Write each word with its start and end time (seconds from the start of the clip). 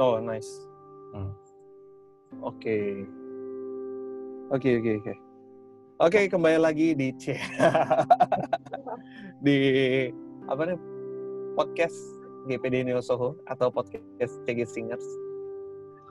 Oh, 0.00 0.16
nice. 0.16 0.48
Hmm. 1.12 1.36
Oke. 2.40 3.04
Oke, 4.48 4.80
oke, 4.80 4.90
oke. 4.96 5.14
Oke, 6.00 6.20
kembali 6.24 6.56
lagi 6.56 6.96
di 6.96 7.12
C. 7.20 7.36
di 9.44 9.56
apa 10.48 10.62
nih? 10.64 10.80
Podcast 11.52 12.16
GPD 12.48 12.88
Neo 12.88 13.04
Soho 13.04 13.36
atau 13.44 13.68
podcast 13.68 14.40
CG 14.48 14.64
Singers. 14.64 15.04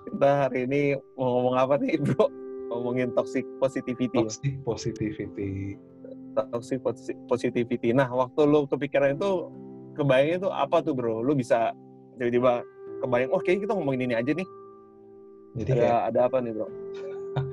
Kita 0.06 0.46
hari 0.46 0.70
ini 0.70 0.94
mau 1.18 1.42
ngomong 1.42 1.58
apa 1.58 1.82
nih, 1.82 1.98
Bro? 1.98 2.30
Ngomongin 2.70 3.10
toxic 3.18 3.42
positivity. 3.58 4.22
Toxic 4.22 4.54
positivity. 4.62 5.82
toxic 6.54 6.78
posi- 6.86 7.18
positivity. 7.26 7.90
Nah, 7.90 8.06
waktu 8.14 8.46
lu 8.46 8.70
kepikiran 8.70 9.18
itu, 9.18 9.50
kebayang 9.98 10.46
itu 10.46 10.50
apa 10.54 10.78
tuh 10.86 10.94
bro? 10.94 11.26
Lu 11.26 11.34
bisa 11.34 11.74
tiba-tiba 12.22 12.62
kebayang, 13.00 13.32
oh 13.32 13.40
kayaknya 13.40 13.68
kita 13.68 13.74
ngomongin 13.76 14.06
ini 14.12 14.16
aja 14.16 14.32
nih. 14.32 14.48
Jadi 15.58 15.72
Ada, 15.74 15.82
kayak 15.82 16.00
ada 16.14 16.20
apa 16.30 16.38
nih 16.40 16.52
bro? 16.54 16.68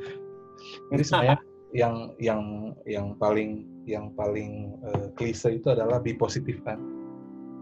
jadi 0.93 1.03
sebenarnya 1.03 1.39
yang 1.75 1.97
yang 2.19 2.43
yang 2.87 3.07
paling 3.17 3.65
yang 3.85 4.11
paling 4.15 4.77
eh, 4.85 5.07
klise 5.15 5.57
itu 5.57 5.69
adalah 5.73 5.99
be 5.99 6.13
positif 6.13 6.59
kan. 6.63 6.79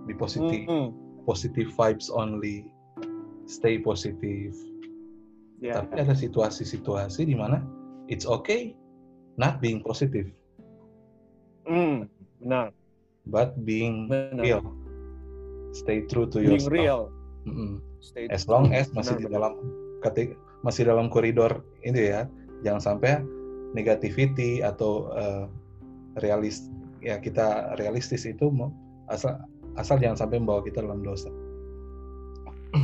Be 0.05 0.13
positive, 0.13 0.69
Hmm, 0.69 0.93
positive 1.25 1.69
vibes 1.73 2.13
only. 2.13 2.69
Stay 3.45 3.77
positive. 3.79 4.53
ya. 5.61 5.81
Tapi 5.81 5.97
ada 6.01 6.13
situasi-situasi 6.13 7.25
di 7.25 7.37
mana 7.37 7.61
it's 8.09 8.29
okay 8.29 8.77
not 9.37 9.61
being 9.65 9.81
positive, 9.81 10.29
Hmm, 11.65 12.05
benar. 12.41 12.69
but 13.27 13.57
being 13.65 14.09
Benar. 14.09 14.45
real. 14.45 14.63
Stay 15.73 16.05
true 16.07 16.29
to 16.29 16.39
Being 16.39 16.61
yourself. 16.61 16.73
real. 16.73 17.01
Stay 18.01 18.29
As 18.33 18.49
long 18.49 18.73
as 18.73 18.89
masih 18.93 19.21
di 19.21 19.27
dalam 19.29 19.57
ketik 20.05 20.37
masih 20.65 20.89
dalam 20.89 21.13
koridor 21.13 21.65
ini 21.85 22.13
ya, 22.13 22.29
jangan 22.65 22.81
sampai 22.81 23.21
negativity 23.77 24.65
atau 24.65 25.13
eh, 25.13 25.45
realis 26.25 26.73
ya 27.05 27.21
kita 27.21 27.77
realistis 27.77 28.25
itu 28.25 28.49
asal 29.13 29.37
asal 29.77 30.01
jangan 30.01 30.17
sampai 30.25 30.41
membawa 30.41 30.65
kita 30.65 30.81
dalam 30.81 31.05
dosa. 31.05 31.29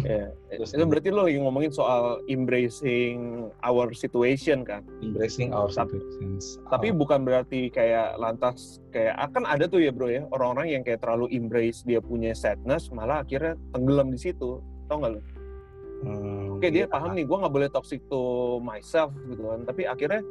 Ya. 0.06 0.30
Terus 0.54 0.70
Itu 0.70 0.86
berarti 0.86 1.08
lo 1.10 1.26
lagi 1.26 1.38
ngomongin 1.42 1.72
soal 1.74 2.22
embracing 2.30 3.48
our 3.66 3.90
situation 3.90 4.62
kan? 4.62 4.86
embracing 5.02 5.50
our 5.50 5.66
situations. 5.66 6.62
Tapi 6.70 6.94
our- 6.94 6.98
bukan 6.98 7.26
berarti 7.26 7.68
kayak 7.68 8.14
lantas 8.16 8.78
kayak 8.94 9.18
akan 9.18 9.44
ada 9.46 9.66
tuh 9.66 9.82
ya 9.82 9.90
bro 9.90 10.06
ya 10.06 10.26
orang-orang 10.30 10.78
yang 10.78 10.82
kayak 10.86 11.02
terlalu 11.02 11.26
embrace 11.34 11.82
dia 11.82 11.98
punya 11.98 12.30
sadness 12.32 12.90
malah 12.94 13.26
akhirnya 13.26 13.58
tenggelam 13.74 14.14
di 14.14 14.18
situ. 14.18 14.62
Tau 14.86 14.96
nggak 15.02 15.12
lo? 15.18 15.20
Hmm, 16.00 16.56
Oke 16.56 16.72
dia 16.72 16.86
iya. 16.86 16.88
paham 16.88 17.12
nih, 17.12 17.28
gue 17.28 17.36
nggak 17.36 17.52
boleh 17.52 17.68
toxic 17.68 18.00
to 18.08 18.56
myself 18.64 19.12
gitu 19.28 19.42
kan. 19.44 19.68
Tapi 19.68 19.84
akhirnya 19.84 20.24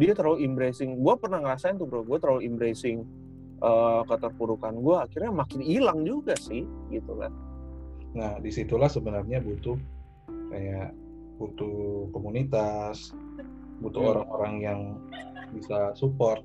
dia 0.00 0.12
terlalu 0.16 0.48
embracing. 0.48 0.96
Gue 1.02 1.14
pernah 1.20 1.44
ngerasain 1.44 1.76
tuh 1.76 1.84
bro, 1.84 2.00
gue 2.06 2.16
terlalu 2.16 2.48
embracing 2.48 3.04
uh, 3.60 4.00
keterpurukan 4.08 4.80
gue. 4.80 4.96
Akhirnya 4.96 5.28
makin 5.34 5.60
hilang 5.60 6.08
juga 6.08 6.32
sih, 6.40 6.64
gitu 6.88 7.20
kan. 7.20 7.32
Nah, 8.14 8.42
di 8.42 8.50
situlah 8.50 8.90
sebenarnya 8.90 9.38
butuh 9.38 9.78
kayak 10.50 10.90
butuh 11.38 12.10
komunitas, 12.12 13.14
butuh 13.80 14.02
Hmm. 14.02 14.10
orang-orang 14.16 14.54
yang 14.60 14.80
bisa 15.54 15.94
support. 15.96 16.44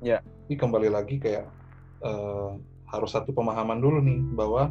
Ya. 0.00 0.22
Ini 0.46 0.54
kembali 0.56 0.88
lagi 0.90 1.18
kayak 1.18 1.50
eh, 2.04 2.50
harus 2.92 3.10
satu 3.16 3.32
pemahaman 3.32 3.80
dulu 3.80 3.98
nih 4.04 4.20
bahwa 4.36 4.70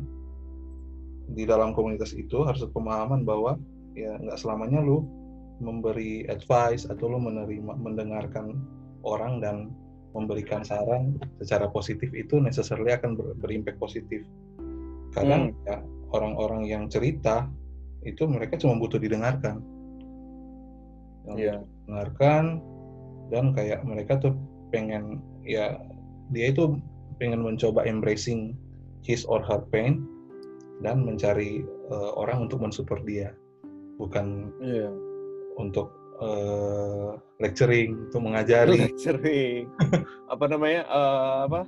di 1.26 1.44
dalam 1.44 1.74
komunitas 1.74 2.14
itu 2.14 2.46
harus 2.46 2.62
pemahaman 2.70 3.26
bahwa 3.26 3.58
ya 3.98 4.14
nggak 4.22 4.38
selamanya 4.38 4.80
lu 4.80 5.02
memberi 5.58 6.28
advice 6.30 6.86
atau 6.86 7.10
lu 7.10 7.18
menerima 7.18 7.82
mendengarkan 7.82 8.62
orang 9.02 9.42
dan 9.42 9.74
memberikan 10.14 10.64
saran 10.64 11.18
secara 11.42 11.68
positif 11.68 12.14
itu 12.14 12.40
necessarily 12.40 12.94
akan 12.94 13.18
ber- 13.20 13.36
berimpact 13.42 13.82
positif. 13.82 14.24
Kadang 15.16 15.56
ya 15.64 15.80
orang-orang 16.12 16.68
yang 16.68 16.84
cerita 16.92 17.48
itu 18.04 18.28
mereka 18.28 18.60
cuma 18.60 18.76
butuh 18.78 19.00
didengarkan. 19.00 19.64
Yang 21.26 21.38
Iya. 21.40 21.56
didengarkan 21.64 22.44
dan 23.34 23.46
kayak 23.58 23.82
mereka 23.82 24.22
tuh 24.22 24.36
pengen 24.70 25.24
ya 25.42 25.80
dia 26.30 26.52
itu 26.54 26.78
pengen 27.18 27.42
mencoba 27.42 27.88
embracing 27.88 28.54
his 29.02 29.26
or 29.26 29.42
her 29.42 29.64
pain 29.74 30.06
dan 30.84 31.02
mencari 31.02 31.64
eh, 31.66 32.12
orang 32.14 32.46
untuk 32.46 32.62
mensupport 32.62 33.02
dia 33.08 33.30
bukan 33.98 34.52
Iya. 34.62 34.92
untuk 35.58 35.90
eh, 36.22 37.12
lecturing 37.42 38.08
untuk 38.12 38.22
mengajari 38.24 38.88
Sering. 39.00 39.68
apa 40.34 40.46
namanya? 40.48 40.88
uh, 40.88 41.38
apa? 41.50 41.62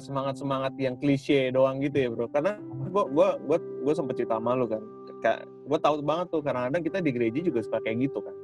Semangat 0.00 0.34
semangat 0.40 0.72
yang 0.80 0.96
klise 0.96 1.52
doang 1.52 1.78
gitu 1.84 1.96
ya 1.96 2.08
bro. 2.08 2.26
Karena 2.32 2.56
gue 2.90 3.04
gua 3.12 3.36
gua 3.44 3.58
gua 3.60 3.94
sempet 3.94 4.20
cerita 4.20 4.40
sama 4.40 4.56
lu 4.56 4.66
kan. 4.66 4.82
Kayak 5.24 5.48
gue 5.48 5.78
tahu 5.80 5.94
banget 6.04 6.26
tuh 6.28 6.40
kadang-kadang 6.44 6.82
kita 6.84 6.98
di 7.00 7.10
gereja 7.10 7.40
juga 7.40 7.60
suka 7.64 7.78
kayak 7.82 8.08
gitu 8.08 8.18
kan. 8.20 8.36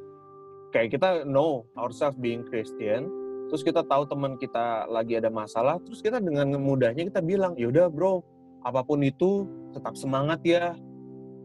Kayak 0.72 0.88
kita 0.96 1.08
know 1.28 1.68
ourselves 1.76 2.16
being 2.16 2.42
Christian, 2.48 3.06
terus 3.52 3.60
kita 3.60 3.84
tahu 3.84 4.08
teman 4.08 4.40
kita 4.40 4.88
lagi 4.88 5.20
ada 5.20 5.28
masalah, 5.28 5.76
terus 5.84 6.00
kita 6.00 6.16
dengan 6.16 6.56
mudahnya 6.56 7.04
kita 7.12 7.20
bilang, 7.20 7.52
yaudah 7.60 7.92
bro, 7.92 8.24
apa 8.64 8.80
pun 8.80 9.04
itu 9.04 9.44
tetap 9.76 9.92
semangat 10.00 10.40
ya, 10.40 10.72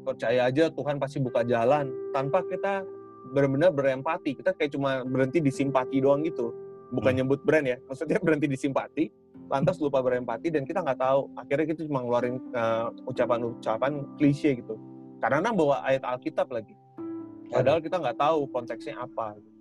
percaya 0.07 0.47
aja 0.47 0.71
Tuhan 0.71 0.95
pasti 0.95 1.19
buka 1.19 1.43
jalan, 1.43 1.91
tanpa 2.15 2.39
kita 2.47 2.87
benar-benar 3.35 3.75
berempati, 3.75 4.39
kita 4.39 4.55
kayak 4.55 4.71
cuma 4.71 5.03
berhenti 5.03 5.43
di 5.43 5.51
simpati 5.51 5.99
doang 5.99 6.23
gitu, 6.23 6.55
bukan 6.95 7.11
Hmm. 7.11 7.19
nyebut 7.19 7.43
brand 7.43 7.67
ya, 7.67 7.77
maksudnya 7.83 8.23
berhenti 8.23 8.47
di 8.47 8.55
simpati, 8.55 9.11
lantas 9.47 9.77
lupa 9.79 10.01
berempati 10.01 10.49
dan 10.49 10.65
kita 10.65 10.83
nggak 10.83 10.99
tahu, 10.99 11.31
akhirnya 11.35 11.65
kita 11.69 11.87
cuma 11.87 12.03
ngeluarin 12.03 12.35
eh, 12.51 12.87
ucapan-ucapan 13.05 14.03
klise 14.17 14.57
gitu, 14.57 14.75
karena 15.21 15.49
bawa 15.51 15.85
ayat 15.85 16.03
Alkitab 16.03 16.51
lagi, 16.51 16.75
padahal 17.47 17.79
kita 17.79 17.95
nggak 17.97 18.17
tahu 18.17 18.49
konteksnya 18.49 18.97
apa. 18.97 19.37
Gitu. 19.39 19.55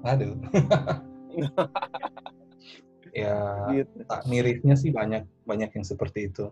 aduh 0.00 0.32
ya 3.12 3.68
Gitu. 3.74 3.96
tak 4.08 4.22
mirisnya 4.26 4.74
sih 4.78 4.88
banyak 4.88 5.26
banyak 5.44 5.70
yang 5.74 5.84
seperti 5.84 6.30
itu 6.30 6.48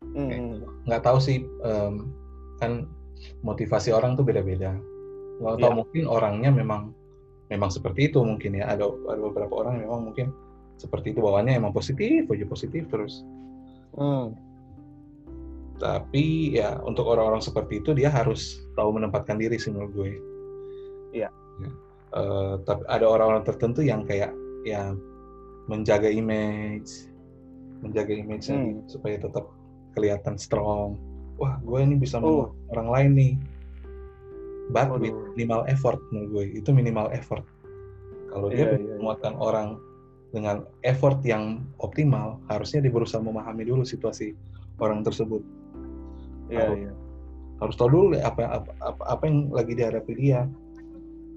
Hmm. 0.00 0.64
nggak 0.88 1.04
tahu 1.04 1.20
sih 1.20 1.44
em, 1.44 2.08
kan 2.56 2.88
motivasi 3.44 3.92
orang 3.92 4.16
tuh 4.16 4.24
beda-beda 4.24 4.72
nggak 5.40 5.56
tahu 5.60 5.70
Iya. 5.72 5.76
mungkin 5.76 6.04
orangnya 6.08 6.50
memang 6.50 6.96
memang 7.48 7.68
seperti 7.68 8.08
itu 8.08 8.24
mungkin 8.24 8.56
ya 8.56 8.72
ada 8.72 8.88
ada 8.88 9.20
beberapa 9.20 9.60
orang 9.60 9.80
yang 9.80 9.92
memang 9.92 10.02
mungkin 10.08 10.26
seperti 10.80 11.12
itu 11.12 11.20
bawaannya 11.20 11.60
emang 11.60 11.76
positif 11.76 12.24
aja 12.26 12.46
positif 12.48 12.88
terus 12.88 13.20
Hmm. 13.92 14.32
tapi 15.76 16.54
ya 16.54 16.78
untuk 16.84 17.08
orang-orang 17.08 17.42
seperti 17.42 17.80
itu 17.80 17.90
dia 17.92 18.06
harus 18.08 18.60
tahu 18.76 18.94
menempatkan 18.96 19.36
diri 19.36 19.56
sih 19.60 19.68
menurut 19.72 19.92
gue 19.92 20.10
Iya. 21.10 21.28
Ya. 21.60 21.70
Eh, 22.10 22.54
tapi 22.62 22.82
ada 22.86 23.06
orang-orang 23.06 23.42
tertentu 23.42 23.82
yang 23.82 24.06
kayak 24.06 24.30
ya 24.62 24.94
menjaga 25.66 26.06
image 26.06 27.10
menjaga 27.82 28.12
image 28.14 28.46
Hmm. 28.46 28.84
supaya 28.86 29.18
tetap 29.18 29.50
kelihatan 29.96 30.38
strong 30.38 30.94
wah 31.34 31.58
gue 31.64 31.78
ini 31.82 31.98
bisa 31.98 32.22
Oh. 32.22 32.54
orang 32.70 32.88
lain 32.94 33.10
nih 33.18 33.32
but 34.70 34.86
with 35.02 35.10
minimal 35.34 35.66
effort 35.66 35.98
menurut 36.14 36.30
gue 36.30 36.44
itu 36.62 36.70
minimal 36.70 37.10
effort 37.10 37.42
kalau 38.30 38.46
dia 38.46 38.70
Iya, 38.70 38.70
bisa 38.70 38.78
iya, 38.78 38.86
iya. 38.86 38.96
menguatkan 39.02 39.34
orang 39.42 39.68
dengan 40.30 40.62
effort 40.86 41.18
yang 41.26 41.66
optimal 41.82 42.38
harusnya 42.46 42.78
dia 42.80 42.92
berusaha 42.94 43.18
memahami 43.18 43.66
dulu 43.66 43.82
situasi 43.82 44.34
orang 44.78 45.02
tersebut 45.02 45.42
Iya, 46.50 46.66
Harus- 46.66 46.82
iya. 46.82 46.92
harus 47.62 47.74
tahu 47.78 47.88
dulu 47.90 48.06
apa 48.18 48.42
apa 48.58 48.70
apa, 48.82 49.02
apa 49.06 49.22
yang 49.26 49.38
lagi 49.54 49.72
dihadapi 49.74 50.12
dia 50.18 50.50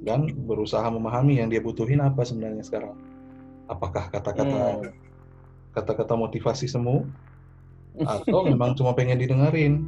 dan 0.01 0.25
berusaha 0.45 0.83
memahami 0.89 1.37
yang 1.37 1.53
dia 1.53 1.61
butuhin 1.61 2.01
apa 2.01 2.25
sebenarnya 2.25 2.65
sekarang 2.65 2.97
apakah 3.69 4.09
kata-kata 4.09 4.81
Hmm. 4.81 4.89
kata-kata 5.73 6.13
motivasi 6.17 6.65
semu 6.65 7.05
atau 8.09 8.45
memang 8.45 8.73
cuma 8.73 8.93
pengen 8.93 9.21
didengerin 9.21 9.85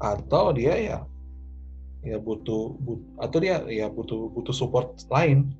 atau 0.00 0.50
dia 0.50 0.74
ya 0.74 0.98
ya 2.00 2.16
butuh, 2.16 2.74
but- 2.80 3.04
atau 3.20 3.38
dia 3.38 3.60
ya 3.68 3.86
butuh 3.92 4.32
butuh 4.32 4.54
support 4.56 4.96
lain 5.12 5.52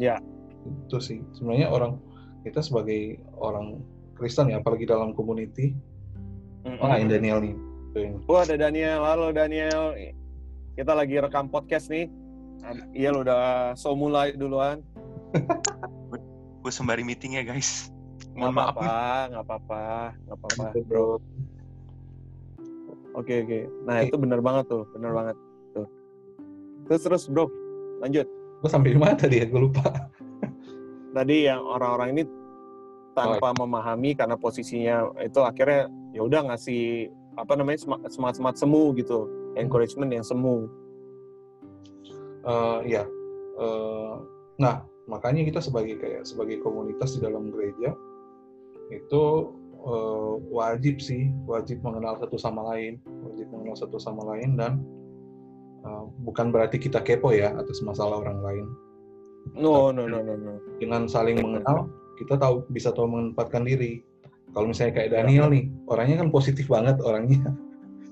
Ya. 0.00 0.16
Itu 0.62 0.98
sih 1.02 1.18
sebenarnya 1.34 1.68
orang 1.70 1.98
kita 2.46 2.62
sebagai 2.62 3.18
orang 3.38 3.82
Kristen 4.18 4.50
ya 4.50 4.62
apalagi 4.62 4.86
dalam 4.86 5.14
community 5.14 5.74
Mm-mm. 6.62 6.78
oh 6.78 6.88
Daniel 6.88 7.42
nih 7.42 7.56
Wah, 8.24 8.48
ada 8.48 8.56
Daniel. 8.56 9.04
Halo 9.04 9.36
Daniel. 9.36 9.92
Kita 10.72 10.96
lagi 10.96 11.20
rekam 11.20 11.52
podcast 11.52 11.92
nih. 11.92 12.08
Iya, 12.96 13.12
lo 13.12 13.20
udah 13.20 13.76
so 13.76 13.92
mulai 13.92 14.32
duluan. 14.32 14.80
gue 16.62 16.70
sembari 16.70 17.02
meeting 17.02 17.34
ya 17.34 17.42
guys 17.42 17.90
Nggak 18.32 18.38
mohon 18.38 18.54
maaf 18.54 18.76
nih 18.78 18.86
apa-apa, 18.86 19.28
nggak 19.28 19.44
apa-apa, 19.44 19.82
nggak 20.24 20.36
apa-apa. 20.38 20.64
Bro 20.88 21.06
Oke 23.12 23.44
oke. 23.44 23.60
Nah 23.84 24.00
itu 24.00 24.16
benar 24.16 24.40
banget 24.40 24.72
tuh, 24.72 24.88
benar 24.96 25.12
banget 25.12 25.36
tuh. 25.76 25.84
Terus 26.88 27.00
terus 27.04 27.22
bro, 27.28 27.44
lanjut. 28.00 28.24
Gue 28.64 28.70
sampai 28.72 28.96
di 28.96 29.00
mana 29.00 29.12
tadi 29.12 29.44
ya? 29.44 29.44
Gue 29.44 29.68
lupa. 29.68 29.84
Tadi 31.12 31.36
yang 31.44 31.60
orang-orang 31.60 32.08
ini 32.16 32.22
tanpa 33.12 33.52
memahami 33.52 34.16
karena 34.16 34.36
posisinya 34.40 35.12
itu 35.20 35.40
akhirnya 35.44 35.92
ya 36.16 36.24
udah 36.24 36.52
ngasih 36.52 37.12
apa 37.36 37.52
namanya 37.56 37.80
semangat 37.80 38.10
semangat 38.16 38.56
semu 38.60 38.92
gitu, 38.96 39.28
encouragement 39.56 40.12
yang 40.12 40.24
semu. 40.24 40.68
Eh, 42.42 42.80
ya. 42.88 43.04
Eh, 43.60 44.14
nah, 44.56 44.84
makanya 45.06 45.44
kita 45.44 45.60
sebagai 45.60 46.00
kayak 46.00 46.24
sebagai 46.24 46.60
komunitas 46.64 47.16
di 47.16 47.20
dalam 47.24 47.52
gereja 47.52 47.92
itu 48.92 49.22
eh, 49.84 50.32
wajib 50.48 51.00
sih, 51.00 51.28
wajib 51.44 51.80
mengenal 51.84 52.16
satu 52.20 52.36
sama 52.40 52.64
lain, 52.72 53.00
wajib 53.28 53.48
mengenal 53.52 53.76
satu 53.76 53.96
sama 54.00 54.24
lain 54.36 54.56
dan 54.56 54.80
eh, 55.84 56.04
bukan 56.24 56.52
berarti 56.52 56.80
kita 56.80 57.00
kepo 57.04 57.32
ya 57.32 57.52
atas 57.56 57.80
masalah 57.84 58.20
orang 58.20 58.40
lain. 58.40 58.66
No 59.58 59.90
no 59.90 60.06
no 60.08 60.18
no 60.22 60.34
no. 60.38 60.52
Dengan 60.78 61.10
saling 61.10 61.38
mengenal, 61.42 61.90
kita 62.16 62.38
tahu 62.38 62.66
bisa 62.70 62.94
tahu 62.94 63.10
menempatkan 63.10 63.66
diri. 63.66 64.00
Kalau 64.52 64.68
misalnya 64.68 65.00
kayak 65.00 65.10
Daniel 65.16 65.48
nih, 65.48 65.64
orangnya 65.88 66.20
kan 66.24 66.28
positif 66.28 66.68
banget 66.68 67.00
orangnya. 67.00 67.52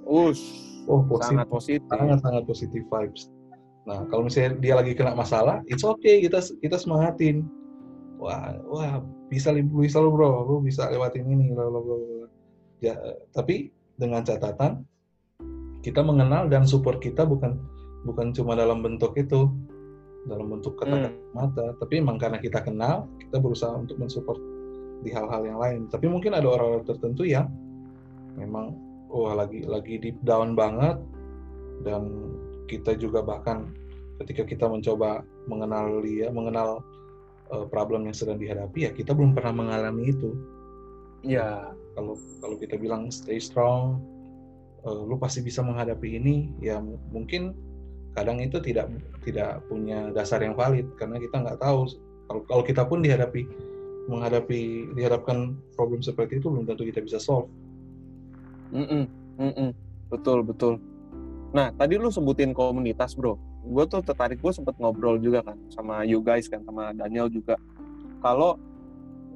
Ush, 0.08 0.42
Oh, 0.88 1.04
positif. 1.06 1.36
sangat 1.36 1.46
positif. 1.52 1.80
sangat 1.86 2.18
sangat 2.24 2.42
positif 2.48 2.82
vibes. 2.88 3.28
Nah, 3.84 4.04
kalau 4.08 4.26
misalnya 4.26 4.58
dia 4.58 4.74
lagi 4.74 4.92
kena 4.96 5.14
masalah, 5.14 5.60
it's 5.70 5.84
okay 5.84 6.24
kita 6.24 6.40
kita 6.60 6.76
semangatin. 6.80 7.46
Wah, 8.20 8.56
wah 8.68 9.00
bisa 9.32 9.54
bisa 9.56 9.96
lu 10.02 10.12
bro, 10.12 10.44
lu 10.44 10.54
bisa 10.60 10.88
lewatin 10.92 11.24
ini, 11.24 11.52
bla, 11.54 11.68
bla, 11.68 11.80
bla. 11.80 11.96
Ya, 12.80 12.96
tapi 13.32 13.72
dengan 13.96 14.24
catatan 14.24 14.84
kita 15.80 16.00
mengenal 16.04 16.48
dan 16.48 16.64
support 16.68 17.00
kita 17.00 17.24
bukan 17.24 17.56
bukan 18.04 18.32
cuma 18.32 18.56
dalam 18.56 18.80
bentuk 18.84 19.16
itu, 19.16 19.48
dalam 20.28 20.52
bentuk 20.52 20.76
kata 20.76 21.08
mata, 21.32 21.72
tapi 21.80 22.00
emang 22.02 22.20
karena 22.20 22.36
kita 22.36 22.60
kenal, 22.60 23.08
kita 23.16 23.40
berusaha 23.40 23.72
untuk 23.72 23.96
mensupport 23.96 24.36
di 25.00 25.10
hal-hal 25.12 25.42
yang 25.48 25.58
lain. 25.60 25.80
Tapi 25.88 26.06
mungkin 26.12 26.36
ada 26.36 26.44
orang-orang 26.44 26.84
tertentu 26.84 27.24
yang 27.24 27.48
memang 28.36 28.76
wah 29.08 29.34
lagi 29.34 29.64
lagi 29.64 29.96
deep 29.96 30.20
down 30.22 30.52
banget 30.54 31.00
dan 31.82 32.30
kita 32.68 32.94
juga 32.94 33.24
bahkan 33.24 33.72
ketika 34.22 34.44
kita 34.44 34.68
mencoba 34.68 35.24
mengenal 35.48 36.04
dia, 36.04 36.28
mengenal 36.28 36.84
uh, 37.50 37.64
problem 37.66 38.06
yang 38.06 38.14
sedang 38.14 38.36
dihadapi 38.36 38.86
ya 38.86 38.90
kita 38.92 39.16
belum 39.16 39.32
pernah 39.32 39.56
mengalami 39.56 40.12
itu. 40.12 40.36
Ya, 41.20 41.76
Kalau 41.92 42.16
kalau 42.40 42.56
kita 42.56 42.80
bilang 42.80 43.12
stay 43.12 43.36
strong, 43.36 44.00
uh, 44.88 45.04
lu 45.04 45.20
pasti 45.20 45.44
bisa 45.44 45.60
menghadapi 45.60 46.16
ini, 46.16 46.48
ya 46.64 46.80
mungkin 47.12 47.52
kadang 48.14 48.42
itu 48.42 48.58
tidak 48.58 48.90
tidak 49.22 49.62
punya 49.70 50.10
dasar 50.10 50.42
yang 50.42 50.58
valid 50.58 50.86
karena 50.98 51.20
kita 51.22 51.36
nggak 51.40 51.58
tahu 51.62 51.86
kalau 52.26 52.42
kalau 52.46 52.62
kita 52.66 52.82
pun 52.86 53.02
dihadapi 53.02 53.46
menghadapi 54.10 54.90
dihadapkan 54.98 55.54
problem 55.78 56.02
seperti 56.02 56.42
itu 56.42 56.50
belum 56.50 56.66
tentu 56.66 56.82
kita 56.82 56.98
bisa 57.04 57.22
solve. 57.22 57.46
Mm-mm, 58.74 59.06
mm-mm. 59.38 59.70
betul 60.10 60.42
betul. 60.42 60.82
Nah 61.54 61.70
tadi 61.74 61.98
lu 61.98 62.10
sebutin 62.10 62.50
komunitas 62.54 63.14
bro, 63.14 63.38
gue 63.66 63.84
tuh 63.86 64.02
tertarik 64.02 64.38
gue 64.42 64.52
sempet 64.54 64.74
ngobrol 64.78 65.18
juga 65.18 65.42
kan 65.46 65.58
sama 65.70 66.02
you 66.06 66.22
guys 66.22 66.50
kan 66.50 66.62
sama 66.66 66.90
Daniel 66.94 67.30
juga. 67.30 67.58
Kalau 68.22 68.58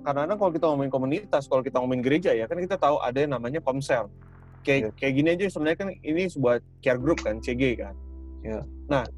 karena 0.05 0.37
kalau 0.37 0.53
kita 0.53 0.69
ngomongin 0.69 0.93
komunitas, 0.93 1.49
kalau 1.49 1.65
kita 1.65 1.81
ngomongin 1.81 2.05
gereja 2.05 2.31
ya 2.37 2.45
kan 2.45 2.61
kita 2.61 2.77
tahu 2.77 3.01
ada 3.01 3.19
yang 3.25 3.33
namanya 3.35 3.63
komsel. 3.65 4.13
Kayak 4.65 4.97
kayak 4.97 5.13
gini 5.17 5.29
aja 5.33 5.45
sebenarnya 5.49 5.79
kan 5.81 5.89
ini 6.05 6.23
sebuah 6.29 6.61
care 6.85 7.01
group 7.01 7.25
kan 7.25 7.41
CG 7.41 7.81
kan. 7.81 7.97
Ya. 8.45 8.61
Nah 8.93 9.09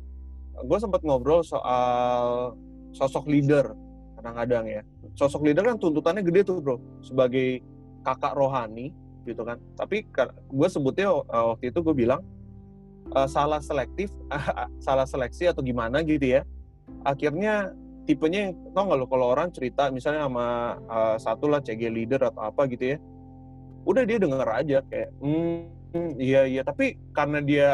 gue 0.57 0.79
sempet 0.79 1.03
ngobrol 1.03 1.43
soal 1.45 2.55
sosok 2.95 3.27
leader 3.27 3.75
kadang-kadang 4.17 4.65
ya. 4.71 4.83
Sosok 5.19 5.45
leader 5.45 5.67
kan 5.67 5.77
tuntutannya 5.77 6.23
gede 6.23 6.47
tuh 6.47 6.63
bro 6.63 6.79
sebagai 7.03 7.61
kakak 8.07 8.39
rohani 8.39 8.95
gitu 9.27 9.43
kan. 9.43 9.59
Tapi 9.75 10.07
gue 10.31 10.69
sebutnya 10.71 11.11
uh, 11.11 11.53
waktu 11.53 11.75
itu 11.75 11.83
gue 11.83 11.95
bilang 12.07 12.23
uh, 13.13 13.29
salah 13.29 13.59
selektif, 13.59 14.15
salah 14.87 15.05
seleksi 15.05 15.51
atau 15.51 15.61
gimana 15.61 16.07
gitu 16.07 16.39
ya. 16.39 16.43
Akhirnya 17.03 17.75
tipenya 18.07 18.51
yang 18.51 18.53
tau 18.71 18.87
nggak 18.87 18.99
lo 19.03 19.07
kalau 19.11 19.27
orang 19.35 19.51
cerita 19.51 19.91
misalnya 19.91 20.31
sama 20.31 20.79
uh, 20.87 21.17
satu 21.19 21.51
lah 21.51 21.59
CG 21.59 21.91
leader 21.91 22.23
atau 22.31 22.47
apa 22.47 22.71
gitu 22.71 22.95
ya, 22.95 22.99
udah 23.83 24.03
dia 24.07 24.19
denger 24.23 24.47
aja 24.47 24.79
kayak, 24.87 25.11
hmm, 25.19 26.15
iya 26.23 26.47
iya. 26.47 26.63
Tapi 26.63 26.95
karena 27.11 27.43
dia 27.43 27.73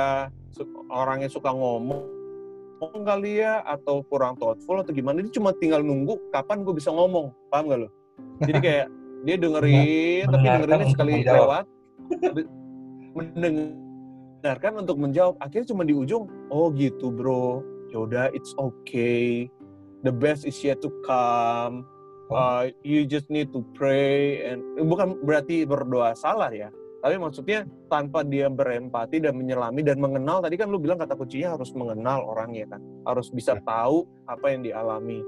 orangnya 0.93 1.29
suka 1.33 1.51
ngomong 1.53 2.23
kali 2.91 3.39
ya 3.39 3.63
atau 3.63 4.03
kurang 4.03 4.35
thoughtful 4.35 4.83
atau 4.83 4.91
gimana, 4.91 5.23
dia 5.23 5.31
cuma 5.31 5.55
tinggal 5.55 5.87
nunggu 5.87 6.19
kapan 6.35 6.67
gue 6.67 6.75
bisa 6.75 6.91
ngomong, 6.91 7.31
paham 7.47 7.71
gak 7.71 7.81
lo? 7.87 7.89
Jadi 8.43 8.59
kayak 8.59 8.87
dia 9.27 9.37
dengerin 9.39 10.27
tapi 10.27 10.47
dengerinnya 10.51 10.89
sekali 10.91 11.13
menjawab. 11.23 11.39
lewat 11.39 11.65
mendengarkan 13.15 14.73
untuk 14.83 14.97
menjawab. 14.99 15.35
Akhirnya 15.39 15.71
cuma 15.71 15.87
di 15.87 15.95
ujung 15.95 16.27
oh 16.51 16.75
gitu 16.75 17.15
bro. 17.15 17.63
Yaudah 17.95 18.35
it's 18.35 18.51
okay. 18.59 19.47
The 20.03 20.11
best 20.11 20.43
is 20.43 20.59
yet 20.59 20.83
to 20.83 20.91
come. 21.07 21.87
Uh, 22.33 22.73
you 22.81 23.05
just 23.05 23.29
need 23.29 23.53
to 23.53 23.61
pray 23.77 24.41
and 24.49 24.65
bukan 24.89 25.21
berarti 25.21 25.69
berdoa 25.69 26.17
salah 26.17 26.49
ya 26.49 26.73
tapi 27.03 27.19
maksudnya 27.19 27.67
tanpa 27.91 28.23
dia 28.23 28.47
berempati 28.47 29.19
dan 29.19 29.35
menyelami 29.35 29.83
dan 29.83 29.99
mengenal 29.99 30.39
tadi 30.39 30.55
kan 30.55 30.71
lu 30.71 30.79
bilang 30.79 31.03
kata 31.03 31.19
kuncinya 31.19 31.59
harus 31.59 31.75
mengenal 31.75 32.23
orangnya 32.23 32.79
kan? 32.79 32.81
Harus 33.03 33.27
bisa 33.35 33.59
tahu 33.67 34.07
apa 34.31 34.55
yang 34.55 34.63
dialami 34.63 35.19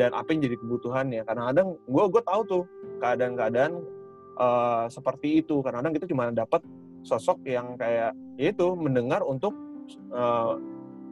dan 0.00 0.16
apa 0.16 0.32
yang 0.32 0.48
jadi 0.48 0.56
kebutuhannya 0.56 1.20
kadang-kadang 1.28 1.76
gue 1.76 2.04
gue 2.08 2.22
tahu 2.24 2.40
tuh 2.48 2.64
keadaan-keadaan 3.04 3.84
uh, 4.40 4.88
seperti 4.88 5.44
itu. 5.44 5.60
Kadang-kadang 5.60 5.94
kita 6.00 6.06
cuma 6.08 6.32
dapat 6.32 6.64
sosok 7.04 7.44
yang 7.44 7.76
kayak 7.76 8.16
ya 8.40 8.48
itu 8.56 8.72
mendengar 8.72 9.20
untuk 9.20 9.52
uh, 10.16 10.56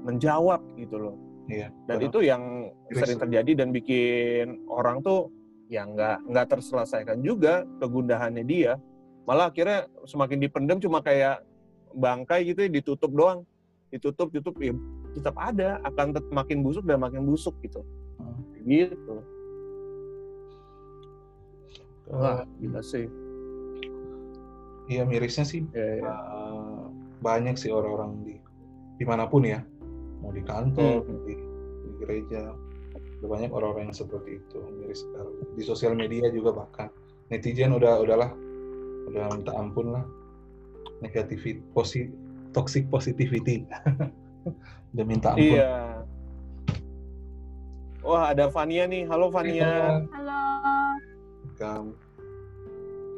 menjawab 0.08 0.64
gitu 0.80 0.96
loh. 0.96 1.16
Iya. 1.48 1.72
dan 1.88 1.96
itu 2.04 2.20
yang 2.20 2.68
Chris. 2.92 3.08
sering 3.08 3.18
terjadi 3.24 3.64
dan 3.64 3.68
bikin 3.72 4.68
orang 4.68 5.00
tuh 5.00 5.32
yang 5.72 5.96
nggak 5.96 6.20
nggak 6.28 6.44
terselesaikan 6.44 7.24
juga 7.24 7.64
kegundahannya 7.80 8.44
dia 8.44 8.76
malah 9.28 9.52
akhirnya 9.52 9.84
semakin 10.08 10.40
dipendam 10.40 10.80
cuma 10.80 11.04
kayak 11.04 11.44
bangkai 11.92 12.48
gitu 12.48 12.64
ya 12.64 12.70
ditutup 12.72 13.12
doang. 13.12 13.44
Ditutup 13.92 14.32
tutup 14.32 14.56
ya 14.56 14.72
tetap 15.12 15.36
ada. 15.36 15.84
Akan 15.84 16.16
tetap 16.16 16.32
makin 16.32 16.64
busuk 16.64 16.88
dan 16.88 17.04
makin 17.04 17.28
busuk 17.28 17.52
gitu. 17.60 17.84
Hmm. 18.16 18.40
gitu. 18.64 19.20
Wah 22.08 22.48
gila 22.56 22.80
sih. 22.80 23.04
Iya 24.88 25.04
mirisnya 25.04 25.44
sih 25.44 25.68
ya, 25.76 26.00
ya. 26.00 26.14
banyak 27.20 27.60
sih 27.60 27.68
orang-orang 27.68 28.24
di 28.24 28.34
di 28.96 29.04
mana 29.04 29.28
pun 29.28 29.44
ya. 29.44 29.60
Mau 30.24 30.32
di 30.32 30.40
kantor 30.40 31.04
Hmm. 31.04 31.20
di, 31.28 31.36
di 31.84 31.90
gereja. 32.00 32.56
Udah 33.20 33.28
banyak 33.28 33.52
orang-orang 33.52 33.92
yang 33.92 33.98
seperti 33.98 34.40
itu 34.40 34.58
miris 34.80 35.04
sekali. 35.04 35.36
Di 35.52 35.62
sosial 35.68 35.92
media 35.92 36.32
juga 36.32 36.64
bahkan. 36.64 36.88
Netizen 37.28 37.76
udah 37.76 38.00
udahlah 38.00 38.32
udah 39.08 39.24
minta 39.32 39.52
ampun 39.56 39.86
lah. 39.96 40.04
Negativity 41.00 41.64
posi, 41.72 42.12
toxic 42.52 42.84
positivity. 42.92 43.64
Udah 44.96 45.04
minta 45.04 45.36
ampun. 45.36 45.56
Iya. 45.56 46.02
Wah 48.04 48.32
ada 48.32 48.48
Fania 48.48 48.88
nih. 48.88 49.04
Halo 49.08 49.28
Fania. 49.28 50.04
Halo. 50.12 50.40
Welcome. 51.44 51.96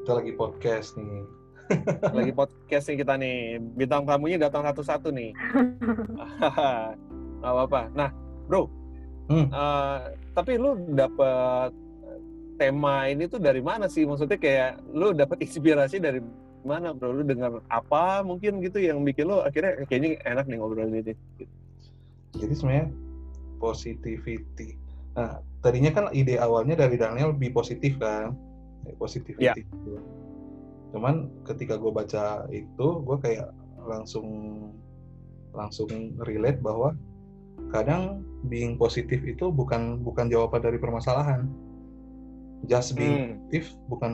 kita 0.01 0.13
lagi 0.17 0.33
podcast 0.35 0.97
nih. 0.97 1.23
Lagi 2.19 2.33
podcast 2.35 2.91
nih 2.91 2.97
kita 2.99 3.15
nih. 3.15 3.63
Bintang 3.79 4.03
tamunya 4.03 4.41
datang 4.43 4.67
satu-satu 4.67 5.15
nih. 5.15 5.31
Nggak 7.39 7.53
apa-apa. 7.55 7.81
Nah 7.95 8.11
bro. 8.51 8.67
Hmm. 9.31 9.47
eh, 9.47 9.99
tapi 10.35 10.59
lu 10.59 10.75
dapet 10.91 11.71
tema 12.61 13.09
ini 13.09 13.25
tuh 13.25 13.41
dari 13.41 13.65
mana 13.65 13.89
sih? 13.89 14.05
Maksudnya 14.05 14.37
kayak 14.37 14.85
lu 14.93 15.17
dapet 15.17 15.41
inspirasi 15.41 15.97
dari 15.97 16.21
mana 16.61 16.93
bro? 16.93 17.17
Lu 17.17 17.25
dengar 17.25 17.65
apa 17.73 18.21
mungkin 18.21 18.61
gitu 18.61 18.77
yang 18.77 19.01
bikin 19.01 19.33
lu 19.33 19.41
akhirnya 19.41 19.89
kayaknya 19.89 20.21
enak 20.29 20.45
nih 20.45 20.61
ngobrol 20.61 20.85
ini. 20.85 21.17
Jadi 22.37 22.53
sebenarnya 22.53 22.93
positivity. 23.57 24.77
Nah 25.17 25.41
tadinya 25.65 25.91
kan 25.97 26.05
ide 26.13 26.37
awalnya 26.37 26.77
dari 26.77 27.01
Daniel 27.01 27.33
be 27.33 27.49
positif 27.49 27.97
kan? 27.97 28.37
Positivity 29.01 29.45
Ya. 29.45 29.57
gitu. 29.57 30.01
cuman 30.91 31.31
ketika 31.47 31.79
gue 31.79 31.93
baca 31.95 32.51
itu 32.51 32.87
gue 33.07 33.17
kayak 33.23 33.55
langsung 33.87 34.27
langsung 35.55 36.19
relate 36.27 36.59
bahwa 36.59 36.99
kadang 37.71 38.27
being 38.51 38.75
positif 38.75 39.23
itu 39.23 39.55
bukan 39.55 40.03
bukan 40.03 40.27
jawaban 40.27 40.59
dari 40.59 40.83
permasalahan 40.83 41.47
just 42.67 42.93
being 42.93 43.41
Hmm. 43.49 43.63
bukan 43.89 44.13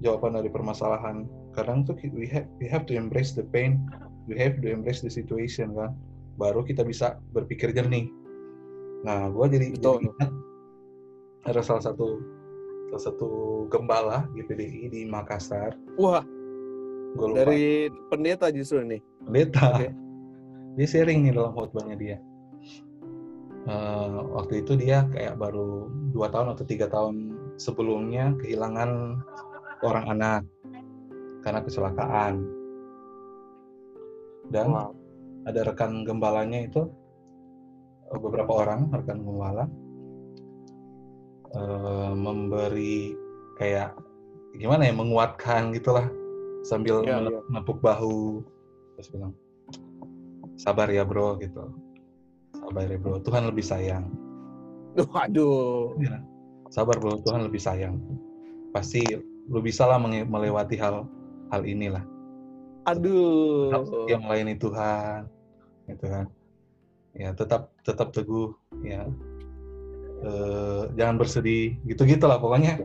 jawaban 0.00 0.36
dari 0.36 0.48
permasalahan. 0.48 1.24
Kadang 1.56 1.88
tuh 1.88 1.96
we 2.12 2.28
have 2.28 2.44
we 2.60 2.68
have 2.68 2.84
to 2.84 2.92
embrace 2.92 3.32
the 3.32 3.44
pain, 3.48 3.80
we 4.28 4.36
have 4.36 4.60
to 4.60 4.68
embrace 4.68 5.00
the 5.00 5.08
situation 5.08 5.72
kan. 5.72 5.96
Baru 6.36 6.60
kita 6.60 6.84
bisa 6.84 7.16
berpikir 7.32 7.72
jernih. 7.72 8.12
Nah, 9.04 9.32
gua 9.32 9.48
jadi, 9.48 9.72
jadi 9.72 9.80
Betul. 9.80 10.08
ingat 10.12 10.30
ada 11.46 11.60
salah 11.64 11.84
satu 11.84 12.20
salah 12.90 13.02
satu 13.08 13.28
gembala 13.68 14.28
GPDI 14.34 14.92
di 14.92 15.00
Makassar. 15.06 15.72
Wah, 15.96 16.24
Gue 17.16 17.32
lupa 17.32 17.48
dari 17.48 17.88
pendeta 18.12 18.52
justru 18.52 18.84
nih. 18.84 19.00
pendeta. 19.24 19.72
Oke. 19.72 19.88
Dia 20.76 20.86
sharing 20.86 21.24
nih 21.24 21.32
dalam 21.32 21.56
khotbahnya 21.56 21.96
dia. 21.96 22.16
Eh, 23.66 24.08
waktu 24.30 24.62
itu 24.62 24.78
dia 24.78 25.08
kayak 25.10 25.40
baru 25.40 25.90
dua 26.14 26.30
tahun 26.30 26.54
atau 26.54 26.62
tiga 26.62 26.86
tahun 26.86 27.34
sebelumnya 27.56 28.36
kehilangan 28.38 29.20
orang 29.80 30.04
anak 30.08 30.42
karena 31.40 31.60
kecelakaan. 31.60 32.34
Dan 34.46 34.70
Wow. 34.70 34.94
ada 35.44 35.60
rekan 35.62 36.02
gembalanya 36.02 36.62
itu 36.62 36.86
eh, 38.06 38.18
beberapa 38.18 38.62
orang 38.62 38.90
rekan 38.90 39.18
gembala 39.20 39.66
eh, 41.52 42.12
memberi 42.12 43.14
kayak 43.56 43.94
gimana 44.54 44.86
ya 44.86 44.94
menguatkan 44.94 45.70
gitulah 45.70 46.06
sambil 46.62 47.02
Iya, 47.02 47.18
menep- 47.20 47.32
iya. 47.32 47.40
menepuk 47.48 47.78
bahu 47.78 48.42
terus 48.94 49.08
bilang 49.10 49.32
sabar 50.56 50.88
ya 50.88 51.04
bro 51.04 51.36
gitu 51.38 51.70
sabar 52.54 52.86
ya 52.86 52.96
bro 52.96 53.20
Tuhan 53.20 53.46
lebih 53.46 53.62
sayang 53.62 54.06
Waduh. 54.96 55.92
Iya. 56.00 56.18
Sabar 56.70 56.98
bro 56.98 57.18
Tuhan 57.22 57.46
lebih 57.46 57.60
sayang. 57.62 57.98
Pasti 58.74 59.02
lu 59.46 59.62
bisa 59.62 59.86
lah 59.86 59.98
melewati 60.02 60.76
hal 60.78 61.06
hal 61.50 61.62
inilah. 61.62 62.02
Aduh. 62.86 63.70
tetap 63.74 63.82
setia 63.90 64.18
melayani 64.22 64.54
Tuhan 64.62 65.26
gitu 65.90 66.06
kan 66.06 66.26
ya 67.16 67.32
tetap 67.32 67.72
tetap 67.82 68.12
teguh 68.12 68.52
ya. 68.84 69.08
Eh, 70.16 70.82
jangan 70.96 71.16
bersedih 71.20 71.76
gitu 71.88 72.04
gitulah 72.08 72.40
pokoknya. 72.40 72.80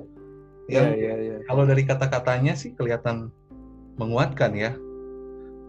Iya, 0.69 0.81
yang 0.81 0.88
iya, 0.95 1.13
iya. 1.19 1.35
kalau 1.47 1.63
dari 1.67 1.83
kata-katanya 1.83 2.55
sih 2.55 2.71
kelihatan 2.75 3.31
menguatkan 4.00 4.55
ya. 4.55 4.71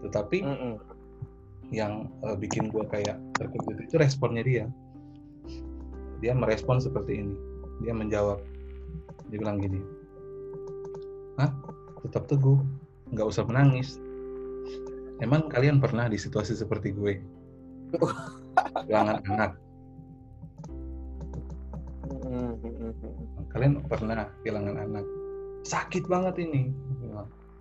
Tetapi 0.03 0.43
Mm-mm. 0.43 0.75
yang 1.71 2.07
eh, 2.23 2.35
bikin 2.39 2.71
gue 2.71 2.83
kayak 2.87 3.19
terkejut 3.35 3.79
itu 3.79 3.95
responnya 3.99 4.43
dia. 4.43 4.65
Dia 6.23 6.31
merespon 6.35 6.79
seperti 6.79 7.19
ini 7.19 7.35
dia 7.81 7.93
menjawab. 7.95 8.39
Dia 9.31 9.37
bilang 9.41 9.57
gini 9.57 9.81
Hah? 11.41 11.49
tetap 12.05 12.29
teguh. 12.29 12.61
Nggak 13.13 13.27
usah 13.29 13.45
menangis. 13.47 13.97
Emang 15.21 15.47
kalian 15.49 15.79
pernah 15.81 16.05
di 16.09 16.17
situasi 16.19 16.53
seperti 16.53 16.93
gue? 16.93 17.17
Kehilangan 18.85 19.23
anak 19.29 19.51
kalian 23.53 23.85
pernah? 23.85 24.25
Kehilangan 24.41 24.75
anak 24.81 25.05
sakit 25.63 26.09
banget 26.09 26.41
ini. 26.41 26.73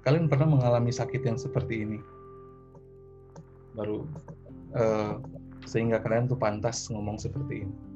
Kalian 0.02 0.26
pernah 0.26 0.48
mengalami 0.58 0.90
sakit 0.90 1.22
yang 1.22 1.38
seperti 1.38 1.86
ini? 1.86 1.98
Baru 3.76 4.08
eh, 4.74 5.14
sehingga 5.68 6.02
kalian 6.02 6.26
tuh 6.26 6.36
pantas 6.40 6.90
ngomong 6.90 7.20
seperti 7.20 7.68
ini 7.68 7.91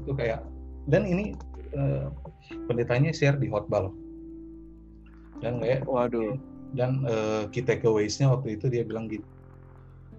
itu 0.00 0.12
kayak 0.16 0.40
dan 0.88 1.04
ini 1.04 1.36
eh, 1.76 2.06
pendetanya 2.66 3.12
share 3.12 3.36
di 3.36 3.46
hotbal 3.52 3.92
dan 5.40 5.60
kayak 5.60 5.84
Waduh. 5.88 6.36
dan 6.76 7.04
eh, 7.08 7.42
key 7.52 7.64
takeaways-nya 7.64 8.32
waktu 8.32 8.56
itu 8.60 8.68
dia 8.68 8.84
bilang 8.84 9.08
gitu. 9.08 9.24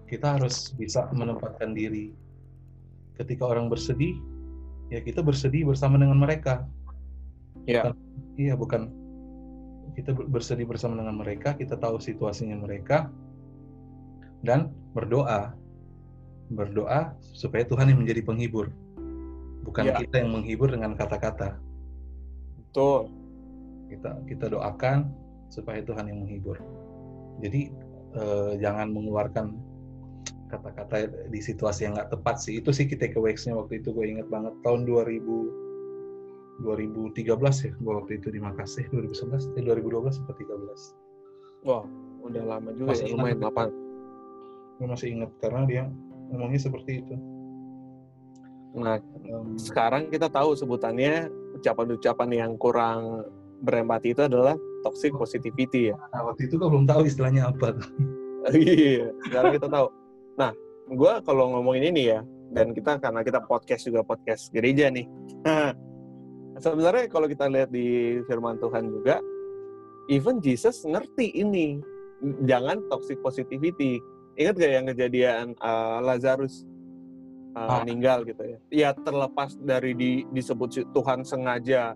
Kita 0.09 0.35
harus 0.35 0.75
bisa 0.75 1.07
menempatkan 1.15 1.71
diri. 1.71 2.11
Ketika 3.15 3.47
orang 3.47 3.71
bersedih 3.71 4.17
ya 4.91 4.99
kita 4.99 5.23
bersedih 5.23 5.63
bersama 5.63 5.95
dengan 5.95 6.19
mereka. 6.19 6.67
Bukan- 7.63 7.95
iya 8.35 8.53
bukan. 8.57 8.91
Kita 9.95 10.11
ber- 10.11 10.27
bersedih 10.27 10.67
bersama 10.67 10.99
dengan 10.99 11.15
mereka 11.15 11.55
kita 11.55 11.79
tahu 11.79 12.01
situasinya 12.01 12.59
mereka 12.59 13.07
dan 14.43 14.73
berdoa. 14.91 15.55
Berdoa 16.51 17.15
supaya 17.31 17.63
Tuhan 17.63 17.87
yang 17.93 18.03
menjadi 18.03 18.27
penghibur 18.27 18.67
bukan 19.61 19.83
Ya. 19.85 19.95
kita 19.97 20.21
yang 20.21 20.31
menghibur 20.33 20.67
dengan 20.67 20.93
kata-kata 20.93 21.57
Betul. 22.59 23.09
kita 23.87 24.09
kita 24.25 24.45
doakan 24.49 25.11
supaya 25.51 25.83
Tuhan 25.83 26.07
yang 26.07 26.23
menghibur. 26.23 26.55
Jadi 27.43 27.71
eh, 28.11 28.51
jangan 28.57 28.91
mengeluarkan 28.91 29.55
kata-kata 30.47 31.07
di 31.27 31.39
situasi 31.39 31.87
yang 31.87 31.95
nggak 31.95 32.11
tepat 32.11 32.39
sih. 32.39 32.59
Itu 32.59 32.71
sih 32.71 32.83
kita 32.83 33.07
takeaways-nya 33.07 33.55
waktu 33.55 33.79
itu 33.79 33.91
gue 33.91 34.05
inget 34.05 34.27
banget 34.27 34.51
tahun 34.61 34.83
2000 34.83 35.19
2013 36.61 37.25
ya 37.65 37.71
gue 37.73 37.93
waktu 37.95 38.21
itu 38.21 38.27
di 38.29 38.37
Makassar 38.37 38.85
2011 38.93 39.57
eh 39.57 39.63
2012 39.65 40.21
atau 40.21 40.35
13 40.35 41.65
Wah, 41.65 41.85
udah 42.21 42.43
lama 42.45 42.69
juga 42.73 42.93
Masih 42.93 43.05
ya. 43.07 43.13
Lumayan 43.13 43.37
betul. 43.37 43.41
delapan. 43.41 43.67
gue 44.77 44.87
masih 44.87 45.07
ingat 45.13 45.31
karena 45.37 45.61
dia 45.65 45.83
ngomongnya 46.29 46.59
seperti 46.59 47.01
itu 47.01 47.15
Nah, 48.71 48.97
Em, 49.31 49.55
sekarang 49.55 50.11
kita 50.11 50.27
tahu 50.27 50.59
sebutannya 50.59 51.31
ucapan-ucapan 51.55 52.29
yang 52.35 52.51
kurang 52.59 53.23
berempati 53.63 54.11
itu 54.11 54.27
adalah 54.27 54.59
toxic 54.83 55.15
positivity 55.15 55.93
ya. 55.93 55.97
nah, 56.11 56.27
waktu 56.33 56.49
itu 56.49 56.57
gue 56.59 56.67
belum 56.67 56.89
tahu 56.89 57.05
istilahnya 57.07 57.53
apa 57.53 57.77
Iya, 58.51 59.13
sekarang 59.29 59.53
kita 59.53 59.69
tahu. 59.69 59.87
Nah, 60.33 60.49
gue 60.89 61.13
kalau 61.21 61.53
ngomongin 61.53 61.93
ini 61.93 62.09
ya, 62.09 62.25
dan 62.49 62.73
kita 62.73 62.97
karena 62.97 63.21
kita 63.21 63.37
podcast 63.45 63.85
juga 63.85 64.01
podcast 64.01 64.49
gereja 64.49 64.89
nih. 64.89 65.05
Sebenarnya 66.57 67.05
kalau 67.05 67.29
kita 67.29 67.45
lihat 67.45 67.69
di 67.69 68.17
firman 68.25 68.57
Tuhan 68.57 68.89
juga, 68.89 69.21
even 70.09 70.41
Jesus 70.41 70.81
ngerti 70.89 71.29
ini. 71.37 71.85
Jangan 72.49 72.81
toxic 72.89 73.21
positivity. 73.21 74.01
Ingat 74.41 74.57
gak 74.57 74.73
yang 74.73 74.85
kejadian 74.89 75.45
uh, 75.61 76.01
Lazarus 76.01 76.65
uh, 77.55 77.81
meninggal 77.81 78.23
gitu 78.27 78.43
ya? 78.43 78.57
Ya 78.69 78.89
terlepas 78.93 79.55
dari 79.61 79.95
di, 79.95 80.11
disebut 80.31 80.91
Tuhan 80.91 81.23
sengaja 81.23 81.95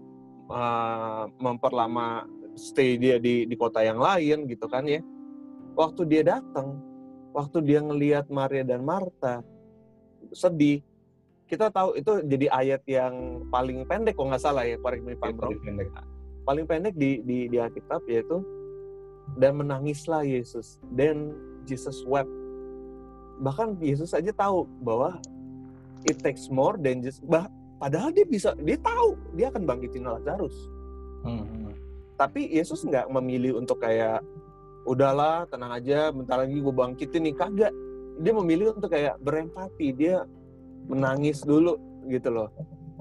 uh, 0.49 1.29
memperlama 1.39 2.27
stay 2.55 2.95
dia 2.95 3.19
di 3.19 3.43
di 3.43 3.55
kota 3.59 3.83
yang 3.83 3.99
lain 3.99 4.47
gitu 4.47 4.71
kan 4.71 4.87
ya 4.87 5.03
waktu 5.75 6.01
dia 6.07 6.23
datang, 6.23 6.79
waktu 7.35 7.59
dia 7.61 7.83
ngelihat 7.83 8.31
Maria 8.31 8.63
dan 8.63 8.81
Marta 8.81 9.43
sedih, 10.31 10.81
kita 11.45 11.69
tahu 11.69 11.99
itu 11.99 12.25
jadi 12.25 12.49
ayat 12.49 12.81
yang 12.89 13.45
paling 13.53 13.85
pendek 13.85 14.17
kalau 14.17 14.33
nggak 14.33 14.41
salah 14.41 14.65
ya, 14.65 14.79
if 14.79 14.83
I'm 15.21 15.37
wrong. 15.37 15.53
Paling 15.53 15.61
pendek. 15.61 15.87
Paling 16.47 16.65
pendek 16.65 16.93
di 16.97 17.21
di 17.21 17.37
di 17.51 17.57
Alkitab 17.61 18.01
yaitu 18.09 18.41
dan 19.37 19.59
menangislah 19.59 20.25
Yesus. 20.25 20.81
Dan 20.95 21.35
Jesus 21.67 22.01
wept. 22.07 22.31
Bahkan 23.43 23.83
Yesus 23.83 24.15
aja 24.15 24.31
tahu 24.31 24.63
bahwa 24.81 25.19
it 26.05 26.21
takes 26.21 26.47
more 26.47 26.77
than 26.77 27.01
just 27.01 27.25
bah, 27.25 27.49
padahal 27.81 28.13
dia 28.13 28.25
bisa 28.25 28.53
dia 28.61 28.77
tahu 28.79 29.17
dia 29.33 29.49
akan 29.49 29.65
bangkitin 29.65 30.05
Lazarus. 30.05 30.55
Hmm, 31.25 31.73
tapi 32.15 32.47
Yesus 32.47 32.87
nggak 32.87 33.11
memilih 33.11 33.59
untuk 33.59 33.83
kayak 33.83 34.23
udahlah 34.87 35.49
tenang 35.49 35.73
aja 35.75 36.13
bentar 36.13 36.39
lagi 36.39 36.61
gue 36.61 36.73
bangkitin 36.73 37.21
nih. 37.27 37.35
Kagak. 37.35 37.73
Dia 38.15 38.31
memilih 38.31 38.71
untuk 38.71 38.87
kayak 38.87 39.19
berempati. 39.19 39.91
Dia 39.91 40.23
menangis 40.87 41.43
dulu 41.43 41.75
gitu 42.07 42.31
loh. 42.31 42.47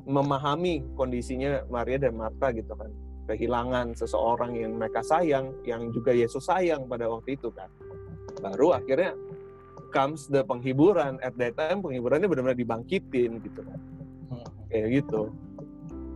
Memahami 0.04 0.82
kondisinya 0.98 1.62
Maria 1.70 2.02
dan 2.02 2.18
Marta 2.18 2.50
gitu 2.50 2.74
kan. 2.74 2.90
Kehilangan 3.24 3.96
seseorang 3.96 4.52
yang 4.58 4.76
mereka 4.76 5.00
sayang 5.00 5.54
yang 5.64 5.88
juga 5.94 6.12
Yesus 6.12 6.44
sayang 6.44 6.90
pada 6.90 7.06
waktu 7.08 7.38
itu 7.38 7.48
kan. 7.54 7.70
Baru 8.42 8.74
akhirnya 8.74 9.14
comes 9.94 10.26
the 10.26 10.42
penghiburan 10.42 11.22
at 11.22 11.38
that 11.38 11.54
time 11.54 11.78
penghiburannya 11.78 12.26
benar-benar 12.26 12.58
dibangkitin 12.58 13.38
gitu 13.38 13.62
kan. 13.62 13.78
Hmm. 14.34 14.48
kayak 14.66 14.88
gitu. 14.98 15.30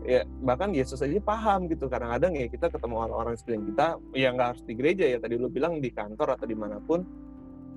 Ya 0.03 0.27
bahkan 0.43 0.75
Yesus 0.75 0.99
aja 0.99 1.15
paham 1.23 1.71
gitu. 1.71 1.87
Kadang-kadang 1.87 2.35
ya 2.35 2.51
kita 2.51 2.67
ketemu 2.75 3.07
orang-orang 3.07 3.39
sekeliling 3.39 3.71
kita 3.71 3.87
ya 4.19 4.35
nggak 4.35 4.49
harus 4.57 4.63
di 4.67 4.75
gereja 4.75 5.05
ya 5.07 5.19
tadi 5.23 5.39
lu 5.39 5.47
bilang 5.47 5.79
di 5.79 5.95
kantor 5.95 6.35
atau 6.35 6.47
di 6.51 6.59
mana 6.59 6.83
pun 6.83 7.07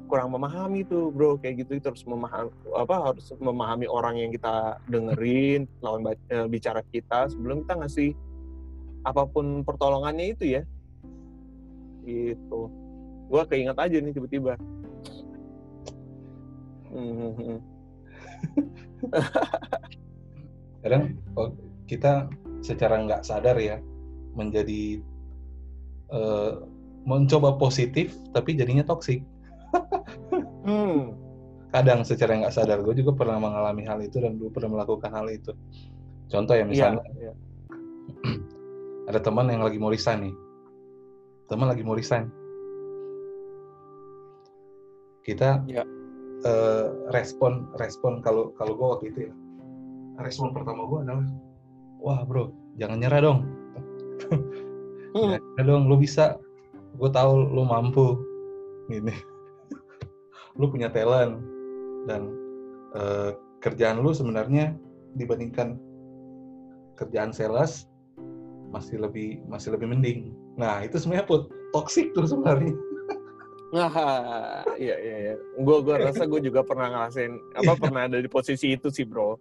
kurang 0.09 0.33
memahami 0.33 0.83
tuh 0.89 1.13
bro 1.13 1.37
kayak 1.37 1.67
gitu. 1.67 1.77
Terus 1.77 2.01
memahami 2.09 2.49
apa 2.73 2.95
harus 3.13 3.29
memahami 3.37 3.85
orang 3.85 4.17
yang 4.17 4.31
kita 4.33 4.81
dengerin 4.89 5.69
lawan 5.85 6.01
eh, 6.09 6.47
bicara 6.49 6.81
kita 6.89 7.29
sebelum 7.29 7.67
kita 7.67 7.77
ngasih 7.85 8.09
apa 9.05 9.29
pun 9.29 9.61
pertolongannya 9.61 10.33
itu 10.33 10.57
ya. 10.57 10.61
Gitu. 12.01 12.61
Gua 13.29 13.45
keinget 13.45 13.77
aja 13.77 13.97
nih 14.01 14.11
tiba-tiba. 14.15 14.57
Kadang 20.81 21.15
oh, 21.37 21.53
kita 21.87 22.27
secara 22.61 23.01
nggak 23.01 23.25
sadar 23.25 23.57
ya 23.57 23.77
menjadi 24.35 25.01
eh, 26.11 26.53
mencoba 27.05 27.57
positif 27.57 28.13
tapi 28.35 28.55
jadinya 28.57 28.85
toksik 28.85 29.23
Hmm. 30.61 31.15
kadang 31.71 32.03
secara 32.05 32.37
nggak 32.37 32.53
sadar 32.53 32.83
gue 32.85 32.93
juga 32.93 33.15
pernah 33.17 33.39
mengalami 33.41 33.81
hal 33.87 33.97
itu 34.03 34.19
dan 34.21 34.37
gue 34.37 34.51
pernah 34.51 34.77
melakukan 34.77 35.09
hal 35.09 35.25
itu 35.31 35.55
contoh 36.29 36.53
ya 36.53 36.67
Iya, 36.67 36.69
misalnya 36.69 37.03
iya. 37.17 37.33
ada 39.09 39.19
teman 39.23 39.49
yang 39.49 39.63
lagi 39.63 39.79
mau 39.81 39.89
resign 39.89 40.29
nih 40.29 40.35
teman 41.49 41.71
lagi 41.71 41.81
mau 41.81 41.95
resign 41.95 42.27
kita 45.25 45.63
Iya. 45.65 45.81
Eh, 46.45 46.85
respon 47.13 47.69
respon 47.77 48.21
kalau 48.21 48.53
kalau 48.57 48.73
gue 48.75 48.87
waktu 48.87 49.05
itu 49.13 49.19
ya. 49.29 49.33
Respon 50.21 50.53
pertama 50.53 50.85
gue 50.85 50.99
adalah 51.07 51.27
wah 52.01 52.21
bro 52.25 52.53
jangan 52.77 52.97
nyerah 53.01 53.21
dong. 53.21 53.39
Hmm. 54.29 54.41
jangan 55.33 55.41
nyerah 55.57 55.65
dong 55.65 55.83
lu 55.89 55.95
bisa. 55.97 56.37
Gue 56.97 57.09
tahu 57.09 57.51
lu 57.51 57.63
mampu. 57.65 58.19
Gini 58.89 59.15
lu 60.59 60.65
punya 60.69 60.89
talent. 60.91 61.41
Dan 62.09 62.33
eh, 62.97 63.31
kerjaan 63.61 64.01
lu 64.01 64.11
sebenarnya 64.11 64.73
dibandingkan 65.15 65.77
kerjaan 66.97 67.33
sales 67.33 67.89
masih 68.71 69.01
lebih 69.01 69.43
masih 69.51 69.75
lebih 69.75 69.91
mending. 69.91 70.31
Nah 70.55 70.81
itu 70.85 70.97
sebenarnya 70.97 71.27
put 71.27 71.51
toxic 71.75 72.13
tuh 72.15 72.25
sebenarnya 72.25 72.71
iya 74.83 74.95
iya 74.99 75.15
iya. 75.31 75.35
Gue 75.59 75.77
gua 75.79 75.95
rasa 75.99 76.27
gue 76.27 76.43
juga 76.43 76.59
pernah 76.61 76.91
ngerasain 76.91 77.33
apa 77.55 77.73
pernah 77.79 78.01
ada 78.07 78.19
di 78.19 78.27
posisi 78.27 78.75
itu 78.75 78.91
sih, 78.91 79.07
Bro. 79.07 79.39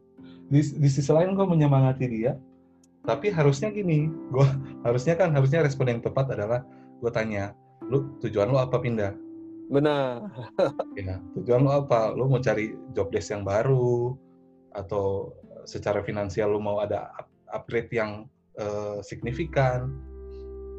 di, 0.51 0.61
di 0.63 0.89
sisi 0.91 1.11
lain 1.15 1.39
gue 1.39 1.47
menyemangati 1.47 2.07
dia 2.11 2.35
tapi 3.05 3.33
harusnya 3.33 3.73
gini 3.73 4.11
gue 4.31 4.47
harusnya 4.87 5.17
kan 5.17 5.33
harusnya 5.33 5.65
respon 5.65 5.89
yang 5.89 6.01
tepat 6.05 6.37
adalah 6.37 6.65
gue 7.01 7.11
tanya 7.13 7.57
lu 7.89 8.13
tujuan 8.21 8.51
lu 8.51 8.59
apa 8.61 8.77
pindah 8.77 9.13
Benar. 9.71 10.27
ya 10.99 11.23
tujuan 11.39 11.63
lu 11.63 11.71
apa 11.71 12.13
lu 12.13 12.27
mau 12.27 12.43
cari 12.43 12.75
job 12.93 13.09
desk 13.15 13.33
yang 13.33 13.47
baru 13.47 14.19
atau 14.75 15.35
secara 15.63 16.03
finansial 16.03 16.51
lu 16.51 16.61
mau 16.61 16.83
ada 16.83 17.11
up- 17.15 17.31
upgrade 17.55 17.91
yang 17.95 18.27
eh, 18.59 18.99
signifikan 19.07 19.95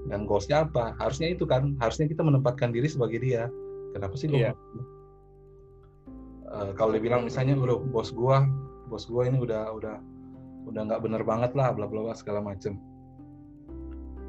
dan 0.10 0.26
goalsnya 0.26 0.66
apa? 0.66 0.98
Harusnya 0.98 1.34
itu 1.34 1.46
kan 1.46 1.78
harusnya 1.78 2.10
kita 2.10 2.26
menempatkan 2.26 2.74
diri 2.74 2.90
sebagai 2.90 3.22
dia. 3.22 3.52
Kenapa 3.94 4.16
sih 4.18 4.32
lu 4.32 4.42
Iya. 4.42 4.56
Eh, 6.52 6.72
kalau 6.76 6.92
dia 6.96 7.04
bilang 7.04 7.24
misalnya 7.28 7.56
bro 7.56 7.80
bos 7.80 8.12
gua 8.12 8.44
bos 8.92 9.08
gua 9.08 9.30
ini 9.30 9.40
udah 9.40 9.72
udah 9.72 9.96
udah 10.68 10.82
nggak 10.84 11.02
bener 11.04 11.24
banget 11.24 11.52
lah 11.56 11.72
bla 11.72 11.88
bla 11.88 12.04
bla 12.04 12.16
segala 12.16 12.44
macem. 12.44 12.76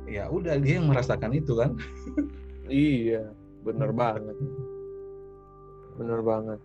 Ya 0.06 0.28
udah 0.28 0.60
dia 0.60 0.78
yang 0.78 0.90
merasakan 0.90 1.32
itu 1.32 1.56
kan. 1.56 1.72
Iya, 2.72 3.34
bener 3.66 3.90
banget. 3.90 4.38
Bener 5.98 6.22
banget. 6.24 6.60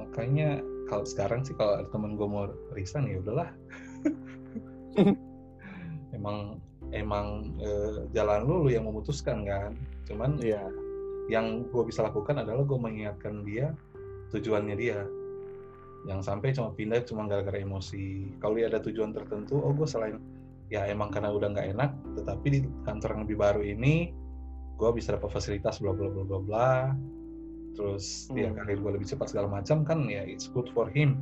makanya 0.00 0.64
kalau 0.88 1.04
sekarang 1.04 1.44
sih 1.44 1.52
kalau 1.54 1.84
temen 1.92 2.16
gue 2.16 2.24
mau 2.24 2.48
resign 2.72 3.06
ya 3.06 3.20
udahlah. 3.20 3.52
Emang 6.16 6.58
emang 6.90 7.54
eh, 7.62 8.06
jalan 8.14 8.46
lu, 8.46 8.66
lu 8.66 8.70
yang 8.70 8.86
memutuskan 8.86 9.46
kan. 9.46 9.74
Cuman 10.06 10.38
Iya. 10.42 10.66
yang 11.30 11.62
gue 11.70 11.86
bisa 11.86 12.02
lakukan 12.02 12.42
adalah 12.42 12.66
gue 12.66 12.74
mengingatkan 12.74 13.46
dia 13.46 13.70
tujuannya 14.34 14.74
dia. 14.74 15.06
Yang 16.08 16.26
sampai 16.26 16.50
cuma 16.50 16.74
pindah 16.74 17.06
cuma 17.06 17.30
gara-gara 17.30 17.54
emosi. 17.62 18.34
Kalau 18.42 18.58
dia 18.58 18.66
ada 18.66 18.82
tujuan 18.82 19.14
tertentu 19.14 19.62
oh 19.62 19.70
gue 19.70 19.86
selain 19.86 20.18
ya 20.70 20.86
emang 20.86 21.10
karena 21.10 21.34
udah 21.34 21.50
nggak 21.50 21.68
enak 21.74 21.90
tetapi 22.14 22.46
di 22.46 22.58
kantor 22.86 23.10
yang 23.14 23.22
lebih 23.26 23.38
baru 23.42 23.62
ini 23.62 24.14
gue 24.78 24.90
bisa 24.94 25.18
dapat 25.18 25.34
fasilitas 25.34 25.82
bla 25.82 25.94
bla 25.94 26.10
bla 26.10 26.22
bla 26.26 26.38
bla. 26.42 26.70
Terus 27.78 28.26
dia 28.34 28.50
Hmm. 28.50 28.58
karir 28.58 28.82
gue 28.82 28.92
lebih 28.98 29.06
cepat 29.06 29.30
segala 29.30 29.46
macam 29.46 29.86
kan 29.86 30.10
ya 30.10 30.26
it's 30.26 30.50
good 30.50 30.66
for 30.74 30.90
him. 30.90 31.14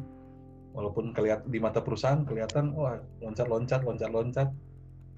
Walaupun 0.72 1.12
kelihatan 1.12 1.52
di 1.52 1.61
mata 1.61 1.85
perusahaan 1.85 2.24
kelihatan 2.24 2.72
wah 2.72 2.96
loncat 3.20 3.44
loncat 3.44 3.85
loncat 3.85 4.09
loncat 4.09 4.48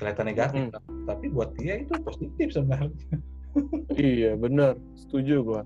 kelihatan 0.00 0.24
negatif 0.26 0.60
Hmm. 0.72 1.04
tapi 1.04 1.26
buat 1.28 1.52
dia 1.60 1.84
itu 1.84 1.92
positif 2.00 2.48
sebenarnya 2.56 2.90
Iya, 3.98 4.38
bener. 4.38 4.78
Setuju 4.94 5.42
gua. 5.42 5.62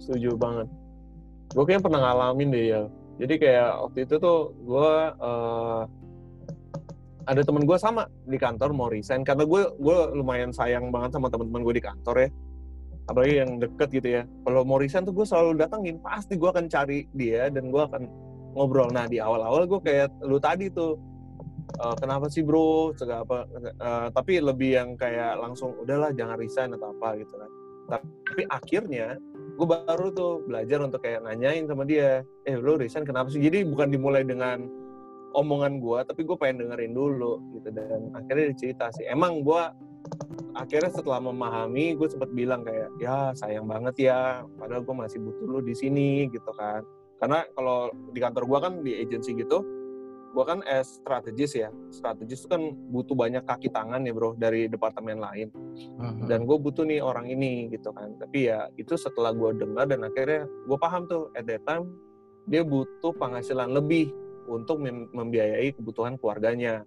Setuju 0.00 0.40
banget. 0.40 0.68
Gue 1.52 1.64
kayaknya 1.68 1.84
pernah 1.84 2.00
ngalamin 2.00 2.48
deh 2.48 2.64
ya. 2.72 2.82
Jadi 3.20 3.34
kayak 3.36 3.70
waktu 3.84 3.98
itu 4.08 4.14
tuh 4.16 4.38
gue 4.64 4.92
eh, 5.20 5.82
ada 7.28 7.42
temen 7.44 7.68
gue 7.68 7.76
sama 7.76 8.08
di 8.24 8.40
kantor 8.40 8.72
mau 8.72 8.88
resign 8.88 9.20
karena 9.22 9.44
gue 9.44 9.62
gue 9.76 9.98
lumayan 10.16 10.48
sayang 10.50 10.88
banget 10.88 11.20
sama 11.20 11.28
teman-teman 11.28 11.60
gue 11.60 11.74
di 11.76 11.84
kantor 11.84 12.16
ya. 12.24 12.28
Apalagi 13.12 13.34
yang 13.36 13.50
deket 13.60 13.88
gitu 13.92 14.08
ya. 14.08 14.22
Kalau 14.24 14.64
mau 14.64 14.80
resign 14.80 15.04
tuh 15.04 15.12
gue 15.12 15.26
selalu 15.28 15.60
datengin. 15.60 16.00
Pasti 16.00 16.40
gue 16.40 16.48
akan 16.48 16.72
cari 16.72 17.04
dia 17.12 17.52
dan 17.52 17.68
gue 17.68 17.82
akan 17.84 18.08
ngobrol. 18.56 18.88
Nah 18.88 19.04
di 19.04 19.20
awal-awal 19.20 19.68
gue 19.68 19.80
kayak 19.84 20.08
lu 20.24 20.40
tadi 20.40 20.72
tuh 20.72 20.96
"Eh, 21.78 21.96
kenapa 22.00 22.26
sih 22.28 22.42
bro? 22.42 22.92
Segala 22.96 23.22
apa 23.22 23.38
Eh, 23.80 24.08
tapi 24.12 24.32
lebih 24.42 24.70
yang 24.76 24.88
kayak 24.98 25.40
langsung 25.40 25.72
udahlah 25.80 26.12
jangan 26.12 26.36
resign 26.36 26.76
atau 26.76 26.92
apa 26.92 27.16
gitu 27.16 27.34
kan. 27.36 27.50
Tapi 27.90 28.42
akhirnya 28.46 29.18
gue 29.58 29.66
baru 29.66 30.14
tuh 30.14 30.46
belajar 30.46 30.78
untuk 30.84 31.02
kayak 31.02 31.26
nanyain 31.26 31.66
sama 31.66 31.82
dia 31.88 32.22
eh 32.46 32.56
lo 32.56 32.76
resign 32.76 33.08
kenapa 33.08 33.32
sih? 33.32 33.42
Jadi 33.42 33.66
bukan 33.66 33.90
dimulai 33.90 34.22
dengan 34.22 34.68
omongan 35.34 35.78
gue 35.78 35.98
tapi 36.06 36.26
gue 36.26 36.36
pengen 36.38 36.66
dengerin 36.66 36.92
dulu 36.94 37.40
gitu. 37.58 37.68
Dan 37.72 38.14
akhirnya 38.14 38.52
dia 38.52 38.58
cerita 38.58 38.92
sih. 38.94 39.08
Emang 39.08 39.42
gue 39.42 39.62
akhirnya 40.54 40.90
setelah 40.92 41.20
memahami 41.24 41.96
gue 41.96 42.08
sempat 42.10 42.30
bilang 42.32 42.62
kayak 42.62 42.90
ya 43.00 43.32
sayang 43.36 43.66
banget 43.68 44.10
ya 44.10 44.44
padahal 44.58 44.82
gue 44.82 44.96
masih 44.96 45.18
butuh 45.22 45.46
lo 45.48 45.60
di 45.64 45.74
sini 45.74 46.28
gitu 46.30 46.50
kan. 46.54 46.84
Karena 47.20 47.44
kalau 47.56 47.92
di 48.12 48.20
kantor 48.20 48.44
gue 48.48 48.58
kan 48.60 48.72
di 48.84 48.92
agency 49.02 49.34
gitu 49.36 49.79
gue 50.30 50.44
kan 50.46 50.62
as 50.62 51.02
strategis 51.02 51.58
ya. 51.58 51.74
Strategis 51.90 52.46
itu 52.46 52.48
kan 52.50 52.62
butuh 52.94 53.18
banyak 53.18 53.42
kaki 53.42 53.68
tangan 53.74 54.06
ya 54.06 54.14
bro 54.14 54.38
dari 54.38 54.70
departemen 54.70 55.18
lain. 55.18 55.50
Dan 56.30 56.46
gue 56.46 56.56
butuh 56.58 56.86
nih 56.86 57.02
orang 57.02 57.26
ini 57.26 57.66
gitu 57.70 57.90
kan. 57.90 58.14
Tapi 58.18 58.46
ya 58.46 58.70
itu 58.78 58.94
setelah 58.94 59.34
gue 59.34 59.58
dengar 59.58 59.90
dan 59.90 60.06
akhirnya 60.06 60.46
gue 60.46 60.78
paham 60.78 61.10
tuh 61.10 61.34
at 61.34 61.44
that 61.50 61.62
time 61.66 61.90
dia 62.46 62.62
butuh 62.62 63.10
penghasilan 63.18 63.74
lebih 63.74 64.10
untuk 64.46 64.78
mem- 64.82 65.10
membiayai 65.10 65.74
kebutuhan 65.74 66.14
keluarganya. 66.18 66.86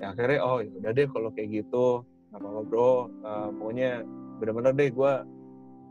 Ya 0.00 0.16
akhirnya 0.16 0.40
oh 0.44 0.58
ya 0.64 0.72
udah 0.80 0.92
deh 0.96 1.06
kalau 1.12 1.28
kayak 1.32 1.64
gitu 1.64 2.02
nggak 2.32 2.40
apa-apa 2.40 2.60
bro. 2.64 2.92
Eh, 3.08 3.48
pokoknya 3.56 3.90
benar-benar 4.40 4.72
deh 4.76 4.90
gue 4.92 5.12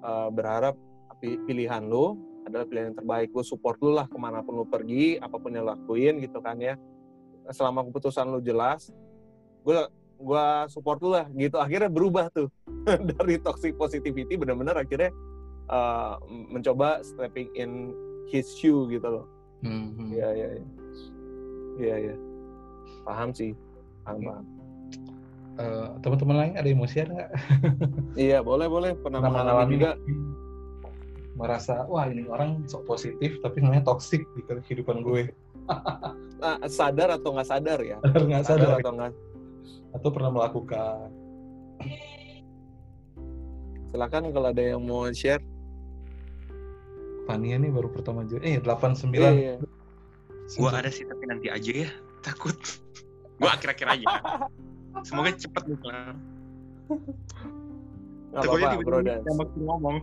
eh, 0.02 0.30
berharap 0.34 0.76
pi- 1.22 1.42
pilihan 1.46 1.86
lu 1.86 2.27
adalah 2.48 2.66
pilihan 2.66 2.92
yang 2.92 2.98
terbaik. 2.98 3.30
Gue 3.36 3.44
support 3.44 3.78
lu 3.84 3.94
lah 3.94 4.08
ke 4.08 4.18
mana 4.18 4.42
pun 4.42 4.64
lu 4.64 4.66
pergi 4.66 5.20
apa 5.20 5.36
pun 5.36 5.52
yang 5.52 5.68
lu 5.68 5.72
lakuin 5.76 6.24
gitu 6.24 6.40
kan 6.40 6.58
ya. 6.58 6.80
Selama 7.52 7.84
keputusan 7.88 8.28
lu 8.32 8.40
jelas 8.40 8.92
gue 9.68 9.76
gua 10.18 10.66
support 10.72 10.98
lu 11.04 11.14
lah 11.14 11.28
gitu. 11.36 11.60
Akhirnya 11.60 11.92
berubah 11.92 12.32
tuh. 12.32 12.48
Dari 13.20 13.38
toxic 13.44 13.76
positivity 13.76 14.40
benar-benar 14.40 14.80
akhirnya 14.80 15.12
uh, 15.68 16.16
mencoba 16.28 17.04
stepping 17.04 17.52
in 17.54 17.92
his 18.32 18.48
shoe 18.56 18.88
gitu 18.88 19.06
loh. 19.06 19.26
Hmm, 19.62 20.14
iya 20.14 20.30
iya 20.34 20.48
iya. 20.56 20.66
Iya 21.78 21.96
iya. 22.10 22.16
Paham 23.04 23.30
sih. 23.36 23.52
Paham 24.08 24.24
paham. 24.24 24.46
Eh, 25.58 25.88
teman-teman 26.06 26.36
lain 26.38 26.54
ada 26.54 26.70
emosian 26.70 27.10
nggak? 27.10 27.32
iya 28.30 28.46
boleh 28.46 28.70
boleh. 28.70 28.92
Pernah 28.94 29.20
mengalami 29.26 29.74
juga 29.74 29.98
merasa 31.38 31.86
wah 31.86 32.10
ini 32.10 32.26
orang 32.26 32.65
sok 32.65 32.89
positif 32.89 33.38
tapi 33.45 33.62
sebenarnya 33.62 33.86
toksik 33.86 34.26
di 34.34 34.41
kehidupan 34.43 35.06
gue 35.06 35.30
Ah, 36.38 36.62
sadar 36.69 37.17
atau 37.17 37.34
nggak 37.34 37.50
sadar 37.50 37.80
ya 37.82 37.97
nggak 38.06 38.45
sadar 38.45 38.78
atau 38.78 38.93
nggak 38.93 39.10
atau 39.97 40.10
pernah 40.13 40.30
melakukan 40.30 41.10
silakan 43.89 44.30
kalau 44.30 44.47
ada 44.54 44.62
yang 44.62 44.82
mau 44.86 45.10
share 45.10 45.41
Fania 47.26 47.58
nih 47.58 47.73
baru 47.73 47.89
pertama 47.89 48.21
aja 48.21 48.38
eh 48.45 48.62
89 48.62 49.17
Iya, 49.17 49.30
iya. 49.34 49.56
Gua 50.56 50.71
ada 50.71 50.88
sih 50.88 51.04
tapi 51.04 51.28
nanti 51.28 51.52
aja 51.52 51.71
ya. 51.84 51.89
Takut. 52.26 52.56
Gua 53.36 53.52
akhir-akhir 53.52 53.88
aja. 54.00 54.08
Semoga 55.04 55.36
cepet 55.36 55.63
nih 55.67 55.78
kelar. 55.84 56.15
Takutnya 58.32 58.67
apa-apa 58.71 58.86
bro 58.88 59.00
tiba-tiba 59.04 59.19
dan 59.19 59.21
yang 59.28 59.67
ngomong. 59.67 59.97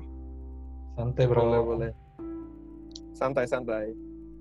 Santai 0.95 1.25
bro. 1.27 1.43
Boleh 1.43 1.63
boleh. 1.63 1.91
Santai 3.13 3.45
santai. 3.45 3.93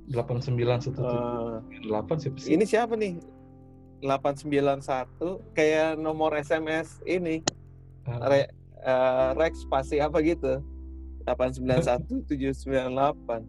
89 0.10 0.82
satu 0.82 1.00
Eh, 1.00 1.56
delapan 1.82 2.16
siapa 2.20 2.38
sih? 2.38 2.50
ini 2.52 2.64
siapa 2.64 2.94
nih? 2.94 3.18
891 4.04 5.40
kayak 5.54 5.96
nomor 5.96 6.36
SMS 6.36 7.00
ini. 7.06 7.40
Ah, 8.04 8.28
Re, 8.28 8.52
eh, 8.78 9.30
Rex 9.34 9.66
pasti 9.66 9.98
apa 9.98 10.20
gitu. 10.20 10.60
891798 11.24 13.48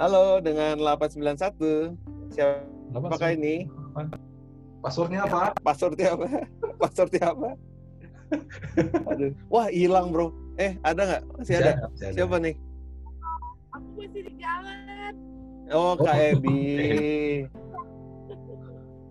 Halo 0.00 0.40
dengan 0.40 0.80
891 0.80 1.92
siapa 2.32 2.64
apa 2.90 3.06
apakah 3.06 3.28
sih? 3.28 3.36
ini? 3.36 3.54
passwordnya 4.80 5.28
apa? 5.28 5.52
Passwordnya 5.60 6.16
apa? 6.16 6.26
Seperti 6.96 7.20
apa? 7.20 7.52
Aduh. 9.06 9.32
Wah 9.48 9.68
hilang 9.68 10.10
bro. 10.10 10.32
Eh 10.56 10.76
ada 10.82 11.02
nggak? 11.02 11.22
Masih 11.36 11.54
ada. 11.58 11.72
masih 11.88 12.04
ada. 12.08 12.16
Siapa 12.16 12.36
nih? 12.38 12.54
Aku 13.72 13.88
masih 13.96 14.20
di 14.24 14.32
jalan. 14.36 15.12
Oh 15.72 15.96
Kak 15.96 16.12
Oh, 16.12 16.28
Ebi. 16.36 16.60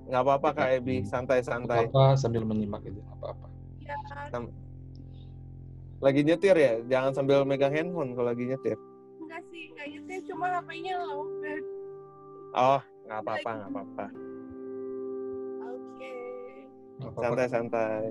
Nggak 0.06 0.22
apa-apa 0.22 0.50
Kak 0.52 0.70
Ebi, 0.78 1.08
santai-santai. 1.08 1.88
apa 1.88 2.14
sambil 2.14 2.44
menyimak 2.44 2.84
itu 2.84 3.00
nggak 3.00 3.18
apa-apa. 3.18 3.48
Ya, 3.80 3.96
Lagi 6.02 6.22
nyetir 6.22 6.58
ya? 6.58 6.74
Jangan 6.84 7.14
sambil 7.14 7.46
megang 7.46 7.72
handphone 7.72 8.12
kalau 8.12 8.28
lagi 8.28 8.44
nyetir. 8.44 8.76
enggak 9.22 9.42
sih, 9.48 9.72
enggak 9.72 9.88
nyetir, 9.88 10.20
cuma 10.28 10.46
HP-nya 10.52 10.94
lowbat. 11.00 11.64
Oh 12.52 12.80
nggak 13.08 13.20
apa-apa, 13.24 13.50
nggak 13.56 13.70
apa-apa. 13.72 14.06
Oke. 15.64 16.14
Santai-santai. 17.16 18.04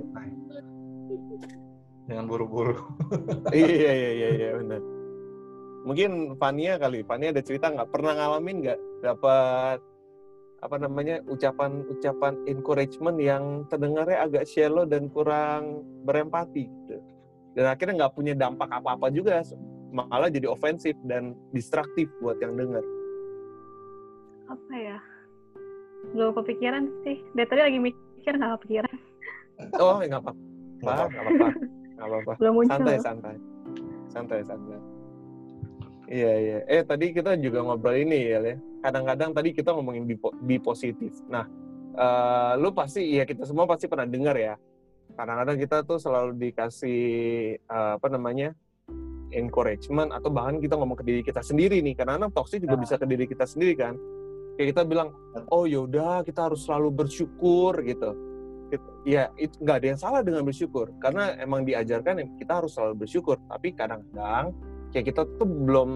Jangan 2.10 2.26
buru-buru. 2.26 2.76
iya 3.54 3.92
iya 3.92 4.10
iya 4.10 4.28
iya 4.34 4.50
benar. 4.58 4.82
Mungkin 5.86 6.36
Fania 6.36 6.76
kali, 6.76 7.00
Fania 7.06 7.32
ada 7.32 7.40
cerita 7.40 7.72
nggak 7.72 7.88
pernah 7.88 8.12
ngalamin 8.18 8.56
nggak 8.66 8.80
dapat 9.00 9.78
apa 10.60 10.76
namanya 10.76 11.24
ucapan-ucapan 11.24 12.44
encouragement 12.44 13.16
yang 13.16 13.64
terdengarnya 13.72 14.28
agak 14.28 14.44
shallow 14.44 14.84
dan 14.84 15.08
kurang 15.08 15.86
berempati 16.04 16.68
gitu. 16.68 17.00
Dan 17.56 17.64
akhirnya 17.70 18.04
nggak 18.04 18.14
punya 18.14 18.36
dampak 18.36 18.68
apa-apa 18.68 19.08
juga, 19.08 19.40
malah 19.90 20.28
jadi 20.28 20.46
ofensif 20.46 20.94
dan 21.08 21.34
distraktif 21.50 22.06
buat 22.20 22.36
yang 22.44 22.54
dengar. 22.54 22.84
apa 24.50 24.74
ya 24.74 24.98
belum 26.10 26.34
kepikiran 26.42 26.90
sih 27.06 27.22
dari 27.38 27.46
tadi 27.46 27.60
lagi 27.62 27.78
mikir 27.78 28.34
nggak 28.34 28.58
kepikiran 28.58 28.96
Oh 29.78 30.00
nggak 30.00 30.24
apa-apa, 30.24 30.40
Nggak 30.80 30.96
apa-apa. 30.96 31.48
nggak 31.96 32.08
apa-apa, 32.08 32.32
santai 32.66 32.96
santai. 32.98 33.36
Santai 34.08 34.40
santai. 34.42 34.78
Iya 36.10 36.32
iya. 36.42 36.58
Eh 36.66 36.82
tadi 36.82 37.14
kita 37.14 37.38
juga 37.38 37.62
ngobrol 37.62 37.94
ini 37.94 38.18
ya. 38.26 38.38
Le. 38.42 38.54
kadang-kadang 38.80 39.30
tadi 39.30 39.52
kita 39.52 39.70
ngomongin 39.76 40.08
bi, 40.08 40.16
bi 40.18 40.56
positif. 40.58 41.12
Nah 41.28 41.46
eh, 41.94 42.52
lu 42.58 42.72
pasti 42.72 43.04
ya 43.14 43.22
kita 43.22 43.46
semua 43.46 43.68
pasti 43.68 43.86
pernah 43.86 44.08
dengar 44.08 44.34
ya. 44.34 44.56
Kadang-kadang 45.14 45.56
kita 45.60 45.76
tuh 45.84 46.00
selalu 46.00 46.34
dikasih 46.34 47.00
eh, 47.60 47.92
apa 47.94 48.08
namanya 48.10 48.56
encouragement 49.30 50.10
atau 50.10 50.32
bahkan 50.32 50.58
kita 50.58 50.74
ngomong 50.74 50.98
ke 50.98 51.04
diri 51.06 51.22
kita 51.22 51.44
sendiri 51.44 51.78
nih. 51.78 51.94
Karena 51.94 52.18
kadang 52.18 52.32
toxic 52.34 52.58
juga 52.64 52.74
Nah. 52.74 52.82
bisa 52.82 52.98
ke 52.98 53.06
diri 53.06 53.24
kita 53.30 53.44
sendiri 53.46 53.74
kan. 53.78 53.94
Kayak 54.58 54.74
kita 54.74 54.82
bilang 54.88 55.14
oh 55.54 55.68
yaudah 55.68 56.26
kita 56.26 56.50
harus 56.50 56.66
selalu 56.66 56.90
bersyukur 56.90 57.78
gitu. 57.86 58.10
It- 58.10 58.29
ya 59.02 59.32
itu 59.40 59.56
nggak 59.58 59.76
ada 59.82 59.86
yang 59.96 60.00
salah 60.00 60.20
dengan 60.20 60.44
bersyukur. 60.44 60.92
Karena 61.00 61.34
emang 61.40 61.64
diajarkan 61.64 62.22
yang 62.22 62.28
kita 62.36 62.62
harus 62.62 62.76
selalu 62.76 63.06
bersyukur. 63.06 63.40
Tapi 63.48 63.74
kadang-kadang 63.74 64.54
kayak 64.94 65.06
kita 65.14 65.22
tuh 65.38 65.48
belum 65.48 65.90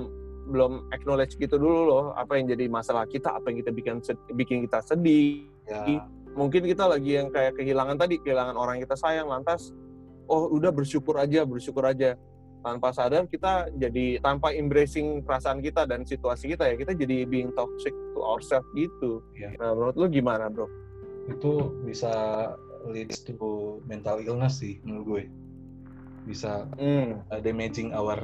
belum 0.45 0.93
acknowledge 0.93 1.41
gitu 1.41 1.57
dulu 1.57 1.89
loh 1.89 2.05
apa 2.13 2.37
yang 2.37 2.53
jadi 2.53 2.69
masalah 2.69 3.09
kita 3.09 3.33
apa 3.33 3.49
yang 3.49 3.65
kita 3.65 3.73
bikin 3.73 3.95
bikin 4.37 4.59
kita 4.69 4.85
sedih. 4.85 5.49
Ya, 5.65 6.05
mungkin 6.37 6.69
kita 6.69 6.85
lagi 6.85 7.17
yang 7.17 7.33
kayak 7.33 7.57
kehilangan 7.57 7.97
tadi 7.97 8.21
kehilangan 8.21 8.57
orang 8.59 8.77
yang 8.77 8.85
kita 8.85 8.99
sayang 9.01 9.31
lantas 9.31 9.73
oh 10.29 10.53
udah 10.53 10.69
bersyukur 10.75 11.17
aja 11.17 11.49
bersyukur 11.49 11.85
aja. 11.89 12.19
Tanpa 12.65 12.97
sadar 12.97 13.29
kita 13.29 13.69
jadi 13.77 14.25
tanpa 14.25 14.57
embracing 14.57 15.21
perasaan 15.21 15.61
kita 15.61 15.85
dan 15.85 16.09
situasi 16.09 16.57
kita 16.57 16.73
ya 16.73 16.75
kita 16.81 16.97
jadi 16.97 17.29
being 17.29 17.53
toxic 17.53 17.93
to 18.17 18.21
ourselves 18.25 18.69
gitu. 18.73 19.21
Iya. 19.37 19.53
nah 19.61 19.77
menurut 19.77 19.97
lu 20.01 20.09
gimana 20.09 20.49
bro? 20.49 20.65
Itu 21.29 21.77
bisa 21.85 22.13
leads 22.91 23.25
to 23.25 23.35
mental 23.89 24.21
illness 24.21 24.61
sih 24.61 24.81
menurut 24.85 25.05
gue. 25.07 25.23
Bisa 26.29 26.69
hmm. 26.81 27.29
uh, 27.29 27.41
damaging 27.41 27.93
our 27.93 28.19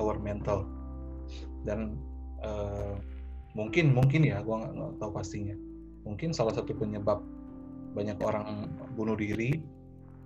our 0.00 0.16
mental 0.18 0.66
dan 1.64 1.96
uh, 2.44 2.96
mungkin 3.54 3.94
mungkin 3.94 4.26
ya 4.26 4.42
gua 4.42 4.66
nggak 4.66 5.00
tahu 5.00 5.10
pastinya 5.14 5.54
mungkin 6.04 6.34
salah 6.34 6.52
satu 6.52 6.76
penyebab 6.76 7.22
banyak 7.94 8.18
orang 8.20 8.68
bunuh 8.98 9.14
diri 9.14 9.62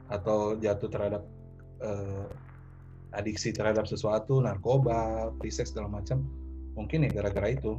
atau 0.08 0.56
jatuh 0.56 0.88
terhadap 0.88 1.22
uh, 1.84 2.26
adiksi 3.12 3.52
terhadap 3.52 3.84
sesuatu 3.84 4.40
narkoba 4.40 5.30
free 5.36 5.52
sex 5.52 5.70
segala 5.70 6.00
macam 6.00 6.24
mungkin 6.72 7.04
ya 7.06 7.10
gara-gara 7.12 7.52
itu 7.52 7.76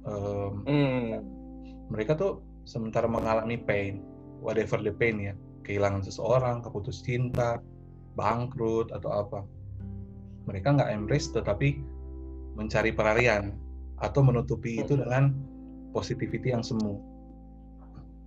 Um, 0.00 0.64
Hmm. 0.64 1.20
mereka 1.92 2.16
tuh 2.16 2.40
sementara 2.64 3.04
mengalami 3.04 3.60
pain, 3.60 4.00
whatever 4.40 4.80
the 4.80 4.92
pain 4.92 5.20
ya, 5.20 5.34
kehilangan 5.64 6.02
seseorang, 6.02 6.64
keputus 6.64 7.04
cinta, 7.04 7.60
bangkrut 8.18 8.90
atau 8.90 9.10
apa, 9.22 9.40
mereka 10.48 10.74
nggak 10.74 10.90
embrace 10.90 11.30
tetapi 11.30 11.78
mencari 12.58 12.90
pelarian 12.90 13.54
atau 14.00 14.24
menutupi 14.24 14.80
itu 14.80 14.96
dengan 14.98 15.30
positivity 15.92 16.50
yang 16.50 16.64
semu. 16.64 16.98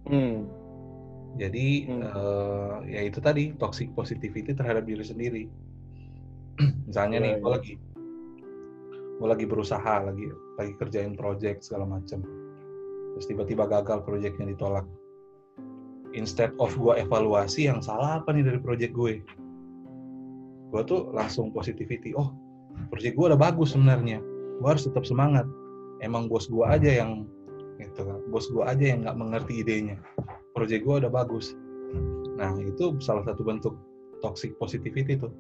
Hmm. 0.08 0.46
Jadi 1.34 1.90
Hmm. 1.90 2.02
eh, 2.06 2.78
ya 2.94 3.02
itu 3.10 3.18
tadi 3.18 3.58
toxic 3.58 3.90
positivity 3.98 4.54
terhadap 4.54 4.86
diri 4.86 5.02
sendiri. 5.02 5.44
Misalnya 6.88 7.18
Iya, 7.20 7.26
nih, 7.26 7.34
gue 7.42 7.50
iya. 7.50 7.56
lagi 7.58 7.74
gue 9.14 9.28
lagi 9.30 9.46
berusaha, 9.48 9.96
lagi 10.04 10.26
lagi 10.60 10.74
kerjain 10.78 11.16
project 11.16 11.64
segala 11.64 11.86
macam, 11.88 12.22
terus 13.16 13.26
tiba-tiba 13.30 13.70
gagal 13.70 14.04
projectnya 14.04 14.52
ditolak. 14.52 14.84
Instead 16.14 16.54
of 16.62 16.74
gue 16.78 16.94
evaluasi 17.02 17.66
yang 17.66 17.82
salah 17.82 18.22
apa 18.22 18.30
nih 18.34 18.46
dari 18.46 18.60
project 18.62 18.94
gue, 18.94 19.26
gue 20.70 20.82
tuh 20.86 21.10
langsung 21.14 21.50
positivity. 21.50 22.14
Oh, 22.14 22.34
project 22.94 23.18
gue 23.18 23.26
udah 23.34 23.40
bagus 23.40 23.74
sebenarnya. 23.74 24.22
Gue 24.62 24.70
harus 24.70 24.86
tetap 24.86 25.06
semangat. 25.10 25.50
Emang 26.06 26.30
bos 26.30 26.46
gue 26.46 26.66
aja 26.68 27.02
yang 27.02 27.26
gitu 27.82 28.06
kan, 28.06 28.22
bos 28.30 28.46
gue 28.54 28.62
aja 28.62 28.86
yang 28.94 29.02
nggak 29.02 29.18
mengerti 29.18 29.66
idenya 29.66 29.98
project 30.54 30.86
gue 30.86 30.96
udah 31.04 31.12
bagus. 31.12 31.58
Nah, 32.38 32.54
itu 32.62 32.98
salah 33.02 33.26
satu 33.26 33.42
bentuk 33.42 33.74
toxic 34.22 34.56
positivity 34.62 35.18
tuh. 35.18 35.34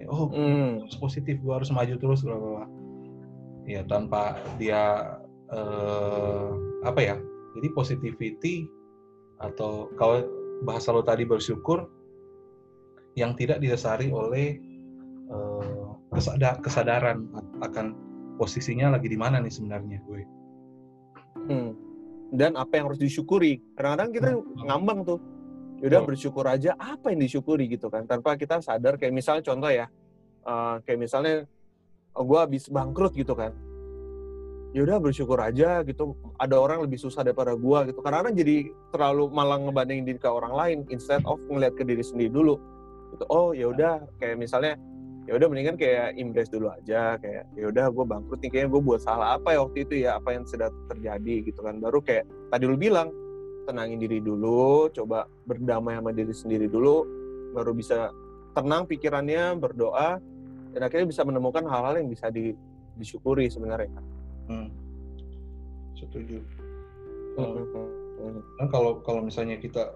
Ya, 0.00 0.08
Oh, 0.08 0.32
harus 0.32 0.96
positif, 0.96 1.36
gue 1.44 1.52
harus 1.52 1.68
maju 1.70 1.94
terus, 2.00 2.24
bla 2.24 2.36
bla 2.40 2.50
bla. 2.56 2.66
Ya, 3.68 3.84
tanpa 3.86 4.40
dia 4.56 5.14
eh, 5.52 6.48
apa 6.88 7.00
ya? 7.00 7.16
Jadi 7.60 7.68
positivity 7.76 8.64
atau 9.40 9.88
kalau 9.96 10.22
bahasa 10.62 10.92
lo 10.92 11.00
tadi 11.00 11.24
bersyukur 11.24 11.88
yang 13.16 13.32
tidak 13.34 13.58
didasari 13.58 14.12
oleh 14.12 14.60
eh, 15.30 15.86
kesada- 16.12 16.60
kesadaran 16.60 17.30
akan 17.62 17.94
posisinya 18.36 18.94
lagi 18.96 19.08
di 19.08 19.18
mana 19.20 19.38
nih 19.38 19.52
sebenarnya 19.52 19.98
gue. 20.04 20.22
Hmm. 21.46 21.70
Dan 22.30 22.54
apa 22.54 22.78
yang 22.78 22.90
harus 22.90 22.98
disyukuri? 22.98 23.58
Kadang-kadang 23.74 24.10
kita 24.10 24.30
Hmm. 24.34 24.66
ngambang 24.66 25.00
tuh. 25.02 25.18
Yaudah 25.80 26.04
Betul. 26.04 26.08
bersyukur 26.12 26.44
aja 26.44 26.76
apa 26.76 27.10
yang 27.10 27.20
disyukuri 27.24 27.64
gitu 27.70 27.88
kan. 27.88 28.04
Tanpa 28.04 28.36
kita 28.36 28.60
sadar 28.60 29.00
kayak 29.00 29.14
misalnya 29.14 29.42
contoh 29.46 29.70
ya. 29.70 29.86
eh, 30.40 30.74
kayak 30.88 30.98
misalnya 31.04 31.44
oh, 32.16 32.24
gue 32.24 32.38
habis 32.40 32.64
bangkrut 32.72 33.12
gitu 33.12 33.36
kan. 33.36 33.52
Yaudah 34.70 35.02
bersyukur 35.02 35.38
aja 35.42 35.82
gitu. 35.82 36.14
Ada 36.38 36.54
orang 36.54 36.86
lebih 36.86 36.98
susah 37.02 37.26
daripada 37.26 37.58
gue 37.58 37.78
gitu. 37.90 37.98
Kadang-kadang 38.02 38.38
jadi 38.38 38.56
terlalu 38.94 39.26
malah 39.34 39.58
ngebandingin 39.58 40.06
diri 40.06 40.20
ke 40.22 40.30
orang 40.30 40.54
lain 40.54 40.78
instead 40.94 41.22
of 41.26 41.42
ngeliat 41.50 41.74
ke 41.74 41.82
diri 41.82 42.02
sendiri 42.06 42.30
dulu. 42.30 42.54
Gitu. 43.10 43.24
Oh 43.26 43.50
yaudah 43.50 44.06
kayak 44.22 44.38
misalnya 44.38 44.78
ya 45.28 45.36
udah 45.36 45.46
mendingan 45.46 45.76
kayak 45.78 46.16
embrace 46.18 46.50
dulu 46.50 46.74
aja 46.74 47.14
kayak 47.20 47.46
ya 47.54 47.70
udah 47.70 47.86
gue 47.92 48.02
bangkrut 48.02 48.40
nih 48.42 48.50
kayaknya 48.50 48.70
gue 48.74 48.82
buat 48.82 49.00
salah 49.04 49.38
apa 49.38 49.54
ya 49.54 49.58
waktu 49.62 49.78
itu 49.86 49.94
ya 50.02 50.18
apa 50.18 50.34
yang 50.34 50.42
sudah 50.42 50.74
terjadi 50.90 51.34
gitu 51.46 51.60
kan 51.62 51.78
baru 51.78 52.02
kayak 52.02 52.24
tadi 52.50 52.64
lu 52.66 52.74
bilang 52.74 53.14
tenangin 53.68 54.02
diri 54.02 54.18
dulu 54.18 54.90
coba 54.90 55.30
berdamai 55.46 56.00
sama 56.02 56.10
diri 56.10 56.34
sendiri 56.34 56.66
dulu 56.66 57.04
baru 57.54 57.70
bisa 57.76 58.10
tenang 58.58 58.90
pikirannya 58.90 59.54
berdoa 59.60 60.18
dan 60.74 60.80
akhirnya 60.82 61.06
bisa 61.06 61.22
menemukan 61.22 61.62
hal-hal 61.62 61.94
yang 62.00 62.10
bisa 62.10 62.26
di- 62.32 62.56
disyukuri 62.98 63.46
sebenarnya 63.46 64.02
Hmm. 64.50 64.68
Setuju. 65.94 66.42
Hmm. 67.38 68.42
kan 68.58 68.68
kalau 68.68 69.00
kalau 69.06 69.22
misalnya 69.24 69.56
kita 69.56 69.94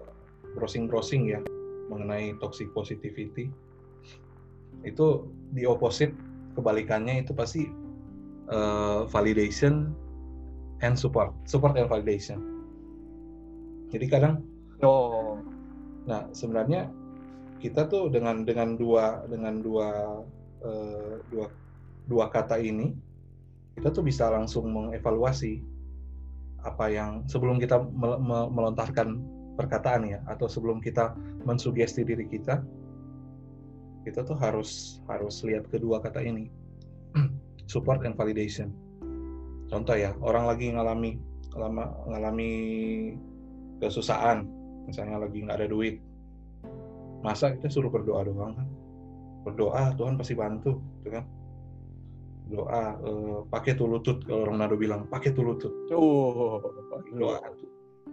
browsing 0.55 0.87
browsing 0.87 1.29
ya 1.29 1.43
mengenai 1.91 2.33
toxic 2.41 2.71
positivity 2.73 3.51
itu 4.87 5.05
di 5.53 5.67
opposite 5.67 6.15
kebalikannya 6.57 7.21
itu 7.21 7.35
pasti 7.35 7.69
eh, 8.49 9.01
validation 9.11 9.93
and 10.81 10.95
support 10.97 11.35
support 11.45 11.77
and 11.77 11.91
validation 11.91 12.41
jadi 13.93 14.05
kadang 14.09 14.35
oh 14.81 15.37
nah 16.09 16.25
sebenarnya 16.33 16.89
kita 17.61 17.85
tuh 17.91 18.09
dengan 18.09 18.47
dengan 18.47 18.79
dua 18.79 19.27
dengan 19.29 19.61
dua 19.61 19.89
eh, 20.65 21.13
dua 21.29 21.45
dua 22.09 22.25
kata 22.33 22.57
ini 22.57 22.93
kita 23.75 23.91
tuh 23.91 24.03
bisa 24.03 24.31
langsung 24.31 24.71
mengevaluasi 24.71 25.59
apa 26.65 26.89
yang 26.89 27.21
sebelum 27.29 27.61
kita 27.61 27.77
mel- 27.93 28.19
me- 28.23 28.49
melontarkan 28.49 29.21
perkataan 29.55 30.07
ya 30.07 30.19
atau 30.27 30.49
sebelum 30.49 30.81
kita 30.81 31.13
mensugesti 31.45 32.01
diri 32.03 32.25
kita 32.27 32.63
kita 34.05 34.21
tuh 34.21 34.37
harus 34.37 35.01
harus 35.09 35.41
lihat 35.41 35.65
kedua 35.73 35.97
kata 35.97 36.21
ini. 36.21 36.53
Support 37.71 38.05
and 38.05 38.13
validation. 38.13 38.69
Contoh 39.65 39.97
ya 39.97 40.13
orang 40.21 40.45
lagi 40.45 40.69
ngalami 40.69 41.17
ngalami, 41.49 41.83
ngalami 42.13 42.51
kesusahan 43.81 44.45
misalnya 44.85 45.25
lagi 45.25 45.41
nggak 45.41 45.57
ada 45.57 45.67
duit 45.67 45.97
masa 47.25 47.57
kita 47.57 47.73
suruh 47.73 47.89
berdoa 47.89 48.21
doang 48.29 48.53
kan? 48.53 48.67
Berdoa 49.41 49.97
Tuhan 49.97 50.13
pasti 50.21 50.37
bantu 50.37 50.77
gitu 51.01 51.09
kan 51.17 51.25
doa 52.45 52.97
eh, 53.01 53.37
pakai 53.49 53.73
tuh 53.73 53.89
lutut 53.89 54.21
kalau 54.25 54.45
orang 54.45 54.61
nado 54.61 54.77
bilang 54.77 55.09
pakai 55.09 55.33
tuh 55.33 55.43
lutut. 55.53 55.73
Oh, 55.93 56.61
doa 57.17 57.41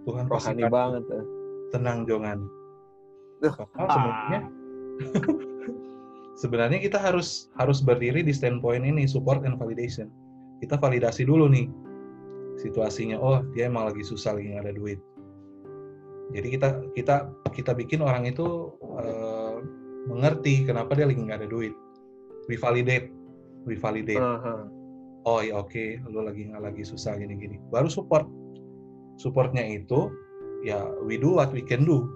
Tuhan 0.03 0.25
pasti 0.27 0.63
banget 0.67 1.05
ya. 1.07 1.23
tenang 1.73 2.05
jangan. 2.09 2.39
Duh. 3.45 3.55
Padahal 3.55 3.89
sebenarnya? 3.93 4.41
Sebenarnya 6.43 6.81
kita 6.81 6.99
harus 6.99 7.53
harus 7.61 7.85
berdiri 7.85 8.25
di 8.25 8.33
standpoint 8.35 8.83
ini 8.83 9.07
support 9.07 9.45
and 9.45 9.61
validation. 9.61 10.11
Kita 10.59 10.81
validasi 10.81 11.29
dulu 11.29 11.47
nih 11.47 11.69
situasinya 12.61 13.17
oh 13.17 13.41
dia 13.57 13.69
emang 13.69 13.89
lagi 13.89 14.05
susah 14.05 14.35
lagi 14.37 14.51
nggak 14.51 14.65
ada 14.67 14.75
duit. 14.75 14.99
Jadi 16.33 16.49
kita 16.57 16.69
kita 16.97 17.17
kita 17.53 17.73
bikin 17.77 18.01
orang 18.01 18.27
itu 18.27 18.73
eh, 18.99 19.57
mengerti 20.09 20.65
kenapa 20.65 20.97
dia 20.97 21.07
lagi 21.07 21.21
nggak 21.21 21.45
ada 21.45 21.49
duit. 21.49 21.77
We 22.51 22.59
validate 22.59 23.22
we 23.65 23.79
validate 23.79 24.21
Aha. 24.21 24.67
oh 25.25 25.41
ya 25.41 25.59
oke. 25.59 26.01
Lu 26.11 26.23
lagi 26.23 26.51
nggak 26.51 26.63
lagi 26.63 26.83
susah 26.83 27.15
gini 27.17 27.35
gini 27.37 27.57
baru 27.71 27.87
support. 27.87 28.27
Supportnya 29.21 29.63
itu 29.63 30.11
ya 30.63 30.83
we 31.05 31.19
do 31.19 31.37
what 31.39 31.51
we 31.51 31.63
can 31.63 31.85
do. 31.85 32.07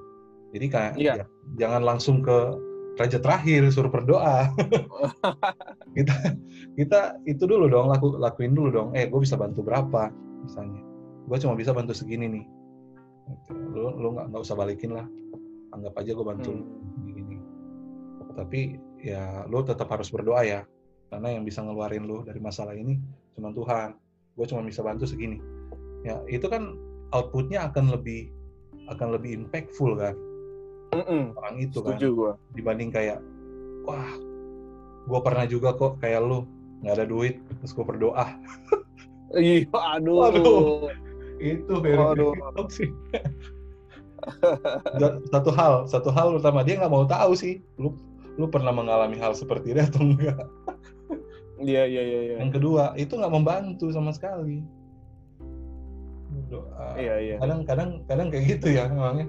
Jadi 0.55 0.67
kayak 0.71 0.93
Iya. 0.97 1.15
ya, 1.23 1.27
jangan 1.59 1.83
langsung 1.85 2.23
ke 2.25 2.57
raja 2.97 3.21
terakhir 3.21 3.69
suruh 3.69 3.93
berdoa. 3.93 4.49
Kita 5.97 6.13
kita 6.77 7.01
itu 7.25 7.49
dulu 7.49 7.73
dong 7.73 7.89
laku, 7.89 8.21
lakuin 8.21 8.53
dulu 8.53 8.69
dong. 8.69 8.89
Eh 8.93 9.09
gue 9.09 9.21
bisa 9.21 9.33
bantu 9.37 9.65
berapa 9.65 10.13
misalnya. 10.45 10.81
Gue 11.25 11.37
cuma 11.41 11.57
bisa 11.57 11.73
bantu 11.73 11.97
segini 11.97 12.29
nih. 12.29 12.45
Gitu. 13.27 13.53
lu 13.75 13.91
lu 13.99 14.15
nggak 14.15 14.31
nggak 14.31 14.43
usah 14.45 14.55
balikin 14.55 14.93
lah. 14.93 15.09
Anggap 15.73 15.97
aja 15.99 16.11
gue 16.13 16.27
bantu 16.27 16.53
Hmm. 16.53 17.05
gini 17.05 17.37
tapi 18.37 18.77
ya 19.01 19.49
lu 19.49 19.65
tetap 19.65 19.89
harus 19.89 20.13
berdoa 20.13 20.45
ya 20.45 20.61
karena 21.11 21.29
yang 21.39 21.45
bisa 21.47 21.63
ngeluarin 21.63 22.05
lu 22.07 22.23
dari 22.27 22.39
masalah 22.43 22.75
ini 22.75 22.99
cuma 23.39 23.53
Tuhan 23.55 23.95
gue 24.37 24.47
cuma 24.49 24.63
bisa 24.67 24.81
bantu 24.83 25.07
segini 25.09 25.39
ya 26.03 26.21
itu 26.29 26.47
kan 26.47 26.77
outputnya 27.15 27.67
akan 27.71 27.95
lebih 27.95 28.31
akan 28.91 29.15
lebih 29.19 29.45
impactful 29.45 29.95
kan 29.99 30.15
Mm-mm. 30.95 31.35
orang 31.39 31.57
itu 31.59 31.79
kan 31.83 31.99
Setuju 31.99 32.09
gua. 32.15 32.33
dibanding 32.55 32.91
kayak 32.95 33.19
wah 33.87 34.07
gue 35.07 35.21
pernah 35.23 35.47
juga 35.47 35.75
kok 35.75 35.99
kayak 36.03 36.23
lu 36.23 36.47
nggak 36.83 36.95
ada 37.03 37.07
duit 37.07 37.39
terus 37.63 37.73
gue 37.75 37.85
berdoa 37.87 38.27
Iya, 39.35 39.67
aduh. 39.75 40.23
Waduh. 40.23 40.89
itu 41.43 41.75
very, 41.83 41.99
very 41.99 42.41
toxic. 42.55 42.91
Satu 45.35 45.51
hal 45.53 45.85
satu 45.91 46.09
hal 46.15 46.39
utama 46.39 46.63
dia 46.63 46.79
nggak 46.81 46.89
mau 46.95 47.05
tahu 47.05 47.35
sih 47.37 47.61
lu 47.77 47.93
lu 48.39 48.47
pernah 48.49 48.71
mengalami 48.73 49.19
hal 49.19 49.35
seperti 49.35 49.75
itu 49.75 49.81
atau 49.83 50.03
enggak 50.07 50.39
Iya, 51.57 51.83
iya, 51.89 52.03
iya, 52.05 52.21
iya. 52.21 52.35
yang 52.43 52.53
kedua 52.53 52.93
itu 53.01 53.17
nggak 53.17 53.33
membantu 53.33 53.89
sama 53.89 54.13
sekali 54.13 54.61
Doa. 56.47 56.95
Iya, 57.01 57.15
iya. 57.19 57.37
kadang 57.41 57.61
kadang 57.65 57.91
kadang 58.07 58.29
kayak 58.29 58.45
gitu 58.57 58.77
ya 58.77 58.87
emangnya 58.87 59.27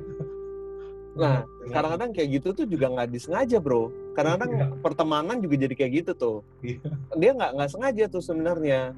Nah, 1.18 1.42
Kadang-kadang 1.74 2.14
kayak 2.14 2.30
gitu 2.40 2.50
tuh 2.54 2.66
juga 2.70 2.94
nggak 2.94 3.10
disengaja, 3.10 3.58
bro. 3.58 3.90
Kadang-kadang 4.14 4.52
Iya. 4.54 4.66
pertemanan 4.86 5.42
juga 5.42 5.56
jadi 5.66 5.74
kayak 5.74 5.92
gitu 6.06 6.12
tuh. 6.14 6.38
Iya. 6.62 6.94
Dia 7.18 7.32
nggak 7.34 7.52
nggak 7.58 7.70
sengaja 7.74 8.04
tuh 8.08 8.22
sebenarnya. 8.22 8.94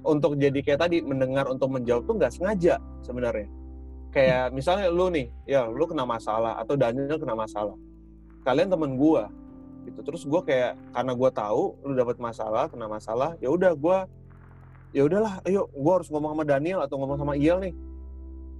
Untuk 0.00 0.40
jadi 0.40 0.58
kayak 0.64 0.88
tadi 0.88 1.04
mendengar 1.04 1.44
untuk 1.46 1.68
menjawab 1.68 2.08
tuh 2.08 2.16
nggak 2.16 2.32
sengaja 2.32 2.80
sebenarnya. 3.04 3.46
Kayak 4.08 4.56
misalnya 4.56 4.88
lu 4.88 5.12
nih, 5.12 5.28
ya 5.44 5.68
lu 5.68 5.84
kena 5.84 6.08
masalah 6.08 6.56
atau 6.56 6.74
Daniel 6.74 7.20
kena 7.20 7.36
masalah. 7.36 7.76
Kalian 8.48 8.72
temen 8.72 8.96
gua 8.96 9.28
gitu. 9.88 10.00
Terus 10.04 10.22
gua 10.28 10.44
kayak 10.44 10.76
karena 10.92 11.12
gua 11.16 11.30
tahu 11.32 11.76
lu 11.82 11.92
dapat 11.96 12.16
masalah, 12.20 12.68
kena 12.68 12.86
masalah, 12.86 13.34
ya 13.40 13.48
udah 13.48 13.72
gua 13.74 14.04
ya 14.92 15.04
udahlah, 15.04 15.40
ayo 15.44 15.68
gua 15.72 16.00
harus 16.00 16.08
ngomong 16.08 16.36
sama 16.36 16.44
Daniel 16.44 16.80
atau 16.84 16.96
ngomong 17.00 17.18
sama 17.20 17.34
Iel 17.36 17.58
nih. 17.60 17.74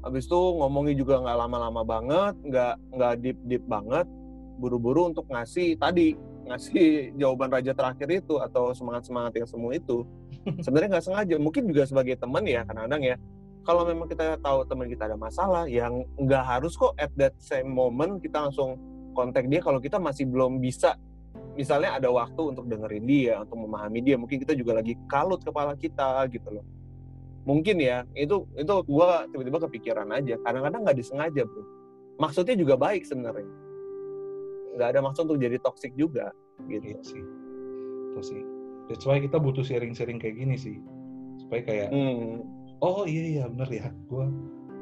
Habis 0.04 0.30
itu 0.30 0.38
ngomongnya 0.38 0.94
juga 0.94 1.20
nggak 1.20 1.36
lama-lama 1.36 1.82
banget, 1.82 2.34
nggak 2.46 2.74
nggak 2.94 3.12
deep 3.20 3.38
deep 3.44 3.64
banget, 3.66 4.06
buru-buru 4.58 5.10
untuk 5.10 5.26
ngasih 5.30 5.78
tadi 5.78 6.18
ngasih 6.48 7.12
jawaban 7.20 7.52
raja 7.52 7.76
terakhir 7.76 8.08
itu 8.08 8.40
atau 8.40 8.72
semangat 8.72 9.04
semangat 9.04 9.32
yang 9.36 9.48
semua 9.48 9.76
itu 9.76 10.02
sebenarnya 10.64 10.96
nggak 10.96 11.04
sengaja 11.04 11.36
mungkin 11.36 11.68
juga 11.68 11.84
sebagai 11.84 12.16
teman 12.16 12.42
ya 12.48 12.64
kadang-kadang 12.64 13.02
ya 13.04 13.16
kalau 13.68 13.84
memang 13.84 14.08
kita 14.08 14.40
tahu 14.40 14.64
teman 14.64 14.88
kita 14.88 15.12
ada 15.12 15.18
masalah 15.20 15.68
yang 15.68 16.08
nggak 16.16 16.40
harus 16.40 16.72
kok 16.72 16.96
at 16.96 17.12
that 17.20 17.36
same 17.36 17.68
moment 17.68 18.16
kita 18.24 18.48
langsung 18.48 18.80
kontak 19.12 19.44
dia 19.52 19.60
kalau 19.60 19.76
kita 19.76 20.00
masih 20.00 20.24
belum 20.24 20.56
bisa 20.56 20.96
misalnya 21.58 21.98
ada 21.98 22.06
waktu 22.06 22.54
untuk 22.54 22.70
dengerin 22.70 23.02
dia 23.02 23.42
untuk 23.42 23.58
memahami 23.66 23.98
dia 23.98 24.14
mungkin 24.14 24.38
kita 24.38 24.54
juga 24.54 24.78
lagi 24.78 24.94
kalut 25.10 25.42
kepala 25.42 25.74
kita 25.74 26.22
gitu 26.30 26.46
loh. 26.54 26.64
Mungkin 27.42 27.82
ya 27.82 28.06
itu 28.14 28.46
itu 28.54 28.72
gua 28.86 29.26
tiba-tiba 29.34 29.66
kepikiran 29.66 30.14
aja 30.14 30.38
kadang-kadang 30.46 30.86
nggak 30.86 30.98
disengaja 31.02 31.42
bro. 31.42 31.66
Maksudnya 32.22 32.54
juga 32.54 32.78
baik 32.78 33.02
sebenarnya. 33.02 33.50
Nggak 34.78 34.88
ada 34.94 35.00
maksud 35.02 35.26
untuk 35.26 35.42
jadi 35.42 35.58
toxic 35.58 35.90
juga 35.98 36.30
gitu. 36.70 36.94
Iya 36.94 37.00
sih. 37.02 37.24
Itu 38.14 38.20
sih. 38.22 38.42
That's 38.86 39.02
why 39.02 39.18
kita 39.18 39.42
butuh 39.42 39.66
sharing-sharing 39.66 40.22
kayak 40.22 40.38
gini 40.38 40.54
sih. 40.54 40.78
Supaya 41.42 41.66
kayak 41.66 41.88
hmm. 41.90 42.46
oh 42.78 43.02
iya 43.02 43.42
iya 43.42 43.44
bener 43.50 43.66
ya. 43.74 43.90
Gue 44.06 44.30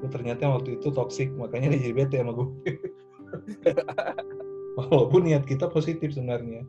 gue 0.04 0.08
ternyata 0.12 0.52
waktu 0.52 0.76
itu 0.76 0.92
toxic 0.92 1.32
makanya 1.40 1.72
dia 1.72 1.88
jadi 1.88 1.94
bete 1.96 2.16
sama 2.20 2.36
gue 2.36 2.48
walaupun 4.76 5.24
niat 5.24 5.48
kita 5.48 5.66
positif 5.72 6.12
sebenarnya. 6.12 6.62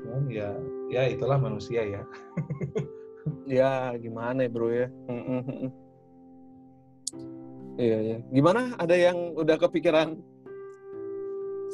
Cuman 0.00 0.30
ya 0.30 0.54
ya 0.88 1.02
itulah 1.10 1.36
manusia 1.36 1.82
ya. 1.82 2.02
Ya 3.42 3.90
gimana 3.98 4.46
ya 4.46 4.50
bro 4.50 4.70
ya? 4.70 4.86
Iya 7.74 7.98
iya. 7.98 8.18
Gimana? 8.30 8.78
Ada 8.78 8.94
yang 8.94 9.34
udah 9.34 9.58
kepikiran 9.58 10.14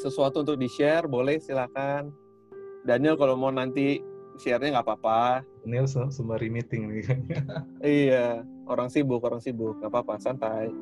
sesuatu 0.01 0.41
untuk 0.41 0.57
di 0.57 0.65
share 0.73 1.05
boleh 1.05 1.37
silakan. 1.45 2.09
Daniel 2.89 3.21
kalau 3.21 3.37
mau 3.37 3.53
nanti 3.53 4.01
share-nya 4.41 4.81
nggak 4.81 4.87
apa-apa. 4.89 5.45
Se- 5.85 6.13
sembari 6.17 6.49
meeting 6.49 6.89
nih. 6.89 7.05
Iya. 7.85 8.49
Orang 8.65 8.89
sibuk 8.89 9.21
orang 9.21 9.45
sibuk. 9.45 9.77
Nggak 9.77 9.93
apa-apa 9.93 10.25
santai. 10.25 10.73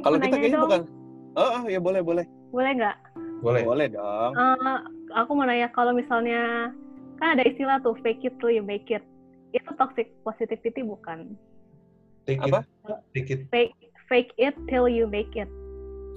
Kalau 0.00 0.16
kita 0.18 0.40
kayaknya 0.40 0.56
dong, 0.56 0.64
bukan 0.66 0.82
oh 1.36 1.50
oh, 1.60 1.64
ya 1.68 1.78
boleh 1.84 2.00
boleh. 2.00 2.24
Boleh 2.48 2.72
nggak? 2.80 2.96
Boleh 3.44 3.62
boleh 3.62 3.86
dong 3.92 4.32
Eh, 4.32 4.76
aku 5.12 5.30
mau 5.36 5.44
nanya 5.44 5.68
kalau 5.70 5.92
misalnya 5.92 6.72
kan 7.20 7.36
ada 7.36 7.44
istilah 7.44 7.78
tuh 7.78 7.94
fake 8.00 8.24
it 8.24 8.34
till 8.40 8.50
you 8.50 8.64
make 8.64 8.88
it. 8.88 9.04
Itu 9.52 9.70
toxic 9.78 10.10
positivity 10.24 10.82
bukan? 10.82 11.36
take 12.24 12.40
Apa? 12.40 12.64
it 12.64 12.98
take 13.12 13.28
it 13.30 13.40
Fake 13.52 13.76
fake 14.08 14.32
it 14.34 14.56
till 14.66 14.88
you 14.88 15.04
make 15.04 15.36
it. 15.36 15.46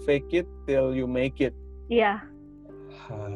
fake 0.02 0.32
it 0.32 0.48
till 0.63 0.96
you 0.96 1.04
make 1.04 1.38
it 1.38 1.52
Iya. 1.92 2.24
Ah, 3.12 3.28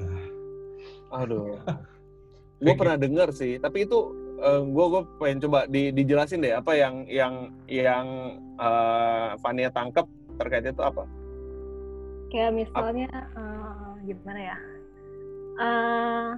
aduh 1.22 1.60
gue 2.64 2.72
Fake 2.72 2.80
pernah 2.80 2.96
dengar 2.96 3.30
sih 3.36 3.60
tapi 3.60 3.84
itu 3.84 4.00
gue 4.42 4.86
gue 4.90 5.02
pengen 5.20 5.38
coba 5.46 5.70
di, 5.70 5.92
dijelasin 5.92 6.42
deh 6.42 6.56
apa 6.56 6.74
yang 6.74 7.06
yang 7.06 7.34
yang 7.70 8.06
uh, 8.58 9.38
Fania 9.38 9.70
tangkap 9.70 10.08
terkait 10.40 10.66
itu 10.66 10.82
apa 10.82 11.06
Kayak 12.32 12.56
misalnya 12.56 13.12
eh, 13.36 13.81
gimana 14.04 14.40
ya? 14.40 14.58
Eh, 15.58 16.30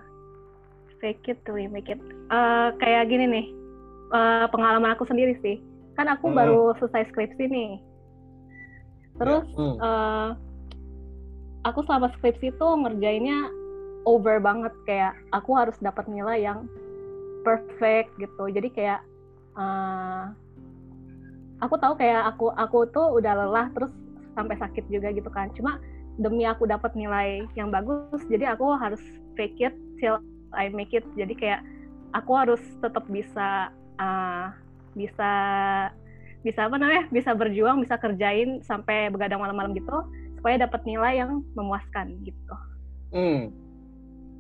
fake 1.00 1.32
it 1.32 1.38
till 1.44 1.60
you 1.60 1.70
make 1.70 1.88
it. 1.88 2.00
Eh, 2.30 2.70
kayak 2.80 3.10
gini 3.10 3.26
nih. 3.28 3.48
eh, 4.14 4.46
pengalaman 4.54 4.94
aku 4.94 5.10
sendiri 5.10 5.34
sih. 5.42 5.58
Kan 5.98 6.06
aku 6.06 6.30
Hmm. 6.30 6.38
baru 6.38 6.78
selesai 6.78 7.10
skripsi 7.10 7.50
nih. 7.50 7.72
Terus 9.18 9.46
Hmm. 9.58 9.78
eh, 9.82 10.30
aku 11.66 11.82
selama 11.88 12.14
skripsi 12.20 12.54
itu 12.54 12.68
ngerjainnya 12.78 13.50
over 14.04 14.38
banget 14.38 14.70
kayak 14.84 15.16
aku 15.32 15.56
harus 15.56 15.74
dapat 15.80 16.06
nilai 16.12 16.44
yang 16.44 16.68
perfect 17.44 18.12
gitu 18.20 18.44
jadi 18.52 18.70
kayak 18.72 19.00
eh, 19.56 20.24
aku 21.64 21.76
tahu 21.80 21.96
kayak 21.96 22.36
aku 22.36 22.52
aku 22.52 22.86
tuh 22.92 23.16
udah 23.16 23.34
lelah 23.34 23.68
terus 23.72 23.92
sampai 24.36 24.60
sakit 24.60 24.84
juga 24.92 25.10
gitu 25.16 25.32
kan 25.32 25.48
cuma 25.56 25.80
demi 26.22 26.46
aku 26.46 26.70
dapat 26.70 26.94
nilai 26.94 27.46
yang 27.58 27.74
bagus 27.74 28.22
jadi 28.30 28.54
aku 28.54 28.78
harus 28.78 29.02
fake 29.34 29.60
it 29.60 29.76
till 29.98 30.22
I 30.54 30.70
make 30.70 30.94
it 30.94 31.06
jadi 31.18 31.34
kayak 31.34 31.62
aku 32.14 32.32
harus 32.38 32.62
tetap 32.82 33.06
bisa 33.10 33.74
eh, 33.98 34.46
bisa 34.94 35.32
bisa 36.44 36.60
apa 36.68 36.76
namanya 36.76 37.08
bisa 37.10 37.32
berjuang 37.34 37.82
bisa 37.82 37.98
kerjain 37.98 38.62
sampai 38.62 39.10
begadang 39.10 39.42
malam-malam 39.42 39.74
gitu 39.74 40.06
supaya 40.38 40.60
dapat 40.60 40.84
nilai 40.84 41.24
yang 41.24 41.42
memuaskan 41.56 42.20
gitu 42.28 42.56
Hmm. 43.14 43.54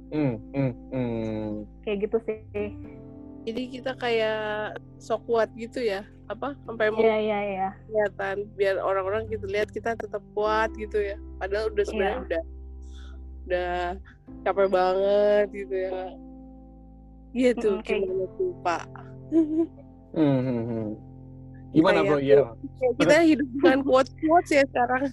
Hmm, 0.09 0.41
hmm, 0.49 0.73
hmm. 0.89 1.49
kayak 1.85 2.09
gitu 2.09 2.17
sih 2.25 2.73
Jadi 3.43 3.61
kita 3.75 3.91
kayak 3.99 4.79
sok 5.03 5.27
kuat 5.27 5.51
gitu 5.59 5.83
ya. 5.83 6.07
Apa? 6.33 6.49
Sampai 6.65 6.89
mau 6.89 6.99
iya 6.99 7.17
iya 7.21 7.39
iya 7.45 7.67
kelihatan 7.85 8.35
biar 8.57 8.75
orang-orang 8.81 9.29
gitu 9.29 9.45
lihat 9.45 9.69
kita 9.69 9.93
tetap 9.93 10.21
kuat 10.33 10.73
gitu 10.73 10.97
ya. 10.97 11.17
Padahal 11.37 11.69
udah 11.69 11.85
sebenarnya 11.85 12.17
Iya. 12.17 12.25
udah 12.25 12.43
udah 13.43 13.73
capek 14.41 14.67
banget 14.71 15.45
gitu 15.53 15.75
ya. 15.77 15.91
Iya 17.33 17.51
tuh 17.57 17.71
Mm-mm, 17.77 17.85
kayak 17.85 18.01
gimana 18.05 18.25
tuh 18.37 18.51
Pak. 18.61 18.85
Hmm, 20.13 20.39
hmm, 20.45 20.63
hmm. 20.69 20.87
Gimana 21.73 21.97
bro? 22.05 22.17
Iya. 22.21 22.35
Kayak 22.77 22.93
kita 23.01 23.15
hidup 23.25 23.47
dengan 23.57 23.79
quotes 23.81 24.13
quotes 24.21 24.49
ya 24.53 24.63
sekarang. 24.69 25.03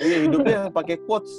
Iya 0.00 0.16
hidupnya 0.24 0.58
pakai 0.72 0.96
quotes. 1.04 1.32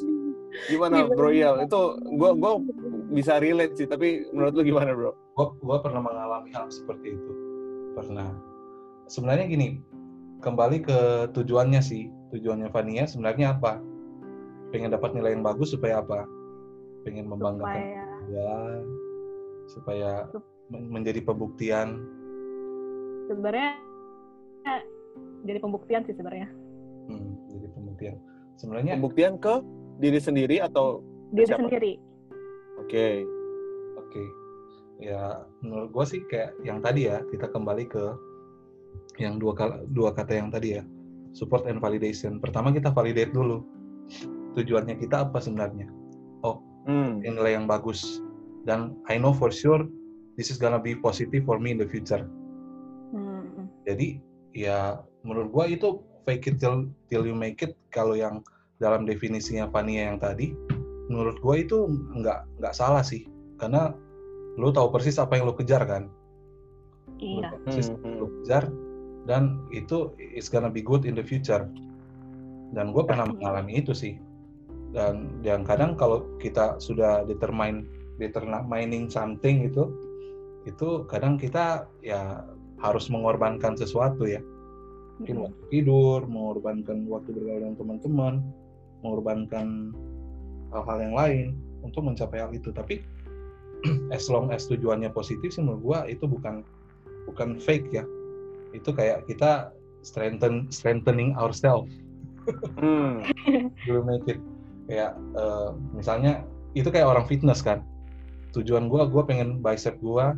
Gimana 0.70 1.10
bro? 1.10 1.30
Iya 1.34 1.58
itu 1.66 1.82
gua 2.18 2.38
gua 2.38 2.62
bisa 3.10 3.42
relate 3.42 3.74
sih. 3.78 3.90
Tapi 3.90 4.30
menurut 4.30 4.54
lu 4.54 4.64
gimana 4.66 4.94
bro? 4.94 5.14
gua 5.34 5.48
gua 5.66 5.78
pernah 5.82 6.02
mengalami 6.06 6.54
hal 6.54 6.70
seperti 6.70 7.18
itu 7.18 7.32
pernah 7.94 8.30
sebenarnya 9.08 9.46
gini 9.48 9.70
kembali 10.44 10.84
ke 10.84 11.00
tujuannya 11.32 11.80
sih 11.80 12.12
tujuannya 12.36 12.70
Vania 12.74 13.08
sebenarnya 13.08 13.56
apa? 13.56 13.80
Pengen 14.74 14.90
dapat 14.90 15.14
nilai 15.14 15.38
yang 15.38 15.46
bagus 15.46 15.72
supaya 15.72 16.02
apa? 16.02 16.26
Pengen 17.06 17.30
membanggakan 17.30 17.68
supaya 17.68 18.04
dia 18.28 18.52
supaya 19.70 20.12
Sup- 20.32 20.50
men- 20.72 20.90
menjadi 20.92 21.22
pembuktian. 21.24 22.02
Sebenarnya 23.30 23.80
jadi 25.44 25.60
pembuktian 25.60 26.02
sih 26.08 26.16
sebenarnya. 26.16 26.48
Hmm, 27.12 27.36
jadi 27.52 27.68
pembuktian. 27.76 28.16
Sebenarnya 28.56 28.96
Pembuktian 28.96 29.34
ke 29.42 29.60
diri 30.00 30.20
sendiri 30.22 30.64
atau 30.64 31.04
diri 31.36 31.48
Siapa? 31.50 31.68
sendiri. 31.68 32.00
Oke? 32.80 33.28
Oke, 34.00 34.24
ya 35.02 35.42
menurut 35.66 35.90
gue 35.92 36.06
sih 36.06 36.22
kayak 36.30 36.54
yang 36.64 36.80
tadi 36.80 37.10
ya 37.10 37.20
kita 37.34 37.50
kembali 37.50 37.90
ke 37.90 38.04
yang 39.22 39.38
dua 39.38 39.54
kal- 39.54 39.86
dua 39.94 40.10
kata 40.14 40.38
yang 40.38 40.50
tadi 40.50 40.78
ya 40.80 40.84
support 41.34 41.66
and 41.66 41.82
validation. 41.82 42.38
Pertama 42.38 42.70
kita 42.74 42.94
validate 42.94 43.34
dulu 43.34 43.62
tujuannya 44.54 44.98
kita 45.02 45.26
apa 45.30 45.42
sebenarnya, 45.42 45.90
Hmm. 46.84 47.24
nilai 47.24 47.56
yang 47.56 47.66
bagus 47.66 48.20
dan 48.68 49.00
I 49.08 49.16
know 49.16 49.32
for 49.32 49.48
sure 49.50 49.88
this 50.36 50.52
is 50.52 50.60
gonna 50.60 50.78
be 50.78 50.94
positive 51.00 51.48
for 51.48 51.56
me 51.56 51.72
in 51.72 51.80
the 51.80 51.88
future. 51.88 52.28
Hmm. 53.16 53.72
Jadi 53.88 54.20
ya 54.52 55.00
menurut 55.24 55.50
gua 55.50 55.66
itu 55.72 56.04
fake 56.28 56.52
it 56.52 56.56
till 56.60 56.92
till 57.08 57.24
you 57.24 57.32
make 57.34 57.64
it 57.64 57.74
kalau 57.90 58.14
yang 58.14 58.44
dalam 58.84 59.08
definisinya 59.08 59.72
Fania 59.72 60.12
yang 60.12 60.20
tadi 60.20 60.52
menurut 61.08 61.40
gua 61.40 61.64
itu 61.64 61.88
nggak 62.20 62.60
nggak 62.60 62.76
salah 62.76 63.00
sih 63.02 63.24
karena 63.58 63.96
lu 64.60 64.70
tahu 64.70 64.92
persis 64.92 65.16
apa 65.18 65.40
yang 65.40 65.48
lu 65.48 65.56
kejar 65.56 65.88
kan 65.88 66.12
Lu 67.18 67.40
iya 67.40 67.48
tahu 67.48 67.60
persis 67.64 67.88
Hmm, 67.88 67.96
apa 67.96 68.04
yang 68.04 68.12
hmm. 68.12 68.22
lu 68.22 68.28
kejar 68.44 68.64
dan 69.24 69.64
itu 69.72 70.12
it's 70.20 70.52
gonna 70.52 70.72
be 70.72 70.84
good 70.84 71.08
in 71.08 71.16
the 71.16 71.24
future. 71.24 71.64
Dan 72.74 72.92
gue 72.92 73.04
pernah 73.06 73.30
mengalami 73.30 73.80
itu 73.80 73.96
sih. 73.96 74.20
Dan 74.94 75.42
yang 75.42 75.64
kadang 75.66 75.96
kalau 75.96 76.26
kita 76.38 76.78
sudah 76.78 77.26
determine 77.26 77.88
determining 78.22 79.10
something 79.10 79.66
itu 79.66 79.90
itu 80.70 81.04
kadang 81.10 81.36
kita 81.36 81.90
ya 82.06 82.46
harus 82.84 83.08
mengorbankan 83.08 83.80
sesuatu 83.80 84.28
ya. 84.28 84.44
Mungkin 85.22 85.36
Hmm. 85.40 85.44
waktu 85.50 85.64
tidur 85.72 86.20
mengorbankan 86.28 87.08
waktu 87.08 87.30
bergaul 87.32 87.62
dengan 87.64 87.78
teman-teman 87.80 88.34
mengorbankan 89.06 89.68
hal-hal 90.74 90.98
yang 91.00 91.16
lain 91.16 91.48
untuk 91.86 92.04
mencapai 92.04 92.44
hal 92.44 92.52
itu. 92.52 92.74
Tapi 92.74 93.00
as 94.16 94.28
long 94.28 94.52
as 94.52 94.68
tujuannya 94.68 95.14
positif 95.14 95.56
sih 95.56 95.62
menurut 95.64 95.82
gua 95.84 96.00
itu 96.10 96.28
bukan 96.28 96.66
bukan 97.30 97.56
fake 97.56 97.88
ya 97.94 98.04
itu 98.74 98.90
kayak 98.92 99.24
kita 99.30 99.72
strengthen 100.04 100.68
strengthening 100.68 101.32
ourselves 101.40 101.88
Hmm. 102.76 103.24
make 104.04 104.28
it. 104.28 104.36
Kayak 104.92 105.16
eh, 105.16 105.70
misalnya 105.96 106.44
itu 106.76 106.92
kayak 106.92 107.08
orang 107.08 107.24
fitness 107.24 107.64
kan. 107.64 107.88
Tujuan 108.52 108.92
gua 108.92 109.08
gua 109.08 109.24
pengen 109.24 109.64
bicep 109.64 109.96
gua 110.04 110.36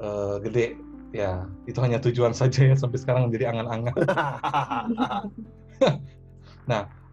eh, 0.00 0.36
gede. 0.48 0.80
Ya 1.12 1.44
itu 1.68 1.76
hanya 1.84 2.00
tujuan 2.00 2.32
saja 2.40 2.72
ya 2.72 2.76
sampai 2.76 2.96
sekarang 2.96 3.28
menjadi 3.28 3.52
angan-angan. 3.52 3.92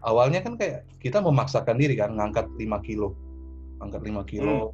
Awalnya 0.06 0.38
kan 0.38 0.54
kayak 0.54 0.86
kita 1.02 1.18
memaksakan 1.18 1.82
diri 1.82 1.98
kan 1.98 2.14
ngangkat 2.14 2.46
5 2.54 2.62
kilo. 2.86 3.18
Angkat 3.82 4.06
5 4.06 4.22
kilo 4.30 4.70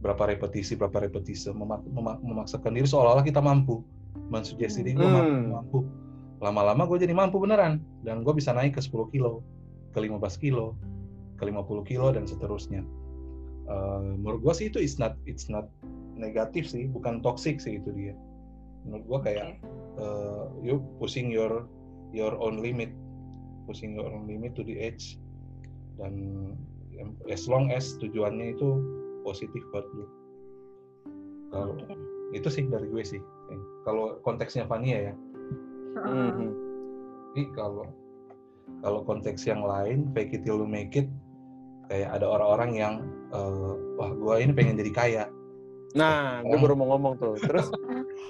berapa 0.00 0.30
repetisi 0.30 0.78
berapa 0.78 1.04
repetisi 1.04 1.52
Mema- 1.52 1.84
mema- 1.84 2.16
memaksakan 2.24 2.72
diri 2.72 2.88
seolah-olah 2.88 3.20
kita 3.20 3.44
mampu 3.44 3.84
mensugesti 4.30 4.82
diri 4.82 4.96
gue 4.96 5.06
mampu, 5.06 5.30
Hmm. 5.30 5.48
mampu. 5.54 5.78
Lama-lama 6.40 6.88
gue 6.88 6.98
jadi 7.04 7.12
mampu 7.12 7.36
beneran 7.36 7.84
dan 8.02 8.24
gue 8.24 8.32
bisa 8.32 8.54
naik 8.56 8.76
ke 8.76 8.82
10 8.82 9.12
kilo 9.12 9.44
ke 9.92 9.98
15 10.00 10.40
kilo 10.40 10.72
ke 11.36 11.44
50 11.44 11.84
kilo 11.84 12.08
dan 12.14 12.24
seterusnya. 12.24 12.80
Eh, 13.68 14.00
menurut 14.18 14.40
gue 14.42 14.54
sih 14.56 14.66
itu 14.72 14.80
it's 14.80 14.96
not 14.96 15.14
it's 15.28 15.46
not 15.52 15.68
negatif 16.16 16.68
sih 16.68 16.88
bukan 16.88 17.20
toxic 17.20 17.60
sih 17.60 17.78
itu 17.78 17.90
dia. 17.92 18.14
Menurut 18.88 19.04
gue 19.06 19.18
kayak 19.30 19.48
eh, 20.00 20.44
you 20.64 20.80
pushing 20.96 21.28
your 21.28 21.68
your 22.10 22.32
own 22.40 22.58
limit 22.58 22.90
pushing 23.68 23.94
your 23.94 24.08
own 24.08 24.26
limit 24.26 24.56
to 24.58 24.64
the 24.66 24.74
edge 24.80 25.20
dan 26.00 26.16
as 27.30 27.46
long 27.46 27.68
as 27.70 27.94
tujuannya 28.00 28.56
itu 28.56 28.68
positif 29.22 29.62
buat 29.70 29.84
lu. 29.94 30.06
Kalau 31.52 31.76
Oke. 31.76 31.94
itu 32.32 32.48
sih 32.48 32.64
dari 32.66 32.88
gue 32.88 33.04
sih 33.04 33.20
kalau 33.90 34.22
konteksnya 34.22 34.64
Fania 34.70 35.10
ya. 35.10 35.14
Hmm. 35.90 36.54
tapi 37.34 37.50
kalau 37.58 37.82
kalau 38.78 39.02
konteks 39.02 39.42
yang 39.42 39.66
lain 39.66 40.06
fake 40.14 40.38
it 40.38 40.46
till 40.46 40.62
you 40.62 40.70
make 40.70 40.94
it 40.94 41.10
kayak 41.90 42.14
ada 42.14 42.30
orang-orang 42.30 42.70
yang 42.78 42.94
eh, 43.34 43.74
wah 43.98 44.10
gue 44.14 44.34
ini 44.46 44.54
pengen 44.54 44.78
jadi 44.78 44.92
kaya. 44.94 45.24
Nah, 45.98 46.38
gue 46.46 46.54
baru 46.54 46.78
mau 46.78 46.94
ngomong 46.94 47.18
tuh. 47.18 47.34
Terus, 47.42 47.66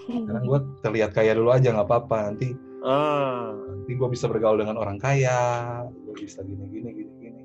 karena 0.09 0.41
gue 0.41 0.59
terlihat 0.81 1.13
kaya 1.13 1.37
dulu 1.37 1.53
aja 1.53 1.77
nggak 1.77 1.85
apa-apa. 1.85 2.33
Nanti 2.33 2.57
ah, 2.89 3.53
nanti 3.53 3.93
gue 3.93 4.09
bisa 4.09 4.25
bergaul 4.33 4.65
dengan 4.65 4.81
orang 4.81 4.97
kaya. 4.97 5.85
Gue 6.09 6.25
bisa 6.25 6.41
gini 6.41 6.65
gini 6.73 6.89
gini 6.97 7.13
gini. 7.21 7.43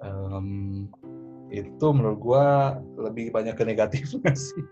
Em, 0.00 0.48
itu 1.52 1.86
menurut 1.92 2.16
gue 2.16 2.46
lebih 3.04 3.28
banyak 3.28 3.52
ke 3.52 3.64
negatifnya 3.68 4.32
sih. 4.32 4.64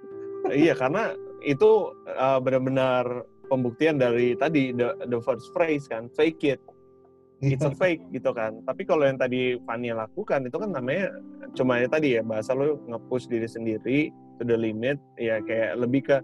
Iya 0.48 0.72
karena 0.72 1.12
itu 1.42 1.94
uh, 2.18 2.38
benar-benar 2.42 3.26
pembuktian 3.48 3.96
dari 3.96 4.36
tadi 4.36 4.74
the, 4.76 4.92
the 5.08 5.18
first 5.24 5.48
phrase 5.56 5.88
kan, 5.88 6.10
fake 6.12 6.44
it, 6.44 6.60
it's 7.40 7.64
a 7.64 7.72
fake 7.72 8.02
gitu 8.10 8.34
kan. 8.34 8.60
Tapi 8.66 8.82
kalau 8.84 9.06
yang 9.06 9.16
tadi 9.18 9.56
Fania 9.64 9.94
lakukan 9.94 10.46
itu 10.46 10.56
kan 10.58 10.74
namanya 10.74 11.14
cuma 11.54 11.80
ya 11.80 11.88
tadi 11.88 12.18
ya 12.18 12.22
bahasa 12.22 12.52
lo 12.52 12.76
nge-push 12.86 13.30
diri 13.30 13.48
sendiri 13.48 13.98
to 14.38 14.42
the 14.44 14.58
limit 14.58 14.98
ya 15.16 15.40
kayak 15.42 15.78
lebih 15.78 16.02
ke 16.04 16.16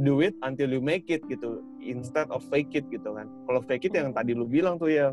do 0.00 0.22
it 0.22 0.34
until 0.46 0.70
you 0.70 0.82
make 0.82 1.10
it 1.10 1.22
gitu 1.26 1.62
instead 1.82 2.26
of 2.30 2.42
fake 2.48 2.72
it 2.74 2.86
gitu 2.88 3.14
kan. 3.14 3.28
Kalau 3.46 3.60
fake 3.64 3.90
it 3.90 3.94
yang 3.94 4.14
tadi 4.16 4.32
lu 4.34 4.46
bilang 4.48 4.80
tuh 4.80 4.90
ya 4.90 5.12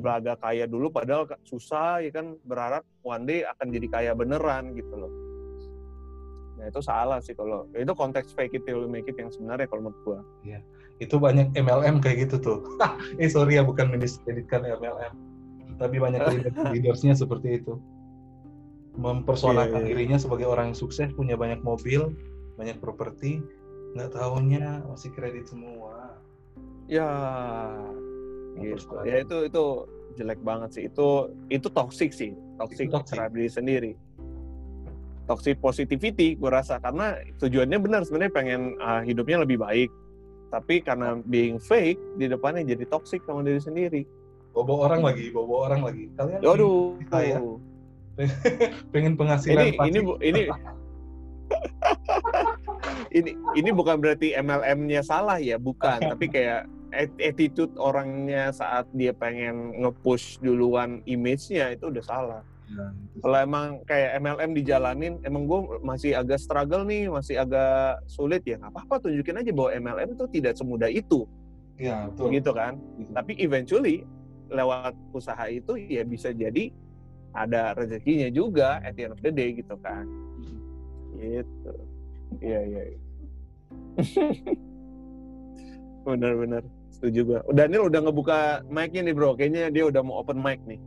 belaga 0.00 0.40
kaya 0.40 0.64
dulu 0.64 0.88
padahal 0.88 1.28
susah 1.44 2.00
ya 2.00 2.08
kan 2.08 2.32
berharap 2.48 2.80
one 3.04 3.28
day 3.28 3.44
akan 3.44 3.68
jadi 3.68 3.86
kaya 3.92 4.12
beneran 4.16 4.72
gitu 4.72 4.94
loh. 4.96 5.12
Nah 6.60 6.68
itu 6.68 6.80
salah 6.84 7.18
sih 7.24 7.32
kalau 7.32 7.64
itu 7.72 7.88
konteks 7.96 8.36
fake 8.36 8.60
it 8.60 8.62
till 8.68 8.84
you 8.84 8.90
make 8.92 9.08
it 9.08 9.16
yang 9.16 9.32
sebenarnya 9.32 9.64
kalau 9.66 9.88
menurut 9.88 10.00
gua. 10.04 10.20
itu 11.00 11.16
banyak 11.16 11.56
MLM 11.56 12.04
kayak 12.04 12.28
gitu 12.28 12.36
tuh 12.36 12.58
eh 13.16 13.32
sorry 13.32 13.56
ya 13.56 13.64
bukan 13.64 13.88
mendiskreditkan 13.88 14.68
MLM 14.68 15.16
tapi 15.80 15.96
banyak 15.96 16.20
leader- 16.28 16.76
leadersnya 16.76 17.16
seperti 17.16 17.56
itu 17.64 17.80
mempersoalkan 19.00 19.80
Iya, 19.80 19.80
iya, 19.80 19.80
iya. 19.80 19.88
dirinya 19.96 20.18
sebagai 20.20 20.44
orang 20.44 20.70
yang 20.70 20.78
sukses 20.78 21.08
punya 21.16 21.40
banyak 21.40 21.64
mobil 21.64 22.12
banyak 22.60 22.76
properti 22.84 23.40
nggak 23.96 24.12
tahunya 24.12 24.84
masih 24.92 25.08
kredit 25.16 25.48
semua 25.48 26.20
Ya 26.90 27.06
gitu. 28.58 28.98
Ya 29.06 29.22
itu 29.22 29.36
itu 29.46 29.64
jelek 30.18 30.42
banget 30.42 30.70
sih. 30.74 30.82
Itu 30.90 31.30
itu 31.46 31.70
toxic 31.70 32.10
sih, 32.10 32.34
toxic 32.58 32.90
toxic. 32.90 33.14
terhadap 33.14 33.32
diri 33.38 33.46
sendiri. 33.46 33.92
Toxic 35.30 35.62
positivity 35.62 36.34
gue 36.34 36.50
rasa 36.50 36.82
karena 36.82 37.14
tujuannya 37.38 37.78
benar 37.78 38.02
sebenarnya 38.02 38.34
pengen 38.34 38.74
ah, 38.82 38.98
hidupnya 38.98 39.46
lebih 39.46 39.62
baik. 39.62 39.86
Tapi 40.50 40.82
karena 40.82 41.14
being 41.22 41.62
fake 41.62 42.02
di 42.18 42.26
depannya 42.26 42.66
jadi 42.66 42.82
toxic 42.84 43.22
sama 43.22 43.46
diri 43.46 43.62
sendiri. 43.62 44.02
bobo 44.50 44.82
orang 44.82 44.98
lagi 44.98 45.30
bobo 45.30 45.62
orang 45.62 45.86
lagi 45.86 46.10
kalian 46.18 46.42
Waduh. 46.42 46.98
saya. 47.06 47.38
pengen 48.92 49.14
penghasilan 49.14 49.70
Ini 49.70 49.78
ini 49.86 49.98
bu- 50.02 50.18
ini 50.18 50.42
ini 53.16 53.30
ini 53.54 53.70
bukan 53.70 54.02
berarti 54.02 54.34
MLM-nya 54.34 55.06
salah 55.06 55.38
ya, 55.38 55.54
bukan. 55.54 56.02
Tapi 56.10 56.26
kayak 56.26 56.66
at- 56.90 57.18
attitude 57.22 57.70
orangnya 57.78 58.50
saat 58.50 58.90
dia 58.90 59.14
pengen 59.14 59.78
nge-push 59.78 60.42
duluan 60.42 60.98
image-nya 61.06 61.78
itu 61.78 61.86
udah 61.88 62.04
salah. 62.04 62.42
Ya, 62.70 62.86
Kalau 63.18 63.38
emang 63.42 63.66
kayak 63.82 64.10
MLM 64.22 64.50
dijalanin, 64.54 65.14
emang 65.26 65.44
gue 65.50 65.60
masih 65.82 66.14
agak 66.14 66.38
struggle 66.38 66.86
nih, 66.86 67.10
masih 67.10 67.42
agak 67.42 67.98
sulit 68.06 68.46
ya 68.46 68.62
nggak 68.62 68.70
apa-apa 68.70 69.10
tunjukin 69.10 69.42
aja 69.42 69.50
bahwa 69.50 69.70
MLM 69.74 70.08
itu 70.14 70.24
tidak 70.30 70.54
semudah 70.54 70.86
itu, 70.86 71.26
ya 71.74 72.06
betul. 72.06 72.30
gitu 72.30 72.50
kan. 72.54 72.78
Gitu. 72.96 73.10
Tapi 73.10 73.32
eventually 73.42 73.96
lewat 74.50 74.94
usaha 75.10 75.44
itu 75.50 75.78
ya 75.78 76.02
bisa 76.06 76.30
jadi 76.30 76.70
ada 77.30 77.74
rezekinya 77.78 78.26
juga 78.30 78.82
at 78.82 78.98
the 78.98 79.06
end 79.06 79.14
of 79.14 79.22
the 79.22 79.30
day 79.34 79.54
gitu 79.54 79.74
kan. 79.82 80.06
Gitu. 81.18 81.72
Iya 82.38 82.60
iya. 82.66 82.82
iya. 82.94 83.00
Benar-benar 86.06 86.62
setuju 86.90 87.20
gua. 87.26 87.40
Daniel 87.52 87.86
udah 87.86 88.00
ngebuka 88.06 88.38
mic-nya 88.66 89.02
nih 89.06 89.14
bro. 89.14 89.34
Kayaknya 89.34 89.70
dia 89.70 89.84
udah 89.86 90.02
mau 90.02 90.22
open 90.22 90.38
mic 90.38 90.62
nih. 90.66 90.80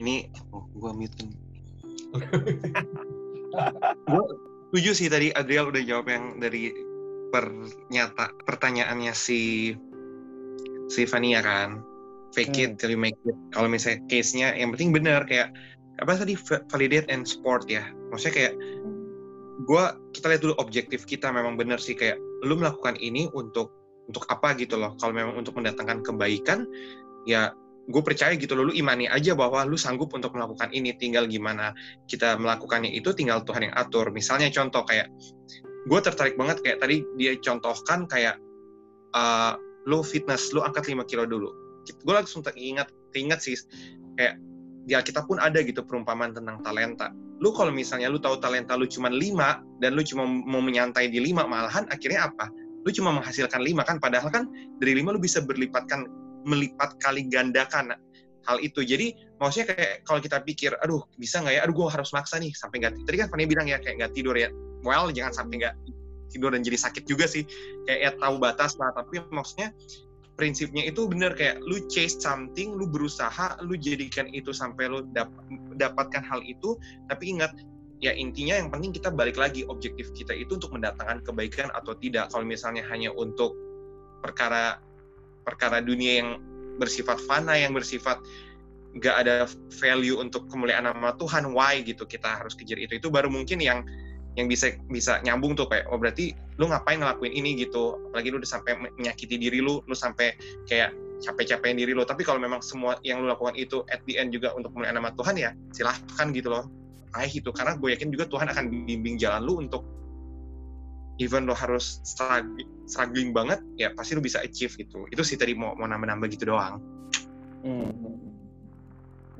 Ini 0.00 0.32
oh 0.56 0.64
gua 0.80 0.96
mute 0.96 1.14
kan. 1.20 1.28
Gua 4.08 4.24
setuju 4.70 4.90
sih 4.96 5.08
tadi 5.12 5.28
Adriel 5.34 5.68
udah 5.68 5.82
jawab 5.84 6.06
yang 6.08 6.40
dari 6.40 6.72
pernyata 7.30 8.32
pertanyaannya 8.48 9.12
si 9.12 9.72
si 10.88 11.02
Vania 11.04 11.44
kan. 11.44 11.84
Fake 12.30 12.54
it 12.62 12.78
till 12.78 12.94
you 12.94 13.00
make 13.00 13.18
it. 13.26 13.34
Kalau 13.50 13.66
misalnya 13.66 14.06
case-nya 14.06 14.54
yang 14.54 14.70
penting 14.70 14.94
benar 14.94 15.26
kayak 15.26 15.50
apa 15.98 16.22
tadi 16.22 16.38
va- 16.38 16.62
validate 16.70 17.10
and 17.10 17.26
support 17.26 17.66
ya. 17.66 17.84
Maksudnya 18.14 18.34
kayak 18.34 18.54
gua 19.66 19.98
kita 20.16 20.30
lihat 20.30 20.42
dulu 20.46 20.54
objektif 20.62 21.04
kita 21.04 21.28
memang 21.28 21.58
benar 21.58 21.82
sih 21.82 21.92
kayak 21.92 22.16
lu 22.46 22.56
melakukan 22.56 22.96
ini 23.02 23.28
untuk 23.34 23.74
untuk 24.06 24.24
apa 24.30 24.54
gitu 24.56 24.78
loh. 24.78 24.94
Kalau 25.02 25.12
memang 25.12 25.36
untuk 25.36 25.58
mendatangkan 25.58 26.06
kebaikan 26.06 26.64
ya 27.26 27.50
gue 27.90 28.02
percaya 28.02 28.32
gitu 28.38 28.54
loh, 28.54 28.70
lu 28.70 28.74
imani 28.74 29.10
aja 29.10 29.34
bahwa 29.34 29.66
lu 29.66 29.74
sanggup 29.74 30.14
untuk 30.14 30.32
melakukan 30.32 30.70
ini, 30.70 30.94
tinggal 30.96 31.26
gimana 31.26 31.74
kita 32.06 32.38
melakukannya 32.38 32.90
itu 32.94 33.10
tinggal 33.12 33.42
Tuhan 33.42 33.70
yang 33.70 33.74
atur. 33.76 34.14
Misalnya 34.14 34.48
contoh 34.54 34.86
kayak, 34.86 35.10
gue 35.90 36.00
tertarik 36.00 36.38
banget 36.38 36.62
kayak 36.62 36.78
tadi 36.78 37.02
dia 37.18 37.34
contohkan 37.42 38.06
kayak, 38.06 38.38
uh, 39.12 39.58
lu 39.84 40.00
fitness, 40.06 40.54
lu 40.54 40.62
angkat 40.62 40.86
5 40.86 41.02
kilo 41.10 41.26
dulu. 41.26 41.50
Gue 42.06 42.14
langsung 42.14 42.46
teringat, 42.46 42.88
teringat 43.10 43.42
sih, 43.42 43.58
kayak 44.14 44.38
di 44.86 44.92
Alkitab 44.96 45.26
pun 45.28 45.42
ada 45.42 45.60
gitu 45.60 45.84
perumpamaan 45.84 46.32
tentang 46.32 46.62
talenta. 46.62 47.10
Lu 47.40 47.56
kalau 47.56 47.72
misalnya 47.72 48.12
lu 48.12 48.20
tahu 48.20 48.36
talenta 48.38 48.76
lu 48.76 48.84
cuma 48.86 49.08
5, 49.08 49.80
dan 49.80 49.90
lu 49.96 50.04
cuma 50.04 50.28
mau 50.28 50.60
menyantai 50.60 51.08
di 51.08 51.18
5, 51.18 51.48
malahan 51.48 51.88
akhirnya 51.88 52.28
apa? 52.28 52.52
Lu 52.84 52.90
cuma 52.92 53.12
menghasilkan 53.16 53.60
5 53.64 53.80
kan, 53.88 53.96
padahal 53.96 54.28
kan 54.28 54.44
dari 54.78 55.00
5 55.00 55.16
lu 55.16 55.20
bisa 55.20 55.40
berlipatkan 55.40 56.19
melipat 56.44 56.96
kali 57.00 57.28
gandakan 57.28 57.96
hal 58.48 58.56
itu. 58.60 58.80
Jadi 58.82 59.12
maksudnya 59.36 59.76
kayak 59.76 59.94
kalau 60.08 60.20
kita 60.22 60.38
pikir, 60.40 60.72
aduh 60.80 61.04
bisa 61.20 61.40
nggak 61.44 61.54
ya? 61.56 61.60
Aduh 61.64 61.74
gue 61.76 61.88
harus 61.92 62.10
maksa 62.16 62.40
nih 62.40 62.52
sampai 62.56 62.84
nggak. 62.84 63.04
Tadi 63.04 63.16
kan 63.20 63.28
Fanny 63.28 63.44
bilang 63.44 63.68
ya 63.68 63.78
kayak 63.78 64.00
nggak 64.00 64.12
tidur 64.16 64.34
ya. 64.36 64.48
Well 64.80 65.12
jangan 65.12 65.32
sampai 65.36 65.60
nggak 65.60 65.74
tidur 66.32 66.54
dan 66.54 66.64
jadi 66.64 66.78
sakit 66.80 67.04
juga 67.04 67.28
sih. 67.28 67.44
Kayak 67.84 68.00
ya 68.00 68.10
tahu 68.16 68.34
batas 68.40 68.78
lah. 68.80 68.94
Tapi 68.96 69.20
maksudnya 69.28 69.74
prinsipnya 70.40 70.88
itu 70.88 71.04
bener 71.04 71.36
kayak 71.36 71.60
lu 71.60 71.84
chase 71.92 72.16
something, 72.16 72.72
lu 72.72 72.88
berusaha, 72.88 73.60
lu 73.60 73.76
jadikan 73.76 74.24
itu 74.32 74.56
sampai 74.56 74.88
lu 74.88 75.04
dap- 75.12 75.32
dapatkan 75.76 76.24
hal 76.24 76.40
itu. 76.48 76.80
Tapi 77.12 77.36
ingat 77.36 77.52
ya 78.00 78.16
intinya 78.16 78.56
yang 78.56 78.72
penting 78.72 78.96
kita 78.96 79.12
balik 79.12 79.36
lagi 79.36 79.68
objektif 79.68 80.08
kita 80.16 80.32
itu 80.32 80.56
untuk 80.56 80.72
mendatangkan 80.72 81.20
kebaikan 81.20 81.68
atau 81.76 81.92
tidak. 82.00 82.32
Kalau 82.32 82.48
misalnya 82.48 82.80
hanya 82.88 83.12
untuk 83.12 83.52
perkara 84.24 84.80
perkara 85.44 85.80
dunia 85.80 86.22
yang 86.24 86.28
bersifat 86.80 87.20
fana 87.28 87.56
yang 87.56 87.76
bersifat 87.76 88.20
nggak 88.96 89.16
ada 89.22 89.34
value 89.78 90.18
untuk 90.18 90.50
kemuliaan 90.50 90.82
nama 90.82 91.14
Tuhan 91.14 91.54
why 91.54 91.84
gitu 91.86 92.02
kita 92.08 92.42
harus 92.42 92.58
kejar 92.58 92.80
itu. 92.80 92.98
Itu 92.98 93.12
baru 93.12 93.30
mungkin 93.30 93.62
yang 93.62 93.86
yang 94.38 94.46
bisa 94.46 94.78
bisa 94.90 95.18
nyambung 95.26 95.58
tuh 95.58 95.66
kayak 95.66 95.90
oh 95.90 95.98
berarti 95.98 96.34
lu 96.58 96.70
ngapain 96.70 96.98
ngelakuin 96.98 97.34
ini 97.34 97.54
gitu? 97.60 97.98
Apalagi 98.10 98.28
lu 98.34 98.36
udah 98.42 98.50
sampai 98.50 98.72
menyakiti 98.98 99.38
diri 99.38 99.62
lu 99.62 99.82
lu 99.86 99.94
sampai 99.94 100.34
kayak 100.66 100.90
capek-capekin 101.22 101.78
diri 101.78 101.92
lu. 101.94 102.02
Tapi 102.02 102.26
kalau 102.26 102.42
memang 102.42 102.64
semua 102.64 102.98
yang 103.06 103.22
lu 103.22 103.30
lakukan 103.30 103.54
itu 103.54 103.86
at 103.92 104.02
the 104.10 104.18
end 104.18 104.34
juga 104.34 104.50
untuk 104.58 104.74
kemuliaan 104.74 104.98
nama 104.98 105.14
Tuhan 105.14 105.38
ya 105.38 105.50
silahkan 105.70 106.34
gitu 106.34 106.50
loh. 106.50 106.66
Raih 107.10 107.30
itu 107.30 107.50
karena 107.50 107.74
gue 107.74 107.90
yakin 107.94 108.10
juga 108.10 108.26
Tuhan 108.30 108.46
akan 108.50 108.64
bimbing 108.86 109.18
jalan 109.18 109.42
lu 109.42 109.58
untuk 109.62 109.82
even 111.20 111.44
lo 111.44 111.52
harus 111.52 112.00
struggling, 112.88 113.30
banget 113.36 113.60
ya 113.76 113.92
pasti 113.92 114.16
lo 114.16 114.24
bisa 114.24 114.40
achieve 114.40 114.72
gitu 114.74 115.04
itu 115.12 115.22
sih 115.22 115.36
tadi 115.36 115.52
mau 115.52 115.76
nambah-nambah 115.76 116.26
gitu 116.32 116.50
doang 116.50 116.80
Hmm. 117.60 117.92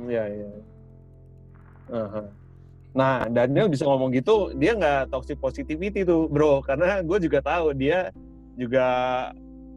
Iya 0.00 0.24
iya. 0.28 0.48
Aha. 1.90 2.22
Nah 2.90 3.14
Daniel 3.30 3.70
bisa 3.70 3.86
ngomong 3.86 4.12
gitu, 4.12 4.52
dia 4.56 4.74
nggak 4.76 5.12
toxic 5.14 5.38
positivity 5.38 6.02
tuh 6.04 6.26
bro, 6.28 6.60
karena 6.64 7.00
gue 7.00 7.18
juga 7.22 7.38
tahu 7.40 7.72
dia 7.76 8.10
juga 8.58 8.86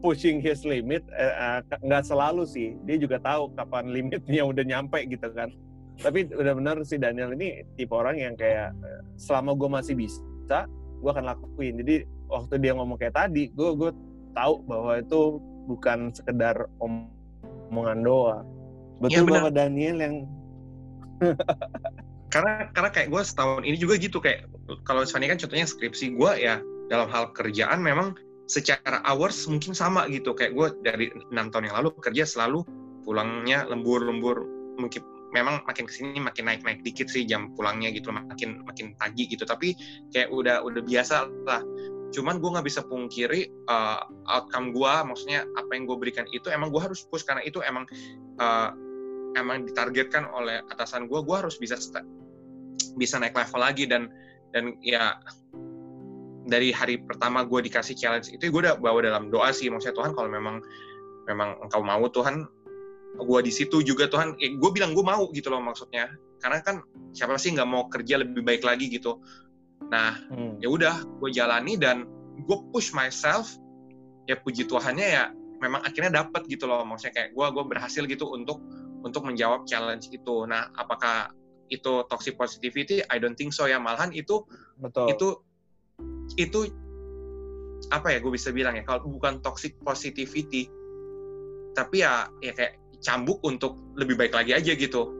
pushing 0.04 0.44
his 0.44 0.66
limit, 0.68 1.00
eh, 1.16 1.32
eh, 1.32 1.58
nggak 1.80 2.04
selalu 2.04 2.44
sih, 2.44 2.76
dia 2.84 3.00
juga 3.00 3.16
tahu 3.22 3.48
kapan 3.56 3.88
limitnya 3.88 4.42
udah 4.50 4.64
nyampe 4.64 5.00
gitu 5.08 5.28
kan. 5.32 5.48
Tapi 5.94 6.26
udah 6.26 6.52
benar 6.58 6.76
si 6.82 6.98
Daniel 6.98 7.32
ini 7.38 7.62
tipe 7.78 7.94
orang 7.94 8.18
yang 8.18 8.34
kayak 8.34 8.74
eh, 8.82 9.02
selama 9.16 9.56
gue 9.56 9.68
masih 9.70 9.94
bisa, 9.96 10.66
gue 11.04 11.12
akan 11.12 11.26
lakuin. 11.28 11.76
Jadi 11.84 12.08
waktu 12.32 12.54
dia 12.64 12.72
ngomong 12.72 12.96
kayak 12.96 13.12
tadi, 13.12 13.52
gue 13.52 13.70
gue 13.76 13.92
tahu 14.32 14.64
bahwa 14.64 14.96
itu 14.96 15.38
bukan 15.68 16.10
sekedar 16.16 16.64
om 16.80 17.12
omongan 17.68 18.00
doang. 18.00 18.46
Betul. 19.04 19.28
Bapak 19.28 19.52
Daniel 19.52 19.98
yang 20.00 20.14
karena 22.34 22.66
karena 22.74 22.90
kayak 22.90 23.08
gue 23.12 23.22
setahun 23.22 23.62
ini 23.62 23.76
juga 23.78 23.94
gitu 24.00 24.18
kayak 24.18 24.50
kalau 24.82 25.06
Sony 25.06 25.30
kan 25.30 25.38
contohnya 25.38 25.66
skripsi 25.68 26.18
gue 26.18 26.32
ya 26.38 26.58
dalam 26.90 27.06
hal 27.10 27.30
kerjaan 27.30 27.78
memang 27.78 28.18
secara 28.50 29.00
hours 29.06 29.46
mungkin 29.48 29.72
sama 29.72 30.04
gitu 30.10 30.34
kayak 30.34 30.52
gue 30.52 30.66
dari 30.84 31.06
enam 31.32 31.48
tahun 31.48 31.70
yang 31.70 31.76
lalu 31.80 31.94
kerja 32.02 32.26
selalu 32.26 32.66
pulangnya 33.06 33.64
lembur-lembur 33.70 34.44
mungkin 34.76 35.02
memang 35.34 35.66
makin 35.66 35.84
ke 35.84 35.92
sini 35.92 36.22
makin 36.22 36.46
naik-naik 36.46 36.86
dikit 36.86 37.10
sih 37.10 37.26
jam 37.26 37.50
pulangnya 37.58 37.90
gitu 37.90 38.14
makin 38.14 38.62
makin 38.62 38.94
pagi 38.94 39.26
gitu. 39.26 39.42
Tapi 39.42 39.74
kayak 40.14 40.30
udah 40.30 40.62
udah 40.62 40.82
biasa 40.86 41.26
lah. 41.44 41.60
Cuman 42.14 42.38
gue 42.38 42.50
nggak 42.54 42.66
bisa 42.70 42.86
pungkiri 42.86 43.50
uh, 43.66 44.06
outcome 44.30 44.70
gue 44.70 44.92
maksudnya 45.02 45.42
apa 45.58 45.74
yang 45.74 45.90
gue 45.90 45.96
berikan 45.98 46.24
itu 46.30 46.46
emang 46.46 46.70
gue 46.70 46.78
harus 46.78 47.02
push 47.10 47.26
karena 47.26 47.42
itu 47.42 47.58
emang 47.66 47.82
uh, 48.38 48.70
emang 49.34 49.66
ditargetkan 49.66 50.30
oleh 50.30 50.62
atasan 50.70 51.10
gue 51.10 51.18
gue 51.18 51.36
harus 51.36 51.58
bisa 51.58 51.74
bisa 52.94 53.18
naik 53.18 53.34
level 53.34 53.58
lagi 53.58 53.90
dan 53.90 54.06
dan 54.54 54.78
ya 54.78 55.18
dari 56.46 56.70
hari 56.70 57.02
pertama 57.02 57.42
gue 57.42 57.66
dikasih 57.66 57.98
challenge 57.98 58.30
itu 58.30 58.46
gue 58.46 58.60
udah 58.62 58.78
bawa 58.78 59.02
dalam 59.02 59.34
doa 59.34 59.50
sih. 59.50 59.66
Maksudnya 59.66 59.98
Tuhan 59.98 60.12
kalau 60.14 60.30
memang 60.30 60.62
memang 61.26 61.58
engkau 61.66 61.82
mau 61.82 62.04
Tuhan 62.06 62.46
gue 63.14 63.40
di 63.46 63.52
situ 63.54 63.80
juga 63.86 64.10
Tuhan. 64.10 64.34
Eh, 64.42 64.58
gue 64.58 64.70
bilang 64.74 64.92
gue 64.92 65.04
mau 65.06 65.30
gitu 65.30 65.48
loh 65.50 65.62
maksudnya. 65.62 66.10
Karena 66.42 66.60
kan 66.60 66.82
siapa 67.14 67.38
sih 67.38 67.54
nggak 67.54 67.68
mau 67.68 67.86
kerja 67.86 68.20
lebih 68.20 68.42
baik 68.42 68.66
lagi 68.66 68.90
gitu. 68.90 69.22
Nah 69.88 70.18
Hmm. 70.30 70.58
ya 70.58 70.68
udah 70.68 70.94
gue 71.22 71.30
jalani 71.30 71.78
dan 71.78 72.04
gue 72.44 72.58
push 72.74 72.90
myself. 72.92 73.54
Ya 74.26 74.40
puji 74.40 74.66
Tuhannya 74.66 75.06
ya 75.06 75.24
memang 75.62 75.84
akhirnya 75.86 76.24
dapet 76.24 76.44
gitu 76.50 76.66
loh. 76.66 76.82
Maksudnya 76.82 77.14
kayak 77.14 77.30
gue 77.32 77.46
gue 77.54 77.64
berhasil 77.64 78.02
gitu 78.04 78.34
untuk 78.34 78.58
untuk 79.04 79.22
menjawab 79.22 79.68
challenge 79.68 80.10
itu. 80.10 80.44
Nah 80.48 80.72
apakah 80.74 81.30
itu 81.72 82.04
toxic 82.12 82.36
positivity? 82.36 83.00
I 83.08 83.16
don't 83.22 83.38
think 83.38 83.54
so 83.54 83.64
ya. 83.70 83.78
Malahan 83.78 84.10
itu 84.12 84.42
betul. 84.80 85.06
itu 85.12 85.28
itu 86.34 86.60
apa 87.92 88.16
ya 88.16 88.18
gue 88.18 88.32
bisa 88.32 88.50
bilang 88.50 88.74
ya? 88.74 88.82
Kalau 88.82 89.06
bukan 89.06 89.38
toxic 89.44 89.76
positivity 89.84 90.66
tapi 91.74 92.06
ya 92.06 92.30
ya 92.38 92.54
kayak 92.54 92.78
cambuk 93.04 93.38
untuk 93.44 93.76
lebih 93.94 94.16
baik 94.16 94.32
lagi 94.32 94.56
aja 94.56 94.72
gitu 94.72 95.12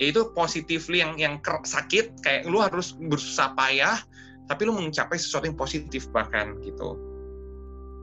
itu 0.00 0.32
positively 0.32 1.04
yang 1.04 1.14
yang 1.20 1.36
sakit 1.44 2.24
kayak 2.24 2.48
lu 2.48 2.58
harus 2.64 2.96
berusaha 2.96 3.52
payah 3.52 4.00
tapi 4.48 4.66
lu 4.66 4.72
mencapai 4.72 5.20
sesuatu 5.20 5.46
yang 5.46 5.58
positif 5.60 6.08
bahkan 6.10 6.56
gitu 6.64 6.96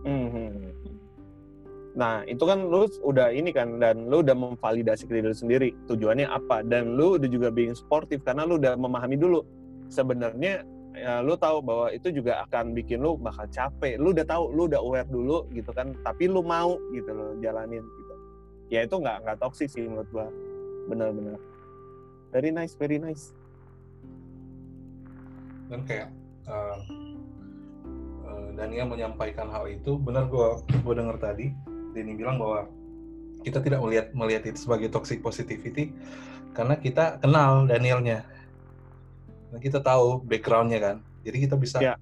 Mhm. 0.07 0.71
Nah, 1.97 2.21
itu 2.29 2.43
kan 2.45 2.61
lu 2.63 2.85
udah 3.01 3.33
ini 3.33 3.49
kan 3.49 3.81
dan 3.81 4.05
lu 4.07 4.21
udah 4.21 4.37
memvalidasi 4.37 5.09
diri 5.09 5.25
lu 5.25 5.33
sendiri 5.33 5.73
tujuannya 5.89 6.29
apa 6.29 6.61
dan 6.63 6.93
lu 6.93 7.17
udah 7.17 7.25
juga 7.25 7.49
being 7.49 7.73
sportif 7.73 8.21
karena 8.21 8.45
lu 8.45 8.61
udah 8.61 8.77
memahami 8.77 9.17
dulu 9.17 9.41
sebenarnya 9.89 10.61
ya, 10.93 11.25
lu 11.25 11.33
tahu 11.33 11.57
bahwa 11.65 11.89
itu 11.89 12.13
juga 12.13 12.45
akan 12.45 12.77
bikin 12.77 13.01
lu 13.01 13.17
bakal 13.17 13.49
capek. 13.49 13.97
Lu 13.97 14.13
udah 14.13 14.25
tahu, 14.29 14.53
lu 14.53 14.69
udah 14.69 14.77
aware 14.77 15.09
dulu 15.09 15.49
gitu 15.57 15.73
kan, 15.73 15.97
tapi 16.05 16.29
lu 16.29 16.45
mau 16.45 16.77
gitu 16.93 17.09
loh 17.09 17.33
jalanin. 17.41 17.81
Ya 18.67 18.83
itu 18.83 18.95
nggak 18.95 19.23
nggak 19.23 19.37
toxic 19.39 19.71
sih 19.71 19.87
menurut 19.87 20.09
gua. 20.11 20.27
Benar-benar. 20.91 21.39
Very 22.31 22.51
nice, 22.51 22.75
very 22.75 22.99
nice. 22.99 23.31
dan 25.67 25.83
kayak 25.83 26.07
uh, 26.47 26.79
uh, 28.23 28.47
Daniel 28.55 28.87
menyampaikan 28.87 29.51
hal 29.51 29.67
itu 29.67 29.99
benar 29.99 30.27
gua 30.31 30.63
gua 30.87 30.95
dengar 30.95 31.19
tadi 31.19 31.51
Denny 31.91 32.15
bilang 32.15 32.39
bahwa 32.39 32.67
kita 33.43 33.59
tidak 33.63 33.79
melihat 33.83 34.07
melihat 34.15 34.43
itu 34.47 34.67
sebagai 34.67 34.89
toxic 34.91 35.19
positivity 35.19 35.91
karena 36.55 36.79
kita 36.79 37.21
kenal 37.21 37.67
Danielnya 37.69 38.25
dan 39.53 39.59
kita 39.61 39.79
tahu 39.83 40.23
backgroundnya 40.25 40.79
kan 40.79 40.97
jadi 41.23 41.37
kita 41.47 41.55
bisa 41.59 41.77
Ya. 41.83 41.95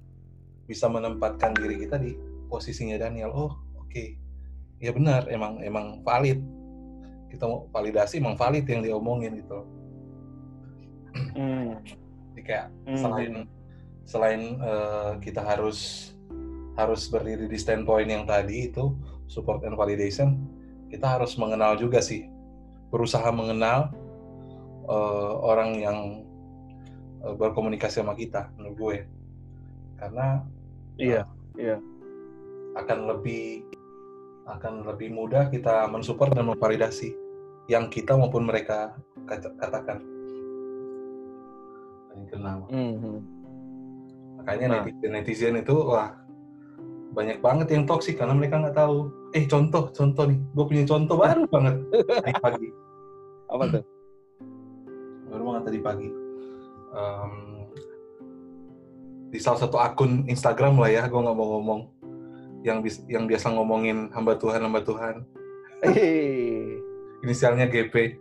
bisa 0.65 0.89
menempatkan 0.89 1.53
diri 1.57 1.85
kita 1.85 1.97
di 2.01 2.13
posisinya 2.49 2.97
Daniel 2.97 3.33
oh 3.33 3.53
oke 3.77 4.05
ya 4.77 4.91
benar 4.91 5.27
emang 5.31 5.59
emang 5.61 5.99
valid 6.03 6.39
kita 7.31 7.43
mau 7.45 7.67
validasi 7.71 8.19
emang 8.19 8.35
valid 8.35 8.63
yang 8.65 8.81
diomongin 8.81 9.39
gitu 9.39 9.59
Hmm. 11.35 11.79
jadi 12.35 12.41
kayak 12.43 12.67
Hmm. 12.87 12.97
selain 12.99 13.33
selain 14.03 14.41
eh, 14.59 15.11
kita 15.23 15.39
harus 15.39 16.11
harus 16.75 17.07
berdiri 17.07 17.47
di 17.47 17.55
standpoint 17.55 18.11
yang 18.11 18.27
tadi 18.27 18.67
itu 18.67 18.91
support 19.25 19.63
and 19.63 19.79
validation 19.79 20.43
kita 20.91 21.07
harus 21.07 21.39
mengenal 21.39 21.79
juga 21.79 22.03
sih 22.03 22.27
berusaha 22.91 23.31
mengenal 23.31 23.91
eh, 24.85 25.33
orang 25.39 25.79
yang 25.79 25.99
eh, 27.23 27.35
berkomunikasi 27.35 28.03
sama 28.03 28.13
kita 28.13 28.51
menurut 28.59 28.75
gue 28.77 28.97
karena 29.95 30.43
Iya. 30.95 31.23
Iya. 31.55 31.79
akan 32.75 32.99
lebih 33.07 33.63
akan 34.45 34.85
lebih 34.85 35.09
mudah 35.09 35.49
kita 35.49 35.89
mensupport 35.89 36.29
dan 36.31 36.45
memvalidasi 36.45 37.13
yang 37.65 37.89
kita 37.89 38.13
maupun 38.13 38.45
mereka 38.45 38.93
kata- 39.25 39.57
katakan. 39.57 39.97
Kenal 42.25 42.65
Mhm. 42.71 43.15
makanya 44.39 44.65
Nah. 44.65 44.75
netizen 44.81 45.11
netizen 45.11 45.55
itu 45.59 45.75
wah 45.75 46.15
banyak 47.11 47.39
banget 47.39 47.67
yang 47.71 47.83
toksik 47.83 48.15
karena 48.15 48.33
mereka 48.33 48.57
nggak 48.57 48.73
tahu. 48.73 49.11
Eh 49.31 49.45
contoh 49.45 49.87
contoh 49.89 50.25
nih. 50.25 50.39
Gue 50.51 50.65
punya 50.65 50.83
contoh 50.85 51.15
baru 51.15 51.43
banget 51.53 51.75
tadi 51.91 52.33
pagi. 52.39 52.69
Apa 53.47 53.63
tuh? 53.69 53.83
baru 55.25 55.41
banget 55.43 55.63
tadi 55.67 55.79
pagi. 55.81 56.09
Em, 56.95 57.31
di 59.27 59.39
salah 59.39 59.59
satu 59.59 59.75
akun 59.75 60.23
Instagram 60.25 60.79
lah 60.79 60.87
ya 60.87 61.03
gue 61.05 61.19
nggak 61.19 61.35
mau 61.35 61.59
ngomong 61.59 61.81
yang 62.65 62.81
bis- 62.81 63.05
yang 63.05 63.29
biasa 63.29 63.53
ngomongin 63.53 64.09
hamba 64.09 64.33
Tuhan 64.41 64.65
hamba 64.65 64.81
Tuhan. 64.81 65.21
Inisialnya 67.21 67.69
GP 67.69 68.17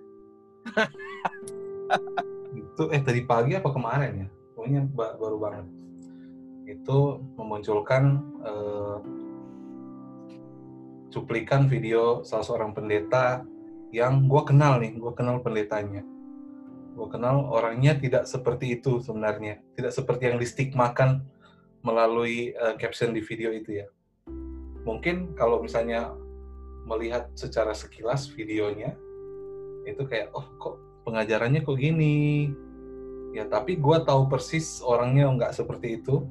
itu 2.53 2.83
eh 2.93 3.01
tadi 3.01 3.25
pagi 3.25 3.57
apa 3.57 3.73
kemarin 3.73 4.29
ya? 4.29 4.29
Pokoknya 4.53 4.81
ba- 4.93 5.17
baru 5.17 5.37
banget. 5.41 5.67
Itu 6.69 7.25
memunculkan 7.41 8.21
eh, 8.45 8.97
cuplikan 11.09 11.65
video 11.65 12.21
salah 12.21 12.45
seorang 12.45 12.77
pendeta 12.77 13.47
yang 13.97 14.29
gue 14.29 14.43
kenal 14.45 14.77
nih 14.77 14.93
gue 15.01 15.13
kenal 15.17 15.41
pendetanya. 15.41 16.05
Gue 16.95 17.09
kenal 17.09 17.49
orangnya 17.49 17.97
tidak 17.97 18.29
seperti 18.29 18.77
itu 18.77 19.01
sebenarnya. 19.01 19.65
Tidak 19.73 19.93
seperti 19.93 20.29
yang 20.29 20.37
distigmakan 20.37 21.25
melalui 21.81 22.53
eh, 22.53 22.75
caption 22.77 23.17
di 23.17 23.25
video 23.25 23.49
itu 23.49 23.81
ya 23.81 23.89
mungkin 24.85 25.33
kalau 25.35 25.65
misalnya 25.65 26.13
melihat 26.85 27.33
secara 27.33 27.73
sekilas 27.73 28.29
videonya 28.29 28.93
itu 29.89 30.05
kayak 30.05 30.33
oh 30.37 30.45
kok 30.61 30.77
pengajarannya 31.09 31.65
kok 31.65 31.77
gini 31.77 32.53
ya 33.33 33.49
tapi 33.49 33.81
gue 33.81 33.97
tahu 34.05 34.29
persis 34.29 34.85
orangnya 34.85 35.29
nggak 35.33 35.53
seperti 35.57 36.01
itu 36.01 36.25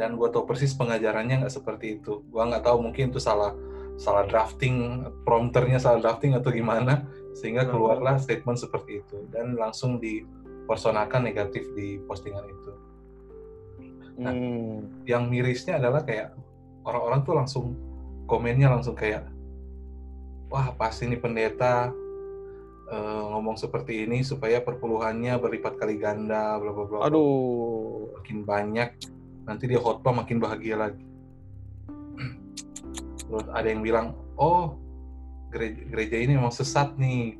dan 0.00 0.16
gue 0.16 0.28
tahu 0.32 0.48
persis 0.48 0.72
pengajarannya 0.72 1.44
nggak 1.44 1.54
seperti 1.54 2.00
itu 2.00 2.24
gue 2.24 2.42
nggak 2.42 2.64
tahu 2.64 2.80
mungkin 2.80 3.12
itu 3.12 3.20
salah 3.20 3.52
salah 4.00 4.24
drafting 4.24 5.04
prompternya 5.28 5.76
salah 5.76 6.00
drafting 6.00 6.32
atau 6.36 6.48
gimana 6.48 7.04
sehingga 7.36 7.68
keluarlah 7.68 8.16
statement 8.16 8.56
seperti 8.56 9.04
itu 9.04 9.28
dan 9.28 9.58
langsung 9.58 10.00
dipersonakan 10.00 11.28
negatif 11.28 11.68
di 11.76 12.00
postingan 12.08 12.46
itu 12.48 12.72
Nah. 14.18 14.34
Hmm. 14.34 15.06
yang 15.06 15.30
mirisnya 15.30 15.78
adalah 15.78 16.02
kayak 16.02 16.34
orang-orang 16.88 17.20
tuh 17.22 17.34
langsung 17.36 17.66
komennya 18.24 18.72
langsung 18.72 18.96
kayak 18.96 19.28
wah 20.48 20.72
pasti 20.72 21.04
ini 21.04 21.20
pendeta 21.20 21.92
eh, 22.88 23.22
ngomong 23.28 23.60
seperti 23.60 24.08
ini 24.08 24.24
supaya 24.24 24.64
perpuluhannya 24.64 25.36
berlipat 25.36 25.76
kali 25.76 26.00
ganda 26.00 26.56
bla 26.56 26.72
bla 26.72 26.84
bla. 26.88 26.98
Aduh. 27.04 28.16
makin 28.16 28.44
banyak 28.44 28.88
nanti 29.44 29.64
dia 29.68 29.80
khotbah 29.80 30.12
makin 30.12 30.40
bahagia 30.40 30.76
lagi 30.76 31.04
terus 33.28 33.44
ada 33.52 33.68
yang 33.68 33.84
bilang 33.84 34.16
oh 34.40 34.76
gereja, 35.52 35.80
gereja 35.88 36.16
ini 36.16 36.32
memang 36.36 36.52
sesat 36.52 36.96
nih 36.96 37.36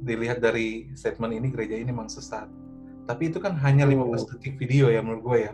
dilihat 0.00 0.38
dari 0.38 0.90
statement 0.94 1.34
ini 1.34 1.50
gereja 1.50 1.74
ini 1.74 1.90
memang 1.90 2.06
sesat 2.08 2.46
tapi 3.06 3.30
itu 3.30 3.42
kan 3.42 3.58
hanya 3.58 3.86
Oh. 3.86 4.06
15 4.14 4.30
detik 4.30 4.54
video 4.54 4.86
ya 4.86 5.02
menurut 5.02 5.22
gue 5.22 5.38
ya 5.50 5.52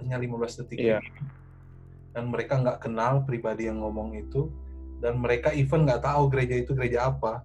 hanya 0.00 0.16
15 0.20 0.60
detik 0.64 0.76
Iya. 0.78 1.00
video. 1.00 1.43
Dan 2.14 2.30
mereka 2.30 2.62
nggak 2.62 2.78
kenal 2.78 3.26
pribadi 3.26 3.66
yang 3.66 3.82
ngomong 3.82 4.14
itu. 4.14 4.48
Dan 5.02 5.20
mereka 5.20 5.50
even 5.52 5.84
nggak 5.84 6.06
tahu 6.06 6.30
gereja 6.30 6.54
itu 6.62 6.72
gereja 6.72 7.10
apa. 7.10 7.42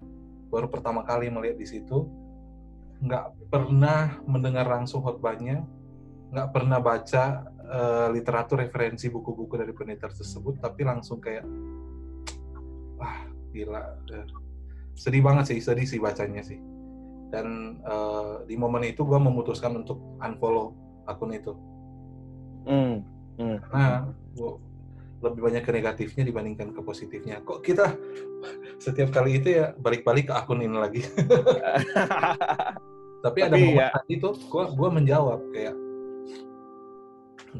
Baru 0.48 0.70
pertama 0.70 1.02
kali 1.02 1.28
melihat 1.28 1.58
di 1.58 1.66
situ. 1.66 2.06
Nggak 3.02 3.50
pernah 3.50 4.22
mendengar 4.24 4.70
langsung 4.70 5.02
khotbahnya. 5.02 5.66
Nggak 6.30 6.48
pernah 6.54 6.78
baca 6.78 7.24
eh, 7.50 8.08
literatur 8.14 8.62
referensi 8.62 9.10
buku-buku 9.10 9.58
dari 9.58 9.74
pendeta 9.74 10.06
tersebut. 10.06 10.62
Tapi 10.62 10.80
langsung 10.86 11.18
kayak 11.18 11.44
wah 12.96 13.26
gila 13.50 13.82
Eh, 14.14 14.26
sedih 14.94 15.26
banget 15.26 15.50
sih 15.50 15.58
sedih 15.58 15.84
sih 15.84 15.98
bacanya 15.98 16.46
sih. 16.46 16.62
Dan 17.34 17.76
eh, 17.82 18.34
di 18.46 18.54
momen 18.54 18.86
itu 18.86 19.02
gue 19.02 19.18
memutuskan 19.18 19.74
untuk 19.74 19.98
unfollow 20.22 20.72
akun 21.10 21.34
itu 21.34 21.52
Hmm. 23.40 23.56
karena 23.64 24.12
gua 24.36 24.60
lebih 25.20 25.40
banyak 25.40 25.62
ke 25.64 25.72
negatifnya 25.72 26.22
dibandingkan 26.24 26.68
ke 26.76 26.80
positifnya 26.84 27.40
kok 27.40 27.64
kita 27.64 27.96
setiap 28.84 29.08
kali 29.10 29.40
itu 29.40 29.56
ya 29.56 29.72
balik-balik 29.76 30.28
ke 30.28 30.34
akun 30.36 30.60
ini 30.60 30.76
lagi 30.76 31.02
tapi, 33.24 33.38
ada 33.40 33.52
Tapi 33.52 33.64
momen 33.64 33.80
ya- 33.80 33.92
tadi 33.92 34.14
tuh 34.16 34.32
gua 34.48 34.68
gua 34.72 34.88
menjawab 34.92 35.40
kayak 35.52 35.76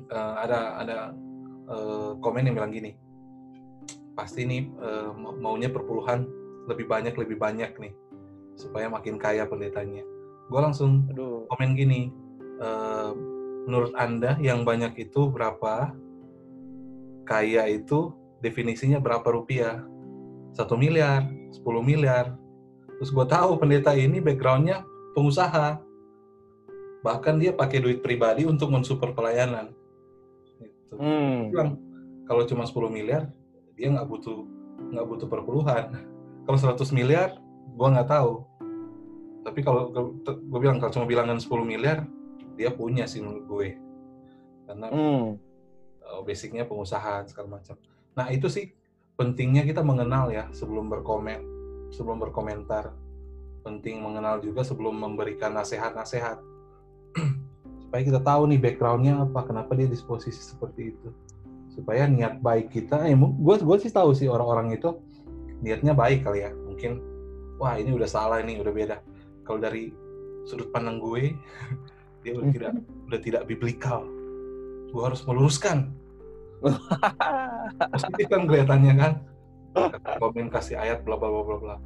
eh, 0.08 0.34
ada 0.44 0.58
ada 0.80 0.96
eh, 1.68 2.10
komen 2.20 2.44
yang 2.44 2.56
bilang 2.56 2.72
gini 2.72 2.92
pasti 4.12 4.44
nih 4.44 4.68
ma- 5.16 5.32
maunya 5.32 5.72
perpuluhan 5.72 6.28
lebih 6.68 6.84
banyak 6.84 7.16
lebih 7.16 7.40
banyak 7.40 7.72
nih 7.80 7.92
supaya 8.52 8.84
makin 8.92 9.16
kaya 9.16 9.48
pendetanya 9.48 10.04
gue 10.50 10.60
langsung 10.60 11.08
Aduh. 11.08 11.48
komen 11.48 11.72
gini 11.72 12.12
eh, 12.60 13.12
menurut 13.68 13.92
anda 13.96 14.36
yang 14.40 14.64
banyak 14.64 14.96
itu 14.96 15.28
berapa? 15.28 15.92
Kaya 17.26 17.68
itu 17.70 18.14
definisinya 18.40 18.98
berapa 18.98 19.26
rupiah? 19.28 19.84
Satu 20.56 20.74
miliar 20.74 21.24
10 21.52 21.82
miliar. 21.82 22.34
Terus 22.98 23.10
gue 23.10 23.26
tahu 23.26 23.56
pendeta 23.56 23.92
ini 23.96 24.20
backgroundnya 24.20 24.84
pengusaha. 25.16 25.80
Bahkan 27.00 27.34
dia 27.40 27.52
pakai 27.56 27.80
duit 27.80 28.04
pribadi 28.04 28.44
untuk 28.44 28.68
mensupport 28.70 29.16
pelayanan. 29.16 29.72
Gitu. 30.60 30.94
Hmm. 31.00 31.48
bilang 31.48 31.70
kalau 32.28 32.44
cuma 32.44 32.68
10 32.68 32.92
miliar 32.92 33.30
dia 33.78 33.88
nggak 33.88 34.04
butuh 34.04 34.44
nggak 34.92 35.06
butuh 35.06 35.28
perpuluhan. 35.30 35.84
Kalau 36.44 36.58
100 36.58 36.76
miliar 36.92 37.38
gua 37.78 37.94
nggak 37.94 38.10
tahu. 38.10 38.44
Tapi 39.40 39.60
kalau 39.64 39.88
gue 40.20 40.60
bilang 40.60 40.76
kalau 40.76 40.92
cuma 40.92 41.08
bilangan 41.08 41.40
10 41.40 41.48
miliar 41.64 42.04
dia 42.60 42.68
punya 42.68 43.08
sih 43.08 43.24
menurut 43.24 43.44
gue. 43.48 43.68
Karena 44.68 44.86
Hmm. 44.92 45.40
uh, 46.04 46.20
basicnya 46.20 46.68
pengusaha 46.68 47.24
segala 47.24 47.56
macam. 47.56 47.80
Nah 48.12 48.28
itu 48.28 48.52
sih 48.52 48.76
pentingnya 49.16 49.64
kita 49.64 49.80
mengenal 49.80 50.28
ya 50.28 50.44
sebelum 50.52 50.92
berkomen 50.92 51.60
sebelum 51.92 52.22
berkomentar. 52.22 52.94
Penting 53.60 54.00
mengenal 54.00 54.40
juga 54.40 54.64
sebelum 54.64 54.96
memberikan 54.96 55.52
nasihat-nasihat. 55.52 56.40
Supaya 57.84 58.02
kita 58.06 58.20
tahu 58.22 58.48
nih 58.48 58.60
backgroundnya 58.62 59.26
apa 59.26 59.44
kenapa 59.44 59.76
dia 59.76 59.90
disposisi 59.90 60.40
seperti 60.40 60.94
itu. 60.96 61.08
Supaya 61.74 62.06
niat 62.08 62.40
baik 62.40 62.72
kita 62.72 63.04
eh 63.04 63.14
gue 63.18 63.54
gue 63.60 63.76
sih 63.82 63.92
tahu 63.92 64.16
sih 64.16 64.30
orang-orang 64.30 64.78
itu 64.78 64.96
niatnya 65.60 65.92
baik 65.92 66.24
kali 66.24 66.46
ya. 66.46 66.50
Mungkin 66.54 67.02
wah 67.60 67.76
ini 67.76 67.92
udah 67.92 68.08
salah 68.08 68.40
ini 68.40 68.56
udah 68.62 68.72
beda. 68.72 68.96
Kalau 69.44 69.60
dari 69.60 69.92
sudut 70.48 70.72
pandang 70.72 71.02
gue 71.02 71.36
dia 72.20 72.32
udah 72.36 72.50
tidak 72.52 72.72
udah 73.08 73.20
tidak 73.20 73.42
biblikal 73.48 74.04
gue 74.90 75.02
harus 75.02 75.22
meluruskan. 75.24 75.94
Positif 77.94 78.26
kan 78.28 78.44
kelihatannya 78.44 78.94
kan? 78.98 79.12
Komen 80.18 80.50
kasih 80.50 80.76
ayat 80.76 81.06
bla 81.06 81.16
bla 81.16 81.30
bla 81.30 81.42
bla 81.46 81.56
bla. 81.56 81.76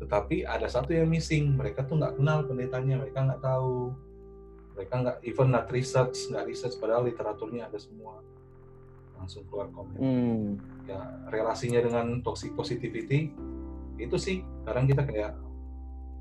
Tetapi 0.00 0.46
ada 0.46 0.70
satu 0.70 0.94
yang 0.94 1.10
missing. 1.10 1.58
Mereka 1.58 1.84
tuh 1.84 1.98
nggak 2.00 2.16
kenal 2.16 2.46
pendetanya. 2.46 3.04
Mereka 3.04 3.18
nggak 3.18 3.42
tahu. 3.42 3.92
Mereka 4.78 4.94
nggak 4.94 5.18
even 5.26 5.50
not 5.52 5.66
research 5.74 6.30
nggak 6.30 6.46
research. 6.46 6.78
Padahal 6.78 7.04
literaturnya 7.04 7.68
ada 7.68 7.76
semua. 7.76 8.22
Langsung 9.18 9.44
keluar 9.50 9.68
komen. 9.74 9.98
Hmm. 9.98 10.46
ya 10.84 11.00
relasinya 11.32 11.80
dengan 11.80 12.20
toxic 12.20 12.52
positivity 12.52 13.32
itu 13.96 14.16
sih 14.20 14.44
kadang 14.68 14.84
kita 14.84 15.00
kayak 15.00 15.32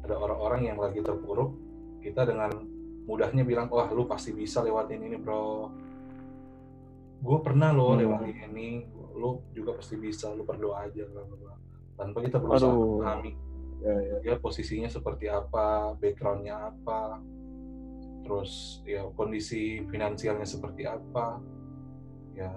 ada 0.08 0.16
orang-orang 0.16 0.72
yang 0.72 0.78
lagi 0.82 1.00
terpuruk. 1.00 1.56
Kita 2.04 2.28
dengan 2.28 2.73
mudahnya 3.04 3.44
bilang 3.44 3.68
wah 3.68 3.88
lu 3.92 4.08
pasti 4.08 4.32
bisa 4.32 4.64
lewatin 4.64 5.04
ini 5.04 5.18
bro 5.18 5.68
gue 7.20 7.38
pernah 7.40 7.72
lo 7.72 7.96
Hmm. 7.96 8.00
lewatin 8.04 8.38
ini 8.52 8.84
lu 9.14 9.44
juga 9.52 9.76
pasti 9.78 9.96
bisa 9.96 10.32
lu 10.32 10.44
berdoa 10.44 10.88
aja 10.88 11.04
bla 11.08 11.24
bla 11.24 11.56
tanpa 11.96 12.20
kita 12.22 12.40
berusaha 12.40 12.72
Aduh. 12.72 13.00
memahami 13.00 13.34
Ya, 13.84 13.92
ya. 14.00 14.16
dia 14.24 14.36
posisinya 14.40 14.88
seperti 14.88 15.28
apa 15.28 15.92
backgroundnya 16.00 16.72
apa 16.72 17.20
terus 18.24 18.80
ya 18.88 19.04
kondisi 19.12 19.84
finansialnya 19.92 20.48
seperti 20.48 20.88
apa 20.88 21.44
ya 22.32 22.48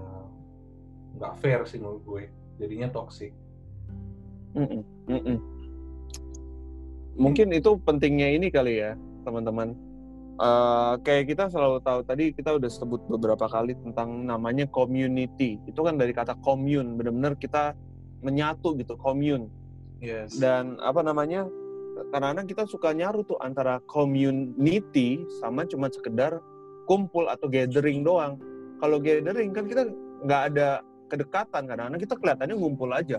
nggak 1.19 1.35
fair 1.43 1.67
sih 1.67 1.83
menurut 1.83 2.07
gue 2.07 2.23
jadinya 2.63 2.87
toxic 2.95 3.35
Mm-mm, 4.55 4.81
mm-mm. 5.11 5.39
Mungkin 7.17 7.49
itu 7.53 7.77
pentingnya 7.81 8.29
ini 8.29 8.49
kali 8.49 8.81
ya, 8.81 8.93
teman-teman. 9.25 9.73
Eh, 10.37 10.95
kayak 11.01 11.33
kita 11.33 11.49
selalu 11.49 11.81
tahu 11.81 12.05
tadi 12.05 12.29
kita 12.37 12.61
udah 12.61 12.69
sebut 12.69 13.01
beberapa 13.09 13.49
kali 13.49 13.73
tentang 13.81 14.29
namanya 14.29 14.69
community. 14.69 15.57
Itu 15.65 15.81
kan 15.81 15.97
dari 15.97 16.13
kata 16.13 16.37
commune, 16.45 17.01
benar-benar 17.01 17.41
kita 17.41 17.73
menyatu 18.21 18.77
gitu, 18.77 19.01
commune. 19.01 19.49
yes 20.05 20.37
Dan 20.37 20.77
apa 20.85 21.01
namanya? 21.01 21.49
Kadang-kadang 22.13 22.47
kita 22.53 22.69
suka 22.69 22.93
nyaru 22.93 23.25
tuh 23.25 23.41
antara 23.41 23.81
community 23.89 25.25
sama 25.41 25.65
cuma 25.65 25.89
sekedar 25.89 26.37
kumpul 26.85 27.33
atau 27.33 27.49
gathering 27.49 28.05
doang. 28.05 28.37
Kalau 28.77 29.01
gathering 29.01 29.57
kan 29.57 29.65
kita 29.65 29.89
nggak 30.21 30.43
ada 30.53 30.85
kedekatan 31.09 31.63
kadang-kadang 31.71 32.03
kita 32.03 32.15
kelihatannya 32.19 32.57
ngumpul 32.59 32.91
aja 32.91 33.19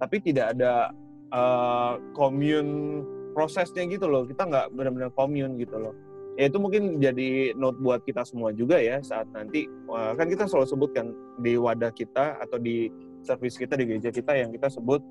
tapi 0.00 0.16
tidak 0.18 0.56
ada 0.56 0.90
uh, 1.30 2.00
commune 2.16 3.04
prosesnya 3.36 3.86
gitu 3.86 4.10
loh 4.10 4.26
kita 4.26 4.48
nggak 4.48 4.66
benar-benar 4.74 5.10
commune 5.14 5.54
gitu 5.60 5.76
loh 5.78 5.94
ya 6.38 6.46
itu 6.46 6.58
mungkin 6.62 7.02
jadi 7.02 7.54
note 7.58 7.78
buat 7.82 8.04
kita 8.06 8.22
semua 8.22 8.54
juga 8.54 8.78
ya 8.78 9.02
saat 9.02 9.26
nanti 9.34 9.66
uh, 9.90 10.14
kan 10.14 10.30
kita 10.30 10.46
selalu 10.46 10.66
sebutkan 10.68 11.06
di 11.42 11.58
wadah 11.58 11.90
kita 11.90 12.38
atau 12.38 12.58
di 12.60 12.90
service 13.26 13.58
kita 13.58 13.74
di 13.76 13.84
gereja 13.88 14.14
kita 14.14 14.32
yang 14.38 14.54
kita 14.54 14.70
sebut 14.70 15.02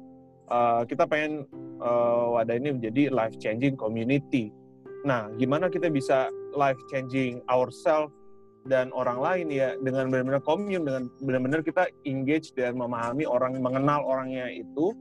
uh, 0.50 0.84
kita 0.88 1.06
pengen 1.06 1.46
uh, 1.84 2.40
wadah 2.40 2.56
ini 2.56 2.80
menjadi 2.80 3.14
life 3.14 3.36
changing 3.38 3.76
community. 3.76 4.50
Nah 5.06 5.30
gimana 5.36 5.68
kita 5.68 5.88
bisa 5.92 6.32
life 6.56 6.80
changing 6.90 7.44
ourselves 7.48 8.12
dan 8.68 8.92
orang 8.92 9.24
lain 9.24 9.48
ya 9.48 9.76
dengan 9.80 10.12
benar-benar 10.12 10.44
commune 10.44 10.84
dengan 10.84 11.08
benar-benar 11.24 11.62
kita 11.64 11.88
engage 12.04 12.52
dan 12.54 12.76
memahami 12.76 13.24
orang 13.24 13.56
mengenal 13.56 14.04
orangnya 14.04 14.52
itu 14.52 14.92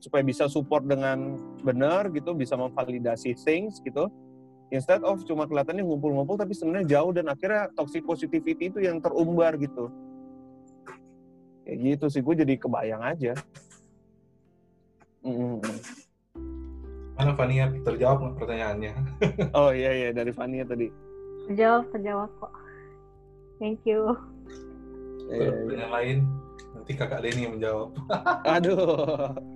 supaya 0.00 0.24
bisa 0.24 0.48
support 0.48 0.84
dengan 0.88 1.36
benar 1.60 2.08
gitu 2.12 2.32
bisa 2.32 2.56
memvalidasi 2.56 3.36
things 3.36 3.80
gitu 3.84 4.08
instead 4.70 5.02
of 5.06 5.22
cuma 5.26 5.46
kelihatannya 5.46 5.82
ngumpul-ngumpul 5.86 6.36
tapi 6.38 6.52
sebenarnya 6.52 6.98
jauh 6.98 7.12
dan 7.14 7.26
akhirnya 7.30 7.70
toxic 7.74 8.02
positivity 8.02 8.70
itu 8.70 8.78
yang 8.82 8.98
terumbar 8.98 9.54
gitu 9.60 9.90
kayak 11.66 11.78
gitu 11.82 12.06
sih 12.10 12.22
gue 12.22 12.34
jadi 12.46 12.54
kebayang 12.58 13.02
aja 13.02 13.32
Mm-mm. 15.26 15.58
mana 17.18 17.32
Fania 17.34 17.70
terjawab 17.82 18.22
nggak 18.22 18.34
pertanyaannya 18.38 18.92
oh 19.58 19.70
iya 19.74 19.90
iya 19.90 20.08
dari 20.14 20.30
Fania 20.30 20.62
tadi 20.62 21.06
Terjawab, 21.46 21.84
terjawab 21.94 22.30
kok. 22.42 22.52
Thank 23.62 23.86
you. 23.86 24.18
Pertanyaan 25.30 25.90
lain 25.90 26.18
nanti 26.74 26.92
kakak 26.94 27.18
Denny 27.18 27.50
yang 27.50 27.58
menjawab 27.58 27.98
Aduh. 28.46 29.34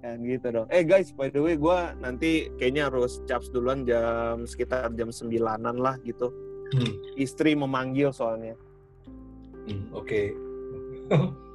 Kan 0.00 0.24
gitu 0.24 0.48
dong. 0.48 0.66
Eh 0.72 0.80
guys, 0.80 1.12
by 1.12 1.28
the 1.28 1.44
way 1.44 1.60
gue 1.60 1.78
nanti 2.00 2.48
kayaknya 2.56 2.88
harus 2.88 3.20
caps 3.28 3.52
duluan 3.52 3.84
jam 3.84 4.48
sekitar 4.48 4.88
jam 4.96 5.12
sembilanan 5.12 5.76
lah 5.76 6.00
gitu. 6.08 6.32
Hmm. 6.72 6.92
Istri 7.20 7.52
memanggil 7.52 8.08
soalnya. 8.14 8.56
Hmm, 9.68 9.92
oke 9.92 10.32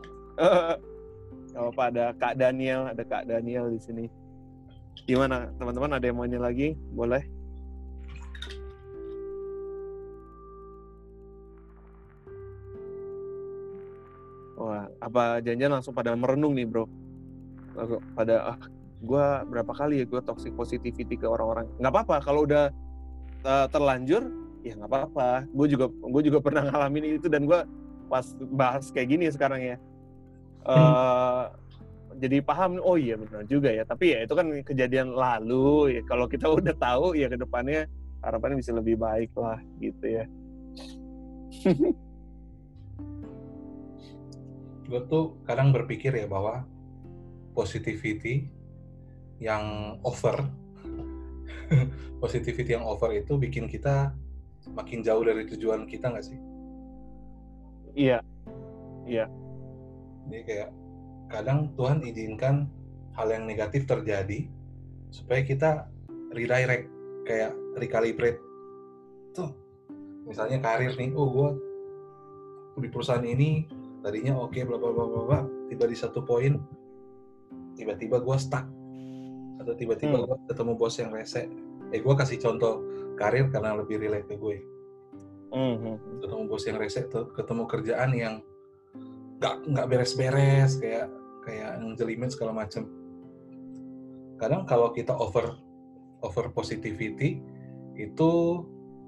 Kalau 1.56 1.72
apa 1.72 1.84
ada 1.88 2.12
Kak 2.20 2.36
Daniel, 2.36 2.92
ada 2.92 3.04
Kak 3.08 3.26
Daniel 3.26 3.72
di 3.72 3.80
sini. 3.80 4.06
Gimana 5.08 5.48
teman-teman 5.56 5.96
ada 5.96 6.04
yang 6.04 6.20
mau 6.20 6.28
nanya 6.28 6.44
lagi? 6.44 6.76
Boleh. 6.92 7.24
Wah, 14.60 14.88
apa 15.00 15.40
janjian 15.40 15.72
langsung 15.72 15.96
pada 15.96 16.12
merenung 16.16 16.52
nih 16.56 16.68
bro? 16.68 16.88
Pada 18.16 18.56
ah, 18.56 18.58
gue 19.04 19.26
berapa 19.52 19.72
kali 19.76 20.02
ya 20.02 20.06
gue 20.08 20.22
toxic 20.24 20.56
positivity 20.56 21.16
ke 21.20 21.28
orang-orang. 21.28 21.68
Nggak 21.78 21.92
apa-apa 21.92 22.16
kalau 22.24 22.48
udah 22.48 22.72
uh, 23.44 23.68
terlanjur, 23.70 24.26
ya 24.64 24.74
nggak 24.80 24.90
apa-apa. 24.90 25.46
Gue 25.52 25.68
juga 25.68 25.92
gue 25.92 26.22
juga 26.26 26.40
pernah 26.40 26.64
ngalamin 26.72 27.20
itu 27.20 27.28
dan 27.28 27.46
gue 27.46 27.60
pas 28.06 28.26
bahas 28.54 28.90
kayak 28.90 29.08
gini 29.12 29.28
sekarang 29.30 29.62
ya. 29.62 29.78
Eh, 30.66 31.46
jadi 32.18 32.42
paham 32.42 32.82
oh 32.82 32.98
iya 32.98 33.20
benar 33.20 33.46
juga 33.46 33.70
ya 33.70 33.86
tapi 33.86 34.18
ya 34.18 34.24
itu 34.26 34.34
kan 34.34 34.48
kejadian 34.64 35.14
lalu 35.14 36.00
ya 36.00 36.02
kalau 36.10 36.26
kita 36.26 36.50
udah 36.58 36.74
tahu 36.80 37.14
ya 37.14 37.30
ke 37.30 37.38
depannya 37.38 37.86
harapannya 38.26 38.58
bisa 38.58 38.74
lebih 38.74 38.98
baik 38.98 39.30
lah 39.38 39.62
gitu 39.78 40.06
ya 40.10 40.26
gue 44.90 45.02
tuh 45.10 45.38
kadang 45.50 45.74
berpikir 45.74 46.14
ya 46.14 46.26
bahwa 46.30 46.66
positivity 47.56 48.52
yang 49.40 49.98
over. 50.04 50.44
Positivity 52.24 52.76
yang 52.78 52.86
over 52.86 53.10
itu 53.16 53.40
bikin 53.40 53.66
kita 53.72 54.14
makin 54.76 55.02
jauh 55.02 55.24
dari 55.24 55.48
tujuan 55.50 55.88
kita 55.90 56.14
nggak 56.14 56.26
sih? 56.26 56.40
Iya. 57.96 58.20
Iya. 59.08 59.26
Jadi 60.30 60.42
kayak 60.46 60.70
kadang 61.30 61.74
Tuhan 61.78 62.02
izinkan 62.06 62.70
hal 63.16 63.28
yang 63.32 63.48
negatif 63.48 63.88
terjadi 63.88 64.50
supaya 65.14 65.42
kita 65.46 65.88
redirect, 66.36 66.92
kayak 67.24 67.54
recalibrate. 67.80 68.42
Tuh, 69.32 69.54
misalnya 70.28 70.60
karir 70.60 70.92
nih, 70.98 71.16
oh 71.16 71.30
gue 71.32 71.50
di 72.84 72.90
perusahaan 72.92 73.24
ini 73.24 73.70
tadinya 74.04 74.36
oke 74.36 74.60
bla 74.68 74.76
bla 74.76 74.92
bla 74.92 75.06
bla 75.08 75.22
bla, 75.24 75.40
tiba 75.72 75.88
di 75.88 75.96
satu 75.96 76.22
poin 76.28 76.60
tiba-tiba 77.76 78.20
gue 78.20 78.38
stuck 78.40 78.66
atau 79.60 79.74
tiba-tiba 79.76 80.20
Hmm. 80.20 80.26
gue 80.28 80.38
ketemu 80.48 80.74
bos 80.76 80.96
yang 80.96 81.12
rese. 81.12 81.48
Eh 81.92 82.00
gue 82.02 82.14
kasih 82.16 82.40
contoh 82.40 82.82
karir 83.16 83.48
karena 83.48 83.76
lebih 83.76 84.00
relate 84.00 84.28
ke 84.28 84.36
gue. 84.36 84.58
Mhm. 85.56 86.20
ketemu 86.20 86.44
bos 86.52 86.68
yang 86.68 86.76
rese 86.76 87.08
tuh 87.08 87.32
ketemu 87.32 87.64
kerjaan 87.64 88.12
yang 88.12 88.36
nggak 89.40 89.56
nggak 89.72 89.88
beres-beres 89.88 90.76
kayak 90.76 91.08
kayak 91.48 91.80
ngejelimet 91.80 92.36
segala 92.36 92.52
macem 92.52 92.84
kadang 94.36 94.68
kalau 94.68 94.92
kita 94.92 95.16
over 95.16 95.56
over 96.28 96.52
positivity 96.52 97.40
itu 97.96 98.32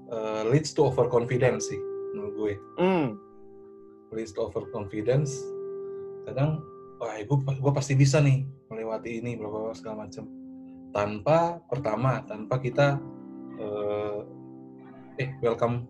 uh, 0.08 0.40
leads 0.48 0.72
to 0.72 0.88
overconfidence 0.88 1.68
sih 1.68 1.80
menurut 2.16 2.32
gue 2.32 2.54
Hmm. 2.80 3.08
leads 4.16 4.32
to 4.32 4.40
overconfidence 4.40 5.36
kadang 6.24 6.64
wah 6.98 7.14
gue, 7.18 7.38
gue 7.38 7.72
pasti 7.72 7.94
bisa 7.94 8.18
nih 8.18 8.42
melewati 8.68 9.22
ini 9.22 9.38
bla 9.38 9.48
bla 9.48 9.60
bla, 9.70 9.74
segala 9.74 10.06
macem 10.06 10.26
tanpa 10.90 11.62
pertama 11.70 12.22
tanpa 12.26 12.58
kita 12.58 12.98
uh, 13.58 14.22
eh 15.18 15.30
welcome 15.42 15.86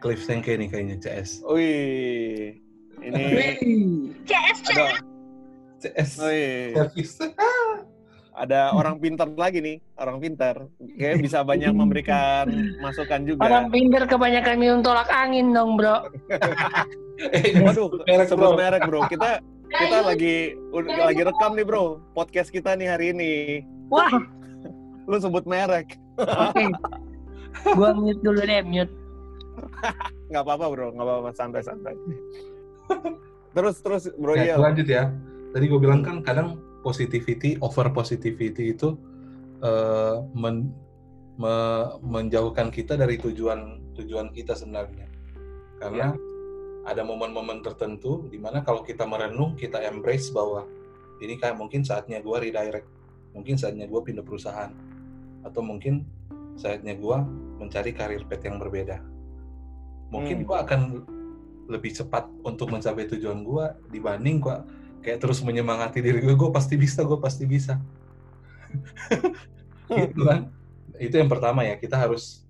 Cliff 0.00 0.24
Sengke 0.24 0.56
nih 0.56 0.68
kayaknya 0.68 0.96
CS 1.00 1.44
Wih, 1.44 2.60
ini 3.04 3.24
CS, 4.24 4.58
ada, 4.72 4.86
CS 5.80 6.10
service 6.16 7.14
ada 8.36 8.76
orang 8.76 9.00
pintar 9.00 9.32
lagi 9.32 9.64
nih, 9.64 9.76
orang 9.96 10.20
pintar. 10.20 10.68
Kayak 11.00 11.24
bisa 11.24 11.40
banyak 11.40 11.72
memberikan 11.80 12.46
masukan 12.84 13.24
juga. 13.24 13.48
Orang 13.48 13.72
pinter 13.72 14.04
kebanyakan 14.04 14.56
minum 14.60 14.80
tolak 14.84 15.08
angin 15.08 15.56
dong, 15.56 15.80
bro. 15.80 16.04
eh, 17.32 17.56
Waduh, 17.64 18.04
merek 18.04 18.28
sebut 18.28 18.52
bro. 18.52 18.60
merek 18.60 18.82
bro. 18.84 19.00
Kita 19.08 19.40
kita 19.68 19.98
lagi 20.04 20.36
lagi 20.74 21.22
rekam 21.22 21.52
nih 21.54 21.66
bro, 21.66 21.98
podcast 22.14 22.50
kita 22.50 22.74
nih 22.74 22.88
hari 22.90 23.06
ini. 23.12 23.32
Wah, 23.90 24.10
Lu 25.10 25.16
sebut 25.18 25.46
merek, 25.46 25.94
oke. 26.18 26.64
Gua 27.78 27.94
mute 27.94 28.20
dulu 28.20 28.42
deh, 28.42 28.62
mute. 28.62 28.92
nggak 30.28 30.42
apa-apa 30.42 30.66
bro, 30.68 30.86
nggak 30.92 31.06
apa-apa, 31.06 31.30
santai-santai. 31.32 31.94
Terus 33.56 33.80
terus 33.80 34.04
bro 34.18 34.36
Ya, 34.36 34.52
Yel. 34.54 34.58
lanjut 34.60 34.86
ya. 34.86 35.08
Tadi 35.54 35.64
gue 35.64 35.80
bilang 35.80 36.04
kan 36.04 36.20
kadang 36.20 36.60
positivity, 36.84 37.56
over 37.64 37.88
positivity 37.88 38.76
itu 38.76 38.98
eh, 39.64 40.16
men- 40.36 40.74
me- 41.40 41.96
menjauhkan 42.04 42.68
kita 42.68 43.00
dari 43.00 43.16
tujuan 43.16 43.80
tujuan 43.96 44.28
kita 44.36 44.52
sebenarnya. 44.52 45.08
Karena 45.80 46.12
ada 46.86 47.02
momen-momen 47.02 47.66
tertentu 47.66 48.30
di 48.30 48.38
mana 48.38 48.62
kalau 48.62 48.86
kita 48.86 49.02
merenung 49.02 49.58
kita 49.58 49.82
embrace 49.82 50.30
bahwa 50.30 50.62
ini 51.18 51.34
kayak 51.34 51.58
mungkin 51.58 51.82
saatnya 51.82 52.22
gua 52.22 52.38
redirect. 52.38 52.86
Mungkin 53.34 53.58
saatnya 53.58 53.90
gua 53.90 54.00
pindah 54.06 54.22
perusahaan. 54.22 54.70
Atau 55.42 55.66
mungkin 55.66 56.06
saatnya 56.54 56.94
gua 56.94 57.26
mencari 57.58 57.90
karir 57.90 58.22
path 58.24 58.46
yang 58.46 58.62
berbeda. 58.62 59.02
Mungkin 60.14 60.42
Hmm. 60.42 60.46
gua 60.46 60.56
akan 60.62 60.80
lebih 61.66 61.98
cepat 61.98 62.30
untuk 62.46 62.70
mencapai 62.70 63.10
tujuan 63.10 63.42
gua 63.42 63.74
dibanding 63.90 64.38
gua 64.38 64.62
kayak 65.02 65.22
terus 65.22 65.38
menyemangati 65.38 66.02
diri 66.02 66.18
gue 66.18 66.34
gue 66.34 66.50
pasti 66.50 66.74
bisa 66.74 67.06
gue 67.06 67.14
pasti 67.22 67.46
bisa. 67.46 67.78
Gitu 69.86 70.18
kan? 70.26 70.50
Itu 70.98 71.14
yang 71.14 71.30
pertama 71.30 71.62
ya 71.62 71.78
kita 71.78 71.94
harus 71.94 72.42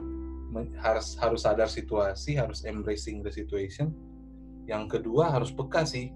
harus 0.81 1.21
harus 1.21 1.45
sadar 1.45 1.69
situasi 1.69 2.41
harus 2.41 2.65
embracing 2.65 3.21
the 3.21 3.29
situation 3.29 3.93
yang 4.67 4.87
kedua 4.87 5.31
harus 5.31 5.51
peka 5.51 5.87
sih 5.87 6.11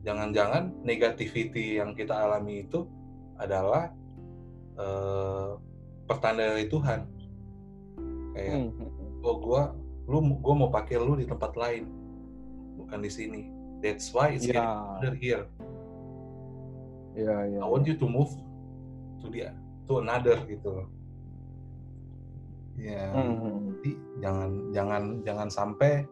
jangan-jangan 0.00 0.72
negativity 0.80 1.76
yang 1.76 1.92
kita 1.92 2.12
alami 2.12 2.64
itu 2.64 2.84
adalah 3.36 3.92
eh, 4.76 5.50
pertanda 6.04 6.52
dari 6.52 6.68
Tuhan 6.68 7.00
kayak 8.32 8.54
Hmm. 8.70 9.20
oh 9.20 9.36
gua 9.36 9.74
lu 10.06 10.20
gua 10.40 10.54
mau 10.56 10.70
pakai 10.70 10.96
lu 10.96 11.16
di 11.16 11.26
tempat 11.28 11.52
lain 11.54 11.84
bukan 12.76 13.00
di 13.00 13.10
sini 13.10 13.42
that's 13.80 14.12
why 14.12 14.32
it's 14.32 14.44
Ya. 14.44 14.54
getting 14.54 14.68
harder 14.70 15.14
here 15.16 15.44
Ya, 17.10 17.42
ya. 17.42 17.58
I 17.60 17.66
want 17.66 17.90
you 17.90 17.98
to 17.98 18.06
move 18.06 18.30
to 19.18 19.26
the 19.28 19.50
to 19.90 19.98
another 19.98 20.38
gitu 20.46 20.70
loh. 20.70 20.88
Ya, 22.78 23.10
Hmm. 23.12 23.74
jadi 23.76 23.92
jangan 24.22 24.50
jangan 24.70 25.02
jangan 25.26 25.48
sampai 25.50 26.06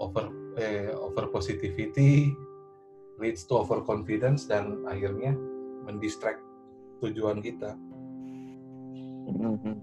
over 0.00 0.32
eh, 0.56 0.90
over 0.96 1.28
positivity 1.28 2.32
leads 3.20 3.44
to 3.44 3.60
over 3.60 3.84
confidence 3.84 4.48
dan 4.48 4.80
akhirnya 4.88 5.36
mendistract 5.84 6.40
tujuan 7.04 7.44
kita. 7.44 7.76
Mhm. 9.28 9.76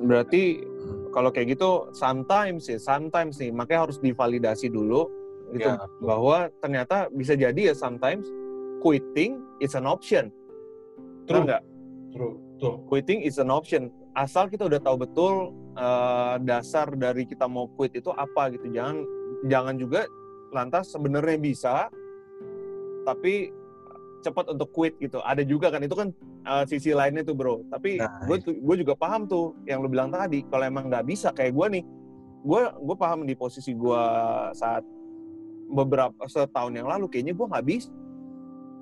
Berarti 0.00 0.62
kalau 1.10 1.34
kayak 1.34 1.58
gitu 1.58 1.90
sometimes 1.92 2.70
ya, 2.70 2.78
sometimes 2.78 3.42
nih 3.42 3.50
makanya 3.50 3.90
harus 3.90 3.98
divalidasi 3.98 4.70
dulu 4.70 5.10
gitu 5.50 5.66
Ya, 5.66 5.82
bahwa 5.98 6.46
ternyata 6.62 7.10
bisa 7.10 7.34
jadi 7.34 7.74
ya 7.74 7.74
sometimes 7.74 8.22
quitting 8.78 9.42
is 9.58 9.74
an 9.74 9.84
option. 9.84 10.30
True. 11.26 11.42
nggak? 11.42 11.62
True, 12.14 12.34
true. 12.62 12.76
Quitting 12.86 13.26
is 13.26 13.42
an 13.42 13.50
option. 13.50 13.90
Asal 14.14 14.50
kita 14.50 14.66
udah 14.66 14.80
tahu 14.82 14.96
betul 15.06 15.34
eh, 15.78 16.34
dasar 16.42 16.90
dari 16.94 17.24
kita 17.26 17.46
mau 17.46 17.70
quit 17.78 17.94
itu 17.94 18.10
apa 18.10 18.50
gitu. 18.54 18.70
Jangan 18.70 18.96
jangan 19.46 19.74
juga 19.78 20.06
lantas 20.50 20.90
sebenarnya 20.90 21.38
bisa 21.38 21.86
tapi 23.06 23.54
cepat 24.20 24.52
untuk 24.52 24.68
quit 24.74 24.94
gitu. 25.00 25.22
Ada 25.24 25.46
juga 25.46 25.72
kan 25.72 25.80
itu 25.80 25.96
kan 25.96 26.08
eh, 26.44 26.64
sisi 26.68 26.92
lainnya 26.92 27.24
tuh 27.24 27.34
bro. 27.38 27.62
Tapi 27.70 28.02
Nah, 28.02 28.26
gue 28.26 28.36
gue 28.42 28.76
juga 28.82 28.94
paham 28.98 29.24
tuh 29.30 29.56
yang 29.64 29.80
lu 29.80 29.88
bilang 29.88 30.12
tadi. 30.12 30.44
Kalau 30.50 30.64
emang 30.66 30.90
nggak 30.90 31.06
bisa 31.06 31.30
kayak 31.32 31.54
gue 31.56 31.66
nih, 31.80 31.84
gue 32.44 32.62
gue 32.82 32.96
paham 32.98 33.24
di 33.24 33.34
posisi 33.38 33.72
gue 33.72 34.04
saat 34.58 34.84
beberapa 35.70 36.26
setahun 36.26 36.74
yang 36.74 36.90
lalu 36.90 37.06
kayaknya 37.06 37.30
gue 37.38 37.46
nggak 37.46 37.66
bisa 37.66 37.90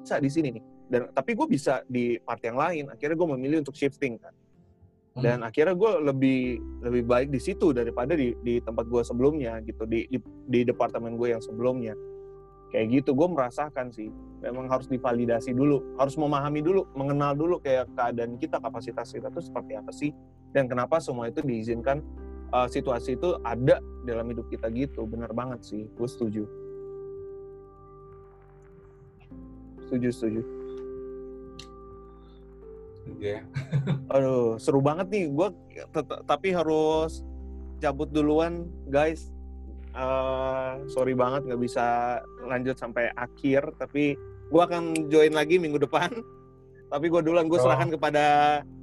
bisa 0.03 0.16
di 0.18 0.31
sini 0.33 0.49
nih. 0.57 0.64
Dan 0.89 1.01
tapi 1.12 1.37
gue 1.37 1.45
bisa 1.45 1.85
di 1.85 2.16
part 2.24 2.41
yang 2.41 2.57
lain. 2.57 2.89
Akhirnya 2.89 3.12
gue 3.12 3.29
memilih 3.37 3.61
untuk 3.61 3.76
shifting 3.76 4.16
kan. 4.16 4.33
Dan 5.23 5.39
akhirnya 5.43 5.75
gue 5.75 5.93
lebih 6.12 6.41
lebih 6.85 7.03
baik 7.07 7.29
di 7.35 7.41
situ 7.43 7.75
daripada 7.75 8.14
di 8.14 8.35
di 8.43 8.62
tempat 8.62 8.87
gue 8.87 9.03
sebelumnya 9.03 9.59
gitu 9.66 9.85
di 9.85 10.07
di, 10.07 10.19
di 10.47 10.61
departemen 10.62 11.19
gue 11.19 11.35
yang 11.35 11.43
sebelumnya. 11.43 11.95
Kayak 12.69 13.01
gitu 13.01 13.16
gue 13.16 13.29
merasakan 13.29 13.89
sih. 13.91 14.12
Memang 14.39 14.71
harus 14.71 14.87
divalidasi 14.87 15.51
dulu, 15.51 15.99
harus 15.99 16.14
memahami 16.14 16.62
dulu, 16.62 16.87
mengenal 16.95 17.35
dulu 17.35 17.59
kayak 17.59 17.91
keadaan 17.99 18.39
kita, 18.39 18.62
kapasitas 18.62 19.11
kita 19.11 19.35
tuh 19.35 19.43
seperti 19.43 19.75
apa 19.75 19.91
sih 19.91 20.14
dan 20.55 20.71
kenapa 20.71 21.03
semua 21.03 21.29
itu 21.29 21.43
diizinkan 21.43 22.01
uh, 22.55 22.69
situasi 22.71 23.19
itu 23.19 23.37
ada 23.45 23.81
dalam 24.07 24.29
hidup 24.31 24.47
kita 24.49 24.71
gitu. 24.73 25.05
Bener 25.05 25.33
banget 25.35 25.64
sih, 25.64 25.83
gue 25.89 26.09
setuju. 26.09 26.45
Setuju, 29.89 30.09
setuju. 30.12 30.57
Ya. 33.16 33.40
Aduh, 34.14 34.61
seru 34.61 34.84
banget 34.84 35.09
nih. 35.09 35.24
Gue 35.32 35.48
tapi 36.28 36.52
harus 36.52 37.24
cabut 37.80 38.12
duluan, 38.12 38.68
guys. 38.86 39.32
Eh, 39.92 40.72
sorry 40.86 41.16
banget 41.16 41.48
nggak 41.48 41.62
bisa 41.64 42.18
lanjut 42.44 42.76
sampai 42.76 43.09
akhir, 43.16 43.72
tapi 43.80 44.14
gue 44.48 44.62
akan 44.62 45.09
join 45.09 45.32
lagi 45.32 45.56
minggu 45.56 45.80
depan. 45.80 46.12
Tapi 46.88 47.12
gue 47.12 47.20
duluan 47.20 47.52
gue 47.52 47.61
Oh. 47.61 47.68
serahkan 47.68 47.92
kepada 47.92 48.24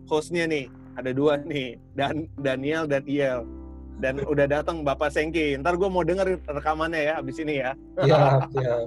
hostnya 0.06 0.46
nih. 0.46 0.70
Ada 0.94 1.10
dua 1.10 1.42
nih, 1.42 1.74
dan 1.98 2.30
Daniel 2.38 2.86
dan 2.86 3.02
Iel. 3.10 3.50
Dan 3.98 4.22
udah 4.22 4.46
datang 4.46 4.86
Bapak 4.86 5.10
Sengki. 5.10 5.58
Ntar 5.58 5.74
gue 5.74 5.90
mau 5.90 6.06
denger 6.06 6.38
rekamannya 6.46 7.02
ya, 7.02 7.14
abis 7.18 7.42
ini 7.42 7.66
ya. 7.66 7.74
Siap. 8.54 8.86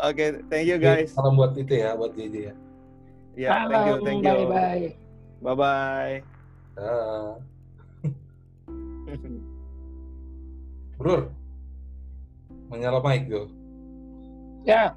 Oke, 0.00 0.40
thank 0.48 0.64
you 0.64 0.80
guys. 0.80 1.12
Salam 1.12 1.36
buat 1.36 1.52
itu 1.60 1.76
ya, 1.76 1.92
buat 1.92 2.16
JJ 2.16 2.34
ya. 2.48 2.54
Ya, 3.36 3.68
thank 3.68 3.84
you, 3.84 3.96
thank 4.00 4.20
you. 4.24 4.32
Bye 4.32 4.48
bye. 4.48 4.86
Bye 5.44 5.56
bye. 5.56 6.14
Dah. 6.72 7.36
Bro, 10.96 11.28
menyala 12.72 13.04
mic 13.04 13.28
go. 13.28 13.52
Ya, 14.64 14.96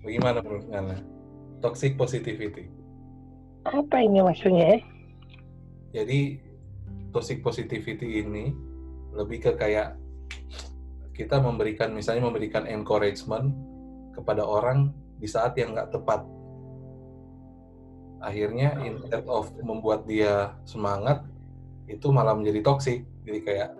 Bagaimana 0.00 0.40
bro? 0.40 0.62
Nyala. 0.64 0.96
Toxic 1.60 1.98
positivity. 2.00 2.70
apa 3.68 4.00
ini 4.00 4.24
maksudnya? 4.24 4.80
eh? 4.80 4.82
Jadi 5.92 6.40
toxic 7.12 7.44
positivity 7.44 8.24
ini 8.24 8.54
lebih 9.12 9.44
ke 9.44 9.52
kayak 9.58 10.00
kita 11.12 11.36
memberikan 11.36 11.92
misalnya 11.92 12.24
memberikan 12.24 12.64
encouragement 12.64 13.52
kepada 14.16 14.40
orang 14.40 14.96
di 15.20 15.28
saat 15.28 15.52
yang 15.60 15.76
nggak 15.76 15.92
tepat. 15.92 16.24
Akhirnya 18.20 18.76
instead 18.84 19.24
of 19.24 19.48
membuat 19.64 20.04
dia 20.04 20.52
semangat, 20.68 21.24
itu 21.88 22.12
malah 22.12 22.36
menjadi 22.36 22.60
toxic. 22.60 23.02
Jadi 23.24 23.40
kayak 23.40 23.70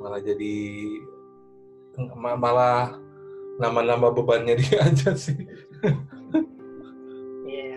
malah 0.00 0.20
jadi 0.20 0.56
ma- 2.16 2.38
malah 2.38 2.96
nambah-nambah 3.60 4.10
bebannya 4.16 4.54
dia 4.62 4.84
aja 4.84 5.12
sih. 5.16 5.36
Iya. 7.44 7.76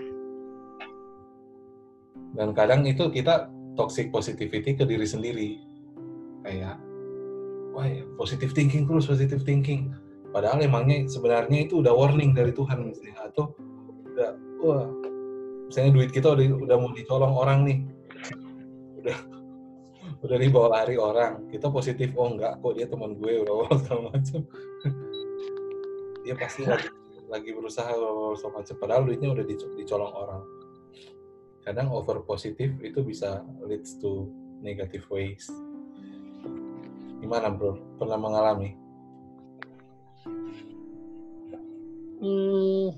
Dan 2.36 2.50
kadang 2.56 2.88
itu 2.88 3.08
kita 3.12 3.52
toxic 3.76 4.10
positivity 4.14 4.76
ke 4.78 4.84
diri 4.88 5.08
sendiri. 5.08 5.50
Kayak, 6.44 6.76
wah 7.76 7.88
ya, 7.88 8.04
positive 8.20 8.52
thinking 8.52 8.84
terus, 8.88 9.08
positive 9.08 9.44
thinking. 9.44 9.92
Padahal 10.34 10.66
emangnya 10.66 11.06
sebenarnya 11.06 11.70
itu 11.70 11.84
udah 11.84 11.94
warning 11.94 12.34
dari 12.34 12.52
Tuhan 12.56 12.90
misalnya. 12.90 13.30
Atau 13.30 13.54
udah, 14.14 14.32
wah, 14.66 14.88
misalnya 15.74 15.98
duit 15.98 16.14
kita 16.14 16.38
udah, 16.38 16.46
udah 16.70 16.76
mau 16.78 16.94
dicolong 16.94 17.34
orang 17.34 17.60
nih. 17.66 17.78
Udah 19.02 19.18
udah 20.22 20.38
dibawa 20.38 20.68
lari 20.78 21.02
orang. 21.02 21.50
Kita 21.50 21.74
positif, 21.74 22.14
oh 22.14 22.30
enggak 22.30 22.62
kok 22.62 22.78
dia 22.78 22.86
teman 22.86 23.18
gue, 23.18 23.42
udah 23.42 23.74
segala 23.82 24.14
macam. 24.14 24.46
dia 26.22 26.38
pasti 26.38 26.62
lagi, 26.70 26.94
lagi 27.26 27.50
berusaha 27.58 27.90
segala 28.38 28.54
macam. 28.62 28.76
Padahal 28.78 29.02
duitnya 29.10 29.34
udah 29.34 29.42
dico- 29.50 29.74
dicolong 29.74 30.14
orang 30.14 30.46
kadang 31.66 31.90
over 31.90 32.22
positif 32.22 32.70
itu 32.86 33.00
bisa 33.02 33.42
leads 33.66 33.98
to 33.98 34.30
negative 34.62 35.10
ways. 35.10 35.50
Gimana 37.18 37.50
bro? 37.50 37.82
Pernah 37.98 38.20
mengalami? 38.22 38.78
Hmm, 42.22 42.94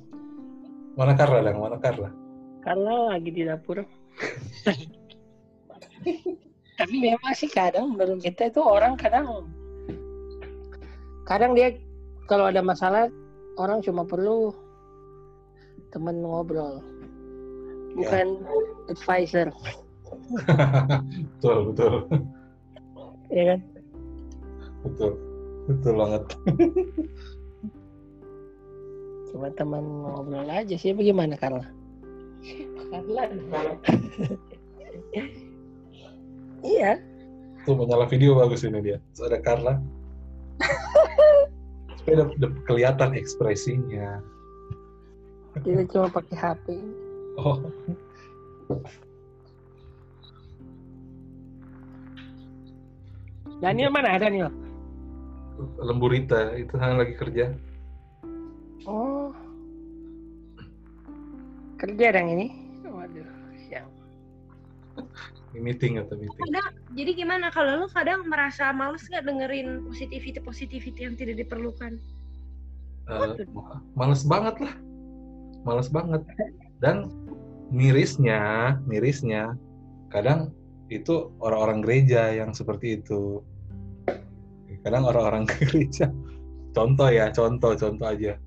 Mana 0.99 1.13
Carla 1.15 1.39
dong? 1.39 1.63
Mana 1.63 1.79
Carla? 1.79 2.24
Karena 2.65 3.13
lagi 3.13 3.29
di 3.29 3.45
dapur. 3.45 3.85
Tapi 6.75 6.95
memang 6.99 7.33
sih 7.37 7.47
kadang 7.47 7.95
menurut 7.95 8.19
kita 8.19 8.51
itu 8.51 8.59
orang 8.59 8.99
kadang 8.99 9.47
kadang 11.23 11.55
dia 11.55 11.77
kalau 12.27 12.51
ada 12.51 12.59
masalah 12.59 13.07
orang 13.55 13.79
cuma 13.85 14.03
perlu 14.03 14.51
teman 15.93 16.19
ngobrol. 16.19 16.81
Bukan 17.95 18.43
advisor. 18.91 19.47
Betul, 21.37 21.69
betul, 21.69 21.93
ya 23.29 23.43
kan? 23.53 23.59
Betul, 24.81 25.11
betul 25.69 25.93
banget. 25.97 26.23
cuma 29.29 29.51
teman 29.53 29.83
ngobrol 29.83 30.47
aja 30.47 30.75
sih 30.79 30.95
bagaimana 30.95 31.35
Carla 31.35 31.74
Iya 36.65 36.97
Tuh 37.65 37.73
menyala 37.77 38.05
video 38.05 38.37
bagus 38.37 38.61
ini 38.61 38.77
dia. 38.77 39.01
Terus 39.17 39.25
ada 39.25 39.41
Carla. 39.41 39.73
Supaya 41.97 42.21
ada, 42.21 42.25
ada 42.29 42.47
kelihatan 42.69 43.17
ekspresinya. 43.17 44.21
Kita 45.65 45.81
cuma 45.89 46.07
pakai 46.13 46.35
HP. 46.37 46.77
Oh, 47.41 47.57
Daniel 53.65 53.89
mana 53.89 54.19
Daniel? 54.21 54.53
lemburita 55.79 56.51
itu 56.59 56.75
yang 56.75 56.99
lagi 56.99 57.15
kerja. 57.15 57.55
Oh. 58.83 59.31
Kerja 61.85 62.17
dong 62.17 62.27
ini. 62.33 62.47
Waduh, 62.89 63.29
siap. 63.69 63.85
Ini 65.53 65.59
meeting 65.61 66.01
atau 66.01 66.17
meeting. 66.17 66.41
kadang 66.49 66.67
jadi 66.97 67.11
gimana 67.13 67.47
kalau 67.53 67.85
lu 67.85 67.87
kadang 67.93 68.25
merasa 68.25 68.73
males 68.73 69.05
nggak 69.05 69.23
dengerin 69.23 69.85
positivity 69.85 70.39
positivity 70.41 71.05
yang 71.05 71.15
tidak 71.15 71.39
diperlukan 71.45 72.01
Eh, 73.05 73.45
males 73.93 74.25
banget 74.25 74.55
lah. 74.65 74.73
Males 75.61 75.89
banget. 75.93 76.25
Dan 76.81 77.09
mirisnya, 77.69 78.73
mirisnya 78.89 79.53
kadang 80.09 80.49
itu 80.89 81.29
orang-orang 81.41 81.85
gereja 81.85 82.33
yang 82.33 82.53
seperti 82.53 83.01
itu. 83.01 83.45
Kadang 84.81 85.05
orang-orang 85.05 85.45
gereja. 85.53 86.09
Contoh 86.73 87.09
ya, 87.09 87.29
contoh, 87.29 87.77
contoh 87.77 88.09
aja. 88.09 88.37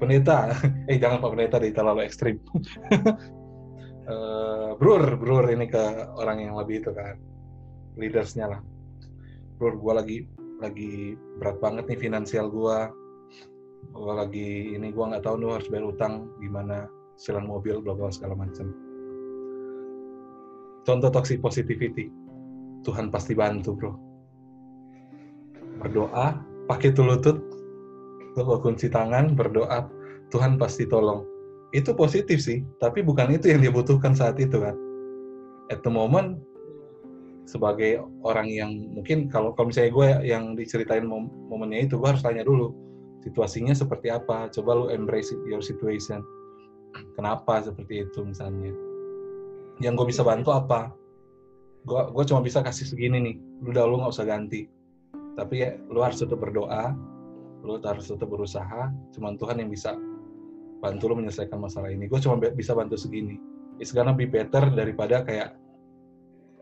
Pendeta, 0.00 0.50
eh 0.90 0.96
jangan 0.96 1.20
Pak 1.20 1.30
Pendeta 1.36 1.56
deh 1.60 1.72
terlalu 1.72 2.00
ekstrim. 2.08 2.36
Eh, 4.10 4.70
brur, 4.74 5.22
brur 5.22 5.46
ini 5.54 5.70
ke 5.70 5.78
orang 6.18 6.42
yang 6.42 6.58
lebih 6.58 6.82
itu 6.82 6.90
kan, 6.90 7.14
leadersnya 7.94 8.50
lah. 8.50 8.58
Brur, 9.54 9.78
gua 9.78 10.02
lagi 10.02 10.26
lagi 10.58 11.14
berat 11.38 11.62
banget 11.62 11.94
nih 11.94 12.10
finansial 12.10 12.50
gua. 12.50 12.90
Gue 13.94 14.10
lagi 14.10 14.74
ini 14.74 14.90
gue 14.90 15.04
nggak 15.04 15.22
tahu 15.22 15.38
nih 15.38 15.54
harus 15.54 15.70
bayar 15.70 15.94
utang 15.94 16.26
gimana 16.42 16.90
silang 17.14 17.46
mobil 17.46 17.78
bla 17.78 17.94
bla 17.94 18.10
segala 18.10 18.34
macam 18.34 18.74
contoh 20.84 21.10
toxic 21.12 21.38
positivity. 21.38 22.10
Tuhan 22.82 23.12
pasti 23.12 23.36
bantu 23.36 23.76
bro. 23.76 23.92
Berdoa 25.80 26.40
pakai 26.66 26.90
tuh 26.90 27.06
tuh 28.34 28.46
kunci 28.62 28.86
tangan 28.90 29.34
berdoa 29.34 29.86
Tuhan 30.30 30.56
pasti 30.60 30.86
tolong. 30.86 31.26
Itu 31.70 31.94
positif 31.94 32.42
sih 32.42 32.62
tapi 32.82 33.02
bukan 33.02 33.30
itu 33.34 33.50
yang 33.50 33.62
dia 33.62 33.72
butuhkan 33.74 34.14
saat 34.14 34.38
itu 34.38 34.58
kan? 34.58 34.74
At 35.70 35.86
the 35.86 35.92
moment 35.92 36.42
sebagai 37.50 37.98
orang 38.22 38.46
yang 38.46 38.70
mungkin 38.94 39.26
kalau 39.26 39.50
kalau 39.54 39.74
misalnya 39.74 39.90
gue 39.90 40.08
yang 40.22 40.54
diceritain 40.54 41.02
mom- 41.02 41.30
momennya 41.50 41.90
itu 41.90 41.98
gue 41.98 42.08
harus 42.10 42.22
tanya 42.22 42.46
dulu 42.46 42.70
situasinya 43.26 43.74
seperti 43.74 44.10
apa? 44.10 44.50
Coba 44.54 44.70
lu 44.78 44.86
embrace 44.94 45.34
it- 45.34 45.44
your 45.50 45.62
situation. 45.62 46.22
Kenapa 47.14 47.62
seperti 47.62 48.06
itu 48.06 48.18
misalnya? 48.22 48.74
Yang 49.82 49.92
gue 49.98 50.06
bisa 50.14 50.22
bantu 50.22 50.54
apa? 50.54 50.94
Gue 51.86 52.02
gue 52.10 52.24
cuma 52.30 52.42
bisa 52.42 52.62
kasih 52.62 52.86
segini 52.86 53.18
nih 53.18 53.36
lu 53.62 53.74
udah 53.74 53.84
lu 53.86 53.98
nggak 54.02 54.14
usah 54.14 54.26
ganti. 54.26 54.66
Tapi 55.34 55.54
ya 55.62 55.74
lu 55.90 56.02
harus 56.02 56.22
tetap 56.22 56.38
berdoa 56.38 56.94
lu 57.60 57.76
harus 57.80 58.08
tetap 58.08 58.28
berusaha 58.28 58.88
cuman 59.12 59.36
Tuhan 59.36 59.60
yang 59.60 59.68
bisa 59.68 59.92
bantu 60.80 61.12
lu 61.12 61.14
menyelesaikan 61.20 61.60
masalah 61.60 61.92
ini. 61.92 62.08
Gue 62.08 62.18
cuma 62.18 62.40
bisa 62.40 62.72
bantu 62.72 62.96
segini. 62.96 63.36
It's 63.76 63.92
gonna 63.92 64.16
be 64.16 64.24
better 64.24 64.72
daripada 64.72 65.22
kayak 65.24 65.56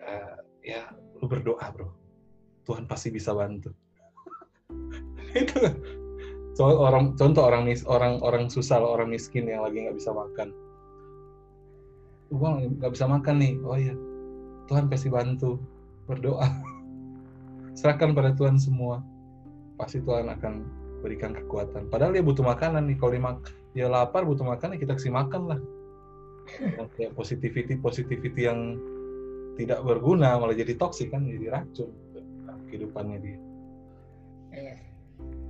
eh, 0.03 0.36
ya 0.74 0.90
lu 1.18 1.26
berdoa 1.30 1.66
bro. 1.70 1.88
Tuhan 2.66 2.84
pasti 2.84 3.14
bisa 3.14 3.32
bantu. 3.32 3.70
Itu. 5.38 5.59
Soal 6.59 6.74
orang 6.74 7.14
contoh 7.14 7.46
orang 7.46 7.70
mis 7.70 7.86
orang 7.86 8.18
orang 8.26 8.51
susah 8.51 8.82
orang 8.82 9.14
miskin 9.14 9.46
yang 9.46 9.62
lagi 9.62 9.86
nggak 9.86 9.96
bisa 9.96 10.11
makan. 10.11 10.51
Gua 12.34 12.59
nggak 12.59 12.92
bisa 12.92 13.07
makan 13.07 13.36
nih. 13.38 13.55
Oh 13.62 13.78
iya. 13.78 13.94
Tuhan 14.66 14.90
pasti 14.90 15.09
bantu. 15.09 15.62
Berdoa. 16.11 16.51
Serahkan 17.78 18.12
pada 18.12 18.34
Tuhan 18.34 18.59
semua. 18.59 19.01
Pasti 19.78 20.03
Tuhan 20.03 20.26
akan 20.26 20.78
berikan 21.01 21.34
kekuatan. 21.34 21.86
Padahal 21.88 22.14
dia 22.14 22.24
butuh 22.24 22.42
makanan 22.42 22.90
nih 22.90 22.96
kalau 22.99 23.12
dia, 23.14 23.22
dia 23.74 23.86
lapar 23.86 24.26
butuh 24.26 24.44
makan 24.44 24.74
ya 24.74 24.78
kita 24.82 24.92
kasih 24.99 25.14
makan 25.14 25.42
lah. 25.51 25.61
Yang 26.59 26.88
kayak 26.96 27.12
positivity 27.12 27.76
positivity 27.76 28.49
yang 28.49 28.80
tidak 29.59 29.82
berguna 29.82 30.38
malah 30.38 30.55
jadi 30.55 30.78
toksik 30.78 31.12
kan 31.12 31.26
jadi 31.26 31.51
racun 31.51 31.90
kehidupannya 32.68 33.18
dia. 33.20 33.38
Iya. 34.49 34.76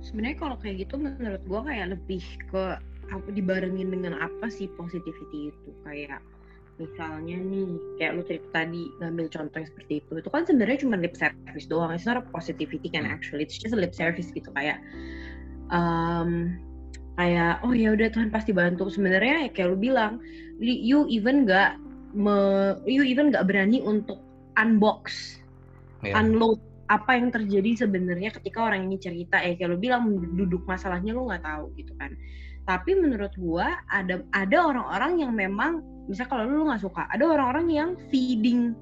sebenarnya 0.03 0.37
kalau 0.41 0.57
kayak 0.59 0.87
gitu 0.87 0.95
menurut 0.97 1.43
gua 1.45 1.61
kayak 1.67 1.93
lebih 1.95 2.23
ke 2.49 2.63
apa 3.09 3.29
dibarengin 3.31 3.93
dengan 3.93 4.17
apa 4.17 4.47
sih 4.49 4.67
positivity 4.75 5.53
itu? 5.53 5.69
Kayak 5.85 6.19
misalnya 6.79 7.37
nih 7.37 7.69
kayak 7.99 8.11
lu 8.15 8.23
cerita 8.23 8.47
tadi 8.55 8.87
ngambil 9.03 9.27
contoh 9.29 9.57
yang 9.59 9.69
seperti 9.69 9.93
itu. 10.01 10.11
Itu 10.19 10.29
kan 10.31 10.43
sebenarnya 10.47 10.77
cuma 10.83 10.95
lip 10.97 11.15
service 11.15 11.67
doang. 11.67 11.91
It's 11.93 12.07
not 12.07 12.17
a 12.17 12.23
positivity 12.31 12.87
kan 12.89 13.05
actually 13.05 13.45
it's 13.45 13.59
just 13.59 13.75
a 13.75 13.79
lip 13.79 13.93
service 13.93 14.31
gitu. 14.31 14.49
Kayak 14.55 14.81
um, 15.69 16.53
kayak 17.19 17.59
oh 17.65 17.73
ya 17.75 17.91
udah 17.93 18.07
Tuhan 18.11 18.29
pasti 18.29 18.51
bantu. 18.55 18.87
Sebenarnya 18.87 19.47
ya 19.47 19.49
kayak 19.51 19.67
lu 19.75 19.77
bilang 19.79 20.23
you 20.59 21.05
even 21.09 21.43
nggak 21.47 21.79
me, 22.13 22.35
you 22.89 23.03
even 23.05 23.31
nggak 23.33 23.45
berani 23.47 23.81
untuk 23.83 24.19
unbox 24.59 25.37
Ya. 25.99 26.15
unload 26.15 26.63
apa 26.87 27.19
yang 27.19 27.27
terjadi 27.27 27.83
sebenarnya 27.83 28.31
ketika 28.31 28.63
orang 28.71 28.87
ini 28.87 28.95
cerita. 29.03 29.35
Ya 29.43 29.51
kayak 29.59 29.75
lo 29.75 29.77
bilang 29.77 30.15
duduk 30.31 30.63
masalahnya 30.63 31.11
lo 31.11 31.27
nggak 31.27 31.43
tahu 31.43 31.75
gitu 31.75 31.91
kan. 31.99 32.15
Tapi 32.63 32.95
menurut 32.95 33.35
gua 33.35 33.83
ada 33.91 34.23
ada 34.31 34.57
orang-orang 34.63 35.19
yang 35.19 35.35
memang 35.35 35.83
misal 36.07 36.25
kalau 36.31 36.47
lu 36.47 36.71
nggak 36.71 36.81
suka 36.81 37.03
ada 37.11 37.27
orang-orang 37.27 37.67
yang 37.67 37.89
feeding 38.07 38.73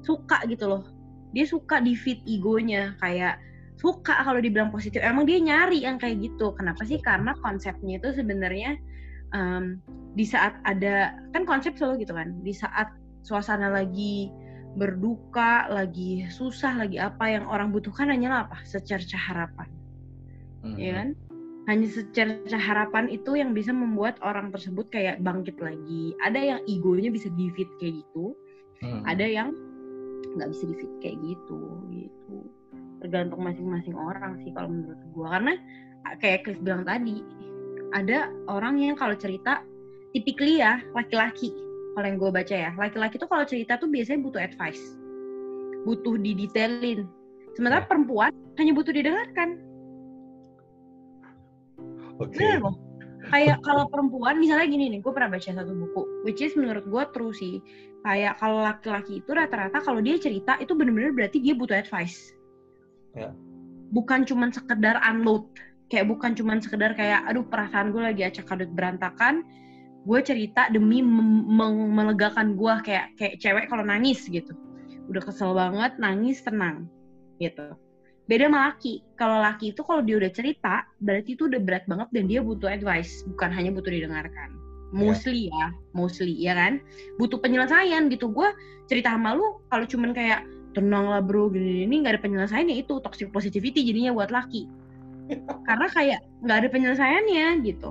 suka 0.00 0.40
gitu 0.48 0.64
loh. 0.72 0.88
Dia 1.36 1.44
suka 1.44 1.84
di 1.84 1.92
feed 1.92 2.24
egonya 2.24 2.96
kayak 3.02 3.36
suka 3.76 4.22
kalau 4.22 4.38
dibilang 4.38 4.70
positif 4.70 5.02
emang 5.02 5.26
dia 5.26 5.42
nyari 5.42 5.82
yang 5.82 5.98
kayak 5.98 6.22
gitu 6.22 6.54
kenapa 6.54 6.86
sih 6.86 7.02
karena 7.02 7.34
konsepnya 7.42 7.98
itu 7.98 8.14
sebenarnya 8.14 8.78
em, 9.34 9.82
di 10.14 10.22
saat 10.22 10.56
ada 10.62 11.18
kan 11.34 11.42
konsep 11.42 11.74
selalu 11.74 12.06
gitu 12.06 12.14
kan 12.14 12.38
di 12.46 12.54
saat 12.54 12.86
suasana 13.24 13.72
lagi 13.72 14.30
berduka, 14.74 15.70
lagi 15.70 16.26
susah, 16.28 16.82
lagi 16.82 16.98
apa 16.98 17.30
yang 17.30 17.46
orang 17.46 17.70
butuhkan 17.70 18.10
hanyalah 18.10 18.50
apa? 18.50 18.58
Secerca 18.66 19.14
harapan, 19.14 19.70
Mhm. 20.66 20.76
ya 20.76 20.90
kan? 20.98 21.08
Hanya 21.64 21.88
secerca 21.88 22.58
harapan 22.60 23.08
itu 23.08 23.38
yang 23.38 23.56
bisa 23.56 23.72
membuat 23.72 24.20
orang 24.20 24.52
tersebut 24.52 24.90
kayak 24.92 25.22
bangkit 25.24 25.56
lagi. 25.62 26.12
Ada 26.20 26.40
yang 26.42 26.60
egonya 26.68 27.08
bisa 27.08 27.32
di-feed 27.32 27.70
kayak 27.80 28.02
gitu, 28.04 28.34
Mhm. 28.82 29.02
ada 29.08 29.24
yang 29.24 29.48
nggak 30.36 30.50
bisa 30.50 30.64
di-feed 30.68 30.92
kayak 31.00 31.16
gitu, 31.22 31.60
gitu. 31.94 32.43
Tergantung 33.04 33.44
masing-masing 33.44 33.92
orang 33.92 34.40
sih 34.40 34.50
kalau 34.56 34.72
menurut 34.72 35.00
gua. 35.12 35.36
Karena 35.36 35.60
kayak 36.24 36.48
Chris 36.48 36.56
bilang 36.64 36.88
tadi, 36.88 37.20
ada 37.92 38.32
orang 38.48 38.80
yang 38.80 38.96
kalau 38.96 39.12
cerita 39.12 39.60
typically 40.16 40.64
ya 40.64 40.80
laki-laki. 40.96 41.52
Kalau 41.94 42.06
yang 42.08 42.18
gue 42.18 42.30
baca 42.32 42.54
ya 42.54 42.70
laki-laki 42.74 43.20
tuh 43.20 43.28
kalau 43.28 43.44
cerita 43.44 43.76
tuh 43.76 43.92
biasanya 43.92 44.24
butuh 44.24 44.40
advice. 44.40 44.82
Butuh 45.84 46.16
didetailin. 46.16 47.06
Sementara 47.54 47.84
Ya. 47.84 47.88
perempuan 47.92 48.32
hanya 48.56 48.72
butuh 48.72 48.90
didengarkan. 48.90 49.60
Bener 52.18 52.58
loh. 52.64 52.74
Kayak 53.30 53.62
kalau 53.64 53.84
perempuan 53.88 54.40
misalnya 54.40 54.66
gini 54.68 54.90
nih 54.90 55.00
gue 55.04 55.12
pernah 55.12 55.32
baca 55.32 55.48
satu 55.48 55.72
buku 55.72 56.02
which 56.24 56.40
is 56.40 56.56
menurut 56.56 56.88
gue 56.88 57.02
true 57.12 57.36
sih. 57.36 57.60
Kayak 58.02 58.40
kalau 58.42 58.64
laki-laki 58.64 59.20
itu 59.22 59.30
rata-rata 59.30 59.78
kalau 59.84 60.00
dia 60.00 60.16
cerita 60.16 60.56
itu 60.56 60.72
bener-bener 60.72 61.12
berarti 61.12 61.38
dia 61.40 61.52
butuh 61.52 61.78
advice 61.78 62.34
Ya. 63.14 63.30
bukan 63.94 64.26
cuman 64.26 64.50
sekedar 64.50 64.98
unload. 65.06 65.46
Kayak 65.86 66.10
bukan 66.10 66.34
cuman 66.34 66.58
sekedar 66.58 66.98
kayak 66.98 67.22
aduh 67.30 67.46
perasaan 67.46 67.94
gue 67.94 68.02
lagi 68.02 68.26
acak 68.26 68.50
adut 68.50 68.70
berantakan. 68.74 69.46
Gue 70.04 70.20
cerita 70.20 70.68
demi 70.68 71.00
melegakan 71.00 72.58
gue 72.58 72.74
kayak 72.82 73.14
kayak 73.14 73.34
cewek 73.38 73.70
kalau 73.70 73.86
nangis 73.86 74.26
gitu. 74.26 74.50
Udah 75.06 75.22
kesel 75.22 75.54
banget 75.54 75.94
nangis 76.02 76.42
tenang 76.42 76.90
gitu. 77.38 77.78
Beda 78.26 78.48
sama 78.48 78.72
laki. 78.72 79.04
Kalau 79.14 79.38
laki 79.38 79.76
itu 79.76 79.80
kalau 79.86 80.02
dia 80.02 80.16
udah 80.18 80.32
cerita 80.32 80.82
berarti 80.98 81.36
itu 81.38 81.46
udah 81.46 81.60
berat 81.62 81.84
banget 81.86 82.08
dan 82.10 82.24
dia 82.26 82.40
butuh 82.42 82.66
advice. 82.66 83.22
Bukan 83.30 83.50
hanya 83.54 83.70
butuh 83.70 83.92
didengarkan. 83.94 84.50
Mostly 84.94 85.50
ya 85.50 85.74
mostly 85.94 86.34
ya 86.38 86.54
kan? 86.56 86.82
Butuh 87.20 87.38
penyelesaian 87.38 88.10
gitu. 88.10 88.32
Gue 88.32 88.50
cerita 88.90 89.14
sama 89.14 89.36
lu 89.36 89.62
kalau 89.68 89.84
cuman 89.86 90.10
kayak 90.16 90.42
tenang 90.74 91.06
lah 91.08 91.22
bro 91.22 91.48
gini 91.48 91.86
gini. 91.86 91.94
Nggak 92.02 92.18
ada 92.18 92.22
penyelesaiannya 92.22 92.76
itu 92.76 92.98
toxic 93.00 93.30
positivity 93.30 93.80
jadinya 93.80 94.10
buat 94.12 94.28
laki. 94.28 94.66
Karena 95.68 95.86
kayak 95.88 96.20
nggak 96.42 96.56
ada 96.60 96.68
penyelesaiannya 96.68 97.46
gitu. 97.64 97.88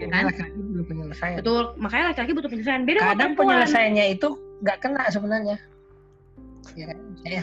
Ya 0.00 0.08
Karena 0.08 0.16
kan 0.16 0.24
laki-laki 0.32 0.58
butuh 0.64 0.86
penyelesaian. 0.88 1.36
betul 1.44 1.62
makanya 1.76 2.04
laki-laki 2.10 2.32
butuh 2.32 2.50
penyelesaian. 2.50 2.82
Beda 2.82 2.98
sama 2.98 3.08
Kadang 3.12 3.18
perempuan. 3.36 3.46
penyelesaiannya 3.52 4.04
itu 4.16 4.28
nggak 4.64 4.78
kena 4.80 5.04
sebenarnya. 5.12 5.56
ya, 6.76 6.86
saya 7.24 7.42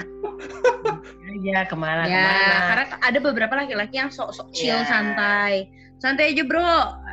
ya 1.43 1.61
ke 1.67 1.75
mana 1.75 2.05
ya 2.05 2.15
ke 2.15 2.21
mana? 2.21 2.57
karena 2.69 2.85
ada 3.03 3.19
beberapa 3.19 3.53
laki-laki 3.59 3.99
yang 3.99 4.09
sok-sok 4.09 4.49
chill 4.53 4.77
Ya. 4.77 4.87
santai. 4.87 5.67
Santai 5.97 6.31
aja 6.31 6.45
bro. 6.45 6.61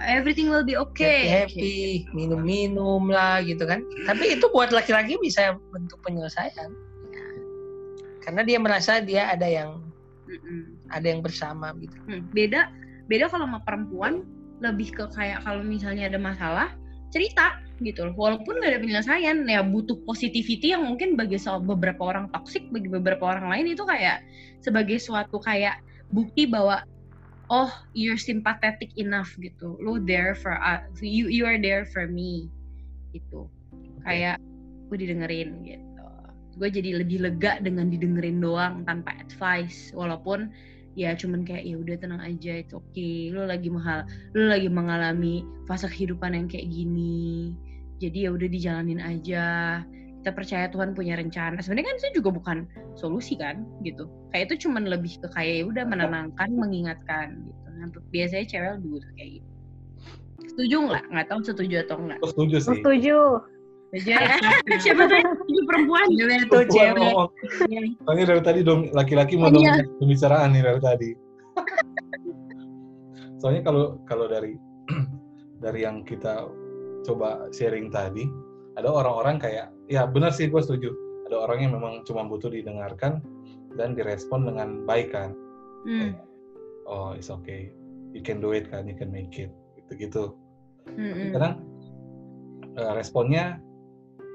Everything 0.05 0.53
will 0.53 0.63
be 0.63 0.77
okay. 0.77 1.25
Happy 1.43 2.05
minum-minum 2.13 3.09
lah 3.09 3.41
gitu 3.41 3.65
kan. 3.65 3.81
Tapi 4.05 4.37
itu 4.37 4.45
buat 4.53 4.69
laki-laki 4.71 5.17
bisa 5.19 5.57
bentuk 5.73 5.97
penyelesaian. 6.05 6.53
Ya. 6.53 6.69
Karena 8.25 8.43
dia 8.43 8.59
merasa 8.59 9.05
dia 9.05 9.29
ada 9.29 9.45
yang 9.45 9.85
Mm-mm. 10.25 10.81
ada 10.89 11.07
yang 11.07 11.21
bersama 11.21 11.77
gitu. 11.77 11.95
Hmm, 12.09 12.25
beda 12.33 12.73
beda 13.07 13.29
kalau 13.29 13.45
sama 13.45 13.61
perempuan 13.69 14.25
lebih 14.65 14.97
ke 14.97 15.05
kayak 15.13 15.45
kalau 15.45 15.61
misalnya 15.61 16.09
ada 16.09 16.17
masalah 16.17 16.73
cerita 17.13 17.61
gitu 17.85 18.09
loh. 18.09 18.17
Walaupun 18.17 18.65
gak 18.65 18.75
ada 18.75 18.81
penyelesaian 18.81 19.45
ya 19.45 19.61
butuh 19.61 20.01
positivity 20.09 20.73
yang 20.73 20.89
mungkin 20.89 21.15
bagi 21.15 21.37
beberapa 21.69 22.01
orang 22.01 22.33
toksik 22.33 22.65
bagi 22.73 22.89
beberapa 22.89 23.29
orang 23.29 23.53
lain 23.53 23.77
itu 23.77 23.85
kayak 23.85 24.25
sebagai 24.65 24.97
suatu 24.97 25.37
kayak 25.45 25.79
bukti 26.09 26.49
bahwa 26.49 26.81
oh 27.53 27.69
you're 27.93 28.19
sympathetic 28.19 28.89
enough 28.97 29.29
gitu. 29.37 29.77
Lu 29.85 30.01
there 30.01 30.33
for 30.33 30.57
us 30.65 30.81
you 31.05 31.29
you 31.29 31.45
are 31.45 31.61
there 31.61 31.85
for 31.93 32.09
me 32.09 32.49
gitu. 33.13 33.47
Kayak 34.09 34.41
gue 34.89 34.97
didengerin 35.01 35.51
gitu 35.65 35.84
gue 36.57 36.69
jadi 36.71 37.03
lebih 37.03 37.23
lega 37.23 37.59
dengan 37.61 37.91
didengerin 37.91 38.39
doang 38.43 38.83
tanpa 38.87 39.15
advice. 39.19 39.91
Walaupun 39.95 40.51
ya 40.95 41.15
cuman 41.19 41.43
kayak 41.43 41.67
ya 41.67 41.75
udah 41.75 41.97
tenang 41.99 42.23
aja 42.23 42.63
itu 42.63 42.79
oke 42.79 43.11
lu 43.35 43.43
lagi 43.51 43.67
mahal 43.67 44.07
lu 44.31 44.47
lagi 44.47 44.71
mengalami 44.71 45.43
fase 45.67 45.91
kehidupan 45.91 46.35
yang 46.39 46.47
kayak 46.47 46.71
gini. 46.71 47.55
Jadi 47.99 48.27
ya 48.27 48.31
udah 48.35 48.49
dijalanin 48.51 49.01
aja. 49.03 49.47
Kita 50.25 50.33
percaya 50.33 50.73
Tuhan 50.73 50.97
punya 50.97 51.21
rencana. 51.21 51.61
Sebenarnya 51.61 51.93
kan 51.93 51.97
itu 52.01 52.09
juga 52.23 52.31
bukan 52.33 52.59
solusi 52.97 53.37
kan 53.37 53.69
gitu. 53.85 54.09
Kayak 54.33 54.51
itu 54.51 54.67
cuman 54.69 54.89
lebih 54.89 55.21
ke 55.21 55.29
kayak 55.37 55.55
ya 55.61 55.65
udah 55.69 55.85
menenangkan 55.85 56.49
mengingatkan 56.49 57.45
gitu. 57.45 57.69
Nah, 57.75 57.91
biasanya 58.09 58.45
cewek 58.49 58.71
lebih 58.81 58.89
butuh 58.89 59.13
kayak 59.21 59.31
gitu. 59.37 59.49
Setuju 60.55 60.77
nggak? 60.87 61.05
Nggak 61.13 61.27
tahu 61.29 61.41
setuju 61.45 61.75
atau 61.85 61.97
enggak 62.01 62.21
setuju 62.25 62.57
sih. 62.63 62.71
Setuju. 62.81 63.19
Setuju 63.95 64.11
ya 64.11 64.77
siapa 64.83 65.03
tuh 65.07 65.19
setuju 65.23 65.61
perempuan 65.71 66.07
cewek 66.19 66.39
tuh 66.51 66.63
Gua 66.67 66.73
cewek 66.75 66.99
ngomong. 66.99 67.29
Soalnya 68.03 68.25
dari 68.35 68.43
tadi 68.43 68.61
dong 68.67 68.81
laki-laki 68.91 69.35
mau 69.39 69.49
Oh, 69.49 69.55
iya. 69.55 69.79
dominasi 69.79 69.99
pembicaraan 70.03 70.49
nih 70.51 70.63
dari 70.67 70.81
tadi. 70.83 71.11
Soalnya 73.39 73.63
kalau 73.63 73.85
kalau 74.09 74.27
dari 74.27 74.59
dari 75.65 75.81
yang 75.87 76.03
kita 76.03 76.49
coba 77.05 77.47
sharing 77.53 77.93
tadi, 77.93 78.25
ada 78.75 78.89
orang-orang 78.91 79.37
kayak 79.39 79.71
ya 79.87 80.09
benar 80.09 80.33
sih 80.35 80.49
gue 80.51 80.61
setuju. 80.61 80.91
Ada 81.31 81.37
orang 81.49 81.59
yang 81.65 81.73
memang 81.77 82.03
cuma 82.05 82.25
butuh 82.27 82.51
didengarkan 82.53 83.21
dan 83.79 83.95
direspon 83.97 84.45
dengan 84.49 84.85
baik 84.89 85.13
kan. 85.15 85.33
Hmm, 85.85 86.17
Oh, 86.85 87.17
it's 87.17 87.33
okay. 87.33 87.73
You 88.13 88.21
can 88.21 88.45
do 88.45 88.53
it 88.53 88.69
kan, 88.69 88.85
you 88.89 88.97
can 88.97 89.09
make 89.09 89.33
it. 89.41 89.49
Gitu-gitu. 89.81 90.37
hmm, 90.85 91.13
hmm. 91.17 91.31
kadang 91.33 91.55
eh, 92.77 92.93
responnya 92.93 93.57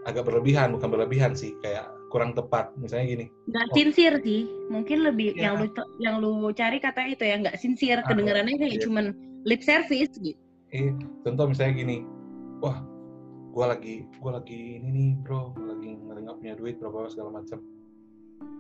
agak 0.08 0.28
berlebihan 0.28 0.72
bukan 0.76 0.90
berlebihan 0.92 1.32
sih 1.36 1.56
kayak 1.64 1.90
kurang 2.10 2.34
tepat. 2.34 2.72
Misalnya 2.80 3.06
gini. 3.06 3.26
Nggak 3.52 3.66
Oh. 3.70 3.76
sincere 3.76 4.18
sih. 4.24 4.42
Mungkin 4.72 4.98
lebih 5.06 5.36
Iya. 5.36 5.42
yang 5.52 5.54
lu 5.60 5.68
yang 6.00 6.16
lu 6.22 6.34
cari 6.56 6.78
kata 6.80 7.10
itu 7.12 7.24
ya 7.26 7.36
nggak 7.40 7.58
sincere. 7.60 8.02
Ah, 8.04 8.08
kedengarannya 8.08 8.56
kayak 8.58 8.80
iya. 8.80 8.84
cuman 8.86 9.06
lip 9.46 9.62
service 9.62 10.14
gitu. 10.20 10.40
Eh 10.74 10.94
contoh 11.26 11.50
misalnya 11.50 11.82
gini. 11.84 11.98
Wah 12.64 12.80
gua 13.50 13.76
lagi 13.76 14.06
gua 14.22 14.40
lagi 14.42 14.80
ini 14.82 14.90
nih 14.90 15.10
bro. 15.26 15.54
Lagi 15.58 15.98
nggak 16.00 16.36
punya 16.40 16.54
duit 16.58 16.76
berapa 16.78 17.10
segala 17.10 17.42
macam 17.42 17.60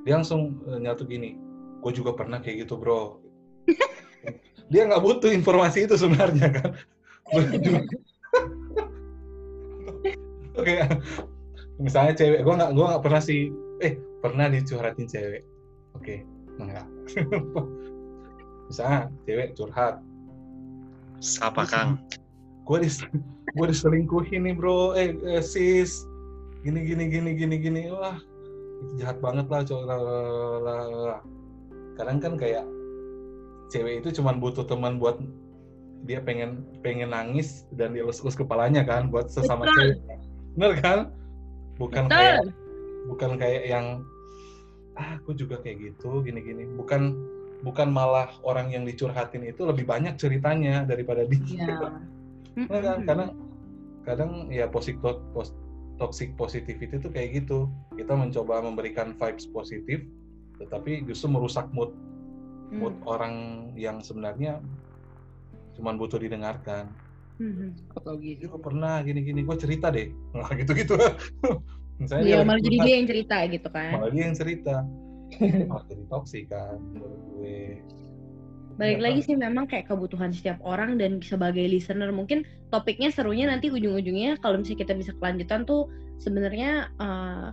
dia 0.03 0.17
langsung 0.19 0.57
eh, 0.67 0.79
nyatu 0.79 1.03
gini. 1.05 1.35
Gue 1.79 1.91
juga 1.95 2.11
pernah 2.15 2.43
kayak 2.43 2.67
gitu 2.67 2.75
bro. 2.75 3.23
Dia 4.71 4.85
nggak 4.85 5.01
butuh 5.01 5.31
informasi 5.33 5.89
itu 5.89 5.95
sebenarnya 5.97 6.49
kan 6.53 6.71
oke 10.70 11.01
misalnya 11.82 12.13
cewek 12.13 12.45
gue 12.45 12.53
nggak 12.53 12.72
gua 12.76 12.86
nggak 12.93 13.03
pernah 13.03 13.22
sih 13.24 13.49
eh 13.80 13.95
pernah 14.20 14.51
dicurhatin 14.51 15.07
cewek. 15.07 15.43
Oke 15.95 16.24
enggak. 16.59 16.88
Misalnya 18.70 19.09
cewek 19.26 19.55
curhat. 19.55 20.03
Siapa 21.24 21.63
Kang? 21.65 21.99
gue 22.70 22.86
dis 22.86 23.01
gue 23.57 23.65
diselingkuhin 23.65 24.45
nih 24.45 24.53
bro. 24.53 24.93
Eh, 24.93 25.17
eh, 25.26 25.41
sis. 25.41 26.05
Gini 26.61 26.86
gini 26.86 27.09
gini 27.09 27.32
gini 27.34 27.55
gini. 27.57 27.82
Wah 27.89 28.20
itu 28.80 29.03
jahat 29.03 29.20
banget 29.20 29.47
lah 29.51 29.61
cowok 29.67 29.84
lah, 29.88 29.99
lah, 29.99 30.22
lah, 30.24 30.59
lah, 30.61 31.03
lah. 31.15 31.22
kadang 31.99 32.24
kan 32.24 32.34
kayak 32.39 32.63
cewek 33.67 33.99
itu 33.99 34.15
cuman 34.15 34.39
butuh 34.39 34.63
teman 34.63 35.03
buat 35.03 35.20
dia 36.07 36.24
pengen 36.24 36.63
pengen 36.80 37.11
nangis 37.11 37.67
dan 37.76 37.91
dia 37.91 38.07
elus-elus 38.07 38.39
kepalanya 38.39 38.88
kan 38.88 39.11
buat 39.11 39.28
sesama 39.28 39.67
Betul. 39.67 39.76
cewek 39.76 39.97
bener 40.55 40.73
kan? 40.81 40.99
Bukan 41.79 42.05
Betul. 42.07 42.17
kayak 42.17 42.39
bukan 43.07 43.31
kayak 43.39 43.63
yang 43.67 43.85
ah 44.99 45.15
aku 45.15 45.31
juga 45.31 45.63
kayak 45.63 45.79
gitu 45.79 46.19
gini 46.27 46.43
gini 46.43 46.67
bukan 46.75 47.15
bukan 47.63 47.87
malah 47.87 48.27
orang 48.43 48.67
yang 48.71 48.83
dicurhatin 48.83 49.47
itu 49.47 49.63
lebih 49.63 49.87
banyak 49.87 50.15
ceritanya 50.19 50.83
daripada 50.87 51.25
dia. 51.27 51.65
Iya. 51.67 51.89
Nah, 52.59 52.81
kan, 52.83 53.07
kadang 53.07 53.29
kadang 54.03 54.31
ya 54.51 54.67
positif 54.67 54.99
pos, 55.31 55.55
toxic 55.95 56.35
positivity 56.35 56.91
itu 56.99 57.07
kayak 57.07 57.45
gitu. 57.45 57.71
Kita 57.95 58.19
mencoba 58.19 58.59
memberikan 58.59 59.15
vibes 59.15 59.47
positif 59.47 60.03
tetapi 60.59 61.07
justru 61.07 61.31
merusak 61.31 61.71
mood. 61.71 61.95
Mood 62.75 62.99
Hmm. 62.99 63.07
orang 63.07 63.33
yang 63.79 64.03
sebenarnya 64.03 64.59
cuman 65.79 65.95
butuh 65.95 66.19
didengarkan 66.19 66.91
Hmm. 67.39 67.71
kalau 67.95 68.19
gitu. 68.19 68.51
juga 68.51 68.57
pernah 68.67 68.99
gini 68.99 69.23
gini 69.23 69.41
gue 69.47 69.57
cerita 69.57 69.87
deh. 69.89 70.11
Nah 70.35 70.51
gitu 70.53 70.71
gitu 70.75 70.93
misalnya 71.97 72.23
Iya, 72.31 72.39
malah 72.43 72.59
jadi 72.59 72.77
dia 72.83 72.93
yang 72.99 73.07
cerita 73.07 73.37
gitu 73.47 73.67
kan. 73.71 73.91
malah 73.95 74.11
dia 74.11 74.23
yang 74.27 74.35
cerita. 74.37 74.75
Malah 75.69 75.85
jadi 75.85 76.03
toxic 76.09 76.49
kan 76.49 76.81
menurut 76.91 77.21
gue. 77.37 77.79
Balik 78.81 78.97
Iya, 78.97 79.03
lagi 79.03 79.19
Pak. 79.21 79.25
sih 79.27 79.35
memang 79.37 79.65
kayak 79.69 79.85
kebutuhan 79.91 80.31
setiap 80.33 80.57
orang 80.65 80.97
dan 80.97 81.19
sebagai 81.21 81.61
listener 81.67 82.09
mungkin 82.09 82.47
topiknya 82.73 83.13
serunya 83.13 83.45
nanti 83.45 83.69
ujung-ujungnya 83.69 84.39
kalau 84.41 84.57
misalnya 84.57 84.81
kita 84.87 84.93
bisa 84.97 85.11
kelanjutan 85.21 85.67
tuh 85.69 85.85
sebenarnya 86.17 86.89
eh, 86.97 87.51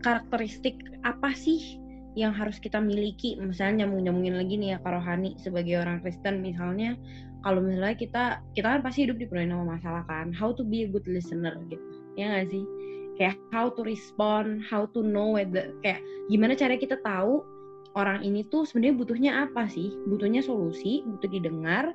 karakteristik 0.00 0.80
apa 1.04 1.34
sih 1.36 1.78
yang 2.14 2.32
harus 2.32 2.60
kita 2.60 2.76
miliki? 2.80 3.36
Misalnya 3.40 3.84
nyambung-nyambungin 3.84 4.36
lagi 4.36 4.54
nih 4.60 4.68
ya 4.76 4.78
Kak 4.80 4.92
Rohani 4.96 5.36
sebagai 5.40 5.80
orang 5.80 6.00
Kristen 6.04 6.40
misalnya 6.44 6.96
kalau 7.42 7.60
misalnya 7.62 7.98
kita 7.98 8.24
kita 8.54 8.66
kan 8.78 8.80
pasti 8.80 9.06
hidup 9.06 9.18
dipenuhi 9.18 9.50
sama 9.50 9.76
masalah 9.78 10.02
kan 10.06 10.30
how 10.34 10.50
to 10.54 10.62
be 10.62 10.86
a 10.86 10.88
good 10.88 11.04
listener 11.06 11.54
gitu 11.68 11.82
ya 12.14 12.30
nggak 12.30 12.48
sih 12.50 12.64
kayak 13.20 13.36
how 13.52 13.68
to 13.68 13.84
respond 13.84 14.62
how 14.64 14.88
to 14.90 15.04
know 15.04 15.36
whether 15.36 15.74
kayak 15.84 16.00
gimana 16.32 16.56
cara 16.56 16.74
kita 16.78 16.96
tahu 17.04 17.44
orang 17.94 18.24
ini 18.24 18.44
tuh 18.48 18.64
sebenarnya 18.64 18.96
butuhnya 18.96 19.32
apa 19.48 19.68
sih? 19.68 19.92
Butuhnya 20.08 20.40
solusi, 20.40 21.04
butuh 21.04 21.28
didengar, 21.28 21.92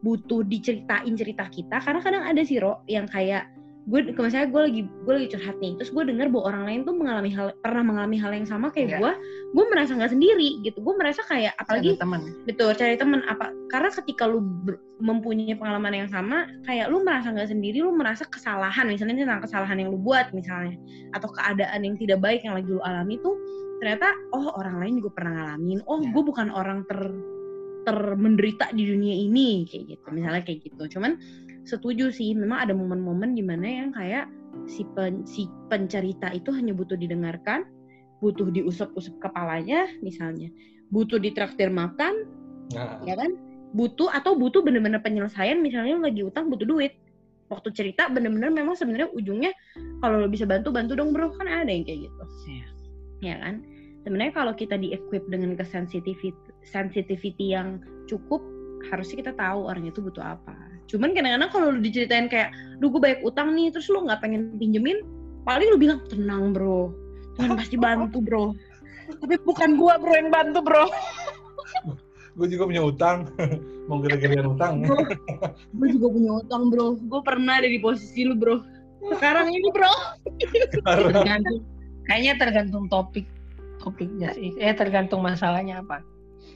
butuh 0.00 0.46
diceritain 0.46 1.14
cerita 1.18 1.50
kita. 1.50 1.82
Karena 1.82 2.00
kadang 2.00 2.24
ada 2.26 2.42
sih 2.42 2.62
Ro 2.62 2.82
yang 2.86 3.10
kayak 3.10 3.50
gue, 3.88 4.00
misalnya 4.12 4.48
gue 4.52 4.62
lagi 4.68 4.82
gue 4.84 5.12
lagi 5.16 5.28
curhat 5.32 5.56
nih, 5.56 5.72
terus 5.80 5.88
gue 5.88 6.04
dengar 6.04 6.28
bahwa 6.28 6.44
orang 6.52 6.62
lain 6.68 6.80
tuh 6.84 6.94
mengalami 6.94 7.30
hal 7.32 7.48
pernah 7.64 7.80
mengalami 7.80 8.16
hal 8.20 8.30
yang 8.36 8.44
sama 8.44 8.68
kayak 8.68 8.92
Iya. 8.92 8.98
gue, 9.00 9.12
gue 9.56 9.64
merasa 9.72 9.90
nggak 9.96 10.12
sendiri 10.12 10.48
gitu. 10.60 10.78
Gue 10.84 10.94
merasa 11.00 11.24
kayak 11.24 11.56
apalagi 11.56 11.96
ada 11.96 12.04
teman 12.04 12.20
betul 12.44 12.70
cari 12.76 12.94
teman 13.00 13.20
apa 13.24 13.48
karena 13.72 13.88
ketika 13.88 14.28
lu 14.28 14.44
ber- 14.44 14.84
mempunyai 15.00 15.56
pengalaman 15.56 16.04
yang 16.04 16.08
sama 16.12 16.44
kayak 16.68 16.92
lu 16.92 17.00
merasa 17.00 17.32
nggak 17.32 17.48
sendiri 17.48 17.80
lu 17.80 17.96
merasa 17.96 18.28
kesalahan. 18.28 18.84
Misalnya 18.84 19.24
tentang 19.24 19.42
kesalahan 19.48 19.76
yang 19.80 19.88
lu 19.90 19.98
buat 19.98 20.28
misalnya. 20.36 20.76
Atau 21.16 21.32
keadaan 21.32 21.80
yang 21.80 21.96
tidak 21.96 22.20
baik 22.20 22.44
yang 22.44 22.60
lagi 22.60 22.68
lu 22.68 22.84
alami 22.84 23.16
tuh 23.24 23.32
ternyata 23.80 24.12
oh 24.36 24.52
orang 24.60 24.76
lain 24.76 25.00
juga 25.00 25.10
pernah 25.16 25.32
ngalamin. 25.40 25.80
Oh 25.88 26.04
Ya. 26.04 26.12
gue 26.12 26.22
bukan 26.22 26.52
orang 26.52 26.84
ter 26.84 27.00
termenderita 27.80 28.68
di 28.76 28.84
dunia 28.84 29.14
ini 29.16 29.64
kayak 29.64 29.96
gitu. 29.96 30.06
Misalnya 30.12 30.44
kayak 30.44 30.68
gitu. 30.68 30.84
Cuman 30.98 31.16
setuju 31.70 32.10
sih. 32.10 32.34
Memang 32.34 32.66
ada 32.66 32.74
momen-momen 32.74 33.38
di 33.38 33.46
mana 33.46 33.66
yang 33.66 33.90
kayak 33.94 34.26
si 34.66 34.82
pen, 34.98 35.22
si 35.22 35.46
pencerita 35.70 36.34
itu 36.34 36.50
hanya 36.50 36.74
butuh 36.74 36.98
didengarkan 36.98 37.62
butuh 38.20 38.52
diusap-usap 38.52 39.16
kepalanya 39.18 39.88
misalnya. 40.04 40.52
Butuh 40.92 41.16
ditraktir 41.18 41.72
makan 41.72 42.28
nah. 42.76 43.00
ya 43.08 43.16
kan? 43.16 43.32
Butuh 43.72 44.12
atau 44.12 44.36
butuh 44.36 44.60
bener-bener 44.60 45.00
penyelesaian 45.00 45.58
misalnya 45.58 45.96
lagi 45.98 46.22
utang 46.22 46.52
butuh 46.52 46.68
duit. 46.68 46.94
Waktu 47.50 47.74
cerita 47.74 48.06
bener-bener 48.06 48.54
memang 48.54 48.78
sebenarnya 48.78 49.10
ujungnya 49.10 49.50
kalau 49.98 50.22
lo 50.22 50.28
bisa 50.30 50.46
bantu 50.46 50.70
bantu 50.70 50.94
dong 50.94 51.10
bro. 51.10 51.32
Kan 51.34 51.48
ada 51.50 51.66
yang 51.66 51.82
kayak 51.82 52.06
gitu. 52.06 52.22
Iya. 52.46 52.66
ya 53.20 53.36
kan? 53.42 53.54
Sebenarnya 54.00 54.32
kalau 54.32 54.52
kita 54.56 54.80
di 54.80 54.96
equip 54.96 55.28
dengan 55.28 55.58
kesensitivity 55.58 56.32
sensitivity 56.64 57.52
yang 57.52 57.82
cukup 58.08 58.40
harusnya 58.88 59.28
kita 59.28 59.32
tahu 59.36 59.68
orang 59.68 59.84
itu 59.84 60.00
butuh 60.00 60.24
apa 60.24 60.69
cuman 60.90 61.14
kadang-kadang 61.14 61.50
kalau 61.54 61.66
lu 61.70 61.80
diceritain 61.80 62.26
kayak 62.26 62.50
duh 62.82 62.90
gue 62.90 62.98
banyak 62.98 63.22
utang 63.22 63.54
nih 63.54 63.70
terus 63.70 63.86
lu 63.88 64.02
nggak 64.02 64.18
pengen 64.18 64.50
pinjemin 64.58 65.06
paling 65.44 65.68
lu 65.72 65.78
bilang 65.80 66.00
tenang 66.08 66.52
bro. 66.52 66.92
Tuhan 67.38 67.56
pasti 67.56 67.76
bantu 67.80 68.18
bro. 68.20 68.52
Tapi 69.10 69.34
bukan 69.42 69.74
gua 69.74 69.96
bro 69.96 70.14
yang 70.14 70.30
bantu 70.30 70.60
bro. 70.62 70.84
Gue 72.38 72.46
juga 72.46 72.70
punya 72.70 72.82
utang. 72.86 73.26
Mau 73.90 73.98
gede-gedean 74.00 74.54
utang. 74.54 74.86
Gue 75.74 75.88
juga 75.90 76.06
punya 76.14 76.30
utang 76.38 76.70
bro. 76.70 76.94
Gue 77.10 77.20
pernah 77.26 77.58
ada 77.58 77.66
di 77.66 77.82
posisi 77.82 78.22
lu 78.22 78.38
bro. 78.38 78.62
Sekarang 79.18 79.50
ini 79.50 79.66
bro. 79.74 79.90
Tergantung 80.86 81.66
kayaknya 82.06 82.38
tergantung 82.38 82.86
topik 82.86 83.26
topiknya 83.82 84.30
sih. 84.36 84.54
Eh 84.62 84.72
tergantung 84.78 85.26
masalahnya 85.26 85.82
apa 85.82 86.06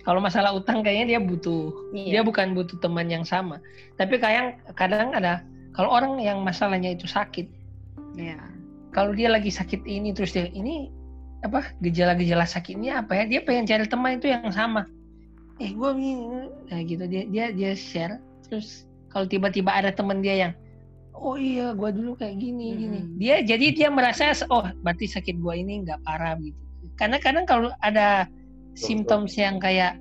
kalau 0.04 0.20
masalah 0.20 0.52
utang 0.52 0.84
kayaknya 0.84 1.16
dia 1.16 1.20
butuh 1.20 1.72
dia 1.96 2.20
Iya. 2.20 2.22
bukan 2.22 2.52
butuh 2.52 2.76
teman 2.78 3.08
yang 3.08 3.24
sama 3.24 3.58
tapi 3.96 4.20
kayak 4.20 4.60
kadang 4.76 5.16
ada 5.16 5.40
kalau 5.74 5.90
orang 5.90 6.20
yang 6.22 6.44
masalahnya 6.44 6.92
itu 6.94 7.08
sakit 7.08 7.48
Iya. 8.14 8.38
kalau 8.94 9.10
dia 9.16 9.32
lagi 9.32 9.50
sakit 9.50 9.82
ini 9.88 10.14
terus 10.14 10.36
dia 10.36 10.46
ini 10.52 10.92
apa 11.44 11.74
gejala-gejala 11.84 12.48
sakitnya 12.48 13.04
apa 13.04 13.20
ya 13.20 13.24
dia 13.28 13.40
pengen 13.44 13.68
cari 13.68 13.84
teman 13.84 14.16
itu 14.16 14.32
yang 14.32 14.48
sama 14.48 14.88
eh 15.60 15.70
gue 15.76 15.90
nah 16.72 16.80
gitu 16.80 17.04
dia 17.04 17.28
dia 17.28 17.52
dia 17.52 17.72
share 17.76 18.16
terus 18.48 18.88
kalau 19.12 19.28
tiba-tiba 19.28 19.70
ada 19.70 19.92
teman 19.92 20.24
dia 20.24 20.48
yang 20.48 20.52
oh 21.14 21.36
iya 21.38 21.70
gue 21.76 21.90
dulu 21.94 22.16
kayak 22.16 22.40
gini 22.40 22.74
gini 22.74 22.98
Mm-mm. 23.04 23.16
dia 23.20 23.44
jadi 23.44 23.66
dia 23.76 23.88
merasa 23.92 24.32
oh 24.50 24.64
berarti 24.82 25.04
sakit 25.06 25.36
gue 25.38 25.54
ini 25.54 25.84
nggak 25.86 26.00
parah 26.02 26.34
gitu 26.40 26.58
karena 26.96 27.16
kadang 27.20 27.44
kalau 27.44 27.70
ada 27.84 28.24
simptom 28.74 29.26
yang 29.34 29.56
kayak 29.58 29.96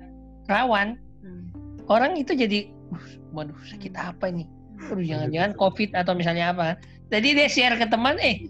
rawan 0.46 0.98
Hmm. 1.24 1.48
orang 1.88 2.20
itu 2.20 2.36
jadi 2.36 2.68
"Uh, 2.92 3.00
waduh 3.32 3.56
sakit 3.64 3.96
apa 3.96 4.28
ini? 4.28 4.44
Aduh 4.92 5.00
jangan-jangan 5.00 5.52
covid 5.56 5.90
atau 5.96 6.12
misalnya 6.12 6.52
apa. 6.52 6.76
Jadi 7.08 7.32
dia 7.32 7.48
share 7.48 7.80
ke 7.80 7.88
teman 7.88 8.20
eh 8.20 8.44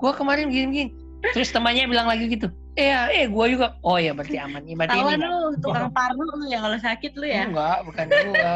gua 0.00 0.16
kemarin 0.16 0.48
gini-gini. 0.48 0.96
Terus 1.36 1.52
temannya 1.52 1.84
bilang 1.90 2.08
lagi 2.08 2.24
gitu 2.30 2.48
eh 2.76 2.88
ya, 2.92 3.08
eh 3.12 3.28
gua 3.28 3.48
juga. 3.52 3.66
Oh 3.84 4.00
ya 4.00 4.16
berarti 4.16 4.36
aman 4.40 4.64
nih 4.64 4.76
berarti 4.76 4.96
Tawan 4.96 5.12
ini 5.16 5.26
lu 5.28 5.40
tukang 5.60 5.88
parno 5.96 6.24
lu 6.24 6.44
ya 6.48 6.58
kalau 6.64 6.78
sakit 6.80 7.12
lu 7.20 7.26
ya. 7.28 7.42
enggak 7.48 7.78
bukan 7.84 8.06
gua. 8.08 8.54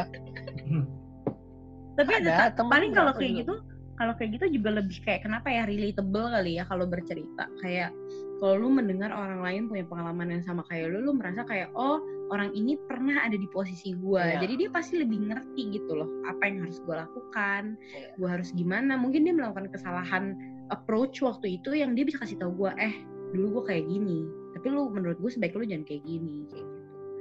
Tapi 1.98 2.12
ada, 2.16 2.32
ada 2.32 2.46
teman 2.56 2.72
paling 2.72 2.92
kalau 2.96 3.12
kayak 3.12 3.32
gitu, 3.44 3.54
kalau 4.00 4.12
kayak 4.16 4.30
gitu 4.40 4.46
juga 4.56 4.80
lebih 4.80 4.96
kayak 5.04 5.20
kenapa 5.20 5.52
ya 5.52 5.68
relatable 5.68 6.32
kali 6.32 6.56
ya 6.56 6.64
kalau 6.64 6.88
bercerita. 6.88 7.44
Kayak 7.60 7.92
kalau 8.40 8.56
lu 8.56 8.68
mendengar 8.72 9.12
orang 9.12 9.44
lain 9.44 9.68
punya 9.68 9.84
pengalaman 9.84 10.32
yang 10.32 10.42
sama 10.42 10.64
kayak 10.66 10.88
lu, 10.88 11.04
lu 11.04 11.12
merasa 11.12 11.44
kayak 11.44 11.68
oh 11.76 12.00
orang 12.32 12.48
ini 12.56 12.74
pernah 12.88 13.20
ada 13.20 13.36
di 13.36 13.44
posisi 13.52 13.92
gua. 14.00 14.24
Iya. 14.24 14.48
Jadi 14.48 14.54
dia 14.64 14.68
pasti 14.72 14.96
lebih 14.96 15.28
ngerti 15.28 15.76
gitu 15.76 15.92
loh 15.94 16.08
apa 16.24 16.48
yang 16.48 16.64
harus 16.64 16.80
gua 16.82 17.04
lakukan, 17.04 17.76
Iya. 17.76 18.16
gua 18.16 18.28
harus 18.40 18.48
gimana. 18.56 18.96
Mungkin 18.96 19.28
dia 19.28 19.34
melakukan 19.36 19.68
kesalahan 19.68 20.34
approach 20.72 21.20
waktu 21.20 21.60
itu 21.60 21.76
yang 21.76 21.92
dia 21.92 22.08
bisa 22.08 22.16
kasih 22.18 22.40
tahu 22.40 22.64
gua, 22.64 22.72
eh 22.80 22.96
dulu 23.36 23.60
gua 23.60 23.76
kayak 23.76 23.84
gini. 23.86 24.24
Tapi 24.56 24.66
lu 24.72 24.90
menurut 24.92 25.16
gue 25.16 25.30
sebaik 25.30 25.54
lu 25.54 25.64
jangan 25.64 25.86
kayak 25.86 26.02
gini 26.04 26.44
kayak 26.50 26.66
gitu. 26.66 26.76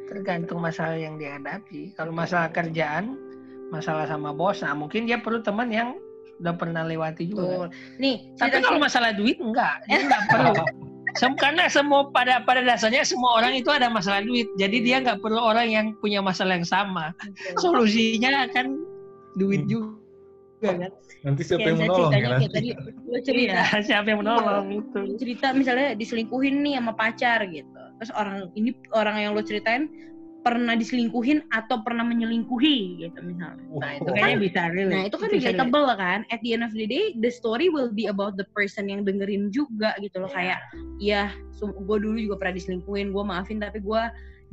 tergantung 0.10 0.58
masalah 0.60 0.98
yang 0.98 1.22
dihadapi 1.22 1.94
kalau 1.94 2.10
masalah 2.10 2.50
kerjaan 2.50 3.14
masalah 3.70 4.10
sama 4.10 4.34
bos 4.34 4.66
nah 4.66 4.74
mungkin 4.74 5.06
dia 5.06 5.22
perlu 5.22 5.38
teman 5.46 5.70
yang 5.70 5.94
udah 6.42 6.56
pernah 6.58 6.82
lewati 6.82 7.30
juga. 7.30 7.46
Betul. 7.46 7.68
Nih, 8.02 8.18
Tapi 8.40 8.58
kalau 8.64 8.80
masalah 8.80 9.12
duit 9.14 9.38
enggak, 9.38 9.84
dia 9.86 10.00
enggak 10.02 10.24
perlu. 10.34 10.54
Sem- 11.16 11.34
Karena 11.36 11.66
semua 11.66 12.10
pada 12.10 12.43
pada 12.43 12.62
dasarnya 12.62 13.01
semua 13.01 13.39
orang 13.39 13.55
itu 13.55 13.70
ada 13.70 13.88
masalah 13.88 14.22
duit. 14.22 14.45
Jadi 14.55 14.84
dia 14.84 14.99
nggak 14.99 15.20
perlu 15.20 15.39
orang 15.39 15.68
yang 15.68 15.86
punya 15.97 16.20
masalah 16.20 16.53
yang 16.53 16.68
sama. 16.68 17.16
Solusinya 17.57 18.45
akan 18.45 18.78
duit 19.36 19.66
Hmm. 19.66 19.72
juga 19.72 19.95
kan. 20.60 20.91
nanti 21.20 21.41
siapa 21.43 21.64
yang 21.66 21.80
menolong 21.80 22.12
ya 22.12 22.20
ceritanya 22.20 22.39
kayak 22.39 22.51
tadi 22.51 22.70
lu 23.05 23.20
cerita 23.20 23.51
Iya, 23.51 23.80
siapa 23.80 24.07
yang 24.07 24.20
menolong 24.24 24.66
itu. 24.72 24.99
cerita 25.16 25.47
misalnya 25.51 25.88
diselingkuhin 25.91 26.64
nih 26.64 26.80
sama 26.80 26.93
pacar 26.95 27.39
gitu 27.47 27.68
terus 27.95 28.12
orang 28.14 28.47
ini 28.55 28.72
orang 28.91 29.16
yang 29.20 29.32
lo 29.32 29.39
ceritain 29.39 29.88
pernah 30.40 30.72
diselingkuhin 30.72 31.52
atau 31.52 31.84
pernah 31.84 32.08
menyelingkuhi 32.08 33.04
gitu 33.04 33.20
misalnya. 33.20 33.60
Nah, 33.76 33.92
itu 34.00 34.10
kayaknya 34.16 34.40
bisa 34.40 34.62
relate. 34.72 34.96
nah 34.96 35.04
itu 35.04 35.18
kan 35.20 35.30
bisa 35.36 35.50
relatable 35.52 35.88
kan. 36.00 36.20
At 36.32 36.40
the 36.48 36.56
end 36.56 36.64
of 36.64 36.72
the 36.72 36.88
day 36.88 37.12
the 37.20 37.28
story 37.28 37.68
will 37.68 37.92
be 37.92 38.08
about 38.08 38.40
the 38.40 38.48
person 38.56 38.88
yang 38.88 39.04
dengerin 39.04 39.52
juga 39.52 40.00
gitu 40.00 40.24
loh. 40.24 40.32
Kayak 40.32 40.64
ya 41.04 41.36
gue 41.60 41.98
dulu 42.00 42.16
juga 42.16 42.36
pernah 42.40 42.56
diselingkuhin 42.56 43.12
gue 43.12 43.24
maafin 43.24 43.60
tapi 43.60 43.84
gue 43.84 44.02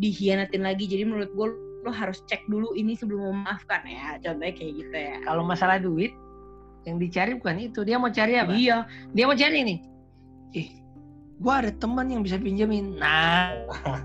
dihianatin 0.03 0.67
lagi. 0.67 0.91
Jadi 0.91 1.07
menurut 1.07 1.31
gue 1.33 1.49
lo 1.87 1.93
harus 1.95 2.19
cek 2.27 2.43
dulu 2.51 2.75
ini 2.75 2.99
sebelum 2.99 3.47
memaafkan 3.47 3.87
ya. 3.87 4.19
Contohnya 4.19 4.55
kayak 4.59 4.73
gitu 4.83 4.97
ya. 4.97 5.17
Kalau 5.23 5.47
masalah 5.47 5.79
duit 5.79 6.11
yang 6.83 6.99
dicari 6.99 7.39
bukan 7.39 7.63
itu. 7.63 7.87
Dia 7.87 7.97
mau 8.03 8.11
cari 8.11 8.35
apa? 8.43 8.55
iya. 8.59 8.91
Dia 9.15 9.25
mau 9.31 9.39
cari 9.39 9.59
nih. 9.63 9.79
Eh, 10.55 10.69
gua 11.41 11.61
ada 11.61 11.73
teman 11.77 12.09
yang 12.09 12.25
bisa 12.25 12.41
pinjemin. 12.41 12.97
Nah, 12.97 13.53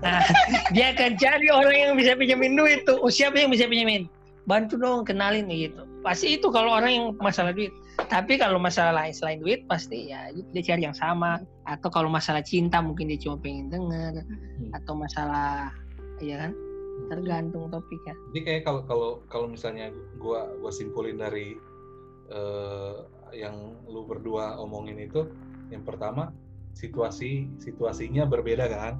nah, 0.04 0.20
dia 0.76 0.92
akan 0.92 1.16
cari 1.16 1.48
orang 1.48 1.76
yang 1.76 1.92
bisa 1.96 2.12
pinjemin 2.16 2.52
duit 2.56 2.84
tuh. 2.84 3.00
Oh, 3.00 3.08
siapa 3.08 3.40
yang 3.40 3.48
bisa 3.48 3.64
pinjemin? 3.64 4.08
Bantu 4.44 4.76
dong 4.76 5.06
kenalin 5.06 5.48
gitu. 5.48 5.86
Pasti 6.02 6.36
itu 6.36 6.50
kalau 6.50 6.76
orang 6.76 6.92
yang 6.92 7.06
masalah 7.22 7.54
duit. 7.54 7.72
Tapi 8.10 8.36
kalau 8.40 8.58
masalah 8.58 8.90
lain 8.92 9.14
selain 9.14 9.38
duit 9.38 9.62
pasti 9.70 10.10
ya 10.10 10.28
dia 10.34 10.62
cari 10.64 10.82
yang 10.84 10.96
sama. 10.96 11.40
Atau 11.64 11.88
kalau 11.88 12.10
masalah 12.10 12.42
cinta 12.42 12.82
mungkin 12.82 13.08
dia 13.08 13.20
cuma 13.22 13.38
pengen 13.40 13.70
denger. 13.70 14.26
Atau 14.76 14.98
masalah 14.98 15.72
ya 16.20 16.36
kan 16.36 16.52
tergantung 17.08 17.72
topiknya. 17.72 18.14
Jadi 18.34 18.40
kayak 18.44 18.62
kalau 18.68 18.82
kalau 18.84 19.10
kalau 19.32 19.46
misalnya 19.48 19.88
gua 20.20 20.52
gua 20.60 20.72
simpulin 20.74 21.16
dari 21.16 21.56
eh, 22.28 22.96
yang 23.32 23.80
lu 23.88 24.04
berdua 24.04 24.60
omongin 24.60 25.00
itu, 25.00 25.24
yang 25.72 25.86
pertama 25.86 26.34
situasi 26.72 27.48
situasinya 27.60 28.24
berbeda 28.26 28.68
kan, 28.68 28.94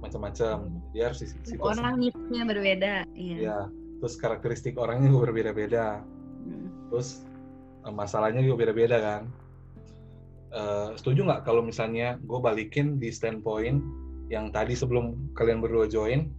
macam-macam. 0.00 0.70
Dia 0.92 1.12
harus 1.12 1.24
si- 1.24 1.32
situasi. 1.44 1.80
orang 1.80 1.96
needs-nya 2.00 2.42
berbeda 2.44 2.92
iya 3.16 3.36
Ya, 3.36 3.58
terus 4.00 4.14
karakteristik 4.20 4.76
orangnya 4.76 5.10
juga 5.10 5.32
berbeda-beda. 5.32 6.04
Hmm. 6.46 6.68
Terus 6.92 7.24
eh, 7.84 7.94
masalahnya 7.94 8.40
juga 8.44 8.66
beda-beda 8.66 8.96
kan. 9.00 9.22
Eh, 10.56 10.90
setuju 10.96 11.26
nggak 11.26 11.42
kalau 11.44 11.60
misalnya 11.60 12.16
gue 12.22 12.38
balikin 12.40 12.96
di 12.96 13.12
standpoint 13.12 13.82
yang 14.32 14.50
tadi 14.50 14.74
sebelum 14.74 15.30
kalian 15.38 15.62
berdua 15.62 15.86
join, 15.86 16.30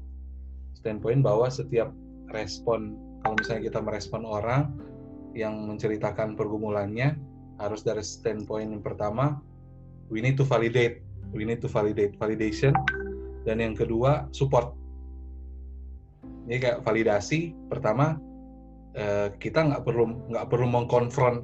standpoint 0.75 1.23
bahwa 1.23 1.47
setiap 1.47 1.91
respon 2.35 2.99
kalau 3.23 3.35
misalnya 3.39 3.63
kita 3.71 3.79
merespon 3.79 4.23
orang 4.23 4.71
yang 5.35 5.67
menceritakan 5.67 6.35
pergumulannya 6.35 7.15
harus 7.57 7.81
dari 7.81 8.01
standpoint 8.05 8.71
yang 8.73 8.83
pertama 8.83 9.41
we 10.09 10.23
need 10.23 10.35
to 10.39 10.45
validate. 10.47 11.03
We 11.35 11.43
need 11.43 11.59
to 11.63 11.69
validate 11.69 12.15
validation. 12.15 12.71
Dan 13.43 13.63
yang 13.63 13.75
kedua 13.75 14.27
support. 14.35 14.75
Jadi 16.47 16.57
kayak 16.63 16.79
validasi. 16.83 17.55
Pertama 17.67 18.19
eh, 18.95 19.31
kita 19.39 19.67
nggak 19.67 19.83
perlu 19.83 20.31
nggak 20.31 20.47
perlu 20.47 20.67
mengkonfront 20.67 21.43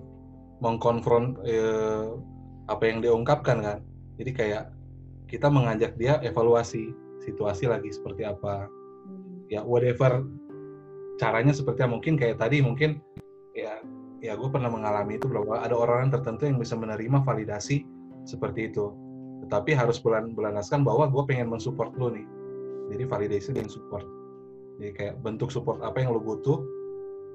mengkonfront 0.63 1.43
eh, 1.43 2.07
apa 2.71 2.83
yang 2.87 3.03
diungkapkan 3.03 3.59
kan? 3.59 3.79
Jadi 4.19 4.31
kayak 4.31 4.71
kita 5.27 5.51
mengajak 5.51 5.95
dia 5.99 6.19
evaluasi 6.23 6.91
situasi 7.23 7.67
lagi 7.67 7.91
seperti 7.91 8.23
apa. 8.27 8.67
Ya 9.51 9.63
whatever 9.63 10.23
caranya 11.19 11.51
seperti 11.51 11.83
apa. 11.83 11.91
mungkin 11.91 12.15
kayak 12.15 12.39
tadi 12.39 12.63
mungkin 12.63 12.99
ya 13.53 13.83
ya 14.23 14.39
gue 14.39 14.49
pernah 14.49 14.71
mengalami 14.71 15.19
itu 15.19 15.27
bahwa 15.27 15.59
ada 15.59 15.75
orang 15.75 16.07
tertentu 16.07 16.47
yang 16.47 16.55
bisa 16.55 16.79
menerima 16.79 17.27
validasi 17.27 17.83
seperti 18.23 18.71
itu. 18.71 18.91
Tetapi 19.47 19.75
harus 19.75 19.99
bulan 19.99 20.31
bulanaskan 20.31 20.87
bahwa 20.87 21.11
gue 21.11 21.23
pengen 21.27 21.51
mensupport 21.51 21.91
lo 21.99 22.11
nih. 22.11 22.25
Jadi 22.95 23.03
validasi 23.07 23.49
dan 23.55 23.67
support. 23.67 24.07
Jadi 24.79 24.91
kayak 24.95 25.15
bentuk 25.21 25.51
support 25.51 25.79
apa 25.83 26.01
yang 26.01 26.15
lo 26.15 26.21
butuh 26.23 26.59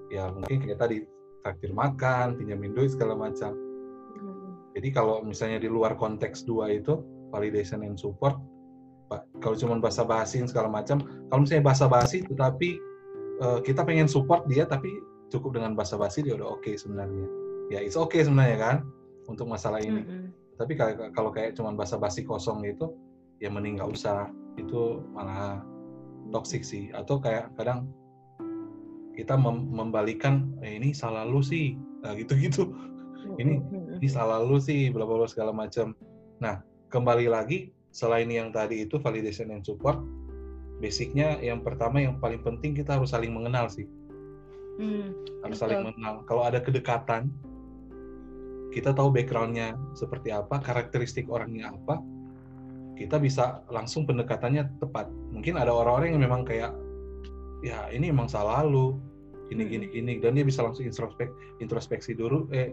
ya 0.09 0.33
mungkin 0.33 0.65
kayak 0.65 0.81
tadi 0.81 1.05
traktir 1.45 1.73
makan 1.77 2.37
pinjamin 2.37 2.73
duit 2.73 2.93
segala 2.93 3.15
macam. 3.15 3.55
Jadi 4.77 4.89
kalau 4.95 5.25
misalnya 5.25 5.59
di 5.59 5.67
luar 5.67 5.99
konteks 5.99 6.47
dua 6.47 6.71
itu 6.71 7.03
validation 7.35 7.83
and 7.83 7.99
support 7.99 8.39
Pak, 9.09 9.25
kalau 9.41 9.57
cuma 9.57 9.81
bahasa 9.81 10.05
bahasin 10.05 10.45
segala 10.45 10.69
macam 10.69 11.01
kalau 11.33 11.41
misalnya 11.43 11.65
bahasa 11.65 11.89
basi 11.89 12.21
tetapi 12.29 12.77
eh, 13.41 13.59
kita 13.65 13.83
pengen 13.83 14.07
support 14.07 14.45
dia 14.47 14.69
tapi 14.69 14.93
cukup 15.33 15.57
dengan 15.57 15.73
bahasa 15.73 15.97
basi 15.97 16.21
dia 16.25 16.37
udah 16.37 16.57
oke 16.57 16.69
sebenarnya. 16.77 17.27
Ya 17.73 17.81
it's 17.85 17.97
okay 17.97 18.25
sebenarnya 18.25 18.59
kan 18.61 18.77
untuk 19.29 19.49
masalah 19.49 19.81
ini. 19.81 20.05
Mm-mm. 20.05 20.33
Tapi 20.59 20.75
kalau 21.15 21.31
kayak 21.31 21.55
cuma 21.55 21.71
bahasa 21.73 21.97
basi 21.97 22.27
kosong 22.27 22.67
gitu 22.67 22.93
ya 23.39 23.49
mending 23.49 23.79
nggak 23.79 23.95
usah. 23.95 24.29
Itu 24.59 25.07
malah 25.15 25.63
toxic 26.35 26.67
sih. 26.67 26.91
Atau 26.91 27.23
kayak 27.23 27.55
kadang 27.55 27.87
kita 29.15 29.39
mem- 29.39 29.71
membalikan 29.71 30.51
eh, 30.61 30.77
ini 30.77 30.91
salah 30.91 31.23
lu 31.23 31.41
sih. 31.41 31.79
Nah 32.03 32.19
gitu 32.19 32.35
gitu 32.35 32.75
ini 33.37 33.61
ini 33.99 34.09
salah 34.09 34.41
lu 34.41 34.57
sih 34.57 34.89
bla 34.89 35.05
bla 35.05 35.21
bla 35.21 35.29
segala 35.29 35.53
macam 35.53 35.93
nah 36.39 36.63
kembali 36.89 37.29
lagi 37.29 37.75
selain 37.93 38.31
yang 38.31 38.55
tadi 38.55 38.87
itu 38.87 38.97
validation 39.03 39.51
and 39.53 39.67
support 39.67 39.99
basicnya 40.79 41.37
yang 41.43 41.61
pertama 41.61 42.01
yang 42.01 42.17
paling 42.23 42.41
penting 42.41 42.73
kita 42.73 42.95
harus 42.95 43.11
saling 43.11 43.35
mengenal 43.35 43.67
sih. 43.67 43.85
Hmm. 44.79 45.11
harus 45.43 45.59
Betul. 45.59 45.75
saling 45.75 45.81
mengenal. 45.91 46.23
Kalau 46.23 46.47
ada 46.47 46.63
kedekatan 46.63 47.35
kita 48.75 48.93
tahu 48.93 49.09
backgroundnya 49.13 49.75
seperti 49.97 50.29
apa 50.33 50.61
karakteristik 50.61 51.27
orangnya 51.33 51.73
apa 51.73 52.01
kita 52.99 53.15
bisa 53.23 53.63
langsung 53.71 54.03
pendekatannya 54.11 54.83
tepat. 54.83 55.07
Mungkin 55.31 55.55
ada 55.55 55.71
orang-orang 55.71 56.19
yang 56.19 56.23
memang 56.27 56.43
kayak 56.43 56.75
ya 57.63 57.87
ini 57.95 58.11
emang 58.11 58.27
salah 58.27 58.67
lu 58.67 58.99
gini 59.49 59.65
gini 59.65 59.87
gini 59.89 60.13
dan 60.21 60.37
dia 60.37 60.45
bisa 60.45 60.61
langsung 60.63 60.85
introspek 60.85 61.31
introspeksi 61.63 62.13
dulu 62.15 62.47
eh 62.53 62.71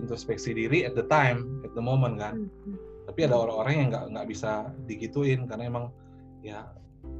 introspeksi 0.00 0.54
diri 0.54 0.86
at 0.86 0.94
the 0.94 1.04
time 1.10 1.60
at 1.66 1.72
the 1.74 1.82
moment 1.82 2.16
kan 2.16 2.46
Hmm. 2.64 2.78
tapi 3.10 3.26
ada 3.26 3.36
orang-orang 3.36 3.74
yang 3.76 3.88
nggak 3.92 4.04
nggak 4.14 4.26
bisa 4.30 4.70
digituin 4.86 5.44
karena 5.50 5.68
emang 5.68 5.84
ya 6.40 6.70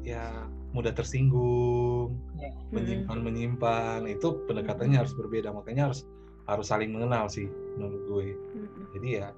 ya 0.06 0.46
mudah 0.72 0.94
tersinggung 0.94 2.14
Ya. 2.38 2.48
menyimpan 2.72 3.18
menyimpan 3.20 4.00
itu 4.08 4.46
pendekatannya 4.48 5.02
harus 5.02 5.12
berbeda 5.12 5.52
makanya 5.52 5.90
harus 5.90 6.06
harus 6.52 6.68
saling 6.68 6.92
mengenal 6.92 7.26
sih 7.32 7.48
menurut 7.80 8.02
gue. 8.08 8.26
Hmm. 8.36 8.68
jadi 8.98 9.08
ya 9.08 9.28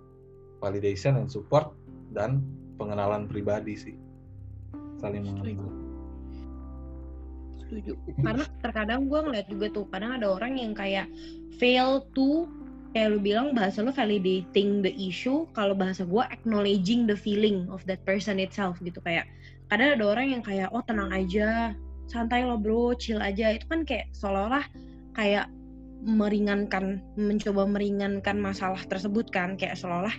validation 0.59 1.21
and 1.21 1.31
support 1.31 1.71
dan 2.17 2.41
pengenalan 2.81 3.29
pribadi 3.31 3.75
sih. 3.77 3.97
Saling 4.99 5.23
mengenal. 5.27 5.69
Setuju. 7.61 7.93
Karena 8.23 8.45
terkadang 8.61 9.07
gue 9.07 9.21
ngeliat 9.21 9.47
juga 9.49 9.67
tuh 9.73 9.85
kadang 9.93 10.17
ada 10.17 10.31
orang 10.33 10.57
yang 10.59 10.73
kayak 10.73 11.09
fail 11.61 12.05
to 12.17 12.49
kayak 12.95 13.11
lu 13.11 13.19
bilang 13.19 13.51
bahasa 13.59 13.83
lu 13.83 13.91
validating 13.91 14.79
the 14.81 14.95
issue 14.95 15.43
kalau 15.51 15.75
bahasa 15.75 16.07
gue 16.07 16.23
acknowledging 16.31 17.11
the 17.11 17.19
feeling 17.19 17.67
of 17.69 17.83
that 17.85 17.99
person 18.07 18.39
itself 18.39 18.79
gitu. 18.81 19.03
Kayak 19.03 19.27
kadang 19.69 19.99
ada 19.99 20.05
orang 20.07 20.27
yang 20.39 20.43
kayak 20.43 20.71
oh 20.71 20.83
tenang 20.87 21.11
aja 21.11 21.75
santai 22.07 22.47
lo 22.47 22.57
bro 22.57 22.95
chill 22.95 23.19
aja. 23.19 23.53
Itu 23.53 23.67
kan 23.67 23.83
kayak 23.83 24.13
seolah-olah 24.15 24.65
kayak 25.19 25.51
meringankan 26.05 27.01
mencoba 27.17 27.65
meringankan 27.65 28.37
masalah 28.37 28.81
tersebut 28.87 29.33
kan? 29.33 29.57
Kayak 29.57 29.81
seolah-olah 29.81 30.15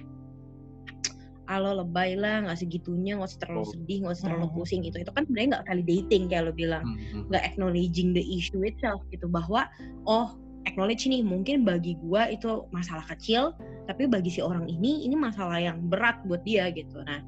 alo 1.46 1.86
lebay 1.86 2.18
lah 2.18 2.42
nggak 2.42 2.58
segitunya 2.58 3.22
nggak 3.22 3.30
usah 3.30 3.42
terlalu 3.46 3.62
Oh. 3.62 3.70
sedih 3.70 3.98
nggak 4.02 4.14
usah 4.18 4.26
terlalu 4.34 4.48
Hmm. 4.50 4.56
pusing 4.58 4.82
gitu. 4.82 4.98
Itu 5.06 5.12
kan 5.14 5.24
sebenarnya 5.30 5.50
nggak 5.54 5.66
validating 5.70 6.24
kayak 6.26 6.44
lo 6.50 6.54
bilang. 6.58 6.86
Hmm, 6.86 7.30
nggak 7.30 7.44
acknowledging 7.54 8.10
the 8.18 8.24
issue 8.26 8.66
itself 8.66 9.06
gitu. 9.14 9.30
Bahwa 9.30 9.70
oh 10.10 10.34
acknowledge 10.66 11.06
nih 11.06 11.22
mungkin 11.22 11.62
bagi 11.62 11.94
gua 12.02 12.34
itu 12.34 12.66
masalah 12.74 13.06
kecil 13.06 13.54
tapi 13.86 14.10
bagi 14.10 14.34
si 14.34 14.42
orang 14.42 14.66
ini 14.66 15.06
ini 15.06 15.14
masalah 15.14 15.62
yang 15.62 15.86
berat 15.86 16.18
buat 16.26 16.42
dia 16.42 16.74
gitu. 16.74 17.06
Nah 17.06 17.22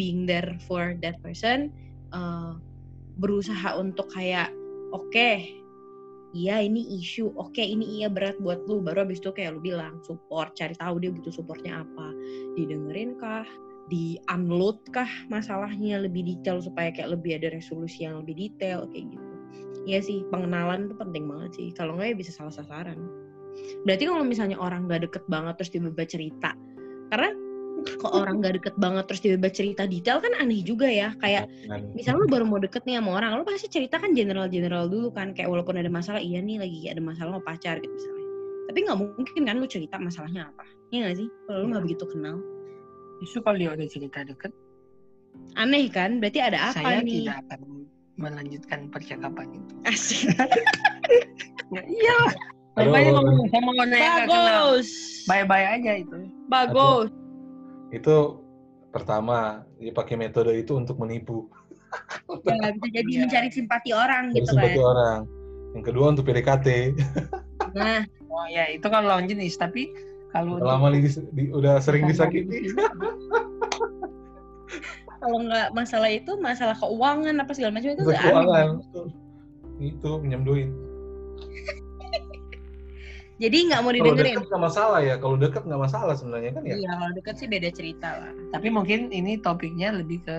being 0.00 0.24
there 0.24 0.56
for 0.64 0.96
that 1.04 1.20
person 1.20 1.68
uh, 2.16 2.56
berusaha 3.20 3.76
untuk 3.76 4.08
kayak 4.16 4.48
oke 4.96 5.44
iya 6.36 6.60
ini 6.60 7.00
isu. 7.00 7.32
Oke 7.36 7.64
ini 7.64 8.00
iya 8.00 8.08
berat 8.12 8.36
buat 8.40 8.64
lu. 8.68 8.80
Baru 8.84 9.04
abis 9.08 9.20
itu 9.20 9.32
kayak 9.32 9.56
lu 9.56 9.60
bilang 9.60 10.00
support 10.04 10.52
cari 10.54 10.76
tahu 10.76 11.00
dia 11.00 11.10
butuh 11.12 11.32
supportnya 11.32 11.84
apa. 11.84 12.12
Didengerin 12.56 13.16
kah? 13.20 13.46
Di 13.88 14.20
unload 14.28 14.84
kah 14.92 15.08
masalahnya 15.32 16.04
lebih 16.04 16.20
detail 16.24 16.60
supaya 16.60 16.92
kayak 16.92 17.16
lebih 17.16 17.40
ada 17.40 17.48
resolusi 17.56 18.04
yang 18.04 18.20
lebih 18.20 18.36
detail 18.36 18.84
kayak 18.92 19.08
gitu. 19.08 19.32
Iya 19.88 20.04
sih 20.04 20.18
pengenalan 20.28 20.92
itu 20.92 20.94
penting 21.00 21.24
banget 21.24 21.50
sih. 21.56 21.68
Kalau 21.72 21.96
nggak 21.96 22.12
ya 22.12 22.16
bisa 22.16 22.32
salah 22.36 22.52
sasaran. 22.52 23.00
Berarti 23.88 24.04
kalau 24.04 24.24
misalnya 24.28 24.60
orang 24.60 24.84
nggak 24.84 25.08
deket 25.08 25.24
banget 25.32 25.56
terus 25.56 25.72
tiba-tiba 25.72 26.04
cerita 26.04 26.50
karena 27.08 27.32
kok 27.86 28.12
orang 28.14 28.42
nggak 28.42 28.54
deket 28.62 28.74
banget 28.78 29.04
terus 29.06 29.20
tiba-tiba 29.22 29.50
cerita 29.54 29.82
detail 29.86 30.18
kan 30.18 30.32
aneh 30.38 30.60
juga 30.66 30.86
ya 30.90 31.14
kayak 31.22 31.46
misalnya 31.94 32.24
lu 32.24 32.28
baru 32.30 32.44
mau 32.46 32.60
deket 32.62 32.82
nih 32.84 32.98
sama 32.98 33.10
orang, 33.18 33.38
lu 33.38 33.44
pasti 33.46 33.68
cerita 33.70 33.98
kan 34.02 34.14
general-general 34.14 34.90
dulu 34.90 35.08
kan, 35.14 35.34
kayak 35.34 35.48
walaupun 35.50 35.78
ada 35.78 35.90
masalah, 35.90 36.18
iya 36.22 36.42
nih 36.42 36.58
lagi 36.58 36.90
ada 36.90 37.02
masalah 37.02 37.38
sama 37.38 37.42
pacar 37.44 37.78
gitu 37.78 37.92
misalnya. 37.92 38.26
Tapi 38.68 38.78
nggak 38.84 38.98
mungkin 38.98 39.42
kan 39.46 39.56
lu 39.58 39.66
cerita 39.66 39.96
masalahnya 39.98 40.50
apa, 40.50 40.64
iya 40.90 40.98
nggak 41.06 41.16
sih? 41.22 41.28
Kalau 41.46 41.58
lu 41.62 41.66
nggak 41.72 41.84
begitu 41.86 42.04
kenal, 42.10 42.36
Justru 43.18 43.38
kalau 43.42 43.56
dia 43.58 43.70
udah 43.74 43.88
cerita 43.90 44.18
deket, 44.22 44.52
aneh 45.58 45.90
kan? 45.90 46.22
Berarti 46.22 46.38
ada 46.38 46.70
apa 46.70 46.78
saya 46.78 47.02
nih? 47.02 47.26
tidak 47.26 47.36
akan 47.46 47.60
melanjutkan 48.18 48.80
percakapan 48.90 49.46
itu. 49.54 49.74
Asik. 49.86 50.22
Ya, 51.68 51.84
iya. 51.84 52.18
Makanya 52.80 53.20
ngomong 53.20 53.44
gak. 53.92 54.24
Bagus, 54.24 54.88
Bye-bye 55.28 55.66
aja 55.76 55.92
itu. 56.00 56.16
bagus. 56.48 57.12
Itu 57.88 58.16
pertama 58.88 59.38
dia 59.76 59.90
pakai 59.90 60.16
metode 60.16 60.52
itu 60.52 60.72
untuk 60.72 60.96
menipu 60.96 61.48
Ya, 62.44 62.68
bisa 62.70 62.88
jadi 62.92 63.08
Iya. 63.08 63.20
mencari 63.24 63.48
simpati 63.48 63.90
orang 63.90 64.28
dari 64.28 64.38
gitu 64.38 64.50
kan. 64.50 64.60
simpati 64.60 64.80
orang 64.82 65.18
yang 65.70 65.84
kedua 65.84 66.06
untuk 66.10 66.24
PDKT 66.24 66.68
Nah, 67.70 68.00
Oh 68.28 68.44
ya, 68.46 68.68
itu 68.68 68.84
kan 68.84 69.02
lawan 69.02 69.24
jenis. 69.24 69.56
Tapi 69.56 69.88
kalau 70.30 70.56
Udah 70.56 70.76
lama 70.76 70.88
di, 70.90 71.00
di- 71.32 71.48
udah 71.50 71.80
sering 71.80 72.04
disakiti 72.04 72.70
kalau 75.18 75.42
nggak 75.42 75.72
masalah 75.72 76.06
itu, 76.06 76.36
masalah 76.38 76.76
keuangan 76.76 77.34
apa 77.34 77.50
segala 77.50 77.74
macam 77.74 77.90
itu 77.90 78.02
aneh. 78.04 78.20
keuangan 78.20 78.68
itu 79.80 80.10
pinjam 80.20 80.42
duit 80.42 80.68
Jadi 83.38 83.70
nggak 83.70 83.80
mau 83.80 83.90
kalau 83.90 83.98
didengerin. 84.02 84.34
dekat 84.34 84.46
nggak 84.50 84.64
masalah 84.66 84.98
ya 84.98 85.14
kalau 85.14 85.36
dekat 85.38 85.62
nggak 85.62 85.78
masalah 85.80 86.14
sebenarnya 86.18 86.50
kan 86.58 86.62
ya 86.66 86.74
Iya, 86.74 86.90
kalau 86.92 87.12
deket 87.14 87.34
sih 87.38 87.46
beda 87.46 87.70
cerita 87.70 88.08
lah. 88.18 88.32
tapi 88.50 88.66
mungkin 88.68 89.00
ini 89.10 89.38
topiknya 89.38 89.94
lebih 89.94 90.18
ke 90.26 90.36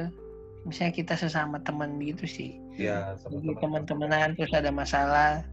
misalnya 0.67 0.91
kita 0.93 1.13
sesama 1.15 1.63
teman 1.63 1.95
gitu 1.97 2.27
sih. 2.27 2.59
ya 2.75 3.15
Jadi 3.23 3.55
sama-sama 3.55 3.59
teman-temanan 3.63 4.29
terus 4.35 4.51
ada 4.51 4.67
masalah. 4.69 5.47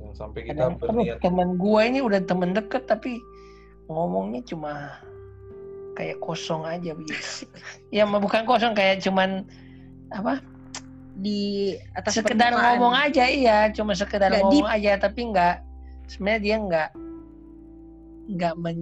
yang 0.00 0.16
sampai 0.16 0.48
kita 0.48 0.56
Kadang, 0.56 0.80
berniat 0.80 1.20
teman 1.20 1.60
gua 1.60 1.84
ini 1.84 2.00
udah 2.00 2.24
temen 2.24 2.56
deket 2.56 2.88
tapi 2.88 3.20
ngomongnya 3.86 4.40
cuma 4.48 4.96
kayak 5.92 6.16
kosong 6.24 6.64
aja 6.64 6.96
begitu. 6.96 7.44
ya 7.94 8.08
bukan 8.08 8.48
kosong 8.48 8.72
kayak 8.72 9.04
cuman 9.04 9.44
apa? 10.08 10.40
Di 11.20 11.76
atas 11.92 12.16
sekedar 12.16 12.56
permukaan. 12.56 12.80
ngomong 12.80 12.94
aja 12.96 13.24
iya, 13.28 13.68
cuma 13.76 13.92
sekedar 13.92 14.32
Nggak 14.32 14.40
ngomong 14.40 14.68
aja 14.72 14.92
tapi 14.96 15.20
nggak 15.28 15.54
sebenarnya 16.10 16.40
dia 16.42 16.56
nggak 16.58 16.90
nggak 18.34 18.54
men 18.58 18.78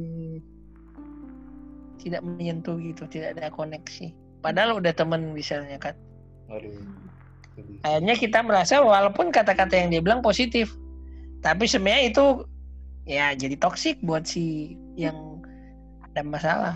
tidak 2.01 2.23
menyentuh 2.25 2.79
gitu, 2.81 3.05
tidak 3.11 3.37
ada 3.37 3.53
koneksi. 3.53 4.15
Padahal 4.41 4.81
udah 4.81 4.95
temen 4.95 5.37
misalnya 5.37 5.77
kan. 5.77 5.95
aduh. 6.49 6.73
Akhirnya 7.83 8.15
kita 8.15 8.39
merasa 8.47 8.79
walaupun 8.79 9.35
kata-kata 9.35 9.75
yang 9.75 9.91
dia 9.91 9.99
bilang 9.99 10.23
positif, 10.23 10.79
tapi 11.43 11.67
sebenarnya 11.67 12.15
itu 12.15 12.25
ya 13.03 13.35
jadi 13.35 13.59
toksik 13.59 13.99
buat 14.07 14.23
si 14.31 14.79
yang 14.95 15.43
ada 16.07 16.23
masalah. 16.23 16.75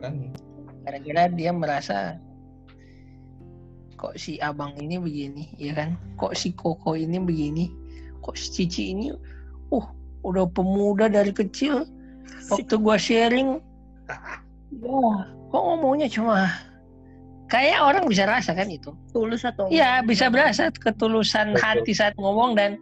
kan 0.00 0.32
Gara-gara 0.88 1.28
dia 1.36 1.52
merasa 1.52 2.16
kok 4.00 4.16
si 4.16 4.40
abang 4.40 4.72
ini 4.80 4.96
begini, 4.96 5.52
ya 5.60 5.76
kan? 5.76 6.00
Kok 6.16 6.32
si 6.32 6.56
koko 6.56 6.96
ini 6.96 7.20
begini? 7.20 7.68
Kok 8.24 8.32
si 8.32 8.48
cici 8.64 8.96
ini, 8.96 9.12
uh, 9.72 9.86
udah 10.26 10.46
pemuda 10.52 11.08
dari 11.10 11.32
kecil. 11.34 11.86
Waktu 12.50 12.74
gua 12.82 12.98
sharing, 12.98 13.62
wah, 14.82 15.22
kok 15.50 15.62
ngomongnya 15.62 16.10
cuma 16.10 16.50
kayak 17.50 17.78
orang 17.82 18.06
bisa 18.06 18.26
rasa 18.26 18.54
kan 18.54 18.70
itu. 18.70 18.94
tulus 19.10 19.42
atau 19.42 19.66
Iya, 19.70 20.02
bisa 20.06 20.30
berasa 20.30 20.70
ketulusan 20.70 21.54
Betul. 21.54 21.62
hati 21.62 21.92
saat 21.94 22.14
ngomong 22.18 22.54
dan 22.58 22.78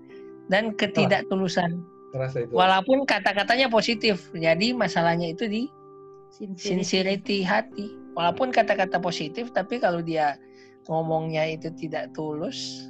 dan 0.53 0.73
ketidaktulusan. 0.77 1.81
terasa 2.09 2.45
itu 2.45 2.53
Walaupun 2.57 3.05
kata-katanya 3.05 3.69
positif. 3.69 4.33
Jadi 4.33 4.73
masalahnya 4.73 5.33
itu 5.37 5.45
di 5.45 5.69
sincerity. 6.33 6.65
sincerity 6.65 7.39
hati. 7.45 7.93
Walaupun 8.17 8.49
kata-kata 8.51 8.97
positif, 8.99 9.53
tapi 9.53 9.77
kalau 9.77 10.01
dia 10.01 10.41
ngomongnya 10.89 11.45
itu 11.45 11.69
tidak 11.77 12.09
tulus, 12.17 12.89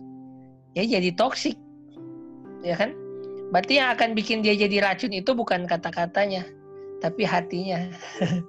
ya 0.78 0.86
jadi 0.86 1.10
toksik. 1.18 1.58
Ya 2.62 2.78
kan? 2.78 2.94
Berarti 3.48 3.80
yang 3.80 3.96
akan 3.96 4.12
bikin 4.12 4.44
dia 4.44 4.52
jadi 4.52 4.84
racun 4.84 5.12
itu 5.12 5.32
bukan 5.32 5.64
kata-katanya, 5.64 6.44
tapi 7.00 7.24
hatinya. 7.24 7.88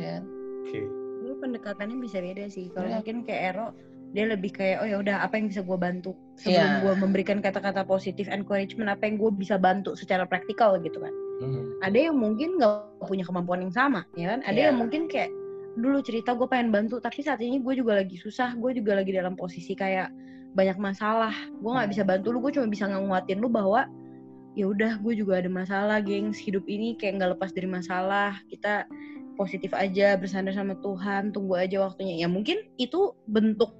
ya. 0.00 0.22
oke 0.64 0.80
Lu 1.26 1.34
pendekatannya 1.42 1.98
bisa 2.00 2.22
beda 2.22 2.48
sih. 2.48 2.70
Kalau 2.72 2.88
Iya. 2.88 2.94
mungkin 3.02 3.16
kayak 3.26 3.42
Ero 3.52 3.68
dia 4.08 4.24
lebih 4.24 4.56
kayak 4.56 4.80
oh 4.80 4.88
ya 4.88 4.96
udah 5.04 5.20
apa 5.20 5.36
yang 5.36 5.52
bisa 5.52 5.60
gue 5.60 5.76
bantu 5.76 6.16
sebelum 6.40 6.56
Iya. 6.56 6.80
gue 6.80 6.94
memberikan 6.96 7.44
kata-kata 7.44 7.84
positif 7.84 8.24
encouragement 8.32 8.88
apa 8.88 9.04
yang 9.04 9.20
gue 9.20 9.28
bisa 9.36 9.60
bantu 9.60 9.92
secara 9.92 10.24
praktikal 10.24 10.80
gitu 10.80 10.96
kan 10.96 11.12
Hmm. 11.44 11.76
ada 11.84 12.08
yang 12.08 12.16
mungkin 12.16 12.56
nggak 12.56 13.04
punya 13.04 13.22
kemampuan 13.22 13.68
yang 13.68 13.74
sama 13.76 14.08
ya 14.16 14.32
kan 14.32 14.40
ada 14.48 14.56
Iya. 14.56 14.72
yang 14.72 14.80
mungkin 14.80 15.12
kayak 15.12 15.28
dulu 15.76 16.00
cerita 16.00 16.32
gue 16.32 16.48
pengen 16.48 16.72
bantu 16.72 16.98
tapi 16.98 17.20
saat 17.20 17.38
ini 17.44 17.60
gue 17.60 17.74
juga 17.76 18.00
lagi 18.00 18.16
susah 18.16 18.56
gue 18.56 18.80
juga 18.80 18.96
lagi 18.96 19.12
dalam 19.12 19.36
posisi 19.36 19.76
kayak 19.76 20.08
banyak 20.52 20.78
masalah. 20.78 21.34
Gue 21.60 21.70
nggak 21.72 21.88
Hmm. 21.88 21.94
bisa 21.96 22.02
bantu 22.04 22.26
lu 22.32 22.38
gue 22.40 22.52
cuma 22.54 22.66
bisa 22.66 22.84
nguatin 22.86 23.38
lu 23.38 23.48
bahwa 23.48 23.84
ya 24.54 24.66
udah 24.66 24.98
gue 24.98 25.14
juga 25.14 25.38
ada 25.40 25.50
masalah 25.50 25.98
gengs. 26.00 26.36
Hidup 26.36 26.64
ini 26.66 26.96
kayak 26.96 27.20
nggak 27.20 27.30
lepas 27.38 27.50
dari 27.52 27.68
masalah. 27.68 28.38
Kita 28.48 28.88
positif 29.34 29.70
aja 29.70 30.18
bersandar 30.18 30.50
sama 30.50 30.74
Tuhan 30.80 31.30
tunggu 31.30 31.54
aja 31.54 31.78
waktunya. 31.84 32.24
Ya 32.24 32.28
mungkin 32.30 32.58
itu 32.76 33.14
bentuk 33.26 33.74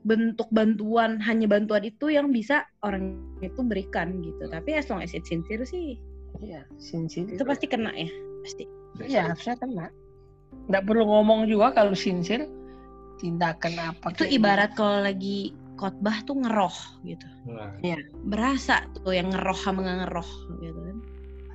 bentuk 0.00 0.48
bantuan 0.48 1.20
hanya 1.20 1.44
bantuan 1.44 1.84
itu 1.84 2.08
yang 2.08 2.32
bisa 2.32 2.64
orang 2.80 3.20
itu 3.44 3.60
berikan 3.60 4.24
gitu. 4.24 4.48
Tapi 4.48 4.72
as 4.72 4.88
long 4.88 5.04
as 5.04 5.12
it's 5.12 5.28
sincere 5.28 5.60
sih 5.62 6.00
Iya, 6.40 6.64
sincere. 6.80 7.36
itu 7.36 7.44
pasti 7.44 7.68
kena 7.68 7.92
ya 7.92 8.08
pasti. 8.40 8.64
Iya, 9.04 9.28
harusnya 9.28 9.60
kena. 9.60 9.86
nggak 10.72 10.82
perlu 10.88 11.04
ngomong 11.04 11.44
juga 11.44 11.76
kalau 11.76 11.92
sincere. 11.92 12.48
Tindakan 13.20 13.76
apa 13.76 14.16
Itu 14.16 14.24
ibarat 14.24 14.72
kalau 14.72 15.04
lagi 15.04 15.52
khotbah 15.80 16.20
tuh 16.28 16.36
ngeroh 16.36 16.76
gitu. 17.08 17.24
Nah, 17.48 17.72
Berasa 18.28 18.84
tuh 19.00 19.16
yang 19.16 19.32
ngeroh 19.32 19.56
sama 19.56 19.80
nggak 19.80 19.98
ngeroh 20.04 20.30
gitu 20.60 20.80
kan. 20.84 20.98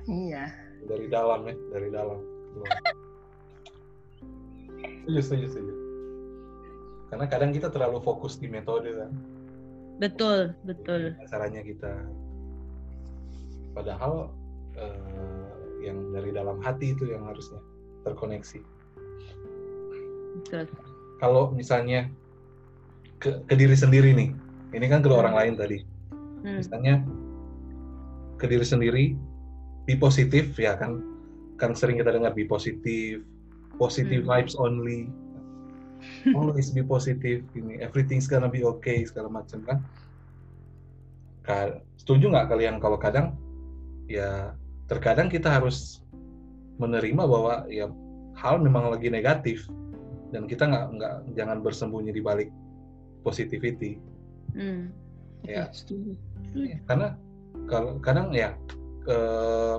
iya 0.06 0.44
dari 0.86 1.06
dalam 1.10 1.42
ya, 1.46 1.54
dari 1.74 1.88
dalam. 1.90 2.20
setuju, 5.06 5.20
setuju, 5.22 5.46
setuju. 5.50 5.74
Karena 7.10 7.26
kadang 7.30 7.50
kita 7.54 7.68
terlalu 7.70 7.98
fokus 8.02 8.38
di 8.38 8.46
metode 8.50 8.90
kan. 8.94 9.10
Betul, 9.98 10.52
betul. 10.68 11.16
caranya 11.30 11.64
kita 11.64 12.04
padahal 13.76 14.32
eh, 14.76 15.48
yang 15.84 16.12
dari 16.16 16.32
dalam 16.32 16.60
hati 16.64 16.96
itu 16.96 17.12
yang 17.12 17.28
harusnya 17.28 17.60
terkoneksi 18.08 18.64
Betul. 20.40 20.64
kalau 21.20 21.52
misalnya 21.52 22.08
ke, 23.20 23.42
ke 23.46 23.54
diri 23.56 23.76
sendiri 23.76 24.12
nih. 24.12 24.30
Ini 24.76 24.86
kan 24.90 25.00
ke 25.00 25.08
orang 25.08 25.34
lain 25.36 25.54
tadi. 25.56 25.80
Hmm. 26.46 26.62
misalnya 26.62 27.02
ke 28.38 28.46
diri 28.46 28.62
sendiri 28.62 29.04
be 29.88 29.98
positif 29.98 30.54
ya 30.54 30.78
kan? 30.78 31.02
Kan 31.58 31.74
sering 31.74 31.98
kita 31.98 32.14
dengar 32.14 32.36
be 32.36 32.46
positif 32.46 33.24
positive 33.80 34.22
Hmm. 34.22 34.30
vibes 34.30 34.54
only. 34.56 35.10
Always 36.36 36.70
be 36.70 36.84
positive 36.86 37.42
ini 37.56 37.80
everything's 37.82 38.28
gonna 38.30 38.46
be 38.52 38.62
okay 38.62 39.02
segala 39.02 39.42
macam 39.42 39.64
kan? 39.64 39.78
Ka- 41.42 41.80
setuju 41.98 42.30
nggak 42.30 42.46
kalian 42.52 42.76
kalau 42.78 43.00
kadang 43.00 43.34
ya 44.06 44.54
terkadang 44.86 45.26
kita 45.26 45.50
harus 45.50 46.04
menerima 46.78 47.26
bahwa 47.26 47.66
ya 47.66 47.90
hal 48.38 48.60
memang 48.62 48.92
lagi 48.92 49.08
negatif. 49.10 49.66
Dan 50.30 50.46
kita 50.46 50.68
nggak 50.68 50.86
nggak 50.94 51.14
jangan 51.34 51.58
bersembunyi 51.64 52.12
di 52.14 52.22
balik 52.22 52.50
positivity. 53.26 53.98
Hmm. 54.54 54.94
ya. 55.42 55.66
Setuju. 55.74 56.14
Karena 56.86 57.18
kalau 57.66 57.98
kadang 57.98 58.30
ya 58.30 58.54
eh, 59.10 59.76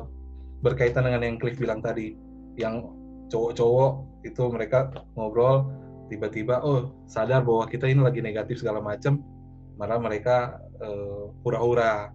berkaitan 0.59 1.07
dengan 1.07 1.23
yang 1.23 1.37
Cliff 1.39 1.55
bilang 1.55 1.79
tadi 1.79 2.19
yang 2.59 2.91
cowok-cowok 3.31 3.91
itu 4.27 4.43
mereka 4.51 4.91
ngobrol 5.15 5.67
tiba-tiba 6.07 6.63
oh 6.63 6.91
sadar 7.07 7.43
bahwa 7.43 7.67
kita 7.67 7.87
ini 7.87 7.99
lagi 7.99 8.23
negatif 8.23 8.63
segala 8.63 8.79
macam 8.79 9.23
malah 9.79 9.99
mereka 9.99 10.59
eh, 10.83 11.23
hura-hura 11.43 12.11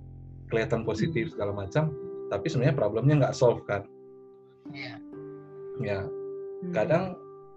kelihatan 0.53 0.85
positif 0.85 1.33
segala 1.33 1.57
macam 1.57 1.93
tapi 2.29 2.49
sebenarnya 2.49 2.77
problemnya 2.77 3.15
nggak 3.21 3.37
solve 3.37 3.61
kan? 3.69 3.85
Iya. 4.73 4.95
ya. 5.83 6.01
Hmm. 6.05 6.73
kadang 6.73 7.05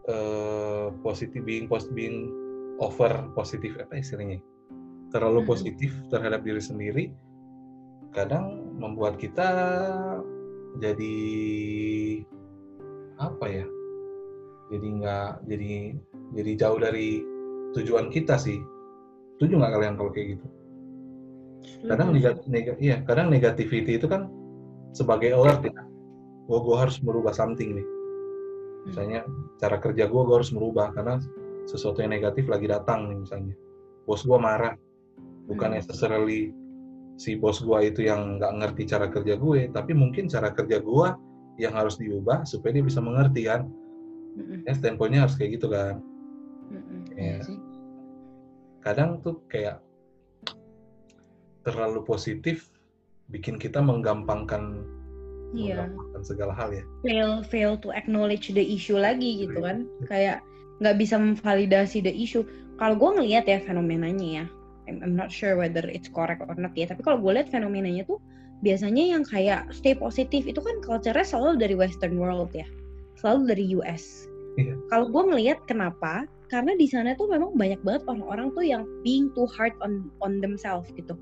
eh, 0.10 0.88
positif 1.02 1.42
being 1.44 1.66
pos 1.66 1.88
being 1.92 2.45
over 2.80 3.32
positif 3.36 3.76
apa 3.80 4.00
istilahnya? 4.00 4.40
Terlalu 5.14 5.46
Mhm. 5.46 5.48
positif 5.48 5.92
terhadap 6.12 6.44
diri 6.44 6.60
sendiri 6.60 7.04
kadang 8.12 8.76
membuat 8.80 9.20
kita 9.20 9.48
jadi 10.80 11.16
apa 13.20 13.46
ya? 13.48 13.66
Jadi 14.76 14.88
nggak 15.00 15.30
jadi 15.48 15.72
jadi 16.36 16.52
jauh 16.58 16.80
dari 16.82 17.24
tujuan 17.76 18.12
kita 18.12 18.36
sih. 18.36 18.60
Setuju 19.36 19.60
nggak 19.60 19.74
kalian 19.76 19.96
kalau 20.00 20.12
kayak 20.12 20.28
gitu? 20.40 20.48
Kadang 21.86 22.16
negatif 22.16 22.76
iya 22.82 23.04
kadang 23.06 23.30
negativity 23.30 24.00
itu 24.00 24.08
kan 24.10 24.28
sebagai 24.96 25.36
alert 25.36 25.64
ya. 25.70 25.76
Gua 26.48 26.60
gua 26.62 26.88
harus 26.88 27.02
merubah 27.02 27.34
something 27.36 27.78
nih. 27.78 27.88
Misalnya 28.86 29.26
cara 29.60 29.82
kerja 29.82 30.08
gua 30.08 30.24
gua 30.26 30.42
harus 30.42 30.54
merubah 30.54 30.94
karena 30.94 31.20
sesuatu 31.66 32.02
yang 32.02 32.14
negatif 32.14 32.46
lagi 32.46 32.70
datang 32.70 33.10
nih 33.10 33.18
misalnya 33.22 33.56
bos 34.06 34.22
gua 34.24 34.38
marah 34.38 34.74
bukan 35.46 35.74
Hmm. 35.74 35.78
necessarily 35.78 36.54
si 37.16 37.38
bos 37.38 37.62
gua 37.62 37.82
itu 37.82 38.06
yang 38.06 38.38
nggak 38.38 38.54
ngerti 38.62 38.84
cara 38.86 39.08
kerja 39.08 39.38
gue 39.38 39.72
tapi 39.72 39.96
mungkin 39.96 40.28
cara 40.28 40.52
kerja 40.52 40.82
gua 40.84 41.16
yang 41.56 41.72
harus 41.74 41.96
diubah 41.96 42.44
supaya 42.44 42.76
dia 42.76 42.84
bisa 42.84 43.00
mengerti 43.00 43.48
kan 43.48 43.66
Mm-mm. 44.36 44.68
ya 44.68 44.74
standpointnya 44.76 45.24
harus 45.24 45.40
kayak 45.40 45.56
gitu 45.56 45.72
kan 45.72 46.04
Mm-mm. 46.70 47.00
ya 47.16 47.40
Iya 47.40 47.56
kadang 48.84 49.18
tuh 49.24 49.42
kayak 49.50 49.82
terlalu 51.66 52.06
positif 52.06 52.70
bikin 53.34 53.58
kita 53.58 53.82
menggampangkan 53.82 54.86
Iya. 55.56 55.88
menggampangkan 55.88 56.22
segala 56.22 56.54
hal 56.54 56.70
ya 56.76 56.84
fail 57.02 57.32
fail 57.48 57.72
to 57.80 57.90
acknowledge 57.96 58.52
the 58.52 58.62
issue 58.62 59.00
lagi 59.00 59.48
gitu 59.48 59.64
kan 59.64 59.88
kayak 60.06 60.44
nggak 60.84 60.96
bisa 61.00 61.16
memvalidasi 61.16 62.04
the 62.04 62.12
issue. 62.12 62.44
Kalau 62.76 63.00
gue 63.00 63.10
ngelihat 63.22 63.48
ya 63.48 63.64
fenomenanya 63.64 64.28
ya 64.44 64.46
I'm, 64.88 65.02
I'm 65.02 65.16
not 65.18 65.34
sure 65.34 65.58
whether 65.58 65.86
it's 65.90 66.10
correct 66.10 66.42
or 66.46 66.56
not 66.58 66.74
ya 66.78 66.90
tapi 66.90 67.02
kalau 67.02 67.22
gue 67.22 67.32
lihat 67.42 67.50
fenomenanya 67.50 68.06
tuh 68.06 68.22
biasanya 68.62 69.18
yang 69.18 69.24
kayak 69.26 69.70
stay 69.74 69.94
positif 69.98 70.46
itu 70.48 70.62
kan 70.62 70.80
culture-nya 70.82 71.26
selalu 71.26 71.60
dari 71.60 71.76
western 71.76 72.16
world 72.18 72.54
ya 72.54 72.66
selalu 73.20 73.42
dari 73.52 73.66
US 73.78 74.30
Iya. 74.56 74.80
kalau 74.88 75.12
gue 75.12 75.24
ngelihat 75.36 75.60
kenapa 75.68 76.24
karena 76.48 76.80
di 76.80 76.88
sana 76.88 77.12
tuh 77.20 77.28
memang 77.28 77.60
banyak 77.60 77.82
banget 77.84 78.08
orang-orang 78.08 78.56
tuh 78.56 78.64
yang 78.64 78.84
being 79.04 79.28
too 79.36 79.44
hard 79.52 79.76
on 79.84 80.08
on 80.24 80.40
themselves 80.40 80.88
gitu. 80.96 81.18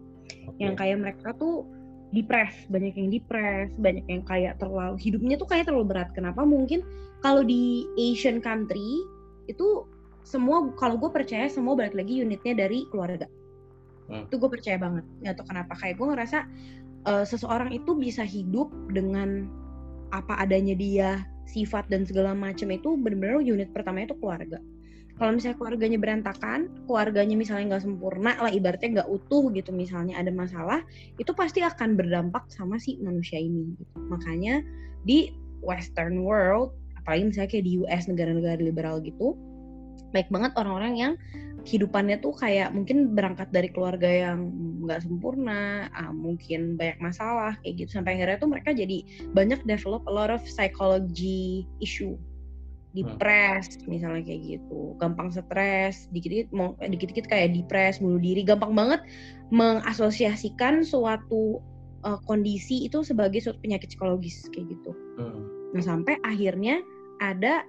Yang 0.61 0.77
kayak 0.77 0.97
mereka 1.01 1.33
tuh 1.41 1.65
depres 2.13 2.53
banyak 2.69 2.93
yang 2.93 3.09
depres 3.09 3.73
banyak 3.81 4.05
yang 4.05 4.21
kayak 4.27 4.59
terlalu 4.61 4.99
hidupnya 5.01 5.39
tuh 5.39 5.49
kayak 5.49 5.65
terlalu 5.65 5.95
berat. 5.95 6.13
Kenapa? 6.13 6.45
Mungkin 6.45 6.85
kalau 7.25 7.41
di 7.41 7.87
Asian 7.97 8.37
country 8.43 9.01
itu 9.47 9.87
semua 10.23 10.71
kalau 10.79 10.95
gue 10.95 11.11
percaya 11.11 11.51
semua 11.51 11.75
balik 11.75 11.95
lagi 11.97 12.23
unitnya 12.23 12.55
dari 12.55 12.87
keluarga 12.87 13.27
Hmm. 14.07 14.27
itu 14.27 14.35
gue 14.35 14.49
percaya 14.51 14.75
banget 14.75 15.05
nggak 15.23 15.35
tahu 15.39 15.47
kenapa 15.47 15.73
kayak 15.79 15.95
gue 15.95 16.07
ngerasa 16.11 16.39
eh, 17.07 17.25
seseorang 17.25 17.71
itu 17.71 17.91
bisa 17.95 18.27
hidup 18.27 18.67
dengan 18.91 19.47
apa 20.11 20.43
adanya 20.43 20.75
dia 20.75 21.23
sifat 21.47 21.87
dan 21.87 22.03
segala 22.03 22.35
macam 22.35 22.67
itu 22.71 22.99
benar-benar 22.99 23.39
unit 23.39 23.71
pertamanya 23.71 24.11
itu 24.13 24.17
keluarga 24.19 24.59
kalau 25.13 25.31
misalnya 25.37 25.57
keluarganya 25.61 25.99
berantakan 26.01 26.59
keluarganya 26.89 27.35
misalnya 27.37 27.65
nggak 27.75 27.83
sempurna 27.85 28.35
lah 28.43 28.51
ibaratnya 28.51 29.01
nggak 29.01 29.09
utuh 29.09 29.47
gitu 29.55 29.71
misalnya 29.71 30.19
ada 30.19 30.33
masalah 30.33 30.83
itu 31.15 31.31
pasti 31.31 31.63
akan 31.63 31.95
berdampak 31.95 32.43
sama 32.51 32.75
si 32.81 32.99
manusia 32.99 33.39
ini 33.39 33.77
gitu. 33.77 33.95
makanya 34.11 34.59
di 35.07 35.31
western 35.63 36.27
world 36.27 36.75
apalagi 37.03 37.23
misalnya 37.29 37.49
kayak 37.51 37.65
di 37.67 37.73
US 37.83 38.03
negara-negara 38.07 38.59
liberal 38.63 39.03
gitu 39.03 39.35
baik 40.13 40.29
banget 40.29 40.53
orang-orang 40.55 40.93
yang 40.95 41.13
kehidupannya 41.63 42.19
tuh 42.19 42.35
kayak 42.35 42.75
mungkin 42.75 43.15
berangkat 43.15 43.49
dari 43.49 43.71
keluarga 43.71 44.07
yang 44.07 44.51
nggak 44.83 45.01
sempurna, 45.03 45.87
ah, 45.95 46.11
mungkin 46.11 46.75
banyak 46.75 46.99
masalah 46.99 47.55
kayak 47.63 47.83
gitu. 47.83 47.89
Sampai 47.97 48.19
akhirnya 48.19 48.37
tuh 48.37 48.51
mereka 48.51 48.75
jadi 48.75 49.03
banyak 49.31 49.63
develop 49.63 50.03
a 50.05 50.13
lot 50.13 50.27
of 50.27 50.43
psychology 50.43 51.63
issue, 51.79 52.19
depres 52.91 53.79
misalnya 53.87 54.21
kayak 54.27 54.59
gitu, 54.59 54.93
gampang 54.99 55.31
stres, 55.31 56.11
dikit-dikit 56.11 56.51
mau 56.51 56.75
dikit-dikit 56.83 57.25
kayak 57.31 57.55
depres, 57.55 57.97
bunuh 58.03 58.19
diri, 58.19 58.43
gampang 58.43 58.75
banget 58.75 58.99
mengasosiasikan 59.55 60.83
suatu 60.83 61.63
uh, 62.03 62.19
kondisi 62.27 62.91
itu 62.91 63.07
sebagai 63.07 63.39
suatu 63.39 63.57
penyakit 63.63 63.95
psikologis 63.95 64.51
kayak 64.51 64.67
gitu. 64.67 64.91
Hmm. 65.15 65.47
Nah 65.73 65.81
sampai 65.81 66.19
akhirnya 66.27 66.83
ada 67.23 67.63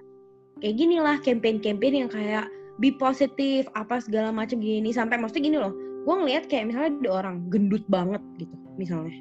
kayak 0.59 0.75
gini 0.75 0.99
lah 0.99 1.15
campaign-campaign 1.23 1.93
yang 2.05 2.11
kayak 2.11 2.45
be 2.83 2.91
positif 2.99 3.67
apa 3.79 4.03
segala 4.03 4.35
macam 4.35 4.59
gini 4.59 4.91
sampai 4.91 5.15
maksudnya 5.15 5.43
gini 5.47 5.57
loh 5.59 5.73
gue 6.05 6.15
ngeliat 6.15 6.43
kayak 6.51 6.69
misalnya 6.69 6.91
ada 7.01 7.09
orang 7.23 7.35
gendut 7.49 7.81
banget 7.89 8.21
gitu 8.37 8.53
misalnya. 8.77 9.17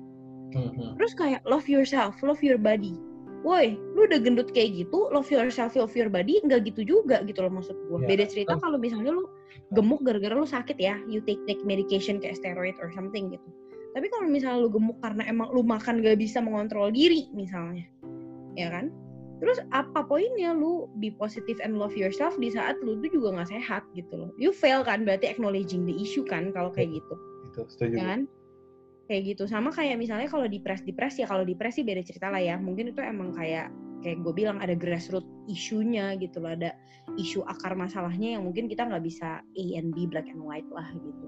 Hmm, 0.54 0.70
hmm. 0.70 0.90
terus 1.00 1.16
kayak 1.16 1.40
love 1.48 1.66
yourself 1.66 2.18
love 2.20 2.42
your 2.44 2.58
body. 2.60 2.94
Woi 3.44 3.76
lu 3.96 4.08
udah 4.08 4.20
gendut 4.20 4.52
kayak 4.52 4.84
gitu 4.84 5.08
love 5.12 5.28
yourself 5.32 5.76
love 5.76 5.92
your 5.96 6.12
body 6.12 6.40
nggak 6.44 6.68
gitu 6.68 6.84
juga 6.84 7.24
gitu 7.24 7.40
loh 7.44 7.52
maksud 7.52 7.76
gue 7.76 7.98
Iya. 8.04 8.08
beda 8.08 8.24
cerita 8.28 8.52
kalau 8.60 8.76
misalnya 8.76 9.16
lu 9.16 9.24
gemuk 9.72 10.00
gara-gara 10.04 10.36
lu 10.36 10.48
sakit 10.48 10.76
ya 10.76 11.00
you 11.08 11.24
take 11.24 11.40
take 11.48 11.60
medication 11.64 12.20
kayak 12.20 12.36
steroid 12.36 12.76
or 12.84 12.92
something 12.92 13.32
gitu. 13.32 13.48
Tapi 13.94 14.10
kalau 14.10 14.26
misalnya 14.26 14.66
lu 14.66 14.70
gemuk 14.70 14.98
karena 15.00 15.22
emang 15.30 15.54
lu 15.54 15.62
makan 15.62 16.02
gak 16.02 16.18
bisa 16.18 16.42
mengontrol 16.42 16.90
diri 16.90 17.30
misalnya 17.32 17.86
ya 18.54 18.70
kan 18.70 18.90
terus 19.40 19.58
apa 19.74 20.06
poinnya? 20.06 20.54
Lu 20.54 20.86
be 20.98 21.10
positive 21.14 21.58
and 21.62 21.78
love 21.78 21.94
yourself 21.94 22.34
di 22.38 22.52
saat 22.52 22.78
lu 22.82 22.98
tuh 23.02 23.10
juga 23.10 23.40
nggak 23.40 23.50
sehat 23.50 23.82
gitu 23.94 24.14
loh. 24.14 24.30
You 24.38 24.54
fail 24.54 24.86
kan 24.86 25.02
berarti 25.02 25.30
acknowledging 25.30 25.86
the 25.86 25.94
issue 25.94 26.26
kan 26.26 26.54
kalau 26.54 26.70
kayak 26.70 26.94
gitu. 26.98 27.14
itu 27.54 27.60
setuju 27.70 27.94
ya 27.94 28.04
kan? 28.14 28.20
Kayak 29.06 29.22
gitu. 29.34 29.44
Sama 29.46 29.70
kayak 29.70 30.00
misalnya 30.00 30.26
kalau 30.26 30.48
depres 30.48 30.82
depres 30.82 31.14
ya 31.20 31.26
kalau 31.28 31.46
depres 31.46 31.78
sih 31.78 31.84
beda 31.86 32.02
cerita 32.02 32.32
lah 32.32 32.40
ya. 32.40 32.56
Mungkin 32.58 32.90
itu 32.90 33.00
emang 33.04 33.36
kayak 33.36 33.70
kayak 34.02 34.20
gue 34.20 34.32
bilang 34.36 34.58
ada 34.60 34.74
grassroots 34.74 35.28
isunya 35.46 36.18
gitu 36.18 36.42
loh. 36.42 36.56
Ada 36.56 36.74
isu 37.20 37.44
akar 37.46 37.76
masalahnya 37.78 38.38
yang 38.38 38.42
mungkin 38.48 38.66
kita 38.66 38.88
nggak 38.88 39.04
bisa 39.04 39.44
A 39.44 39.64
and 39.78 39.94
B 39.94 40.08
black 40.08 40.26
and 40.26 40.40
white 40.40 40.66
lah 40.72 40.88
gitu. 40.92 41.26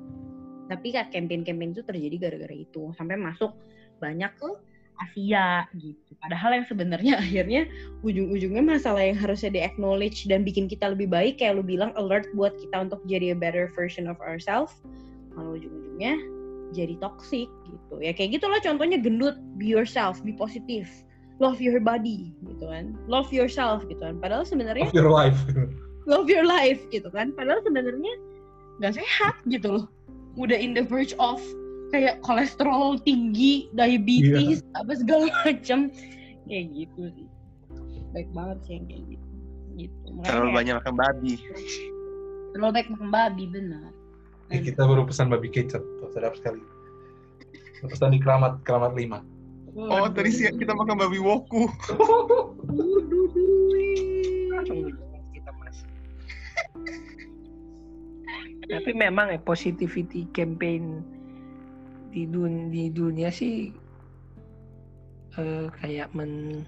Tapi 0.67 0.91
kan 0.91 1.07
campaign-campaign 1.15 1.79
itu 1.79 1.83
terjadi 1.87 2.17
gara-gara 2.19 2.57
itu. 2.57 2.91
Sampai 2.99 3.15
masuk 3.15 3.55
banyak 4.03 4.35
ke 4.35 4.51
Asia 5.01 5.69
gitu. 5.77 6.13
Padahal 6.23 6.63
yang 6.63 6.67
sebenarnya 6.67 7.15
akhirnya 7.23 7.69
ujung-ujungnya 8.03 8.65
masalah 8.65 9.03
yang 9.05 9.19
harusnya 9.19 9.51
di 9.53 9.61
acknowledge 9.63 10.27
dan 10.27 10.43
bikin 10.43 10.67
kita 10.67 10.93
lebih 10.93 11.11
baik 11.11 11.41
kayak 11.41 11.61
lu 11.61 11.65
bilang 11.65 11.93
alert 12.01 12.27
buat 12.35 12.57
kita 12.57 12.91
untuk 12.91 13.01
jadi 13.07 13.33
a 13.33 13.39
better 13.39 13.71
version 13.73 14.11
of 14.11 14.17
ourselves. 14.25 14.81
Malah 15.37 15.61
ujung-ujungnya 15.61 16.17
jadi 16.75 16.95
toxic 16.99 17.49
gitu. 17.69 17.95
Ya 18.03 18.13
kayak 18.17 18.41
gitulah 18.41 18.59
contohnya 18.61 18.99
gendut, 18.99 19.39
be 19.61 19.69
yourself, 19.69 20.21
be 20.25 20.35
positive. 20.35 20.89
Love 21.37 21.61
your 21.61 21.79
body 21.79 22.33
gitu 22.49 22.65
kan. 22.65 22.97
Love 23.07 23.29
yourself 23.29 23.85
gitu 23.87 24.01
kan. 24.01 24.17
Padahal 24.19 24.49
sebenarnya 24.49 24.89
of 24.89 24.97
your 24.97 25.13
life 25.13 25.37
love 26.07 26.31
your 26.31 26.47
life 26.47 26.81
gitu 26.95 27.11
kan 27.11 27.35
padahal 27.35 27.61
sebenarnya 27.67 28.15
nggak 28.79 28.95
sehat 28.97 29.35
gitu 29.51 29.83
loh 29.83 29.87
udah 30.39 30.55
in 30.55 30.73
the 30.73 30.83
verge 30.87 31.13
of 31.19 31.43
kayak 31.91 32.19
kolesterol 32.23 32.99
tinggi 33.03 33.71
diabetes 33.73 34.63
apa 34.75 34.93
segala 34.97 35.27
macam. 35.45 35.91
Kayak 36.47 36.65
gitu 36.75 37.03
sih. 37.15 37.29
Baik 38.15 38.29
banget 38.33 38.59
sih 38.67 38.73
yang 38.79 38.85
kayak 38.89 39.03
gitu. 39.11 39.27
Gitu. 39.77 40.07
Makanya 40.17 40.31
Terlalu 40.33 40.51
banyak 40.57 40.75
makan 40.81 40.95
babi. 40.97 41.33
terlalu 42.57 42.73
baik 42.73 42.89
makan 42.89 43.11
babi 43.13 43.45
benar. 43.53 43.93
Eh, 44.49 44.63
kita 44.65 44.81
baru 44.87 45.05
pesan 45.05 45.29
babi 45.29 45.53
kecap 45.53 45.83
tuh 46.01 46.09
sedap 46.15 46.33
sekali. 46.39 46.63
Pesan 47.85 48.17
di 48.17 48.19
keramat 48.23 48.65
keramat 48.65 48.97
lima. 48.97 49.21
Oh, 49.77 50.09
tadi 50.09 50.33
siang 50.33 50.57
kita 50.57 50.73
makan 50.73 50.97
babi 50.97 51.21
woku. 51.21 51.69
kita 55.37 55.51
tapi 58.67 58.91
memang 58.99 59.31
ya 59.31 59.39
positivity 59.39 60.27
campaign 60.35 61.05
di 62.09 62.25
dunia 62.25 62.67
di 62.69 62.85
dunia 62.89 63.29
sih 63.29 63.71
eh, 65.35 65.67
kayak 65.75 66.11
men 66.13 66.65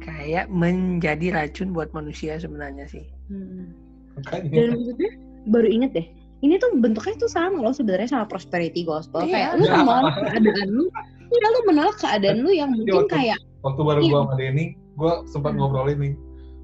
kayak 0.00 0.46
menjadi 0.48 1.34
racun 1.34 1.70
buat 1.70 1.90
manusia 1.92 2.36
sebenarnya 2.36 2.86
sih 2.86 3.04
Hmm. 3.26 3.74
dan 4.22 4.70
maksudnya 4.72 5.10
baru 5.44 5.66
inget 5.66 5.90
deh 5.92 6.06
ini 6.40 6.56
tuh 6.56 6.78
bentuknya 6.78 7.18
tuh 7.18 7.26
sama 7.26 7.58
loh 7.58 7.74
sebenarnya 7.74 8.06
sama 8.08 8.24
prosperity 8.24 8.80
gospel 8.80 9.26
Iya, 9.26 9.34
kayak 9.34 9.50
lu 9.52 9.64
sama. 9.66 9.82
menolak 9.82 10.14
keadaan 10.22 10.68
lu 10.70 10.84
ya 11.26 11.46
lu 11.48 11.60
menolak 11.66 11.96
keadaan 11.98 12.36
lu 12.38 12.50
yang 12.50 12.70
mungkin 12.70 12.94
waktu- 13.02 13.12
kayak 13.12 13.38
waktu 13.60 13.80
baru 13.82 14.00
Iya. 14.00 14.08
gua 14.08 14.20
sama 14.22 14.34
Denny 14.36 14.64
gua 14.94 15.12
sempat 15.26 15.50
Hmm. 15.52 15.58
ngobrol 15.60 15.88
ini 15.90 16.10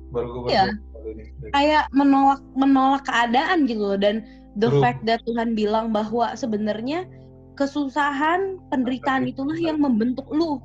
baru 0.09 0.27
gua 0.33 0.49
Iya. 0.49 0.65
baru 0.89 1.09
Denny 1.11 1.25
kayak 1.51 1.85
menolak 1.91 2.41
menolak 2.55 3.03
keadaan 3.03 3.59
gitu 3.67 3.83
loh 3.83 3.99
dan 3.99 4.15
the 4.59 4.69
True. 4.69 4.83
fact 4.83 5.05
that 5.09 5.23
Tuhan 5.25 5.57
bilang 5.57 5.93
bahwa 5.93 6.33
sebenarnya 6.37 7.09
kesusahan 7.57 8.59
penderitaan 8.73 9.29
itulah 9.29 9.57
yang 9.57 9.81
membentuk 9.81 10.25
lu 10.33 10.61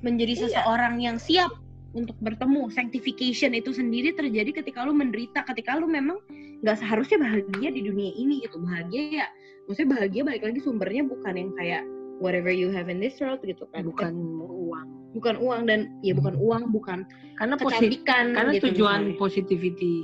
menjadi 0.00 0.48
seseorang 0.48 1.00
yang 1.00 1.20
siap 1.20 1.52
untuk 1.92 2.16
bertemu 2.22 2.70
sanctification 2.70 3.52
itu 3.52 3.74
sendiri 3.74 4.14
terjadi 4.14 4.62
ketika 4.62 4.86
lu 4.86 4.94
menderita 4.94 5.42
ketika 5.50 5.76
lu 5.76 5.90
memang 5.90 6.16
nggak 6.62 6.76
seharusnya 6.78 7.18
bahagia 7.20 7.68
di 7.72 7.82
dunia 7.84 8.12
ini 8.14 8.44
gitu 8.44 8.60
bahagia 8.62 9.24
ya 9.24 9.26
maksudnya 9.66 9.90
bahagia 9.98 10.22
balik 10.24 10.42
lagi 10.44 10.60
sumbernya 10.62 11.02
bukan 11.08 11.34
yang 11.34 11.50
kayak 11.56 11.82
whatever 12.20 12.52
you 12.52 12.68
have 12.70 12.86
in 12.92 13.00
this 13.00 13.16
world 13.18 13.40
gitu 13.42 13.64
kan 13.72 13.82
bukan 13.84 14.12
uang 14.48 14.86
bukan 15.16 15.34
uang 15.40 15.62
dan 15.66 15.90
ya 16.06 16.14
bukan 16.14 16.36
Hmm. 16.38 16.46
uang 16.46 16.62
bukan 16.70 16.98
karena 17.40 17.54
positif 17.58 18.04
kecantikan 18.04 18.24
karena 18.36 18.52
gitu 18.54 18.66
tujuan 18.70 19.00
misalnya. 19.10 19.18
positivity 19.18 19.94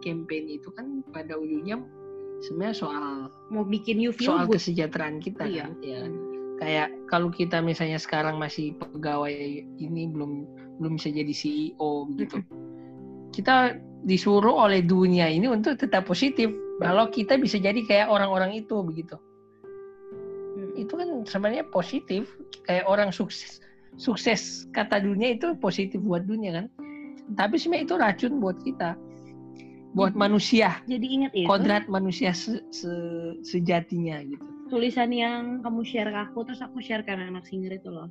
campaign 0.00 0.44
itu 0.48 0.68
kan 0.72 0.86
pada 1.12 1.36
ujungnya 1.36 1.82
sebenarnya 2.42 2.76
soal 2.76 3.06
mau 3.52 3.62
bikin 3.62 4.00
you 4.00 4.10
feel 4.10 4.34
soal 4.34 4.46
good. 4.48 4.58
kesejahteraan 4.58 5.22
kita 5.22 5.46
Iya. 5.46 5.68
kan 5.68 5.72
ya. 5.84 6.00
Kayak 6.54 6.88
kalau 7.10 7.28
kita 7.34 7.58
misalnya 7.58 7.98
sekarang 7.98 8.38
masih 8.38 8.78
pegawai 8.78 9.34
ini 9.78 10.06
belum 10.08 10.46
belum 10.78 10.92
bisa 10.98 11.10
jadi 11.10 11.30
CEO 11.34 12.06
gitu. 12.14 12.40
Kita 13.34 13.74
disuruh 14.06 14.54
oleh 14.54 14.82
dunia 14.82 15.26
ini 15.26 15.50
untuk 15.50 15.74
tetap 15.74 16.06
positif. 16.06 16.54
Kalau 16.78 17.10
kita 17.10 17.38
bisa 17.38 17.58
jadi 17.58 17.78
kayak 17.86 18.06
orang-orang 18.06 18.54
itu 18.54 18.82
begitu. 18.86 19.18
Itu 20.78 20.94
kan 20.94 21.26
sebenarnya 21.26 21.66
positif. 21.70 22.30
Kayak 22.66 22.86
orang 22.86 23.10
sukses 23.10 23.58
sukses 23.98 24.66
kata 24.74 25.02
dunia 25.02 25.34
itu 25.38 25.54
positif 25.58 25.98
buat 26.02 26.26
dunia 26.26 26.62
kan. 26.62 26.66
Tapi 27.34 27.58
sebenarnya 27.58 27.84
itu 27.86 27.94
racun 27.98 28.32
buat 28.38 28.58
kita 28.62 28.94
buat 29.94 30.12
Hmm. 30.12 30.26
manusia. 30.26 30.82
Jadi 30.90 31.06
ingat 31.06 31.32
itu. 31.32 31.46
Kodrat 31.46 31.86
manusia 31.86 32.34
se- 32.34 32.66
se- 32.74 33.38
sejatinya 33.46 34.20
gitu. 34.26 34.42
Tulisan 34.68 35.14
yang 35.14 35.62
kamu 35.62 35.86
share 35.86 36.10
ke 36.10 36.20
aku 36.28 36.42
terus 36.44 36.60
aku 36.60 36.82
share 36.82 37.06
ke 37.06 37.14
anak 37.14 37.46
singer 37.46 37.78
itu 37.78 37.88
loh. 37.88 38.10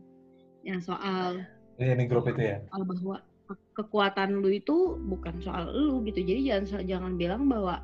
Yang 0.63 0.87
soal 0.89 1.43
Iya, 1.75 1.99
ini 1.99 2.05
grup 2.07 2.29
itu 2.31 2.39
ya. 2.39 2.63
soal 2.71 2.83
bahwa 2.87 3.15
ke- 3.51 3.69
kekuatan 3.75 4.39
lu 4.39 4.47
itu 4.47 4.95
bukan 5.03 5.43
soal 5.43 5.67
lu 5.75 5.99
gitu. 6.07 6.23
Jadi 6.23 6.41
jangan 6.47 6.87
jangan 6.87 7.13
bilang 7.19 7.51
bahwa 7.51 7.83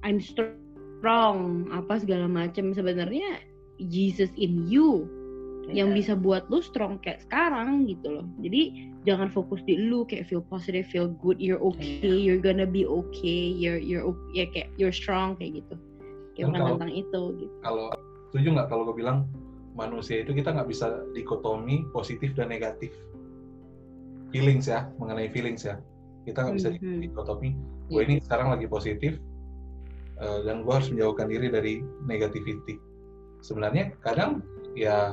I'm 0.00 0.24
strong 0.24 1.68
apa 1.68 2.00
segala 2.00 2.24
macam. 2.24 2.72
Sebenarnya 2.72 3.44
Jesus 3.92 4.32
in 4.40 4.64
you 4.72 5.04
yang 5.70 5.90
Iya. 5.90 5.96
bisa 5.96 6.12
buat 6.14 6.44
lu 6.48 6.60
strong 6.60 7.00
kayak 7.00 7.24
sekarang 7.24 7.86
gitu 7.86 8.20
loh. 8.20 8.26
Jadi 8.40 8.62
jangan 9.02 9.28
fokus 9.28 9.60
di 9.62 9.76
lu 9.78 10.04
kayak 10.04 10.26
feel 10.26 10.42
positive 10.42 10.84
feel 10.86 11.08
good 11.20 11.36
you're 11.38 11.60
okay 11.60 12.00
Iya. 12.02 12.16
you're 12.20 12.42
gonna 12.42 12.66
be 12.66 12.84
okay 12.84 13.48
you're 13.48 13.78
you're 13.78 14.04
ya 14.32 14.44
kayak 14.50 14.68
you're 14.76 14.92
strong 14.92 15.36
kayak 15.36 15.60
gitu. 15.60 15.74
Kayak 16.34 16.50
bukan 16.50 16.60
kalau- 16.60 16.70
tentang 16.76 16.92
itu 16.92 17.20
gitu. 17.38 17.54
kalau 17.62 17.86
setuju 18.28 18.48
nggak 18.58 18.68
kalau 18.68 18.82
gue 18.90 18.96
bilang 18.98 19.18
manusia 19.72 20.20
itu 20.20 20.30
kita 20.30 20.50
nggak 20.54 20.68
bisa 20.68 20.86
dikotomi 21.12 21.86
positif 21.90 22.34
dan 22.34 22.48
negatif? 22.48 22.90
Feelings 24.28 24.66
ya 24.66 24.90
mengenai 24.98 25.30
feelings 25.30 25.62
ya. 25.62 25.78
Kita 26.26 26.42
nggak 26.42 26.56
bisa 26.56 26.68
Mhm. 26.74 27.00
dikotomi 27.06 27.54
gue 27.86 28.00
ini 28.02 28.16
sekarang 28.18 28.50
lagi 28.50 28.66
positif 28.66 29.16
eh, 30.14 30.40
dan 30.46 30.62
gue 30.62 30.70
harus 30.70 30.88
menjauhkan 30.88 31.26
diri 31.26 31.50
dari 31.50 31.72
negativity. 32.02 32.78
Sebenarnya 33.42 33.92
kadang 33.98 34.40
ya 34.72 35.10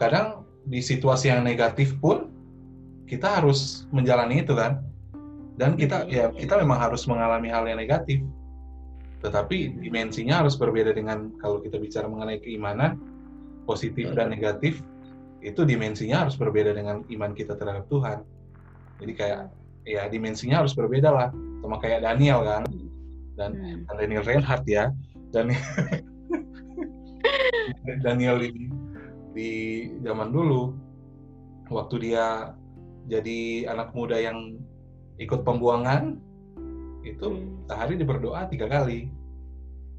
kadang 0.00 0.48
di 0.64 0.80
situasi 0.80 1.28
yang 1.28 1.44
negatif 1.44 1.92
pun 2.00 2.32
kita 3.04 3.40
harus 3.40 3.84
menjalani 3.92 4.42
itu 4.42 4.56
kan. 4.56 4.80
Dan 5.54 5.78
kita 5.78 6.10
ya 6.10 6.34
kita 6.34 6.58
memang 6.58 6.82
harus 6.82 7.06
mengalami 7.06 7.46
hal 7.46 7.62
yang 7.68 7.78
negatif. 7.78 8.18
Tetapi 9.22 9.80
dimensinya 9.80 10.42
harus 10.42 10.58
berbeda 10.58 10.92
dengan 10.92 11.30
kalau 11.38 11.62
kita 11.62 11.78
bicara 11.78 12.10
mengenai 12.10 12.42
keimanan 12.42 12.98
positif 13.64 14.12
dan 14.12 14.34
negatif 14.34 14.82
itu 15.44 15.64
dimensinya 15.64 16.26
harus 16.26 16.36
berbeda 16.36 16.74
dengan 16.74 17.06
iman 17.08 17.32
kita 17.32 17.54
terhadap 17.54 17.86
Tuhan. 17.88 18.18
Jadi 19.00 19.12
kayak 19.14 19.40
ya 19.84 20.08
dimensinya 20.08 20.64
harus 20.64 20.72
berbeda 20.72 21.12
lah 21.12 21.28
sama 21.62 21.76
kayak 21.78 22.02
Daniel 22.02 22.42
kan. 22.42 22.64
Dan 23.34 23.50
Hmm. 23.54 23.94
Daniel 23.94 24.26
Reinhardt 24.26 24.66
ya. 24.66 24.90
Dan 25.30 25.50
Daniel 28.06 28.40
di, 28.40 28.70
di 29.34 29.50
zaman 30.06 30.30
dulu 30.30 30.70
waktu 31.68 32.10
dia 32.10 32.54
jadi 33.10 33.68
anak 33.68 33.92
muda 33.92 34.16
yang 34.16 34.56
ikut 35.20 35.44
pembuangan 35.44 36.16
itu 37.04 37.26
Hmm. 37.28 37.60
sehari 37.68 38.00
dia 38.00 38.08
berdoa 38.08 38.48
tiga 38.48 38.66
kali. 38.66 39.12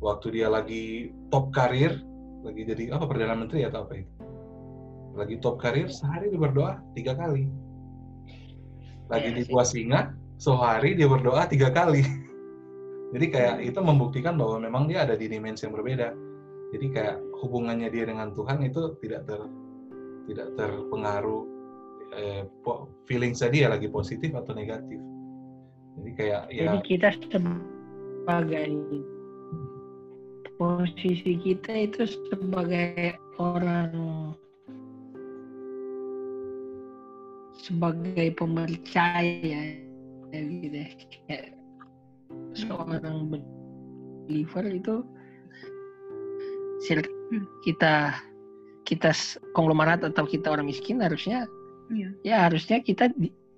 Waktu 0.01 0.41
dia 0.41 0.47
lagi 0.49 1.13
top 1.29 1.53
karir 1.53 2.01
lagi 2.45 2.61
jadi 2.61 2.93
apa 2.93 3.05
perdana 3.09 3.33
menteri 3.37 3.65
atau 3.65 3.85
apa 3.85 4.01
itu. 4.01 4.13
Lagi 5.15 5.35
top 5.39 5.61
karir 5.61 5.87
sehari 5.89 6.33
dia 6.33 6.41
berdoa 6.41 6.81
tiga 6.97 7.13
kali. 7.13 7.47
Lagi 9.09 9.29
Iya 9.31 9.37
di 9.37 9.43
buah 9.45 9.67
singa 9.67 10.01
sehari 10.41 10.97
dia 10.97 11.07
berdoa 11.07 11.45
tiga 11.45 11.69
kali. 11.69 12.01
Jadi 13.13 13.25
kayak 13.31 13.55
itu 13.63 13.79
membuktikan 13.79 14.35
bahwa 14.35 14.59
memang 14.59 14.89
dia 14.89 15.05
ada 15.05 15.13
di 15.13 15.29
dimensi 15.29 15.63
yang 15.63 15.73
berbeda. 15.77 16.09
Jadi 16.73 16.85
kayak 16.91 17.17
hubungannya 17.43 17.89
dia 17.91 18.07
dengan 18.07 18.31
Tuhan 18.31 18.63
itu 18.63 18.95
tidak 19.03 19.27
ter 19.27 19.41
tidak 20.25 20.47
terpengaruh 20.57 21.43
eh, 22.15 22.43
feelings 23.05 23.43
dia 23.45 23.69
lagi 23.69 23.91
positif 23.91 24.33
atau 24.33 24.55
negatif 24.55 24.97
jadi 25.95 26.11
kayak 26.15 26.41
ya 26.51 26.63
Jadi 26.67 26.79
kita 26.83 27.09
sebagai 27.31 28.67
posisi 30.55 31.31
kita 31.39 31.71
itu 31.87 32.03
sebagai 32.31 33.15
orang 33.39 33.91
sebagai 37.59 38.27
percaya 38.35 39.61
ya 40.31 40.39
gitu 40.39 40.75
ya. 40.75 40.89
Kayak 41.27 41.45
seorang 42.55 43.31
believer 44.27 44.65
itu 44.67 44.95
kita 47.61 48.13
kita 48.85 49.09
s- 49.09 49.41
konglomerat 49.51 50.05
atau 50.05 50.23
kita 50.23 50.53
orang 50.53 50.69
miskin 50.69 51.01
harusnya 51.01 51.49
Iya. 51.89 52.09
ya 52.21 52.37
harusnya 52.49 52.81
kita 52.81 53.09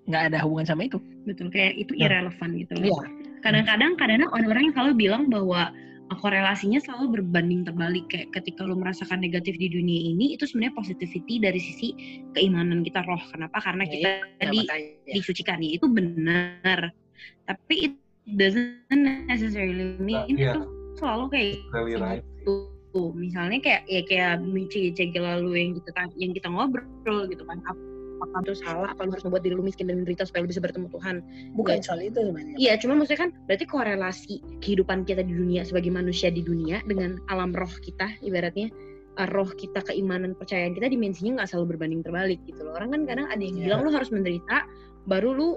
nggak 0.08 0.24
ada 0.32 0.40
hubungan 0.44 0.68
sama 0.68 0.88
itu 0.88 0.99
betul 1.24 1.48
kayak 1.48 1.76
itu 1.76 1.91
Nah. 1.95 2.08
irrelevant 2.08 2.54
gitu 2.56 2.74
loh. 2.76 2.86
Iya. 2.88 2.99
kadang-kadang 3.38 3.91
kadang 3.95 4.28
orang-orang 4.28 4.64
yang 4.68 4.76
selalu 4.76 4.94
bilang 4.98 5.24
bahwa 5.28 5.72
korelasinya 6.18 6.80
selalu 6.80 7.20
berbanding 7.20 7.68
terbalik 7.68 8.08
kayak 8.08 8.32
ketika 8.32 8.64
lu 8.64 8.76
merasakan 8.76 9.20
negatif 9.20 9.56
di 9.56 9.68
dunia 9.68 10.16
ini 10.16 10.34
itu 10.34 10.48
sebenarnya 10.48 10.74
positivity 10.74 11.36
dari 11.38 11.60
sisi 11.60 11.91
keimanan 12.32 12.82
kita 12.82 13.04
roh 13.04 13.20
kenapa 13.30 13.60
karena 13.60 13.84
Ya, 13.84 13.91
kita 13.91 14.10
Ya, 14.40 14.48
di 14.48 14.60
makanya. 14.64 15.12
disucikan 15.12 15.60
ya 15.60 15.70
itu 15.76 15.86
benar 15.88 16.80
tapi 17.44 17.91
it 17.91 17.94
doesn't 18.26 18.88
necessarily 19.28 19.99
mean 19.99 20.24
Iya. 20.32 20.56
itu 20.56 20.62
selalu 20.95 21.24
kayak 21.30 21.56
Really 21.72 21.95
right. 21.98 22.24
gitu 22.40 22.72
misalnya 22.95 23.59
kayak 23.61 23.81
ya 23.85 24.01
kayak 24.07 24.41
cege 24.72 25.19
lalu 25.19 25.49
yang 25.59 25.72
kita 25.77 26.01
yang 26.18 26.31
kita 26.34 26.47
ngobrol 26.49 27.27
gitu 27.30 27.43
kan 27.45 27.61
apakah 28.18 28.41
itu 28.49 28.57
salah 28.57 28.89
apa 28.91 29.05
lu 29.05 29.14
harus 29.14 29.26
membuat 29.26 29.45
diri 29.45 29.53
lu 29.53 29.61
miskin 29.61 29.85
dan 29.85 30.01
menderita 30.01 30.26
supaya 30.26 30.45
lu 30.45 30.49
bisa 30.49 30.61
bertemu 30.61 30.89
Tuhan 30.89 31.15
Bukan 31.53 31.77
soal 31.85 32.01
itu 32.01 32.18
sebenarnya. 32.18 32.55
Iya, 32.57 32.73
cuma 32.81 32.97
maksudnya 32.97 33.30
kan 33.30 33.31
berarti 33.45 33.65
korelasi 33.69 34.35
kehidupan 34.61 35.05
kita 35.05 35.22
di 35.22 35.34
dunia 35.38 35.61
sebagai 35.61 35.93
manusia 35.93 36.34
di 36.34 36.41
dunia 36.41 36.81
dengan 36.89 37.22
alam 37.30 37.53
roh 37.53 37.69
kita, 37.69 38.09
ibaratnya 38.26 38.73
uh, 39.22 39.30
roh 39.30 39.49
kita, 39.53 39.85
keimanan, 39.85 40.34
percayaan 40.34 40.73
kita 40.73 40.89
dimensinya 40.89 41.41
nggak 41.41 41.49
selalu 41.53 41.77
berbanding 41.77 42.01
terbalik 42.01 42.41
gitu 42.49 42.61
loh. 42.65 42.73
Orang 42.73 42.93
kan 42.93 43.01
kadang 43.05 43.27
ada 43.30 43.41
yang 43.41 43.57
Iya. 43.61 43.64
bilang 43.69 43.80
lu 43.85 43.91
harus 43.93 44.09
menderita, 44.09 44.65
baru 45.05 45.30
lu 45.34 45.49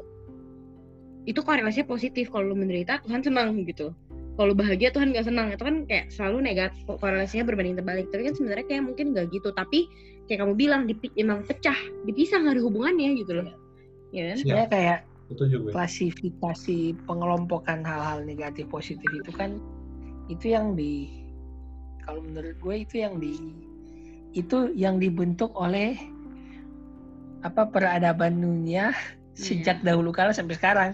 itu 1.29 1.41
korelasinya 1.41 1.89
positif. 1.89 2.33
Kalau 2.33 2.53
lu 2.53 2.57
menderita, 2.57 3.01
Tuhan 3.05 3.25
senang 3.25 3.57
gitu. 3.65 3.93
Kalau 4.41 4.57
lu 4.57 4.57
bahagia 4.57 4.89
Tuhan 4.89 5.13
nggak 5.13 5.29
senang. 5.29 5.53
Itu 5.53 5.69
kan 5.69 5.85
kayak 5.85 6.09
selalu 6.09 6.49
negatif, 6.49 6.81
korelasinya 6.89 7.45
berbanding 7.45 7.77
terbalik. 7.77 8.09
Tapi 8.09 8.25
kan 8.25 8.35
sebenarnya 8.41 8.65
kayak 8.73 8.83
mungkin 8.89 9.13
nggak 9.13 9.27
gitu. 9.37 9.53
Tapi 9.53 9.85
kayak 10.25 10.41
kamu 10.41 10.55
bilang, 10.57 10.89
dipi- 10.89 11.13
emang 11.21 11.45
pecah, 11.45 11.77
dipisah 12.09 12.41
nggak 12.41 12.57
ada 12.57 12.63
hubungannya 12.65 13.21
gitu 13.21 13.37
loh. 13.37 13.53
Iya 14.17 14.33
kan? 14.33 14.37
Sebenarnya 14.41 14.69
kayak 14.73 14.99
Itu 15.29 15.45
juga. 15.45 15.69
klasifikasi 15.77 16.79
pengelompokan 17.05 17.85
hal-hal 17.85 18.25
negatif 18.25 18.65
positif 18.73 19.13
itu 19.13 19.29
kan 19.37 19.61
itu 20.33 20.57
yang 20.57 20.73
di 20.73 21.21
kalau 22.01 22.25
menurut 22.25 22.57
gue 22.57 22.75
itu 22.81 23.05
yang 23.05 23.21
di 23.21 23.37
itu 24.33 24.73
yang 24.73 24.97
dibentuk 24.97 25.53
oleh 25.53 26.01
apa 27.45 27.69
peradaban 27.69 28.41
dunia 28.41 28.97
sejak 29.37 29.85
dahulu 29.87 30.11
kala 30.11 30.33
sampai 30.35 30.55
sekarang 30.59 30.91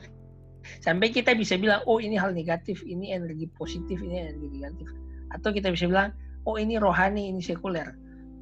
sampai 0.81 1.13
kita 1.13 1.33
bisa 1.35 1.57
bilang 1.57 1.83
oh 1.87 1.99
ini 1.99 2.17
hal 2.19 2.33
negatif 2.33 2.83
ini 2.87 3.13
energi 3.13 3.47
positif 3.57 3.99
ini 4.03 4.27
energi 4.27 4.47
negatif. 4.53 4.89
Atau 5.35 5.51
kita 5.53 5.71
bisa 5.73 5.87
bilang 5.91 6.11
oh 6.47 6.57
ini 6.57 6.77
rohani 6.79 7.31
ini 7.31 7.43
sekuler. 7.43 7.95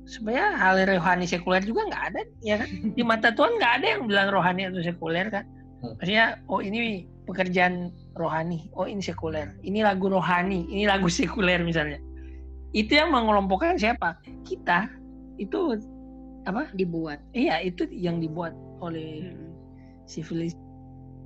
Sebenarnya 0.04 0.60
hal 0.60 0.76
rohani 0.84 1.24
sekuler 1.24 1.64
juga 1.64 1.88
nggak 1.88 2.04
ada 2.12 2.20
ya 2.44 2.60
kan? 2.60 2.68
Di 2.92 3.02
mata 3.02 3.32
Tuhan 3.32 3.56
nggak 3.56 3.72
ada 3.80 3.86
yang 3.96 4.02
bilang 4.04 4.28
rohani 4.32 4.68
atau 4.68 4.80
sekuler 4.84 5.26
kan? 5.32 5.44
Maksudnya 5.80 6.40
oh 6.48 6.60
ini 6.60 7.08
pekerjaan 7.24 7.92
rohani 8.16 8.68
oh 8.76 8.84
ini 8.84 9.00
sekuler. 9.00 9.56
Ini 9.64 9.80
lagu 9.84 10.12
rohani 10.12 10.68
ini 10.68 10.84
lagu 10.84 11.08
sekuler 11.08 11.64
misalnya. 11.64 12.00
Itu 12.74 12.98
yang 12.98 13.14
mengelompokkan 13.14 13.78
siapa? 13.78 14.18
Kita 14.44 14.90
itu 15.40 15.80
Dibuat. 16.76 17.24
iya 17.32 17.64
itu 17.64 17.88
yang 17.88 18.20
dibuat 18.20 18.52
oleh 18.84 19.32
Hmm. 19.32 19.56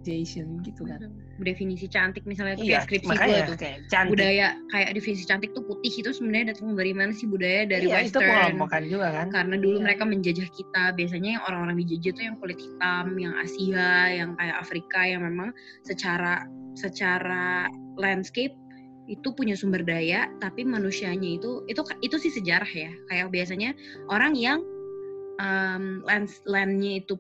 Civilization 0.02 0.62
gitu 0.62 0.82
kan. 0.86 1.10
Definisi 1.42 1.86
cantik 1.90 2.24
misalnya 2.26 2.58
itu 2.58 2.70
iya 2.70 2.82
kayak 2.82 2.84
skripsi 2.86 3.14
gue 3.14 3.40
tuh. 3.46 3.56
kayak 3.58 3.78
cantik. 3.90 4.10
Budaya 4.14 4.46
kayak 4.70 4.90
definisi 4.94 5.24
cantik 5.26 5.50
tuh 5.54 5.64
putih 5.66 5.92
itu 5.92 6.10
sebenarnya 6.10 6.54
datang 6.54 6.74
dari 6.74 6.92
mana 6.94 7.10
sih? 7.14 7.26
Budaya 7.26 7.66
dari 7.66 7.86
iya, 7.90 8.02
itu 8.02 8.18
western. 8.18 8.26
pengelompokan 8.26 8.82
juga 8.88 9.08
kan. 9.14 9.26
Karena 9.30 9.54
dulu 9.58 9.76
Iya. 9.78 9.84
mereka 9.84 10.02
menjajah 10.06 10.48
kita. 10.50 10.84
Biasanya 10.96 11.30
yang 11.38 11.42
orang-orang 11.46 11.76
dijajah 11.84 12.12
tuh 12.14 12.24
yang 12.24 12.36
kulit 12.42 12.58
hitam 12.58 13.06
yang 13.18 13.34
Asia 13.38 13.90
yang 14.10 14.30
kayak 14.38 14.56
Afrika 14.58 15.00
yang 15.06 15.22
memang 15.22 15.50
secara 15.86 16.46
secara 16.78 17.66
landscape 17.98 18.54
itu 19.08 19.32
punya 19.32 19.56
sumber 19.56 19.80
daya 19.88 20.28
tapi 20.36 20.68
manusianya 20.68 21.40
itu 21.40 21.64
itu 21.66 21.80
itu 22.02 22.16
sih 22.18 22.32
sejarah 22.32 22.70
ya. 22.70 22.90
Kayak 23.10 23.30
biasanya 23.30 23.70
orang 24.10 24.34
yang 24.34 24.60
um, 25.38 26.02
land 26.04 26.28
landnya 26.44 27.02
itu 27.04 27.16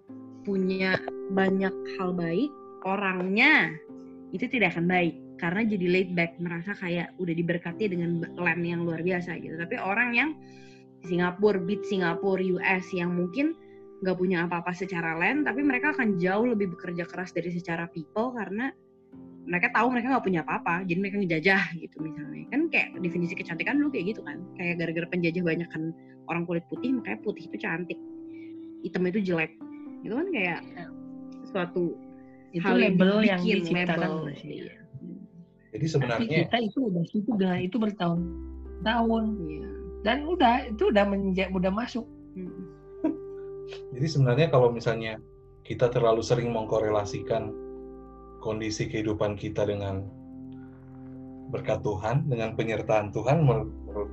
punya 0.48 0.96
banyak 1.36 1.74
hal 2.00 2.16
baik 2.16 2.48
orangnya 2.88 3.76
itu 4.32 4.48
tidak 4.48 4.76
akan 4.76 4.88
baik. 4.88 5.14
Karena 5.38 5.62
jadi 5.62 5.86
laid 5.86 6.10
back 6.18 6.34
merasa 6.42 6.74
kayak 6.74 7.14
udah 7.22 7.34
diberkati 7.34 7.86
dengan 7.86 8.26
land 8.34 8.62
yang 8.66 8.82
luar 8.82 9.04
biasa 9.04 9.38
gitu. 9.38 9.54
Tapi 9.54 9.78
orang 9.78 10.10
yang 10.16 10.30
di 10.98 11.14
Singapura 11.14 11.62
beat 11.62 11.86
Singapura 11.86 12.42
US 12.58 12.90
yang 12.90 13.14
mungkin 13.14 13.54
nggak 14.02 14.16
punya 14.18 14.46
apa-apa 14.46 14.70
secara 14.74 15.18
land 15.18 15.42
tapi 15.42 15.58
mereka 15.62 15.90
akan 15.90 16.22
jauh 16.22 16.46
lebih 16.46 16.70
bekerja 16.70 17.02
keras 17.02 17.34
dari 17.34 17.50
secara 17.50 17.90
people 17.90 18.30
karena 18.30 18.70
mereka 19.48 19.74
tahu 19.74 19.90
mereka 19.90 20.14
nggak 20.14 20.26
punya 20.26 20.40
apa-apa 20.46 20.86
jadi 20.86 20.98
mereka 21.02 21.16
ngejajah 21.22 21.62
gitu 21.78 21.96
misalnya. 22.02 22.44
Kan 22.50 22.60
kayak 22.68 22.88
definisi 23.00 23.34
kecantikan 23.38 23.80
dulu 23.80 23.94
kayak 23.94 24.16
gitu 24.16 24.20
kan. 24.26 24.42
Kayak 24.58 24.74
gara-gara 24.84 25.06
penjajah 25.08 25.42
banyak 25.42 25.68
kan 25.70 25.82
orang 26.28 26.44
kulit 26.44 26.64
putih 26.68 26.92
makanya 26.98 27.18
putih 27.24 27.46
itu 27.48 27.56
cantik. 27.62 27.98
Hitam 28.84 29.06
itu 29.08 29.20
jelek. 29.22 29.52
Itu 30.04 30.14
kan 30.14 30.28
kayak 30.30 30.60
suatu 31.48 31.96
itu 32.52 32.64
hal 32.64 32.76
label 32.80 33.12
yang 33.22 33.40
diciptakan 33.40 33.98
label. 33.98 34.18
manusia. 34.28 34.48
Iya. 34.48 34.74
Jadi 35.68 35.84
Tapi 35.84 35.86
sebenarnya 35.86 36.38
kita 36.48 36.58
itu 36.64 36.78
udah 36.88 37.04
situ 37.04 37.30
dengan 37.36 37.58
itu 37.60 37.76
bertahun-tahun 37.76 39.24
Iya. 39.44 39.70
dan 40.02 40.18
udah 40.24 40.54
itu 40.72 40.82
udah 40.88 41.04
menja- 41.04 41.52
udah 41.52 41.72
masuk 41.72 42.06
Mm. 42.38 42.70
Jadi 43.68 44.06
sebenarnya 44.06 44.48
kalau 44.48 44.70
misalnya 44.70 45.18
kita 45.66 45.90
terlalu 45.90 46.22
sering 46.22 46.54
mengkorelasikan 46.54 47.52
kondisi 48.38 48.86
kehidupan 48.86 49.34
kita 49.34 49.66
dengan 49.66 50.06
berkat 51.50 51.82
Tuhan, 51.82 52.28
dengan 52.28 52.54
penyertaan 52.54 53.10
Tuhan, 53.12 53.44
menurut, 53.44 53.68
menurut, 53.88 54.10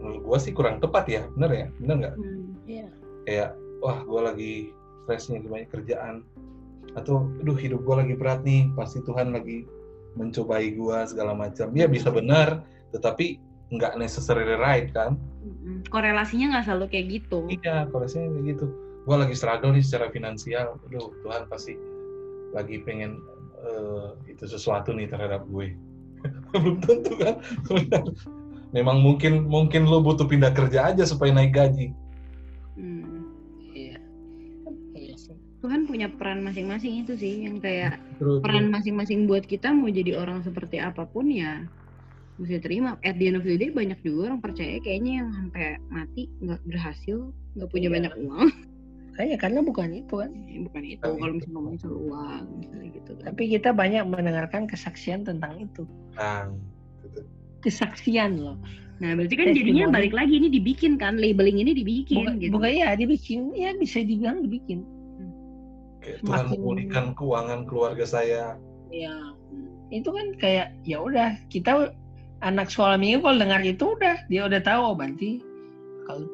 menurut 0.00 0.20
gua 0.24 0.38
sih 0.40 0.52
kurang 0.52 0.80
tepat 0.82 1.04
ya, 1.08 1.22
bener 1.36 1.50
ya, 1.52 1.66
bener 1.80 1.94
nggak? 2.00 2.14
Hmm. 2.16 2.88
Kayak, 3.28 3.50
wah 3.84 3.98
gua 4.04 4.32
lagi 4.32 4.72
stres 5.06 5.28
nih, 5.32 5.44
banyak 5.44 5.68
kerjaan, 5.70 6.24
atau, 6.98 7.30
aduh 7.42 7.58
hidup 7.58 7.82
gua 7.86 8.02
lagi 8.02 8.14
berat 8.18 8.42
nih, 8.42 8.70
pasti 8.74 9.02
Tuhan 9.06 9.34
lagi 9.34 9.66
mencobai 10.18 10.74
gua 10.74 11.06
segala 11.06 11.34
macam. 11.36 11.70
Ya 11.74 11.86
bisa 11.86 12.10
benar, 12.10 12.66
tetapi 12.90 13.38
nggak 13.70 13.98
necessarily 13.98 14.58
right 14.58 14.90
kan? 14.90 15.14
Korelasinya 15.90 16.58
nggak 16.58 16.64
selalu 16.66 16.86
kayak 16.90 17.06
gitu 17.22 17.46
Iya, 17.46 17.86
korelasinya 17.90 18.28
kayak 18.34 18.46
gitu. 18.58 18.66
Gua 19.06 19.16
lagi 19.22 19.34
struggle 19.34 19.74
nih 19.74 19.84
secara 19.86 20.10
finansial. 20.10 20.78
Aduh, 20.90 21.14
Tuhan 21.22 21.46
pasti 21.46 21.78
lagi 22.50 22.82
pengen 22.82 23.22
eh, 23.62 24.08
itu 24.26 24.44
sesuatu 24.46 24.90
nih 24.90 25.06
terhadap 25.06 25.46
gue. 25.48 25.76
Belum 26.52 26.76
tentu 26.82 27.14
kan. 27.16 27.38
Memang 28.76 29.02
mungkin 29.02 29.50
mungkin 29.50 29.82
lo 29.86 29.98
butuh 29.98 30.30
pindah 30.30 30.54
kerja 30.54 30.94
aja 30.94 31.02
supaya 31.02 31.34
naik 31.34 31.54
gaji. 31.54 31.90
Tuhan 35.60 35.84
punya 35.84 36.08
peran 36.08 36.40
masing-masing 36.40 37.04
itu 37.04 37.12
sih 37.20 37.44
yang 37.44 37.60
kayak 37.60 38.00
Terus, 38.16 38.40
peran 38.40 38.72
masing-masing 38.72 39.28
buat 39.28 39.44
kita 39.44 39.72
mau 39.76 39.92
jadi 39.92 40.16
orang 40.16 40.40
seperti 40.40 40.80
apa 40.80 41.04
pun 41.04 41.28
ya 41.28 41.68
mesti 42.40 42.56
terima. 42.64 42.96
At 43.04 43.20
the 43.20 43.28
end 43.28 43.36
of 43.36 43.44
the 43.44 43.60
day 43.60 43.68
banyak 43.68 44.00
juga 44.00 44.32
orang 44.32 44.40
percaya 44.40 44.80
kayaknya 44.80 45.20
yang 45.20 45.28
sampai 45.36 45.76
mati 45.92 46.32
nggak 46.40 46.60
berhasil, 46.64 47.28
nggak 47.60 47.68
punya 47.68 47.88
Iya. 47.92 47.94
banyak 48.00 48.14
uang. 48.24 48.48
kayaknya 49.10 49.36
karena 49.36 49.60
bukan 49.60 49.88
itu 49.92 50.14
kan 50.16 50.30
Ya, 50.48 50.58
bukan 50.64 50.82
itu 50.86 51.04
kalau 51.04 51.32
misalnya 51.36 51.52
ngomongin 51.52 51.78
soal 51.82 51.96
uang 52.08 52.44
misalnya 52.56 52.88
gitu 52.96 53.10
kan. 53.20 53.24
tapi 53.28 53.42
kita 53.52 53.70
banyak 53.76 54.04
mendengarkan 54.08 54.62
kesaksian 54.64 55.20
tentang 55.28 55.60
itu 55.60 55.82
nah, 56.16 56.48
gitu. 57.04 57.20
kesaksian 57.60 58.40
loh 58.40 58.56
Nah 59.00 59.16
berarti 59.16 59.32
kan 59.36 59.52
jadinya 59.52 59.92
balik 59.92 60.12
lagi 60.12 60.36
ini 60.40 60.48
dibikin 60.48 60.96
kan 60.96 61.16
labeling 61.20 61.56
ini 61.60 61.72
dibikin 61.72 62.24
bukan, 62.24 62.36
gitu. 62.40 62.52
bukan 62.56 62.70
ya 62.72 62.88
dibikin 62.96 63.40
ya 63.52 63.76
bisa 63.76 64.00
dibilang 64.00 64.40
dibikin 64.40 64.84
Kayak 66.00 66.18
Tuhan 66.20 66.32
Semakin- 66.40 66.50
memulihkan 66.56 67.04
keuangan 67.14 67.60
keluarga 67.64 68.04
saya. 68.04 68.56
ya 68.90 69.14
itu 69.88 70.10
kan 70.10 70.34
kayak 70.34 70.74
ya 70.82 70.98
udah 70.98 71.38
kita 71.46 71.94
anak 72.40 72.66
sekolah 72.66 72.96
minggu 72.96 73.22
kalau 73.22 73.38
dengar 73.38 73.62
itu 73.62 73.94
udah 73.94 74.18
dia 74.26 74.42
udah 74.44 74.58
tahu 74.58 74.82
oh 74.82 74.94
berarti 74.94 75.38
kalau 76.04 76.26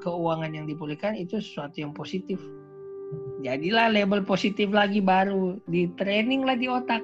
keuangan 0.00 0.50
yang 0.50 0.66
dipulihkan 0.66 1.14
itu 1.14 1.38
sesuatu 1.38 1.78
yang 1.78 1.90
positif 1.92 2.42
jadilah 3.38 3.86
label 3.86 4.22
positif 4.22 4.66
lagi 4.70 4.98
baru 4.98 5.62
di 5.66 5.86
training 5.94 6.42
lah 6.42 6.54
di 6.54 6.66
otak 6.66 7.02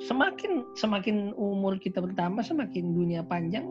semakin 0.00 0.66
semakin 0.74 1.30
umur 1.34 1.76
kita 1.76 2.00
bertambah 2.00 2.42
semakin 2.42 2.90
dunia 2.90 3.22
panjang 3.22 3.70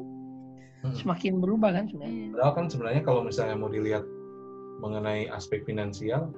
Hmm. 0.80 0.96
semakin 0.96 1.44
berubah 1.44 1.76
kan 1.76 1.92
sebenarnya 1.92 2.32
Padahal 2.32 2.54
kan 2.56 2.66
sebenarnya 2.68 3.02
kalau 3.04 3.20
misalnya 3.20 3.52
mau 3.54 3.68
dilihat 3.68 4.08
mengenai 4.80 5.28
aspek 5.28 5.68
finansial, 5.68 6.32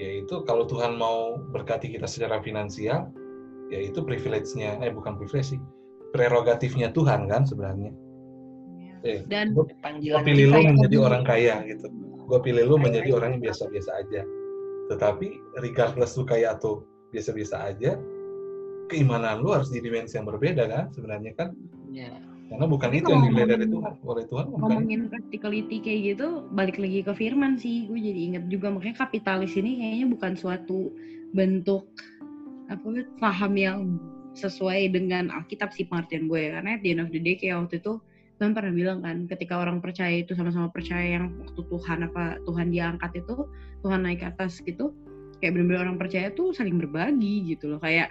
yaitu 0.00 0.40
kalau 0.48 0.64
Tuhan 0.64 0.96
mau 0.96 1.36
berkati 1.36 1.92
kita 1.92 2.08
secara 2.08 2.40
finansial, 2.40 3.12
yaitu 3.68 4.00
privilege-nya, 4.00 4.80
eh 4.80 4.88
bukan 4.88 5.20
privilege 5.20 5.52
sih, 5.52 5.60
prerogatifnya 6.16 6.88
Tuhan 6.96 7.28
kan 7.28 7.44
sebenarnya. 7.44 7.92
Eh, 9.04 9.24
Dan 9.28 9.52
gue 9.52 9.68
panggilan 9.80 10.24
pilih 10.24 10.46
lu 10.48 10.60
menjadi 10.72 10.96
lebih- 10.96 11.04
orang 11.04 11.22
kaya 11.24 11.56
gitu. 11.68 11.86
Gue 12.24 12.40
pilih 12.40 12.64
lu 12.64 12.76
menjadi 12.80 13.10
orang 13.12 13.36
yang 13.36 13.42
biasa-biasa 13.48 13.90
aja. 14.00 14.22
Tetapi 14.88 15.28
regardless 15.60 16.16
lu 16.16 16.24
kaya 16.24 16.56
atau 16.56 16.84
biasa-biasa 17.12 17.56
aja, 17.68 18.00
keimanan 18.88 19.40
lu 19.44 19.52
harus 19.52 19.70
di 19.70 19.78
dimensi 19.78 20.16
yang 20.16 20.26
berbeda 20.26 20.66
kan 20.66 20.84
sebenarnya 20.90 21.32
kan. 21.36 21.48
ya. 21.90 22.10
Karena 22.50 22.66
bukan 22.66 22.90
itu 22.90 23.06
yang 23.06 23.22
dinilai 23.30 23.46
dari 23.54 23.66
Tuhan. 23.70 23.92
Oleh 24.02 24.24
Tuhan 24.26 24.46
bukan. 24.50 24.66
ngomongin 24.66 25.00
practicality 25.06 25.76
kayak 25.78 26.00
gitu 26.14 26.50
balik 26.50 26.82
lagi 26.82 27.06
ke 27.06 27.12
firman 27.14 27.54
sih. 27.54 27.86
Gue 27.86 28.02
jadi 28.02 28.20
inget 28.34 28.44
juga 28.50 28.74
makanya 28.74 29.06
kapitalis 29.06 29.54
ini 29.54 29.78
kayaknya 29.78 30.06
bukan 30.10 30.32
suatu 30.34 30.90
bentuk 31.30 31.86
apa 32.66 33.06
paham 33.22 33.54
yang 33.54 33.78
sesuai 34.34 34.90
dengan 34.90 35.30
Alkitab 35.30 35.70
sih 35.70 35.86
pengertian 35.86 36.26
gue. 36.26 36.50
Karena 36.50 36.74
at 36.74 36.82
the 36.82 36.90
end 36.90 37.06
of 37.06 37.14
the 37.14 37.22
day 37.22 37.38
kayak 37.38 37.62
waktu 37.62 37.78
itu 37.78 38.02
Tuhan 38.42 38.50
pernah 38.50 38.72
bilang 38.74 38.98
kan 39.06 39.30
ketika 39.30 39.54
orang 39.62 39.78
percaya 39.78 40.26
itu 40.26 40.34
sama-sama 40.34 40.74
percaya 40.74 41.22
yang 41.22 41.30
waktu 41.38 41.60
Tuhan 41.60 41.98
apa 42.10 42.42
Tuhan 42.50 42.66
diangkat 42.74 43.12
itu 43.22 43.46
Tuhan 43.86 44.00
naik 44.02 44.24
ke 44.24 44.26
atas 44.26 44.58
gitu 44.64 44.90
kayak 45.38 45.54
benar-benar 45.54 45.86
orang 45.86 45.98
percaya 46.02 46.34
tuh 46.34 46.50
saling 46.50 46.82
berbagi 46.82 47.46
gitu 47.46 47.70
loh. 47.70 47.78
Kayak 47.78 48.10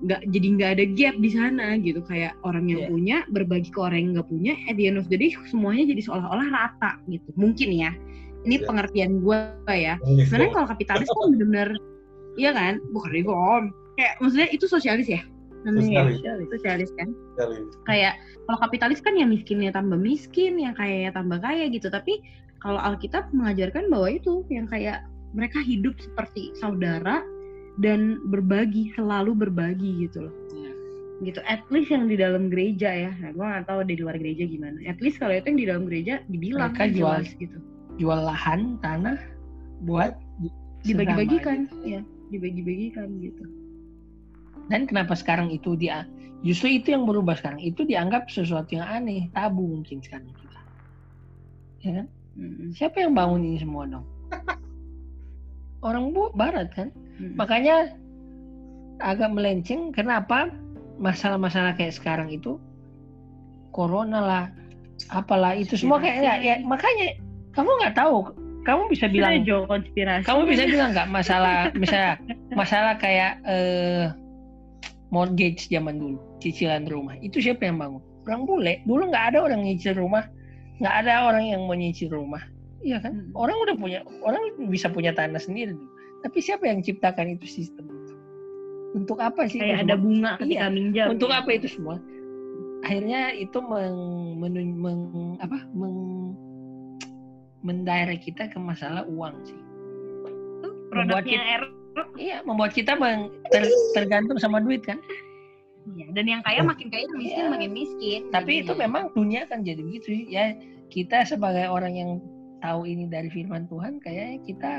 nggak 0.00 0.32
jadi 0.32 0.46
nggak 0.56 0.70
ada 0.80 0.84
gap 0.96 1.14
di 1.20 1.30
sana 1.32 1.76
gitu 1.76 2.00
kayak 2.08 2.32
orang 2.40 2.72
yang 2.72 2.80
Iya. 2.84 2.88
punya 2.88 3.16
berbagi 3.28 3.68
ke 3.68 3.78
orang 3.84 3.98
yang 4.00 4.10
nggak 4.16 4.28
punya 4.32 4.52
at 4.64 4.74
the 4.80 4.88
end 4.88 4.96
of 4.96 5.04
the 5.12 5.16
day 5.20 5.28
semuanya 5.52 5.84
jadi 5.92 6.00
seolah-olah 6.08 6.48
rata 6.48 6.96
gitu 7.12 7.28
mungkin 7.36 7.68
ya 7.68 7.92
ini 8.48 8.56
Iya. 8.60 8.64
pengertian 8.64 9.20
gue 9.20 9.38
ya 9.68 10.00
sebenarnya 10.00 10.52
kalau 10.56 10.66
kapitalis 10.72 11.04
kan 11.04 11.28
benar-benar 11.36 11.68
iya 12.40 12.50
kan 12.56 12.80
bukan 12.96 13.10
reform 13.12 13.64
kayak 14.00 14.16
maksudnya 14.24 14.48
itu 14.48 14.64
sosialis 14.64 15.04
ya 15.04 15.20
namanya 15.68 15.92
ya? 15.92 16.02
Sosialis. 16.16 16.46
sosialis 16.48 16.90
kan 16.96 17.08
Sekali. 17.36 17.56
kayak 17.84 18.14
kalau 18.48 18.58
kapitalis 18.64 19.00
kan 19.04 19.12
yang 19.20 19.28
miskinnya 19.28 19.70
tambah 19.70 20.00
miskin, 20.00 20.56
yang 20.56 20.72
kayanya 20.72 21.12
tambah 21.14 21.38
kaya 21.38 21.68
gitu. 21.68 21.86
Tapi 21.92 22.18
kalau 22.58 22.80
Alkitab 22.80 23.28
mengajarkan 23.30 23.86
bahwa 23.92 24.08
itu 24.10 24.42
yang 24.48 24.64
kayak 24.66 25.04
mereka 25.36 25.60
hidup 25.62 25.94
seperti 26.00 26.50
saudara 26.58 27.22
dan 27.80 28.20
berbagi, 28.28 28.92
selalu 28.92 29.32
berbagi 29.34 30.04
gitu 30.04 30.28
loh. 30.28 30.34
Iya. 30.52 30.72
Gitu. 31.20 31.40
At 31.44 31.64
least 31.68 31.88
yang 31.92 32.08
di 32.08 32.16
dalam 32.16 32.48
gereja 32.52 32.88
ya. 32.92 33.12
Nah, 33.20 33.32
gue 33.32 33.44
nggak 33.44 33.64
tahu 33.68 33.80
di 33.88 33.96
luar 33.96 34.16
gereja 34.16 34.44
gimana. 34.44 34.76
At 34.84 35.00
least 35.00 35.16
kalau 35.16 35.32
itu 35.32 35.48
yang 35.48 35.60
di 35.60 35.66
dalam 35.68 35.84
gereja 35.88 36.14
dibilang 36.28 36.72
Mereka 36.76 36.92
jual- 36.96 37.24
jelas 37.24 37.40
gitu. 37.40 37.58
jual 37.96 38.20
lahan 38.20 38.76
tanah 38.80 39.16
buat 39.84 40.16
di- 40.40 40.52
Dibagi-bagikan, 40.80 41.68
gitu. 41.68 41.76
ya, 41.84 42.00
dibagi-bagikan 42.32 43.08
gitu. 43.20 43.44
Dan 44.72 44.88
kenapa 44.88 45.12
sekarang 45.12 45.52
itu 45.52 45.76
dia 45.76 46.08
justru 46.40 46.80
itu 46.80 46.96
yang 46.96 47.04
berubah 47.04 47.36
sekarang 47.36 47.60
itu 47.60 47.84
dianggap 47.84 48.32
sesuatu 48.32 48.72
yang 48.72 48.88
aneh, 48.88 49.28
tabu 49.36 49.60
mungkin 49.60 50.00
sekarang 50.00 50.32
kita. 50.32 50.60
Ya 51.84 51.90
kan? 52.00 52.06
Siapa 52.72 52.96
yang 53.04 53.12
bangun 53.12 53.44
ini 53.44 53.58
semua 53.60 53.84
dong? 53.84 54.06
Orang 55.84 56.16
bu 56.16 56.32
barat 56.32 56.72
kan? 56.72 56.88
Mm-mm. 57.20 57.36
Makanya 57.36 57.76
agak 59.00 59.30
melenceng 59.32 59.92
kenapa 59.92 60.48
masalah-masalah 61.00 61.76
kayak 61.76 61.96
sekarang 61.96 62.32
itu 62.32 62.56
corona 63.72 64.20
lah 64.20 64.44
apalah 65.08 65.56
itu 65.56 65.76
semua 65.80 65.96
kayak 65.96 66.20
ya, 66.20 66.34
ya, 66.36 66.54
makanya 66.60 67.16
kamu 67.56 67.70
nggak 67.80 67.96
tahu 67.96 68.28
kamu 68.68 68.92
bisa 68.92 69.08
bilang 69.08 69.40
Jo 69.48 69.64
konspirasi. 69.64 70.28
kamu 70.28 70.44
bisa 70.44 70.68
bilang 70.68 70.92
nggak 70.92 71.08
masalah 71.08 71.72
misalnya 71.72 72.20
masalah 72.52 73.00
kayak 73.00 73.40
eh, 73.48 74.12
mortgage 75.10 75.68
zaman 75.68 75.98
dulu 75.98 76.18
cicilan 76.40 76.86
rumah. 76.88 77.18
Itu 77.20 77.42
siapa 77.42 77.66
yang 77.68 77.78
bangun? 77.78 78.02
Orang 78.24 78.42
bule. 78.46 78.80
Dulu 78.86 79.10
nggak 79.10 79.34
ada 79.34 79.38
orang 79.44 79.66
nyicil 79.66 79.98
rumah. 79.98 80.24
Nggak 80.80 80.94
ada 81.04 81.12
orang 81.28 81.44
yang 81.50 81.60
mau 81.66 81.76
nyicil 81.76 82.08
rumah. 82.08 82.40
Iya 82.80 82.96
kan? 83.04 83.12
Hmm. 83.12 83.36
orang 83.36 83.60
udah 83.60 83.76
punya 83.76 84.00
orang 84.24 84.40
bisa 84.72 84.88
punya 84.88 85.12
tanah 85.12 85.36
sendiri. 85.36 85.76
dulu 85.76 85.99
tapi 86.20 86.38
siapa 86.38 86.64
yang 86.68 86.80
ciptakan 86.80 87.34
itu 87.34 87.46
sistem 87.48 87.88
itu 87.88 88.14
untuk 88.90 89.18
apa 89.18 89.46
sih 89.46 89.58
kayak 89.58 89.70
itu 89.70 89.82
ada 89.86 89.94
semua? 89.94 90.04
bunga 90.04 90.30
ketika 90.38 90.66
Iya. 90.66 90.66
minjam. 90.68 91.06
untuk 91.10 91.30
ya. 91.30 91.38
apa 91.40 91.50
itu 91.54 91.68
semua 91.70 91.96
akhirnya 92.80 93.20
itu 93.36 93.58
meng, 93.60 93.98
menun- 94.40 94.78
meng- 94.80 95.36
apa 95.38 95.58
meng, 95.70 95.98
mendirect 97.60 98.24
kita 98.24 98.48
ke 98.48 98.56
masalah 98.56 99.04
uang 99.04 99.36
sih 99.44 99.60
Tuh, 100.60 100.72
membuat 100.92 101.24
kita- 101.24 101.44
R 101.60 101.64
Iya, 102.16 102.40
membuat 102.46 102.72
kita 102.72 102.94
meng- 102.94 103.34
ter- 103.50 103.66
tergantung 103.92 104.38
sama 104.38 104.62
duit 104.62 104.80
kan. 104.86 104.96
Iya, 105.90 106.06
dan 106.14 106.24
yang 106.24 106.40
kaya 106.40 106.62
makin 106.62 106.86
kaya, 106.86 107.02
miskin 107.10 107.44
Iya. 107.44 107.52
makin 107.52 107.70
miskin. 107.74 108.20
Tapi 108.30 108.62
itu 108.62 108.72
jadinya. 108.72 108.84
memang 108.86 109.04
dunia 109.12 109.42
kan 109.50 109.66
jadi 109.66 109.82
begitu 109.82 110.30
ya. 110.30 110.54
Kita 110.86 111.26
sebagai 111.26 111.66
orang 111.66 111.92
yang 111.92 112.10
tahu 112.62 112.86
ini 112.86 113.10
dari 113.10 113.26
firman 113.26 113.66
Tuhan, 113.66 113.98
kayaknya 113.98 114.38
kita 114.46 114.72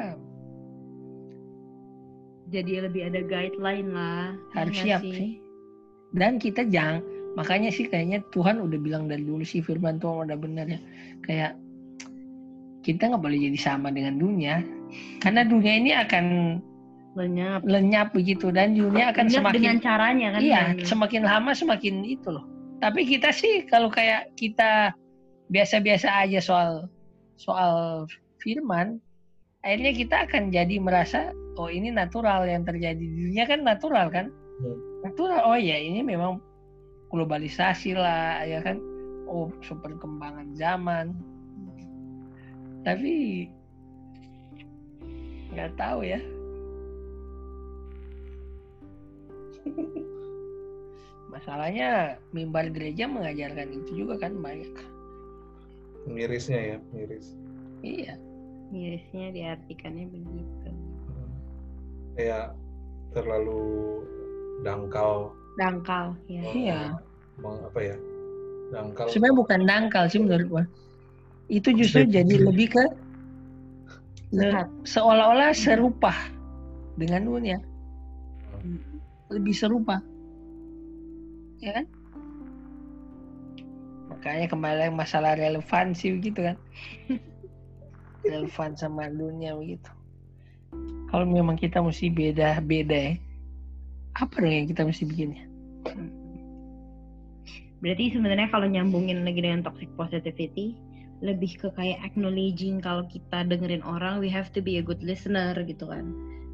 jadi 2.51 2.85
lebih 2.85 3.07
ada 3.07 3.23
guideline 3.23 3.89
lah. 3.89 4.35
harus 4.53 4.75
Iya 4.77 4.99
siap 4.99 5.01
sih. 5.01 5.39
Dan 6.11 6.35
kita 6.37 6.67
jangan, 6.67 6.99
makanya 7.39 7.71
sih 7.71 7.87
kayaknya 7.87 8.19
Tuhan 8.35 8.59
udah 8.59 8.75
bilang 8.77 9.07
dari 9.07 9.23
dulu 9.23 9.41
sih 9.41 9.63
firman 9.63 9.97
Tuhan 9.97 10.27
udah 10.27 10.37
benar 10.37 10.67
ya. 10.67 10.79
Kayak 11.23 11.51
kita 12.83 13.13
nggak 13.13 13.23
boleh 13.23 13.39
jadi 13.39 13.59
sama 13.61 13.93
dengan 13.93 14.17
dunia, 14.17 14.59
karena 15.21 15.45
dunia 15.45 15.73
ini 15.77 15.91
akan 15.95 16.25
Lenyap. 17.11 17.67
lenyap 17.67 18.15
begitu 18.15 18.55
dan 18.55 18.71
dunia 18.71 19.11
akan 19.11 19.27
Lenyap 19.27 19.35
semakin 19.43 19.55
dengan 19.59 19.77
caranya 19.83 20.27
kan. 20.31 20.39
iya 20.39 20.61
Dan- 20.73 20.87
semakin 20.87 21.21
lama 21.27 21.51
semakin 21.51 21.95
itu 22.07 22.31
loh 22.31 22.47
tapi 22.79 23.03
kita 23.03 23.35
sih 23.35 23.67
kalau 23.67 23.91
kayak 23.91 24.31
kita 24.39 24.95
biasa-biasa 25.51 26.07
aja 26.07 26.39
soal 26.39 26.87
soal 27.35 28.07
firman 28.39 28.97
akhirnya 29.61 29.91
kita 29.93 30.15
akan 30.23 30.49
jadi 30.49 30.75
merasa 30.79 31.35
oh 31.57 31.69
ini 31.71 31.91
natural 31.91 32.47
yang 32.47 32.63
terjadi 32.63 32.99
di 32.99 33.31
dunia 33.31 33.43
kan 33.47 33.63
natural 33.65 34.07
kan 34.11 34.27
Hmm. 34.61 34.77
natural 35.01 35.41
oh 35.41 35.57
ya 35.57 35.73
ini 35.73 36.05
memang 36.05 36.37
globalisasi 37.09 37.97
lah 37.97 38.45
ya 38.45 38.61
kan 38.61 38.77
oh 39.25 39.49
perkembangan 39.57 40.53
zaman 40.53 41.17
tapi 42.85 43.49
nggak 45.49 45.73
tahu 45.81 46.05
ya 46.05 46.21
Masalahnya 51.31 52.19
mimbar 52.35 52.67
gereja 52.75 53.07
mengajarkan 53.07 53.71
itu 53.71 54.03
juga 54.03 54.27
kan 54.27 54.35
banyak. 54.35 54.67
Mirisnya 56.11 56.75
ya, 56.75 56.77
miris. 56.91 57.39
Iya. 57.81 58.19
Mirisnya 58.67 59.31
diartikannya 59.31 60.11
begitu. 60.11 60.69
Kayak 62.15 62.55
terlalu 63.11 63.61
dangkal. 64.61 65.31
Dangkal, 65.59 66.15
ya. 66.25 66.41
meng- 66.41 66.55
Iya. 66.55 66.81
meng- 67.37 67.63
apa 67.67 67.79
ya? 67.83 67.95
Dangkal. 68.71 69.05
Sebenarnya 69.11 69.35
bukan 69.35 69.59
dangkal 69.67 70.03
sih 70.07 70.19
menurut 70.19 70.47
gua. 70.47 70.63
Itu 71.51 71.75
justru 71.75 72.07
jadi 72.07 72.35
lebih 72.39 72.71
ke 72.71 72.83
seolah-olah 74.87 75.51
serupa 75.51 76.15
dengan 76.95 77.27
dunia. 77.27 77.59
Hmm. 78.63 78.79
Lebih 79.27 79.51
serupa. 79.51 79.99
Ya 81.59 81.83
kan? 81.83 81.85
Makanya 84.07 84.47
kembali 84.47 84.75
lagi 84.77 84.93
masalah 84.93 85.35
relevansi 85.35 86.15
begitu 86.15 86.39
kan. 86.47 86.57
Relevan 88.27 88.71
sama 88.77 89.09
dunia 89.09 89.57
begitu. 89.57 89.91
Kalau 91.11 91.27
memang 91.27 91.59
kita 91.59 91.83
mesti 91.83 92.07
beda-beda 92.07 92.95
ya. 92.95 93.13
Apa 94.15 94.43
dong 94.43 94.51
yang 94.51 94.67
kita 94.71 94.87
mesti 94.87 95.03
bikin 95.03 95.35
ya? 95.35 95.43
Berarti 97.83 98.15
sebenarnya 98.15 98.47
kalau 98.47 98.67
nyambungin 98.71 99.27
lagi 99.27 99.43
dengan 99.43 99.65
toxic 99.65 99.91
positivity, 99.99 100.77
lebih 101.19 101.53
ke 101.57 101.67
kayak 101.75 101.99
acknowledging 102.01 102.79
kalau 102.79 103.03
kita 103.11 103.43
dengerin 103.43 103.83
orang, 103.83 104.23
we 104.23 104.31
have 104.31 104.49
to 104.55 104.63
be 104.63 104.77
a 104.77 104.83
good 104.83 105.01
listener 105.03 105.53
gitu 105.67 105.89
kan. 105.89 106.07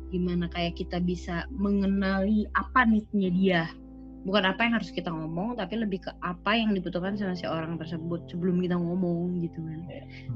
Gimana 0.09 0.47
kayak 0.49 0.79
kita 0.79 1.03
bisa 1.03 1.43
mengenali 1.51 2.47
apa 2.55 2.87
need-nya 2.87 3.29
dia. 3.29 3.63
Bukan 4.23 4.43
apa 4.43 4.59
yang 4.67 4.75
harus 4.75 4.91
kita 4.91 5.07
ngomong, 5.07 5.55
tapi 5.55 5.79
lebih 5.79 6.03
ke 6.03 6.11
apa 6.19 6.55
yang 6.55 6.75
dibutuhkan 6.75 7.15
sama 7.15 7.35
si 7.35 7.47
orang 7.47 7.79
tersebut 7.79 8.27
sebelum 8.27 8.59
kita 8.59 8.75
ngomong 8.75 9.39
gitu 9.43 9.59
kan. 9.63 9.79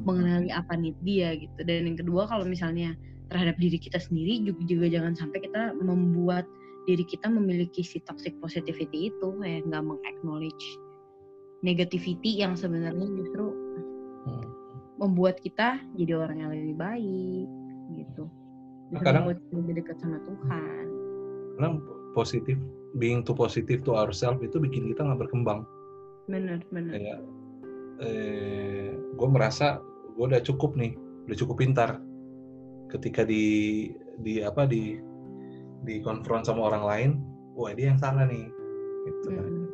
Mengenali 0.03 0.51
apa 0.51 0.75
need 0.79 0.95
dia 1.03 1.35
gitu. 1.35 1.59
Dan 1.63 1.91
yang 1.91 1.97
kedua 1.99 2.27
kalau 2.27 2.47
misalnya 2.47 2.95
terhadap 3.31 3.55
diri 3.57 3.79
kita 3.79 3.97
sendiri 3.97 4.43
juga, 4.43 4.61
juga 4.67 4.85
jangan 4.91 5.15
sampai 5.15 5.39
kita 5.39 5.71
membuat 5.79 6.43
diri 6.83 7.07
kita 7.07 7.31
memiliki 7.31 7.79
si 7.79 8.03
toxic 8.03 8.35
positivity 8.43 9.07
itu 9.07 9.27
kayak 9.39 9.63
nggak 9.65 9.83
meng-acknowledge 9.85 10.65
negativity 11.61 12.41
yang 12.41 12.57
sebenarnya 12.57 13.07
justru 13.15 13.53
Hmm. 14.21 14.45
membuat 15.01 15.41
kita 15.41 15.81
jadi 15.97 16.13
orang 16.13 16.37
yang 16.45 16.51
lebih 16.53 16.75
baik 16.77 17.47
gitu. 17.95 18.23
Bisa 18.91 19.01
Kadang- 19.01 19.25
membuat 19.25 19.39
lebih 19.49 19.73
dekat 19.81 19.97
sama 19.97 20.17
Tuhan. 20.27 20.85
Karena 21.55 21.69
positif, 22.11 22.57
being 22.99 23.23
too 23.23 23.33
positive 23.33 23.81
to 23.81 23.95
ourselves 23.95 24.43
itu 24.43 24.59
bikin 24.59 24.91
kita 24.91 25.01
nggak 25.01 25.25
berkembang. 25.25 25.63
Bener, 26.27 26.59
bener. 26.69 26.91
Kayak, 26.91 27.19
eh, 28.03 28.93
gue 28.93 29.27
merasa 29.31 29.79
gue 30.11 30.25
udah 30.27 30.43
cukup 30.43 30.75
nih, 30.75 30.93
udah 31.29 31.37
cukup 31.39 31.61
pintar 31.61 31.97
ketika 32.91 33.23
di 33.23 33.87
di 34.21 34.43
apa 34.43 34.67
di 34.67 34.99
di 35.87 36.03
konfront 36.03 36.45
sama 36.45 36.69
orang 36.69 36.83
lain 36.83 37.11
wah 37.55 37.71
dia 37.73 37.95
yang 37.95 37.99
salah 37.99 38.27
nih 38.27 38.45
gitu 39.07 39.27
kan. 39.33 39.45
hmm. 39.47 39.65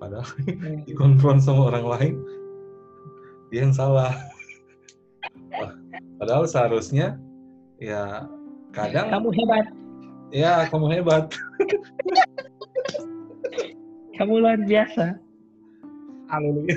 padahal 0.00 0.26
hmm. 0.46 0.86
di 0.86 0.92
konfront 0.94 1.40
sama 1.42 1.68
orang 1.74 1.86
lain 1.86 2.14
dia 3.50 3.62
yang 3.62 3.74
salah. 3.74 4.10
Padahal 6.18 6.50
seharusnya 6.50 7.14
ya 7.78 8.26
kadang 8.74 9.12
kamu 9.12 9.30
hebat. 9.32 9.66
Ya 10.34 10.66
kamu 10.68 10.86
hebat. 10.98 11.30
Kamu 14.16 14.40
luar 14.40 14.56
biasa. 14.64 15.20
Haleluya. 16.32 16.72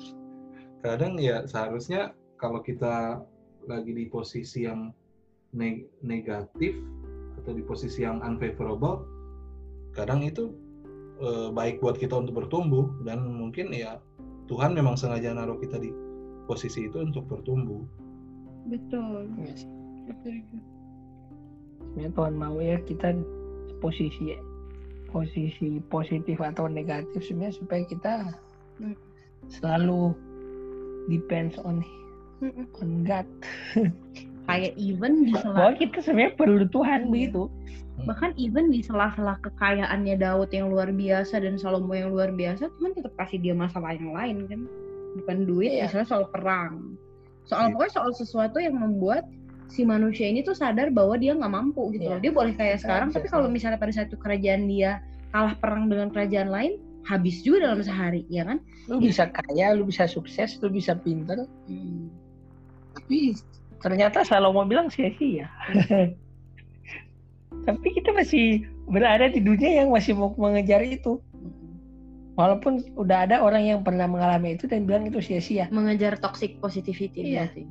kadang 0.84 1.20
ya 1.20 1.44
seharusnya 1.44 2.16
kalau 2.40 2.64
kita 2.64 3.20
lagi 3.68 3.92
di 3.94 4.08
posisi 4.08 4.64
yang 4.66 4.90
neg- 5.54 5.88
negatif 6.02 6.76
atau 7.42 7.52
di 7.52 7.62
posisi 7.64 8.06
yang 8.06 8.22
unfavorable, 8.22 9.04
kadang 9.92 10.24
itu 10.24 10.54
eh, 11.20 11.48
baik 11.52 11.82
buat 11.82 11.98
kita 11.98 12.16
untuk 12.18 12.44
bertumbuh 12.44 12.88
dan 13.04 13.26
mungkin 13.26 13.70
ya 13.74 13.98
Tuhan 14.50 14.74
memang 14.74 14.98
sengaja 14.98 15.32
naruh 15.32 15.56
kita 15.60 15.78
di 15.78 15.90
posisi 16.50 16.90
itu 16.90 16.98
untuk 17.00 17.24
bertumbuh. 17.30 17.82
Betul. 18.68 19.30
Iya 19.38 19.54
sih. 19.54 19.70
Betul. 20.10 20.42
Sebenarnya 21.92 22.10
Tuhan 22.14 22.34
mau 22.34 22.56
ya 22.58 22.78
kita 22.84 23.14
posisi 23.78 24.34
posisi 25.12 25.82
positif 25.92 26.40
atau 26.40 26.66
negatif 26.66 27.20
sebenarnya 27.20 27.58
supaya 27.60 27.82
kita 27.84 28.12
selalu 29.52 30.16
depends 31.12 31.60
on 31.60 31.84
God. 33.06 33.26
Kayak 34.50 34.74
even 34.74 35.30
di 35.30 35.34
sela 35.38 35.54
Bahwa 35.54 35.72
kita 35.78 36.02
sebenarnya 36.02 36.34
perlu 36.34 36.66
Tuhan 36.68 37.08
begitu. 37.08 37.46
bahkan 38.08 38.32
even 38.40 38.72
di 38.72 38.80
sela-sela 38.82 39.36
kekayaannya 39.44 40.16
Daud 40.18 40.48
yang 40.50 40.72
luar 40.72 40.90
biasa 40.90 41.44
dan 41.44 41.60
Salomo 41.60 41.92
yang 41.94 42.10
luar 42.10 42.32
biasa, 42.34 42.66
Tuhan 42.80 42.96
tetap 42.98 43.12
kasih 43.20 43.38
dia 43.38 43.54
masalah 43.54 43.94
yang 43.94 44.16
lain 44.16 44.48
kan, 44.48 44.60
bukan 45.22 45.36
duit, 45.46 45.70
Iya. 45.76 45.86
misalnya 45.86 46.08
soal 46.08 46.24
perang, 46.32 46.96
soal 47.46 47.68
Iya. 47.68 47.72
pokoknya 47.76 47.92
soal 47.94 48.10
sesuatu 48.16 48.58
yang 48.58 48.80
membuat 48.80 49.28
si 49.68 49.84
manusia 49.84 50.24
ini 50.26 50.40
tuh 50.40 50.56
sadar 50.56 50.88
bahwa 50.88 51.14
dia 51.20 51.36
nggak 51.36 51.52
mampu 51.52 51.92
gitu 51.94 52.10
Iya. 52.10 52.16
loh. 52.16 52.20
Dia 52.24 52.32
boleh 52.32 52.54
kaya 52.56 52.74
sekarang, 52.80 53.12
Iya, 53.12 53.14
tapi 53.20 53.26
iya. 53.28 53.34
kalau 53.38 53.46
misalnya 53.52 53.78
pada 53.78 53.92
satu 53.94 54.14
kerajaan 54.18 54.62
dia 54.66 54.90
kalah 55.30 55.54
perang 55.60 55.86
dengan 55.92 56.08
kerajaan 56.10 56.48
lain, 56.48 56.72
habis 57.06 57.44
juga 57.44 57.70
dalam 57.70 57.84
sehari, 57.84 58.24
ya 58.32 58.42
kan? 58.48 58.58
Lu 58.88 58.98
bisa 58.98 59.28
kaya, 59.30 59.76
lu 59.76 59.84
bisa 59.84 60.08
sukses, 60.08 60.56
lu 60.64 60.72
bisa 60.72 60.96
pinter, 60.96 61.44
tapi 63.12 63.36
ternyata 63.84 64.24
Salomo 64.24 64.64
bilang 64.64 64.88
sia-sia. 64.88 65.44
tapi 67.68 67.86
kita 67.92 68.08
masih 68.16 68.64
berada 68.88 69.28
di 69.28 69.36
dunia 69.44 69.84
yang 69.84 69.92
masih 69.92 70.16
mau 70.16 70.32
mengejar 70.40 70.80
itu. 70.80 71.20
Walaupun 72.40 72.80
udah 72.96 73.28
ada 73.28 73.44
orang 73.44 73.68
yang 73.68 73.80
pernah 73.84 74.08
mengalami 74.08 74.56
itu 74.56 74.64
dan 74.64 74.88
bilang 74.88 75.04
itu 75.04 75.20
sia-sia. 75.20 75.68
Mengejar 75.68 76.16
toxic 76.16 76.56
positivity 76.56 77.36
Iya. 77.36 77.52
berarti. 77.52 77.64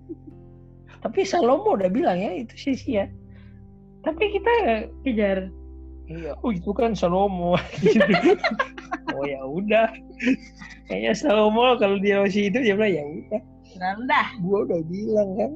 Tapi 1.04 1.20
Salomo 1.28 1.76
udah 1.76 1.92
bilang 1.92 2.16
ya 2.16 2.32
itu 2.32 2.56
sia-sia. 2.56 3.12
Tapi 4.00 4.32
kita 4.32 4.52
Kejar. 5.04 5.52
iya, 6.08 6.32
oh 6.40 6.56
itu 6.56 6.72
kan 6.72 6.96
Salomo. 6.96 7.60
oh 9.12 9.24
ya 9.28 9.44
udah. 9.44 9.92
Kayaknya 10.88 11.12
Salomo 11.12 11.76
kalau 11.76 12.00
dia 12.00 12.24
masih 12.24 12.48
itu 12.48 12.64
dia 12.64 12.72
bilang 12.72 12.96
ya 12.96 13.04
udah. 13.04 13.57
Rendah. 13.76 14.28
Gua 14.40 14.64
udah 14.64 14.80
bilang 14.88 15.30
kan. 15.36 15.52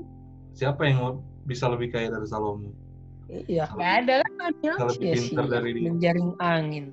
Siapa 0.52 0.84
yang 0.84 1.24
bisa 1.48 1.70
lebih 1.72 1.94
kaya 1.94 2.12
dari 2.12 2.28
Salomo? 2.28 2.68
Iya. 3.32 3.64
Gak 3.72 3.92
ada 4.04 4.14
kan? 4.20 4.32
Daniel? 4.36 4.76
Bisa 4.76 4.84
lebih 4.92 5.12
pintar 5.16 5.46
dari 5.48 5.70
dia? 5.72 5.82
menjaring 5.88 6.30
angin. 6.42 6.86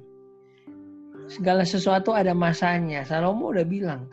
Segala 1.28 1.68
sesuatu 1.68 2.16
ada 2.16 2.32
masanya. 2.32 3.04
Salomo 3.04 3.52
udah 3.52 3.68
bilang. 3.68 4.08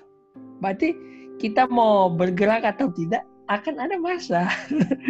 Berarti 0.59 0.97
kita 1.39 1.69
mau 1.71 2.11
bergerak 2.11 2.65
atau 2.67 2.91
tidak 2.91 3.23
akan 3.47 3.79
ada 3.79 3.97
masa. 4.01 4.51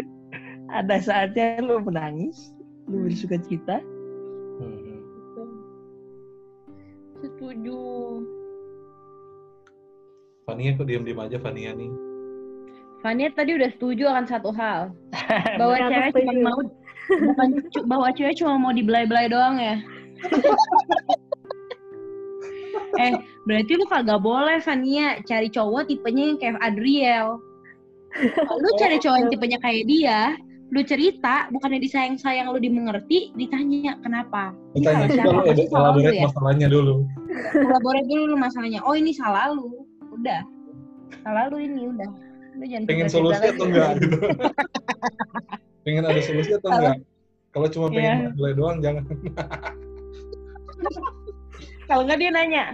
ada 0.78 0.98
saatnya 1.00 1.62
lu 1.62 1.80
menangis, 1.80 2.52
lu 2.90 3.06
bersuka 3.06 3.40
cita. 3.46 3.80
Hmm. 4.60 5.00
Setuju. 7.22 7.80
Fania 10.46 10.78
kok 10.78 10.86
diam-diam 10.86 11.18
aja 11.18 11.42
Fania 11.42 11.74
nih. 11.74 11.90
Fania 13.02 13.34
tadi 13.34 13.58
udah 13.58 13.66
setuju 13.74 14.06
akan 14.06 14.26
satu 14.30 14.54
hal 14.54 14.94
bahwa 15.58 15.74
cewek 15.90 16.14
cuma 16.14 16.32
mau 16.38 16.60
bukan 17.10 17.48
cu- 17.74 17.86
bahwa 17.90 18.08
cewek 18.14 18.34
cuma 18.38 18.54
mau 18.54 18.70
dibelai-belai 18.70 19.26
doang 19.26 19.58
ya. 19.58 19.82
eh 23.02 23.18
berarti 23.42 23.72
lu 23.74 23.90
kagak 23.90 24.22
boleh 24.22 24.62
Fania 24.62 25.18
cari 25.26 25.50
cowok 25.50 25.90
tipenya 25.90 26.22
yang 26.30 26.38
kayak 26.38 26.62
Adriel. 26.62 27.42
Lu 28.46 28.68
cari 28.78 29.02
cowok 29.02 29.18
yang 29.18 29.30
tipenya 29.34 29.58
kayak 29.58 29.82
dia, 29.90 30.38
lu 30.70 30.80
cerita 30.86 31.50
bukannya 31.50 31.82
disayang-sayang 31.82 32.54
lu 32.54 32.62
dimengerti, 32.62 33.34
ditanya 33.34 33.98
kenapa. 33.98 34.54
Ditanya 34.78 35.10
siapa 35.10 35.42
pasti 35.42 35.66
lu 35.66 35.74
elaborate 35.74 36.16
ya. 36.16 36.24
masalahnya 36.30 36.66
dulu. 36.70 37.02
Elaborate 37.50 38.06
dulu 38.06 38.22
lu 38.30 38.36
masalahnya. 38.38 38.80
Oh 38.86 38.94
ini 38.94 39.10
salah 39.10 39.50
lu, 39.52 39.84
udah. 40.16 40.40
Salah 41.22 41.44
lu 41.52 41.56
ini 41.60 41.82
udah. 41.92 42.10
Lu 42.56 42.64
jangan 42.64 42.84
Pengen 42.88 43.08
solusi 43.12 43.44
atau 43.44 43.64
enggak 43.68 43.90
gitu. 44.00 44.16
pengen 45.86 46.02
ada 46.02 46.20
solusi 46.24 46.50
atau 46.56 46.70
enggak? 46.72 46.96
Kalau 47.54 47.68
cuma 47.72 47.86
pengen 47.88 48.16
Iya. 48.18 48.36
boleh 48.36 48.54
doang 48.56 48.78
jangan. 48.82 49.04
Kalau 51.86 52.02
nggak 52.02 52.18
dia 52.18 52.30
nanya, 52.34 52.64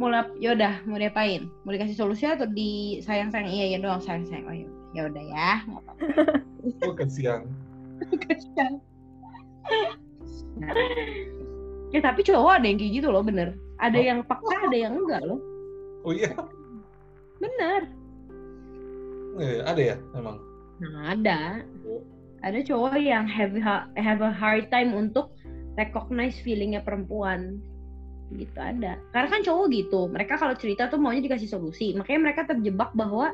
mau 0.00 0.08
lap, 0.08 0.32
yaudah 0.40 0.80
mau 0.88 0.96
diapain? 0.96 1.46
Mau 1.62 1.70
dikasih 1.70 1.94
solusi 1.94 2.24
atau 2.24 2.48
disayang-sayang? 2.48 3.52
Iya 3.52 3.64
iya 3.76 3.78
doang 3.78 4.00
sayang-sayang. 4.00 4.46
Oh 4.48 4.56
ya 4.96 5.02
udah 5.06 5.24
ya. 5.28 5.50
nggak 5.68 5.82
apa-apa. 5.84 5.92
Oh 6.88 6.94
kesian. 6.96 7.42
Ya 11.94 12.02
tapi 12.02 12.26
cowok 12.26 12.58
ada 12.58 12.66
yang 12.66 12.78
kayak 12.82 12.92
gitu 12.98 13.08
loh 13.14 13.22
bener. 13.22 13.54
Ada 13.78 13.98
yang 14.02 14.26
peka, 14.26 14.66
ada 14.66 14.74
yang 14.74 14.98
enggak 14.98 15.22
loh. 15.22 15.38
Oh 16.04 16.12
iya, 16.12 16.30
Bener. 17.40 17.80
Eh, 19.40 19.60
ada 19.66 19.82
ya 19.82 19.96
emang. 20.14 20.38
Nah 20.78 21.16
ada. 21.16 21.64
Ada 22.44 22.60
cowok 22.60 23.00
yang 23.00 23.24
have 23.24 23.56
a, 23.56 23.88
have 23.96 24.20
a 24.20 24.30
hard 24.30 24.68
time 24.68 24.92
untuk 24.92 25.32
recognize 25.80 26.36
feelingnya 26.44 26.84
perempuan. 26.84 27.58
Gitu 28.36 28.56
ada. 28.56 29.00
Karena 29.16 29.28
kan 29.32 29.40
cowok 29.42 29.66
gitu. 29.72 30.06
Mereka 30.12 30.36
kalau 30.38 30.54
cerita 30.54 30.92
tuh 30.92 31.00
maunya 31.00 31.24
dikasih 31.24 31.50
solusi. 31.50 31.96
Makanya 31.96 32.20
mereka 32.30 32.40
terjebak 32.46 32.92
bahwa 32.92 33.32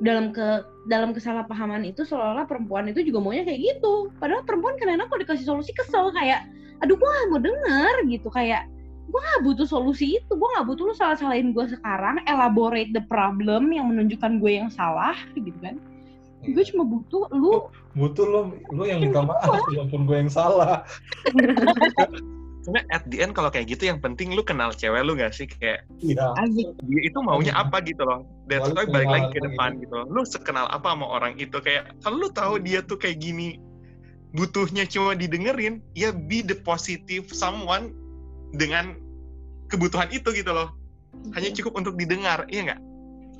dalam 0.00 0.32
ke 0.32 0.64
dalam 0.88 1.12
kesalahpahaman 1.12 1.84
itu 1.84 2.08
seolah-olah 2.08 2.48
perempuan 2.48 2.88
itu 2.88 3.04
juga 3.04 3.20
maunya 3.20 3.44
kayak 3.44 3.60
gitu. 3.60 4.12
Padahal 4.16 4.44
perempuan 4.44 4.76
kadang-kadang 4.80 5.08
kalau 5.08 5.20
dikasih 5.24 5.46
solusi 5.48 5.72
kesel 5.76 6.08
kayak, 6.12 6.48
aduh 6.80 6.96
gua 6.96 7.08
gak 7.12 7.28
mau 7.32 7.40
denger 7.40 7.94
gitu 8.08 8.28
kayak 8.32 8.64
gue 9.10 9.20
gak 9.20 9.42
butuh 9.42 9.66
solusi 9.66 10.22
itu. 10.22 10.32
Gue 10.32 10.48
gak 10.54 10.66
butuh 10.70 10.84
lu 10.90 10.94
salah 10.94 11.18
salahin 11.18 11.50
gue 11.50 11.66
sekarang. 11.66 12.22
Elaborate 12.24 12.94
the 12.94 13.02
problem 13.10 13.74
yang 13.74 13.90
menunjukkan 13.90 14.38
gue 14.38 14.52
yang 14.62 14.70
salah 14.70 15.18
gitu 15.34 15.54
kan. 15.58 15.76
Gue 16.46 16.64
cuma 16.72 16.88
butuh 16.88 17.28
lu 17.34 17.68
Butuh 17.90 18.22
lo, 18.22 18.40
lo 18.70 18.86
yang 18.86 19.02
minta 19.02 19.20
maaf 19.20 19.50
walaupun 19.66 20.06
gue 20.06 20.16
yang 20.24 20.32
salah. 20.32 20.86
Karena 22.60 22.80
at 22.92 23.02
the 23.08 23.18
end 23.24 23.34
kalau 23.34 23.48
kayak 23.50 23.72
gitu 23.72 23.88
yang 23.88 23.98
penting 23.98 24.36
lu 24.36 24.46
kenal 24.46 24.70
cewek 24.70 25.02
lu 25.02 25.18
gak 25.18 25.34
sih? 25.34 25.50
Kayak 25.50 25.84
Iya. 25.98 26.30
dia 26.86 27.00
itu 27.02 27.18
maunya 27.18 27.50
apa 27.52 27.82
gitu 27.82 28.06
loh. 28.06 28.22
That's 28.46 28.70
why 28.70 28.86
balik 28.86 29.10
lagi 29.10 29.28
ke 29.34 29.40
depan 29.42 29.82
gitu 29.82 29.92
loh. 29.92 30.06
Lu 30.06 30.22
sekenal 30.22 30.70
apa 30.70 30.94
sama 30.94 31.10
orang 31.10 31.34
itu? 31.36 31.58
Kayak 31.58 31.98
kalau 32.06 32.22
lu 32.24 32.28
tahu 32.30 32.62
dia 32.62 32.80
tuh 32.86 32.96
kayak 32.96 33.18
gini 33.18 33.58
butuhnya 34.30 34.86
cuma 34.86 35.18
didengerin, 35.18 35.82
ya 35.98 36.14
be 36.14 36.38
the 36.38 36.54
positive 36.62 37.26
someone 37.34 37.90
dengan 38.54 38.96
kebutuhan 39.70 40.10
itu 40.10 40.30
gitu 40.34 40.50
loh. 40.50 40.74
Hanya 41.34 41.50
cukup 41.54 41.78
untuk 41.78 41.94
didengar, 41.98 42.46
iya 42.50 42.70
nggak? 42.70 42.80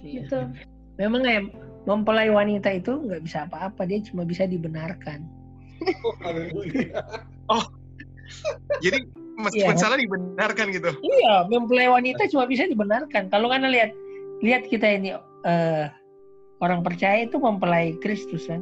Iya. 0.03 0.21
Betul. 0.27 0.45
Memang 0.99 1.23
ya 1.25 1.41
mempelai 1.89 2.29
wanita 2.29 2.69
itu 2.77 2.93
nggak 3.09 3.23
bisa 3.25 3.49
apa-apa, 3.49 3.89
dia 3.89 4.03
cuma 4.05 4.23
bisa 4.29 4.45
dibenarkan. 4.45 5.25
Oh, 6.05 6.15
haleluya. 6.21 6.93
Jadi 8.85 8.99
meskipun 9.41 9.75
Iya. 9.77 9.81
salah 9.81 9.99
dibenarkan 9.99 10.67
gitu. 10.77 10.91
Iya, 11.01 11.49
mempelai 11.49 11.89
wanita 11.89 12.29
cuma 12.29 12.45
bisa 12.45 12.69
dibenarkan. 12.69 13.33
Kalau 13.33 13.49
kan 13.49 13.65
lihat 13.65 13.91
lihat 14.45 14.69
kita 14.69 14.87
ini 14.87 15.17
eh, 15.45 15.87
orang 16.61 16.85
percaya 16.85 17.25
itu 17.25 17.41
mempelai 17.41 17.97
Kristus 18.05 18.45
kan. 18.45 18.61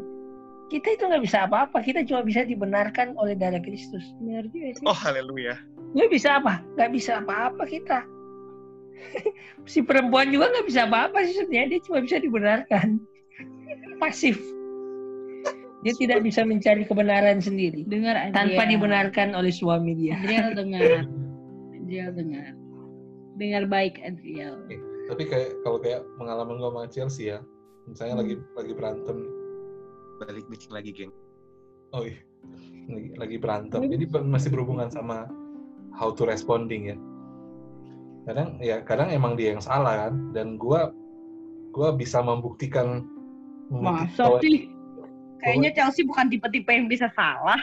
Kita 0.69 0.95
itu 0.95 1.03
nggak 1.09 1.25
bisa 1.25 1.49
apa-apa, 1.49 1.81
kita 1.81 2.05
cuma 2.05 2.20
bisa 2.23 2.45
dibenarkan 2.45 3.16
oleh 3.16 3.35
darah 3.35 3.61
Kristus. 3.61 4.05
benar 4.20 4.45
juga 4.53 4.77
sih 4.77 4.85
Oh 4.85 4.95
haleluya. 4.95 5.57
Nggak 5.93 6.10
bisa 6.10 6.28
apa? 6.39 6.60
Nggak 6.77 6.90
bisa 6.93 7.12
apa-apa 7.20 7.62
kita. 7.65 7.98
si 9.70 9.81
perempuan 9.81 10.28
juga 10.28 10.51
nggak 10.51 10.66
bisa 10.66 10.85
apa-apa 10.85 11.23
sih 11.24 11.39
sebenarnya, 11.39 11.77
dia 11.77 11.81
cuma 11.86 11.98
bisa 12.02 12.16
dibenarkan. 12.19 12.98
Pasif. 14.02 14.36
Dia 15.78 15.94
tidak 15.94 16.27
bisa 16.27 16.43
mencari 16.43 16.82
kebenaran 16.82 17.39
sendiri 17.39 17.86
dengar 17.86 18.19
tanpa 18.35 18.66
Adriel. 18.66 18.70
dibenarkan 18.74 19.28
oleh 19.32 19.55
suami 19.55 19.94
dia. 19.94 20.19
Adriel 20.19 20.51
dengar 20.59 20.82
Adriel 21.73 22.10
dengar. 22.12 22.47
Dengar 23.39 23.62
baik 23.70 23.94
Adriel. 24.02 24.59
Tapi 25.06 25.23
kayak 25.24 25.55
kalau 25.62 25.78
kayak 25.78 26.02
pengalaman 26.19 26.59
gue 26.59 26.69
sama 26.69 26.82
Chelsea 26.90 27.31
ya, 27.31 27.39
misalnya 27.86 28.19
Hmm. 28.19 28.23
lagi 28.27 28.35
lagi 28.59 28.73
berantem, 28.74 29.16
Balik 30.19 30.51
bikin 30.51 30.70
lagi, 30.74 30.90
geng. 30.90 31.15
oh 31.94 32.02
iya, 32.02 32.19
lagi, 32.90 33.09
lagi 33.15 33.36
berantem, 33.39 33.86
jadi 33.86 34.05
masih 34.20 34.51
berhubungan 34.51 34.90
sama 34.90 35.31
how 35.99 36.15
to 36.15 36.23
responding 36.25 36.95
ya. 36.95 36.97
Kadang 38.25 38.49
ya 38.62 38.81
kadang 38.87 39.11
emang 39.11 39.35
dia 39.35 39.53
yang 39.57 39.62
salah 39.62 40.09
kan, 40.09 40.15
dan 40.31 40.55
gua 40.57 40.95
gua 41.75 41.93
bisa 41.93 42.23
membuktikan 42.23 43.03
Masa 43.69 44.31
bahwa- 44.31 44.41
sih? 44.41 44.70
Kayaknya 45.39 45.70
Chelsea 45.70 46.03
bukan 46.03 46.27
tipe-tipe 46.35 46.66
yang 46.66 46.91
bisa 46.91 47.07
salah. 47.15 47.62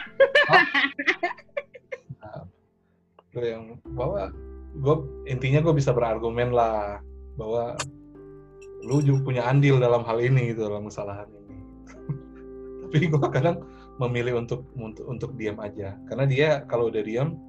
Gua 3.36 3.44
yang 3.44 3.76
bahwa 3.92 4.32
gue 4.80 4.96
intinya 5.28 5.60
gue 5.64 5.74
bisa 5.76 5.92
berargumen 5.92 6.52
lah 6.52 7.00
bahwa 7.36 7.76
lu 8.84 9.00
juga 9.00 9.20
punya 9.28 9.42
andil 9.44 9.80
dalam 9.80 10.04
hal 10.04 10.20
ini 10.20 10.52
gitu 10.52 10.68
dalam 10.68 10.88
kesalahan 10.88 11.28
ini 11.32 11.56
tapi 12.88 13.08
gue 13.08 13.30
kadang 13.32 13.64
memilih 13.96 14.44
untuk 14.44 14.68
untuk 14.76 15.04
untuk 15.08 15.30
diam 15.40 15.56
aja 15.60 15.96
karena 16.08 16.24
dia 16.28 16.48
kalau 16.68 16.92
udah 16.92 17.00
diam 17.00 17.40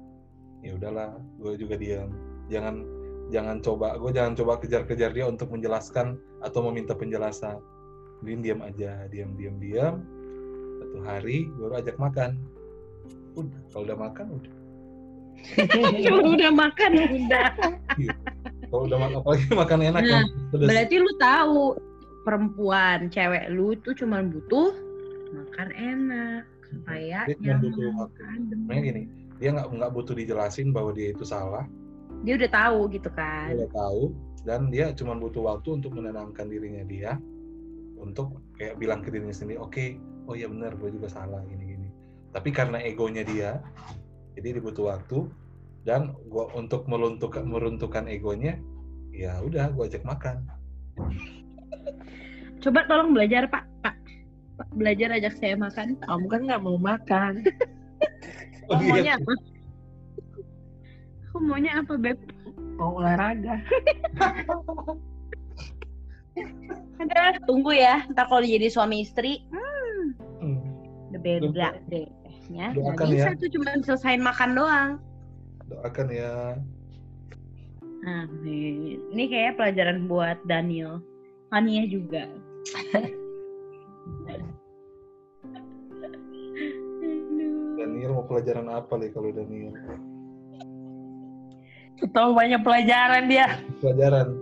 ya 0.68 0.72
udahlah 0.76 1.16
gue 1.40 1.52
juga 1.56 1.80
diam 1.80 2.12
jangan 2.52 2.84
jangan 3.32 3.56
coba 3.64 3.96
gue 3.96 4.10
jangan 4.12 4.36
coba 4.36 4.60
kejar-kejar 4.60 5.16
dia 5.16 5.24
untuk 5.24 5.48
menjelaskan 5.48 6.20
atau 6.44 6.60
meminta 6.68 6.92
penjelasan 6.92 7.56
Mending 8.20 8.42
diam 8.44 8.60
aja 8.60 9.08
diam 9.08 9.32
diam 9.38 9.56
diam 9.56 10.04
satu 10.76 10.98
hari 11.08 11.48
baru 11.56 11.80
ajak 11.80 11.96
makan 11.96 12.36
udah 13.32 13.60
kalau 13.72 13.84
udah 13.88 13.96
makan 13.96 14.26
udah 14.36 14.54
Cuma 16.02 16.34
udah 16.34 16.50
makan 16.50 16.90
udah. 16.98 17.50
Kalau 18.66 18.82
udah 18.90 18.98
makan 18.98 19.16
apalagi 19.22 19.46
makan 19.54 19.78
enak 19.86 20.02
Nah, 20.02 20.10
kan. 20.10 20.24
Pedas. 20.50 20.66
Berarti 20.66 20.94
lu 20.98 21.12
tahu 21.22 21.62
perempuan 22.26 22.98
cewek 23.08 23.44
lu 23.54 23.78
tuh 23.80 23.94
cuma 23.94 24.18
butuh 24.20 24.74
makan 25.30 25.68
enak 25.78 26.42
supaya 26.66 27.24
cuma 27.38 27.54
butuh 27.62 27.86
nyaman, 27.86 28.10
adem. 28.34 28.82
Gini, 28.82 29.02
dia 29.38 29.54
nggak 29.54 29.70
nggak 29.70 29.92
butuh 29.94 30.14
dijelasin 30.18 30.74
bahwa 30.74 30.90
dia 30.94 31.14
itu 31.14 31.22
salah, 31.22 31.64
Dia 32.26 32.34
udah 32.34 32.50
tahu 32.50 32.78
gitu 32.90 33.08
dia 33.10 33.18
kan. 33.18 33.48
udah 33.54 33.70
tahu 33.70 34.02
dan 34.42 34.60
dia 34.74 34.90
cuma 34.94 35.14
butuh 35.14 35.46
waktu 35.46 35.78
untuk 35.78 35.94
menenangkan 35.94 36.46
dirinya 36.50 36.82
dia 36.86 37.18
untuk 37.98 38.38
kayak 38.54 38.78
bilang 38.78 39.02
ke 39.02 39.10
dirinya 39.10 39.34
sendiri, 39.34 39.58
oke, 39.58 39.98
oh 40.30 40.34
iya 40.38 40.46
benar, 40.46 40.78
gue 40.78 40.90
juga 40.94 41.10
salah 41.10 41.42
gini 41.46 41.74
gini. 41.74 41.88
Tapi 42.30 42.50
karena 42.54 42.78
egonya 42.78 43.26
dia, 43.26 43.58
jadi 44.38 44.58
dia 44.58 44.62
butuh 44.62 44.94
waktu 44.94 45.26
dan 45.82 46.14
gua 46.30 46.46
untuk 46.54 46.86
meluntukkan 46.86 47.42
meruntuhkan 47.42 48.06
egonya, 48.06 48.58
ya 49.10 49.38
udah 49.42 49.74
gue 49.74 49.84
ajak 49.90 50.06
makan. 50.06 50.46
Coba 52.62 52.86
tolong 52.86 53.14
belajar 53.14 53.46
Pak. 53.50 53.66
Pak. 53.82 53.96
Pak, 54.58 54.68
belajar 54.74 55.14
ajak 55.14 55.34
saya 55.38 55.54
makan. 55.54 55.94
Kamu 56.02 56.26
kan 56.26 56.40
nggak 56.46 56.62
mau 56.62 56.78
makan. 56.78 57.42
Oh, 58.68 58.76
iya. 58.76 58.88
maunya 58.92 59.12
apa? 59.16 59.32
Aku 61.28 61.36
maunya 61.40 61.72
apa, 61.80 61.92
Beb? 61.96 62.18
Mau 62.76 63.00
olahraga. 63.00 63.58
Ada, 66.98 67.38
tunggu 67.46 67.72
ya. 67.74 68.04
Ntar 68.10 68.26
kalau 68.28 68.42
jadi 68.44 68.68
suami 68.70 69.02
istri, 69.02 69.42
Hmm. 69.50 70.14
udah 71.10 71.20
beda 71.22 71.68
deh. 71.90 72.06
Ya, 72.48 72.72
Doakan 72.72 73.06
bisa 73.12 73.30
ya. 73.34 73.38
tuh 73.40 73.48
cuma 73.52 73.76
selesain 73.84 74.22
makan 74.24 74.50
doang. 74.56 74.90
Doakan 75.68 76.08
ya. 76.08 76.56
Nah, 78.04 78.24
nih. 78.40 78.96
ini 79.12 79.24
kayak 79.28 79.60
pelajaran 79.60 80.08
buat 80.08 80.40
Daniel. 80.48 81.04
Fania 81.52 81.84
juga. 81.88 82.24
Daniel 88.08 88.24
mau 88.24 88.28
pelajaran 88.32 88.66
apa 88.72 88.92
nih 88.96 89.10
kalau 89.12 89.28
Daniel? 89.36 89.72
Tahu 92.08 92.30
banyak 92.32 92.64
pelajaran 92.64 93.28
dia. 93.28 93.60
Pelajaran. 93.84 94.32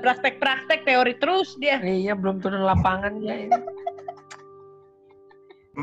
Praktek-praktek 0.00 0.88
teori 0.88 1.12
terus 1.20 1.52
dia. 1.60 1.76
Iya 1.84 2.16
belum 2.16 2.40
turun 2.40 2.64
lapangan 2.64 3.20
dia. 3.20 3.44
ini. 3.44 3.58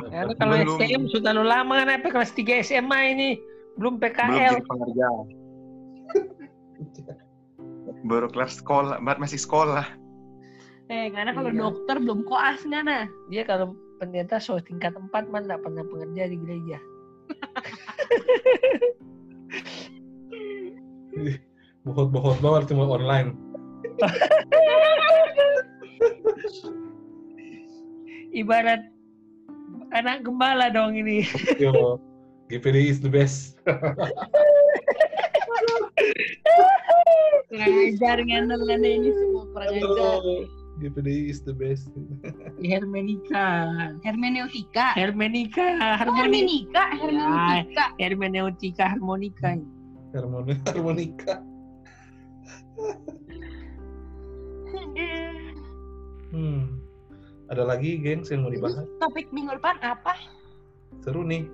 Karena 0.10 0.34
kalau 0.34 0.56
Belum. 0.58 0.78
STM 0.82 1.04
sudah 1.14 1.32
lu 1.38 1.46
lama 1.46 1.78
kan 1.78 2.02
apa 2.02 2.10
kelas 2.10 2.34
3 2.34 2.66
SMA 2.66 3.14
ini 3.14 3.30
belum 3.78 4.02
belum 4.02 4.02
PKL. 4.02 4.54
jadi 4.58 4.66
pengerja 4.66 5.08
baru 8.02 8.28
kelas 8.34 8.62
sekolah 8.62 8.98
masih 9.22 9.38
sekolah 9.38 9.86
Eh, 10.90 11.12
karena 11.14 11.36
kalau 11.36 11.52
Iya. 11.54 11.60
dokter 11.62 11.96
belum 12.00 12.24
koas 12.26 12.64
nggak 12.64 12.84
nah. 12.88 13.06
Dia 13.30 13.44
kalau 13.44 13.76
pendeta 14.00 14.40
so 14.40 14.56
tingkat 14.64 14.96
4 14.96 15.28
mah 15.30 15.44
nggak 15.44 15.60
pernah 15.60 15.84
pengerja 15.84 16.24
di 16.32 16.38
gereja. 16.40 16.80
Bohot-bohot 21.88 22.38
banget 22.44 22.70
cuma 22.70 22.86
online. 22.86 23.34
Ibarat 28.36 28.86
anak 29.96 30.22
gembala 30.28 30.70
dong 30.70 30.94
ini. 31.00 31.26
Yo, 31.58 31.98
GPD 32.52 32.92
is 32.92 33.00
the 33.02 33.10
best. 33.10 33.58
Kurang 37.48 37.76
ajar 37.90 38.20
ngandel 38.22 38.62
ini 38.68 39.10
semua 39.16 39.44
kurang 39.56 39.72
ajar. 39.80 40.20
GPD 40.78 41.30
is 41.34 41.42
the 41.42 41.54
best. 41.54 41.90
Hermenika. 42.62 43.46
Hermeneutika. 44.06 44.94
Hermenika, 44.94 45.66
harmoni. 45.98 46.46
Hermenika, 46.46 46.84
hermeneutika. 46.94 47.86
Hermeneutika 47.98 48.84
harmonika. 48.86 49.50
Harmoni 50.14 50.54
harmonika. 50.70 51.34
Hmm. 56.30 56.78
Ada 57.48 57.64
lagi, 57.64 57.98
gengs, 57.98 58.30
yang 58.30 58.46
mau 58.46 58.52
dibahas? 58.54 58.86
Topik 59.02 59.32
minggu 59.34 59.58
depan 59.58 59.80
apa? 59.82 60.14
Seru 61.02 61.24
nih. 61.26 61.48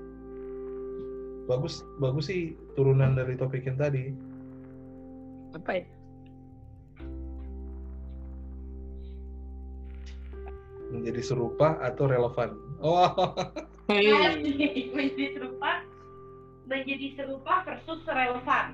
Bagus, 1.47 1.85
bagus 2.01 2.27
sih 2.27 2.57
turunan 2.73 3.15
dari 3.15 3.37
topik 3.39 3.63
yang 3.63 3.77
tadi. 3.79 4.11
Apa 5.53 5.79
ya? 5.79 5.85
Menjadi 10.94 11.22
serupa 11.26 11.82
atau 11.82 12.06
relevan. 12.06 12.53
Oh, 12.80 13.10
menjadi 13.90 15.26
serupa 15.34 15.82
menjadi 16.64 17.07
serupa 17.18 17.53
versus 17.65 17.99
relevan. 18.06 18.65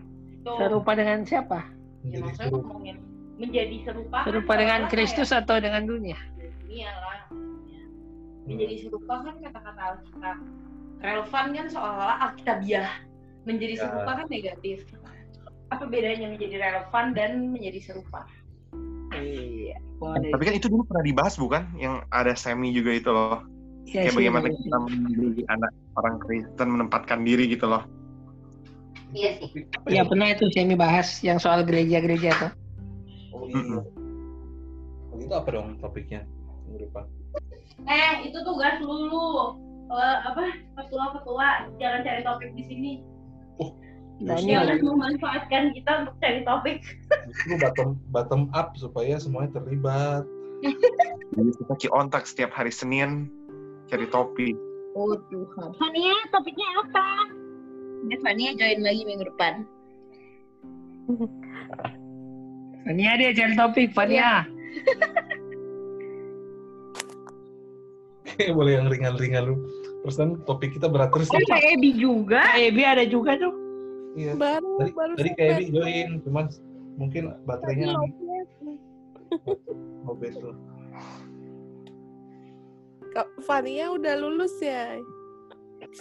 Tuh. 0.43 0.57
Serupa 0.59 0.91
dengan 0.93 1.23
siapa? 1.23 1.59
Ya, 2.03 2.19
menjadi 2.19 2.35
serupa. 2.35 2.67
ngomongin 2.67 2.97
menjadi 3.39 3.77
serupa. 3.87 4.17
kan 4.19 4.25
Serupa 4.27 4.53
dengan 4.55 4.79
seolah-olah 4.83 4.91
Kristus 4.91 5.29
kayak- 5.31 5.41
atau 5.47 5.55
dengan 5.59 5.83
dunia? 5.87 6.19
Iya 6.69 6.91
lah. 6.91 7.19
maksudnya. 7.31 7.81
Menjadi 8.45 8.75
serupa 8.83 9.13
kan 9.23 9.35
kata-kata 9.39 9.81
Alkitab. 9.95 10.37
Relevan 10.99 11.45
kan 11.55 11.67
seolah-olah 11.71 12.17
Alkitabiah. 12.29 12.89
Menjadi 13.47 13.75
Ya. 13.79 13.81
serupa 13.87 14.11
kan 14.19 14.27
negatif. 14.27 14.77
Apa 15.69 15.85
bedanya 15.85 16.27
menjadi 16.33 16.55
relevan 16.59 17.05
dan 17.15 17.31
menjadi 17.55 17.79
serupa? 17.79 18.25
Iya. 19.19 19.77
tapi 20.31 20.43
kan 20.47 20.53
itu 20.55 20.67
dulu 20.71 20.87
pernah 20.87 21.03
dibahas 21.03 21.35
bukan 21.35 21.63
yang 21.75 22.01
ada 22.09 22.33
semi 22.33 22.71
juga 22.71 22.91
itu 22.95 23.11
loh 23.11 23.43
Ya, 23.89 24.05
kayak 24.05 24.13
sih, 24.13 24.17
bagaimana 24.21 24.47
iya. 24.53 24.57
kita 24.61 24.77
menjadi 24.85 25.41
anak 25.49 25.71
orang 25.97 26.15
Kristen 26.21 26.67
menempatkan 26.69 27.19
diri 27.25 27.49
gitu 27.49 27.65
loh 27.65 27.83
Iya 29.09 29.41
sih. 29.41 29.65
Apa 29.73 29.87
Ya 29.89 30.01
pernah 30.05 30.27
itu 30.29 30.45
semi 30.53 30.77
bahas 30.77 31.17
yang 31.25 31.41
soal 31.41 31.65
gereja-gereja 31.65 32.29
tuh. 32.37 32.51
Oh, 33.33 33.49
iya. 33.49 33.81
Oh, 35.09 35.17
itu 35.17 35.33
apa 35.33 35.49
dong 35.49 35.81
topiknya? 35.81 36.29
Depan. 36.77 37.09
Eh, 37.89 38.29
itu 38.29 38.37
tugas 38.45 38.77
dulu. 38.77 39.57
Eh, 39.89 40.17
apa? 40.29 40.53
Petua-petua, 40.77 41.73
jangan 41.81 42.05
cari 42.05 42.21
topik 42.21 42.49
di 42.53 42.63
sini. 42.69 42.91
Daniel. 44.19 44.67
Jangan 44.67 44.83
memanfaatkan 44.83 45.63
kita 45.75 45.91
untuk 46.03 46.15
cari 46.19 46.39
topik. 46.43 46.77
Justru 47.31 47.55
bottom 47.59 47.89
bottom 48.11 48.41
up 48.51 48.75
supaya 48.75 49.15
semuanya 49.15 49.59
terlibat. 49.59 50.27
jadi 51.39 51.51
kita 51.55 51.73
kiontak 51.87 52.27
setiap 52.27 52.51
hari 52.51 52.67
Senin 52.67 53.31
cari 53.87 54.03
topik 54.11 54.59
Oh 54.97 55.13
Tuhan. 55.29 55.69
Fania, 55.77 56.15
topiknya 56.33 56.67
apa? 56.81 57.07
Ya, 58.09 58.17
Fania 58.25 58.49
join 58.57 58.81
lagi 58.81 59.01
minggu 59.05 59.25
depan. 59.29 59.63
Fania 62.85 63.11
dia 63.21 63.31
cari 63.37 63.53
topik, 63.53 63.93
Fania. 63.93 64.49
Kayak 68.33 68.53
boleh 68.57 68.81
yang 68.81 68.87
ringan-ringan 68.89 69.53
lu. 69.53 69.55
Terus 70.03 70.15
kan 70.17 70.29
topik 70.47 70.73
kita 70.73 70.89
berat 70.89 71.13
terus. 71.13 71.29
Oh, 71.29 71.39
Kak 71.47 71.61
Ebi 71.61 71.93
juga. 71.93 72.41
Kak 72.41 72.59
Ebi 72.59 72.81
ada 72.81 73.05
juga 73.05 73.37
tuh. 73.37 73.68
Iya. 74.17 74.33
Baru 74.35 74.71
Tadi, 74.81 74.91
baru 74.95 75.13
tadi 75.15 75.31
Ebi 75.37 75.65
join, 75.69 76.09
cuman 76.25 76.45
mungkin 76.97 77.21
baterainya 77.45 77.93
lobet. 80.05 80.33
tuh. 80.41 80.55
Kak 83.13 83.27
Fania 83.45 83.89
udah 83.93 84.13
lulus 84.21 84.53
ya? 84.61 84.97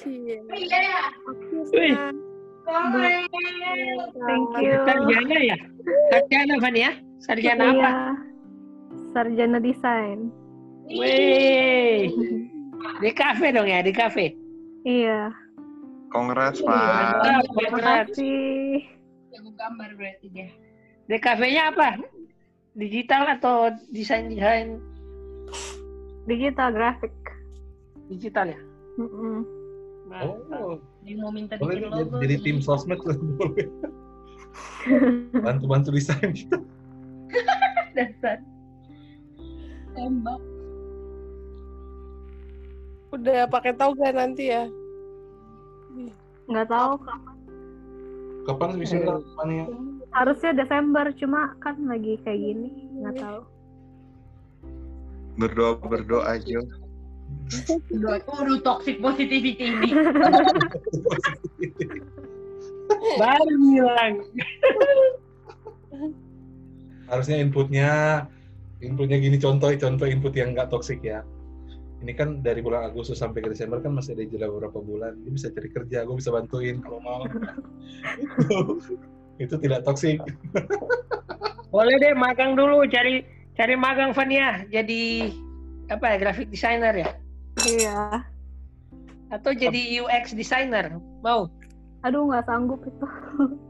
Wih. 0.04 0.40
Akhirnya. 2.68 3.72
Thank 4.28 4.48
you. 4.60 4.76
Sarjana 4.84 5.38
ya? 5.40 5.56
Sarjana 6.12 6.54
Van 6.60 6.76
ya? 6.76 6.90
Sarjana 7.24 7.64
apa? 7.72 7.76
Iya. 7.80 7.92
Sarjana 9.16 9.58
desain. 9.60 10.28
Wih. 10.92 12.12
Di 13.00 13.10
kafe 13.16 13.52
dong 13.56 13.68
ya, 13.68 13.80
di 13.80 13.92
kafe. 13.92 14.36
Iya. 14.84 15.32
Congrats, 16.08 16.58
Pak. 16.58 16.72
Mantap, 17.20 17.44
Terima 17.52 17.78
kasih. 17.80 18.80
Jago 19.28 19.50
gambar 19.54 19.90
berarti 19.94 20.26
dia. 20.30 20.48
Di 21.04 21.16
kafenya 21.18 21.68
apa? 21.68 22.00
Digital 22.72 23.28
atau 23.30 23.56
desain-desain 23.90 24.78
Digital 26.24 26.70
graphic. 26.70 27.12
digital 28.08 28.48
ya? 28.48 28.60
Mm-mm. 28.96 29.44
Mantap. 30.06 30.56
Oh, 30.56 30.80
Dia 31.02 31.16
mau 31.18 31.28
minta 31.28 31.60
boleh 31.60 31.76
bikin 31.78 31.92
logo. 31.92 32.16
jadi 32.18 32.36
tim 32.40 32.58
sosmed 32.58 33.00
lah 33.00 33.16
boleh. 33.36 33.68
Bantu-bantu 35.44 35.92
desain 35.92 36.32
gitu. 36.32 36.56
Dasar. 37.96 38.40
Tembak. 39.92 40.40
Udah 43.10 43.44
pakai 43.46 43.72
toga 43.74 44.08
nanti 44.08 44.48
ya? 44.48 44.64
Nggak 46.48 46.68
tahu 46.72 46.92
Kak. 47.04 47.20
Kapan 48.48 48.80
bisa 48.80 48.96
Eh. 48.96 49.04
ya? 49.04 49.66
Harusnya 50.16 50.56
Desember, 50.56 51.12
cuma 51.20 51.52
kan 51.60 51.76
lagi 51.84 52.16
kayak 52.24 52.40
gini. 52.40 52.72
Nggak 53.04 53.16
tahu. 53.20 53.40
Berdoa 55.36 55.76
berdoa 55.84 56.24
aja. 56.24 56.58
Waduh, 57.92 58.58
toxic 58.64 59.04
positivity 59.04 59.68
ini. 59.68 59.92
Baru 63.20 63.54
bilang. 63.60 64.24
Harusnya 67.08 67.36
inputnya 67.40 67.90
inputnya 68.80 69.20
gini 69.20 69.36
contoh 69.36 69.68
contoh 69.76 70.06
input 70.08 70.32
yang 70.32 70.56
nggak 70.56 70.72
toksik 70.72 71.04
ya. 71.04 71.20
Ini 71.98 72.12
kan 72.14 72.46
dari 72.46 72.62
bulan 72.62 72.86
Agustus 72.86 73.18
sampai 73.18 73.42
ke 73.42 73.50
Desember 73.50 73.82
kan 73.82 73.90
masih 73.90 74.14
ada 74.14 74.22
jeda 74.22 74.46
beberapa 74.46 74.78
bulan. 74.78 75.18
Dia 75.26 75.32
bisa 75.34 75.50
cari 75.50 75.66
kerja, 75.66 76.06
gue 76.06 76.16
bisa 76.16 76.30
bantuin 76.30 76.78
kalau 76.78 77.02
mau. 77.02 77.26
itu, 78.22 78.78
itu 79.42 79.54
tidak 79.58 79.82
toksik. 79.82 80.22
Boleh 81.74 81.98
deh 81.98 82.14
magang 82.14 82.54
dulu, 82.54 82.86
cari 82.86 83.26
cari 83.58 83.74
magang 83.74 84.14
Fania 84.14 84.62
jadi 84.70 85.34
apa 85.90 86.14
ya 86.14 86.16
graphic 86.22 86.48
designer 86.54 86.94
ya? 86.94 87.10
Iya. 87.66 88.22
Atau 89.34 89.52
jadi 89.52 89.98
UX 89.98 90.32
designer? 90.38 90.94
Mau? 91.26 91.50
Aduh, 92.06 92.30
nggak 92.30 92.46
sanggup 92.46 92.80
itu. 92.86 93.06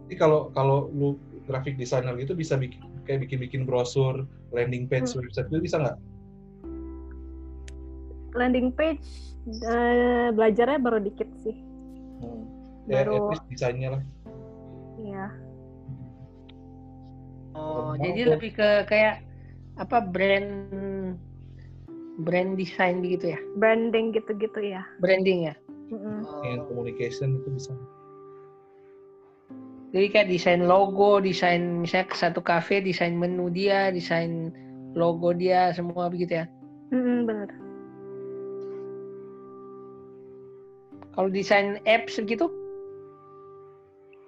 Jadi 0.07 0.17
kalau 0.21 0.53
kalau 0.53 0.93
lu 0.93 1.17
graphic 1.49 1.81
designer 1.81 2.13
gitu 2.21 2.37
bisa 2.37 2.61
bikin 2.61 2.85
kayak 3.09 3.25
bikin-bikin 3.25 3.65
brosur, 3.65 4.29
landing 4.53 4.85
page, 4.85 5.17
Hmm. 5.17 5.25
website 5.25 5.49
itu 5.49 5.65
bisa 5.65 5.81
nggak? 5.81 5.97
Landing 8.39 8.71
page, 8.79 9.03
eh, 9.51 10.31
belajarnya 10.31 10.79
baru 10.79 11.03
dikit 11.03 11.27
sih. 11.43 11.57
Hmm. 12.23 12.47
Ya, 12.89 13.05
at 13.05 13.11
Baru, 13.11 13.35
least 13.35 13.47
desainnya 13.51 13.89
lah. 13.99 14.03
iya. 14.99 15.27
Oh, 17.59 17.93
jadi 17.99 18.21
tuh. 18.23 18.31
lebih 18.39 18.51
ke 18.55 18.69
kayak 18.87 19.21
apa 19.79 19.99
brand 20.03 20.51
brand 22.23 22.55
design 22.59 23.03
begitu 23.03 23.35
ya? 23.35 23.41
Branding 23.59 24.15
gitu-gitu 24.15 24.61
ya. 24.63 24.83
Branding 25.03 25.51
ya? 25.51 25.55
Mm-mm. 25.91 26.23
Yang 26.47 26.63
communication 26.71 27.29
itu 27.43 27.49
bisa. 27.55 27.73
Jadi 29.89 30.07
kayak 30.13 30.29
desain 30.29 30.63
logo, 30.69 31.17
desain 31.17 31.81
misalnya 31.81 32.13
ke 32.13 32.17
satu 32.19 32.41
cafe, 32.45 32.85
desain 32.85 33.17
menu 33.17 33.49
dia, 33.49 33.89
desain 33.89 34.53
logo 34.93 35.33
dia, 35.33 35.73
semua 35.73 36.13
begitu 36.13 36.45
ya. 36.45 36.47
Mm-mm, 36.93 37.25
bener. 37.25 37.49
Kalau 41.19 41.35
desain 41.35 41.83
apps 41.83 42.15
gitu, 42.23 42.47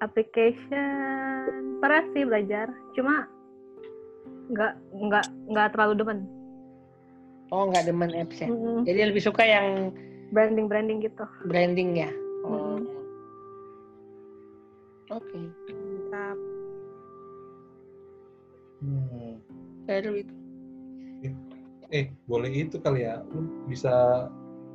Application, 0.01 1.79
pernah 1.79 2.03
sih 2.11 2.27
belajar. 2.27 2.67
Cuma 2.99 3.31
nggak 4.51 4.75
nggak 4.99 5.25
nggak 5.55 5.69
terlalu 5.71 5.95
demen. 6.03 6.19
oh 7.55 7.71
nggak 7.71 7.87
demen 7.87 8.11
apps 8.11 8.43
ya. 8.43 8.51
Mm-mm. 8.51 8.83
Jadi 8.83 9.07
lebih 9.07 9.23
suka 9.23 9.47
yang 9.47 9.95
Branding 10.35 10.67
branding 10.67 10.99
gitu. 11.03 11.23
branding 11.47 11.95
ya. 11.95 12.11
Oh. 12.43 12.83
Oke, 15.11 15.39
Mantap. 15.71 16.39
Hmm. 18.81 19.39
baru 19.87 20.11
itu. 20.27 20.35
Eh, 21.91 22.07
boleh 22.31 22.51
itu 22.51 22.79
kali 22.83 23.03
ya. 23.07 23.23
Lu 23.31 23.47
bisa 23.67 24.27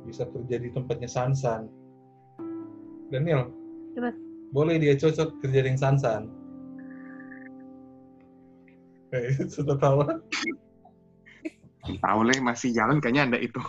bisa 0.04 0.24
kerja 0.28 0.56
di 0.60 0.68
tempatnya 0.72 1.08
Sansan. 1.08 1.68
Daniel. 3.08 3.50
Coba. 3.94 4.10
Boleh 4.50 4.76
dia 4.78 4.94
cocok 4.94 5.42
kerja 5.42 5.60
dengan 5.62 5.80
Sansan. 5.80 6.22
Eh, 9.14 9.30
sudah 9.54 9.78
tahu. 9.78 10.02
Tahu 12.02 12.20
leh 12.26 12.38
masih 12.42 12.74
jalan 12.74 12.98
kayaknya 12.98 13.30
ada 13.30 13.38
itu. 13.38 13.62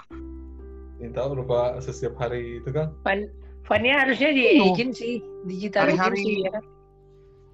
Yang 0.97 1.13
tahu 1.13 1.29
lupa 1.37 1.77
setiap 1.77 2.17
hari 2.17 2.57
itu 2.57 2.69
kan. 2.73 2.89
Fan, 3.05 3.29
Fania 3.69 4.01
harusnya 4.01 4.33
di 4.33 4.57
Oh. 4.57 4.73
agency, 4.73 5.21
digital 5.45 5.85
Hari-hari. 5.85 6.17
agency 6.17 6.49
ya? 6.49 6.57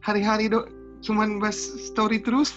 Hari-hari 0.03 0.45
dok 0.47 0.71
cuman 1.03 1.43
bahas 1.43 1.59
story 1.83 2.23
terus. 2.23 2.55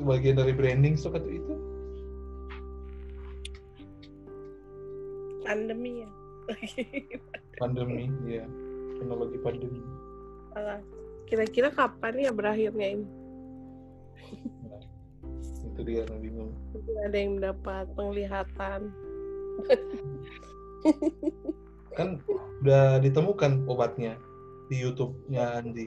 Bagian 0.00 0.40
dari 0.40 0.56
branding 0.56 0.96
so 0.96 1.12
kata 1.12 1.28
Pandemi 5.50 6.06
ya. 6.06 6.10
Pandemi, 7.58 8.06
ya. 8.30 8.46
Teknologi 9.02 9.38
pandemi. 9.42 9.82
Alah, 10.54 10.78
Kira-kira 11.30 11.70
kapan 11.70 12.18
ya 12.18 12.30
berakhirnya 12.34 12.98
ini? 12.98 13.06
Nah, 14.66 14.82
itu 15.62 15.80
dia 15.86 16.02
yang 16.02 16.18
bingung. 16.18 16.50
Mungkin 16.74 16.94
ada 17.06 17.16
yang 17.18 17.32
mendapat 17.38 17.86
penglihatan. 17.94 18.80
Kan 21.98 22.18
udah 22.62 22.98
ditemukan 22.98 23.62
obatnya 23.70 24.18
di 24.70 24.82
YouTube-nya 24.82 25.62
Andi. 25.62 25.86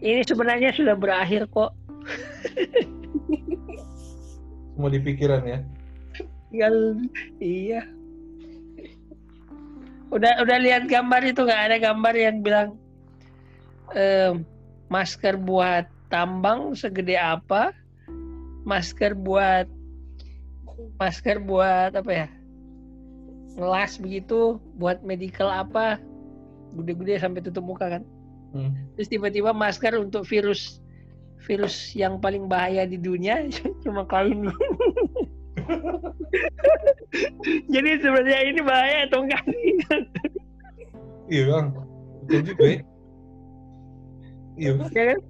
Ini 0.00 0.24
sebenarnya 0.24 0.72
sudah 0.72 0.96
berakhir 0.96 1.44
kok. 1.52 1.76
Semua 4.72 4.88
di 4.88 5.00
pikiran 5.04 5.44
ya. 5.44 5.60
Tinggal 6.48 6.74
iya. 7.42 7.82
Udah 10.08 10.40
udah 10.40 10.58
lihat 10.60 10.88
gambar 10.88 11.20
itu 11.28 11.44
nggak 11.44 11.64
ada 11.68 11.76
gambar 11.76 12.14
yang 12.16 12.40
bilang 12.40 12.68
em, 13.92 14.44
masker 14.88 15.36
buat 15.36 15.84
tambang 16.08 16.72
segede 16.72 17.20
apa, 17.20 17.76
masker 18.64 19.12
buat 19.12 19.68
masker 20.96 21.44
buat 21.44 21.92
apa 21.92 22.12
ya 22.12 22.28
ngelas 23.58 23.98
begitu, 23.98 24.62
buat 24.78 25.02
medical 25.02 25.50
apa, 25.50 25.98
gede-gede 26.78 27.18
sampai 27.18 27.42
tutup 27.42 27.66
muka 27.66 27.98
kan. 27.98 28.02
Hmm. 28.54 28.72
Terus 28.96 29.10
tiba-tiba 29.10 29.50
masker 29.50 29.98
untuk 29.98 30.24
virus 30.24 30.80
virus 31.44 31.94
yang 31.94 32.22
paling 32.22 32.46
bahaya 32.46 32.86
di 32.86 32.96
dunia 32.96 33.44
cuma 33.84 34.06
kain. 34.06 34.46
Jadi 37.74 37.90
sebenarnya 38.00 38.40
ini 38.48 38.60
bahaya 38.62 38.98
atau 39.08 39.24
enggak? 39.24 39.42
Iya 41.28 41.44
bang, 41.44 41.66
betul 42.24 42.40
juga 42.40 42.64
ya. 42.64 42.80
Iya, 44.56 44.70
Bang. 44.80 44.88
Ya 44.96 45.04
kan? 45.12 45.20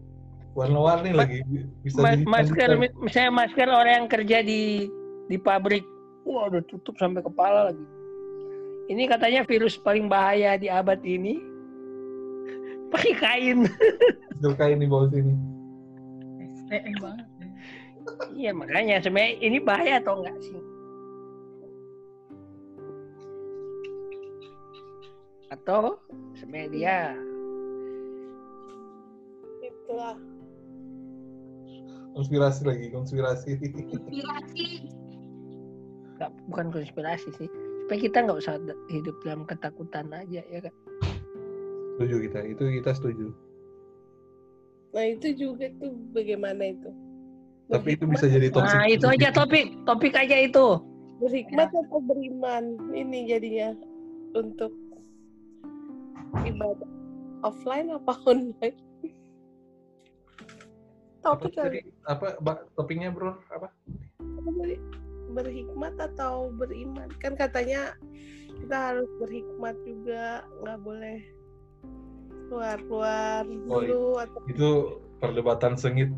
warna-warni 0.58 1.14
lagi 1.14 1.38
bisa 1.86 2.02
Ma- 2.02 2.18
jadi 2.18 2.24
masker 2.26 2.70
mi- 2.74 2.96
misalnya 2.98 3.30
masker 3.30 3.68
orang 3.70 3.94
yang 4.02 4.08
kerja 4.10 4.38
di 4.42 4.90
di 5.30 5.36
pabrik, 5.38 5.86
wah 6.26 6.50
udah 6.50 6.62
tutup 6.66 6.98
sampai 6.98 7.22
kepala 7.22 7.70
lagi. 7.70 7.86
Ini 8.90 9.06
katanya 9.06 9.46
virus 9.46 9.78
paling 9.78 10.10
bahaya 10.10 10.58
di 10.58 10.66
abad 10.66 10.98
ini. 11.06 11.38
Pakai 12.92 13.14
kain. 13.14 13.58
masker 14.34 14.52
kain 14.58 14.78
di 14.82 14.88
bawah 14.90 15.06
sini. 15.14 15.34
Iya 18.34 18.50
makanya 18.56 19.04
sebenarnya 19.04 19.32
ini 19.44 19.58
bahaya 19.60 20.00
atau 20.00 20.24
enggak 20.24 20.36
sih? 20.42 20.58
Atau 25.48 25.96
media 26.44 27.16
Itulah. 29.60 30.16
konspirasi 32.12 32.60
lagi 32.66 32.86
konspirasi 32.90 33.48
Inspirasi. 33.56 34.66
nggak 36.18 36.30
bukan 36.50 36.66
konspirasi 36.74 37.28
sih 37.38 37.48
supaya 37.86 37.98
kita 38.02 38.18
nggak 38.26 38.38
usah 38.42 38.58
hidup 38.90 39.16
dalam 39.22 39.46
ketakutan 39.46 40.10
aja 40.10 40.42
ya 40.44 40.60
kan 40.60 40.74
setuju 41.96 42.16
kita 42.28 42.38
itu 42.46 42.62
kita 42.80 42.92
setuju 42.94 43.28
Nah 44.88 45.04
itu 45.04 45.36
juga 45.36 45.68
tuh 45.76 45.92
bagaimana 46.16 46.72
itu? 46.72 46.88
tapi 47.68 47.92
itu 47.92 48.08
bisa 48.08 48.24
jadi 48.24 48.48
toxic 48.48 48.72
nah 48.72 48.88
itu 48.88 49.04
aja 49.04 49.28
topik 49.30 49.76
topik 49.84 50.16
aja 50.16 50.36
itu 50.48 50.80
Berhikmat 51.18 51.74
atau 51.74 51.98
beriman? 51.98 52.78
Ini 52.94 53.26
jadinya 53.26 53.74
untuk 54.38 54.70
ibadah 56.46 56.90
offline 57.42 57.88
apa 57.94 58.12
online? 58.26 58.78
apa 61.22 61.44
Topik 61.44 61.52
tadi 61.58 61.80
apa 62.06 62.38
Mbak, 62.40 62.58
topiknya 62.78 63.10
bro 63.10 63.36
apa 63.52 63.68
Apa? 64.22 64.50
Berhikmat 65.34 65.94
atau 66.00 66.48
beriman? 66.56 67.10
Kan 67.20 67.36
katanya 67.36 67.92
kita 68.58 68.76
harus 68.94 69.10
berhikmat 69.20 69.76
juga, 69.84 70.42
nggak 70.64 70.80
boleh 70.82 71.18
keluar-keluar 72.48 73.44
Oh, 73.68 73.80
dulu 73.84 74.04
atau 74.24 74.40
itu 74.48 74.70
perdebatan 75.20 75.76
sengit 75.76 76.08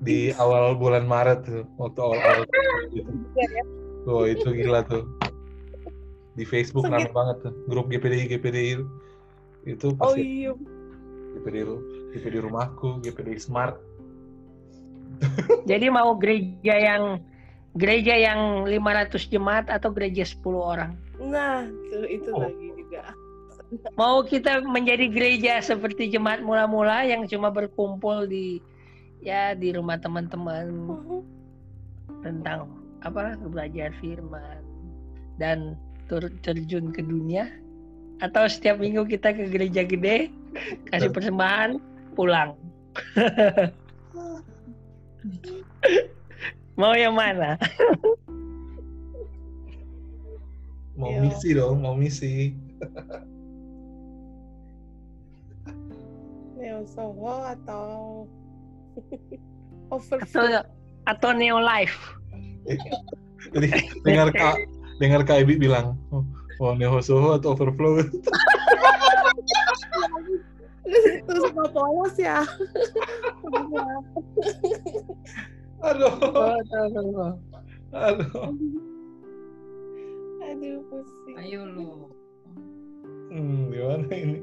di 0.00 0.32
awal 0.40 0.72
bulan 0.72 1.04
Maret 1.04 1.44
tuh 1.44 1.62
waktu 1.76 2.00
awal-awal 2.00 2.48
gitu. 2.96 3.12
ya. 3.36 3.62
Wah 4.08 4.24
itu 4.24 4.48
gila 4.56 4.80
tuh 4.88 5.04
di 6.40 6.48
Facebook 6.48 6.88
rame 6.88 7.12
banget 7.12 7.36
tuh 7.44 7.52
grup 7.68 7.92
GPDI 7.92 8.24
GPDI 8.32 8.80
itu 9.64 9.92
Oh 10.00 10.14
iya, 10.16 10.52
ru- 11.62 11.84
GPDI 12.14 12.40
rumahku 12.42 12.98
GPDI 13.00 13.38
Smart. 13.38 13.76
Jadi 15.70 15.86
mau 15.88 16.16
gereja 16.16 16.74
yang 16.74 17.20
gereja 17.76 18.14
yang 18.16 18.66
500 18.66 19.30
jemaat 19.30 19.66
atau 19.70 19.92
gereja 19.92 20.24
10 20.26 20.42
orang? 20.56 20.92
Nah 21.20 21.68
tuh 21.92 22.04
itu 22.04 22.30
Oh. 22.32 22.42
lagi 22.42 22.68
juga. 22.74 23.02
mau 23.94 24.26
kita 24.26 24.66
menjadi 24.66 25.06
gereja 25.06 25.62
seperti 25.62 26.10
jemaat 26.10 26.42
mula-mula 26.42 27.06
yang 27.06 27.22
cuma 27.30 27.54
berkumpul 27.54 28.26
di 28.26 28.58
ya 29.22 29.54
di 29.54 29.70
rumah 29.70 29.94
teman-teman 29.94 30.66
tentang 32.26 32.66
apa 33.06 33.38
belajar 33.38 33.94
firman 34.02 34.58
dan 35.38 35.78
tur- 36.10 36.34
terjun 36.42 36.90
ke 36.90 36.98
dunia 36.98 37.46
atau 38.20 38.44
setiap 38.48 38.76
minggu 38.76 39.08
kita 39.08 39.32
ke 39.32 39.48
gereja 39.48 39.82
gede 39.84 40.28
kasih 40.92 41.10
persembahan 41.12 41.80
pulang. 42.14 42.54
Mau 46.80 46.96
yang 46.96 47.12
mana? 47.12 47.60
Mau 50.96 51.12
misi 51.20 51.56
dong 51.56 51.80
mau 51.80 51.96
misi. 51.96 52.52
Neo 56.56 56.84
Soho 56.88 57.44
atau 57.44 57.84
atau 59.92 59.96
Overflow. 59.96 60.64
atau 61.08 61.30
neo 61.32 61.60
life. 61.60 62.16
Jadi 63.52 63.68
dengar 64.04 64.28
kak 64.32 64.56
dengar 65.00 65.24
kak 65.24 65.44
Ibi 65.48 65.56
bilang 65.56 65.96
oh, 66.12 66.24
oh 66.60 66.72
Neo 66.76 67.00
Soho 67.00 67.34
atau 67.36 67.56
Overflow 67.56 68.04
Itu 70.90 71.32
sama 71.46 71.64
polos 71.70 72.16
ya. 72.18 72.42
aduh 75.80 76.12
tahu. 76.18 76.44
aduh 77.94 78.50
Aduh 80.40 80.78
pusing. 80.90 81.36
Ayo 81.38 81.62
lu. 81.64 82.10
hmm, 83.30 83.70
gimana 83.70 84.10
ini 84.10 84.38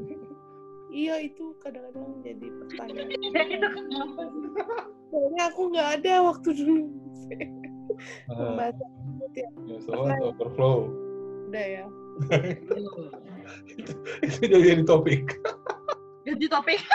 Iya 0.88 1.19
itu 1.19 1.52
kadang-kadang 1.61 2.23
jadi 2.23 2.48
pertanyaan. 2.48 3.11
itu 3.11 3.68
kenapa 3.76 4.22
sih? 4.31 4.49
Soalnya 5.11 5.44
aku 5.52 5.61
nggak 5.69 5.89
ada 5.99 6.14
waktu 6.31 6.49
dulu. 6.64 6.84
Pembahasan 8.26 8.89
itu 9.19 9.39
ya. 9.44 9.49
Atau 9.94 10.31
Overflow 10.31 10.77
Udah 11.52 11.65
ya. 11.68 11.85
Itu 14.27 14.44
jadi 14.44 14.56
jadi 14.73 14.84
topik 14.84 15.39
Ganti 16.27 16.44
topik. 16.52 16.84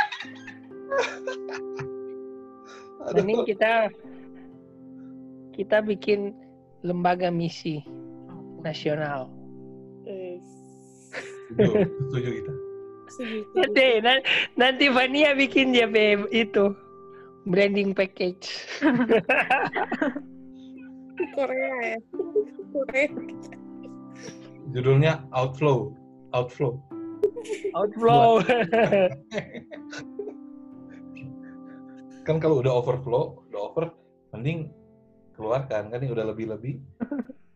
Mending 3.16 3.48
kita 3.48 3.88
kita 5.56 5.80
bikin 5.80 6.36
lembaga 6.84 7.32
misi 7.32 7.80
nasional. 8.60 9.32
Eh, 10.04 10.36
setuju 11.56 12.28
kita. 12.28 12.52
Nanti 13.56 13.86
na- 14.04 14.24
nanti 14.60 14.92
Vania 14.92 15.32
bikin 15.32 15.72
dia 15.72 15.88
itu 16.28 16.76
branding 17.48 17.96
package. 17.96 18.52
Korea 21.36 21.72
ya. 21.80 21.96
Korea. 22.76 23.08
Judulnya 24.72 25.24
Outflow 25.36 25.92
Outflow 26.32 26.80
Outflow. 27.76 28.40
kan 32.22 32.38
kalau 32.38 32.62
udah 32.62 32.72
overflow 32.80 33.42
udah 33.50 33.60
over 33.60 33.84
mending 34.32 34.70
keluarkan 35.34 35.90
kan 35.90 35.98
ini 36.00 36.12
udah 36.12 36.24
lebih 36.30 36.54
lebih 36.54 36.78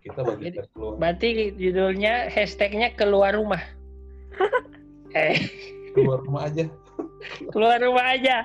kita 0.02 0.22
bagikan 0.22 0.66
keluar 0.74 0.92
Berarti 0.98 1.54
judulnya 1.58 2.30
hashtagnya 2.30 2.94
keluar 2.94 3.34
rumah. 3.34 3.62
eh 5.18 5.38
keluar 5.94 6.22
rumah 6.22 6.46
aja 6.46 6.66
keluar 7.50 7.78
rumah 7.80 8.06
aja. 8.14 8.36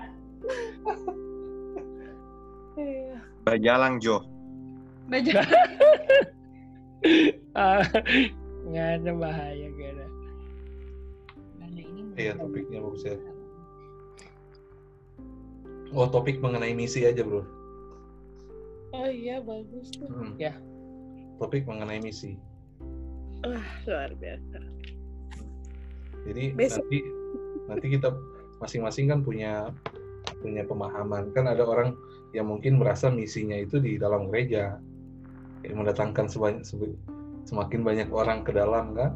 Bajalang 3.46 3.98
Jo. 4.02 4.22
Baca. 5.10 5.42
Ah, 7.58 7.82
nggak 8.72 8.90
ada 9.04 9.12
bahaya 9.14 9.68
gak 9.70 9.92
ada. 9.94 10.08
iya 12.16 12.34
topiknya 12.36 12.80
bagus 12.80 13.04
ya 13.04 13.16
oh 15.92 16.08
topik 16.08 16.40
mengenai 16.40 16.72
misi 16.72 17.04
aja 17.04 17.24
bro 17.24 17.44
Oh 18.92 19.08
iya 19.08 19.40
bagus 19.40 19.88
tuh. 19.96 20.04
Hmm. 20.12 20.36
Ya. 20.36 20.52
topik 21.40 21.64
mengenai 21.64 22.04
misi 22.04 22.36
Ah, 23.42 23.64
luar 23.88 24.14
biasa. 24.20 24.60
jadi 26.30 26.54
Besok. 26.54 26.86
nanti 26.86 26.98
nanti 27.66 27.86
kita 27.98 28.10
masing-masing 28.62 29.10
kan 29.10 29.20
punya 29.26 29.72
punya 30.44 30.62
pemahaman 30.68 31.34
kan 31.34 31.50
ada 31.50 31.66
orang 31.66 31.98
yang 32.36 32.46
mungkin 32.52 32.78
merasa 32.78 33.10
misinya 33.10 33.58
itu 33.58 33.82
di 33.82 33.98
dalam 33.98 34.30
gereja 34.30 34.78
yang 35.66 35.82
mendatangkan 35.82 36.30
sebanyak 36.30 36.62
sebe- 36.62 37.00
semakin 37.52 37.84
banyak 37.84 38.08
orang 38.16 38.48
ke 38.48 38.56
dalam 38.56 38.96
kan? 38.96 39.12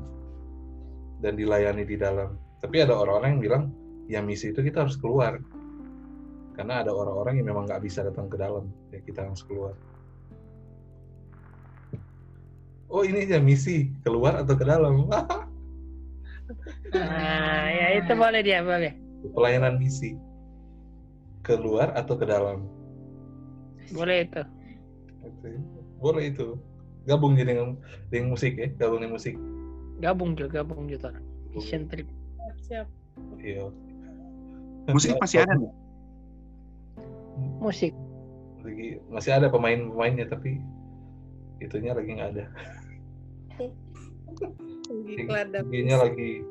Dan 1.23 1.39
dilayani 1.39 1.87
di 1.87 1.95
dalam. 1.95 2.35
Tapi 2.59 2.83
ada 2.83 2.91
orang-orang 2.91 3.39
yang 3.39 3.41
bilang 3.41 3.71
ya 4.11 4.19
misi 4.19 4.51
itu 4.51 4.59
kita 4.59 4.83
harus 4.83 4.99
keluar. 4.99 5.39
Karena 6.59 6.83
ada 6.83 6.91
orang-orang 6.91 7.39
yang 7.39 7.55
memang 7.55 7.63
nggak 7.63 7.79
bisa 7.79 8.03
datang 8.03 8.27
ke 8.27 8.35
dalam. 8.35 8.67
Ya 8.91 8.99
kita 8.99 9.23
harus 9.23 9.39
keluar. 9.47 9.71
Oh 12.91 13.07
ini 13.07 13.23
aja 13.23 13.39
misi. 13.39 13.87
Keluar 14.03 14.43
atau 14.43 14.59
ke 14.59 14.67
dalam? 14.67 15.07
Nah, 15.07 15.47
ya 17.79 17.87
itu 18.03 18.11
boleh 18.11 18.43
dia 18.43 18.59
boleh. 18.59 18.91
pelayanan 19.31 19.79
misi. 19.79 20.19
Keluar 21.41 21.89
atau 21.95 22.19
ke 22.19 22.27
dalam? 22.27 22.67
Boleh 23.95 24.27
itu. 24.27 24.43
Boleh 26.03 26.29
itu 26.29 26.59
gabung 27.06 27.38
jadi 27.38 27.53
dengan 27.53 27.77
dengan 28.10 28.34
musik 28.34 28.57
ya 28.57 28.68
gabung 28.76 28.99
dengan 29.02 29.15
musik 29.18 29.36
Gabung 29.95 30.36
juga 30.36 30.60
gabung 30.60 30.91
juga. 30.91 31.15
Mission 31.56 31.88
trip. 31.88 32.03
Siap. 32.68 32.84
iya 33.40 33.72
Musik 34.91 35.15
masih 35.23 35.48
ada. 35.48 35.56
Musik. 37.64 37.95
lagi 38.65 38.98
masih 39.14 39.32
ada 39.38 39.48
pemain-pemainnya 39.48 40.26
tapi 40.26 40.57
itunya 41.61 41.94
lagi 41.94 42.18
nggak 42.18 42.30
ada 42.34 42.45
Giginya 45.69 46.02
lagi 46.02 46.41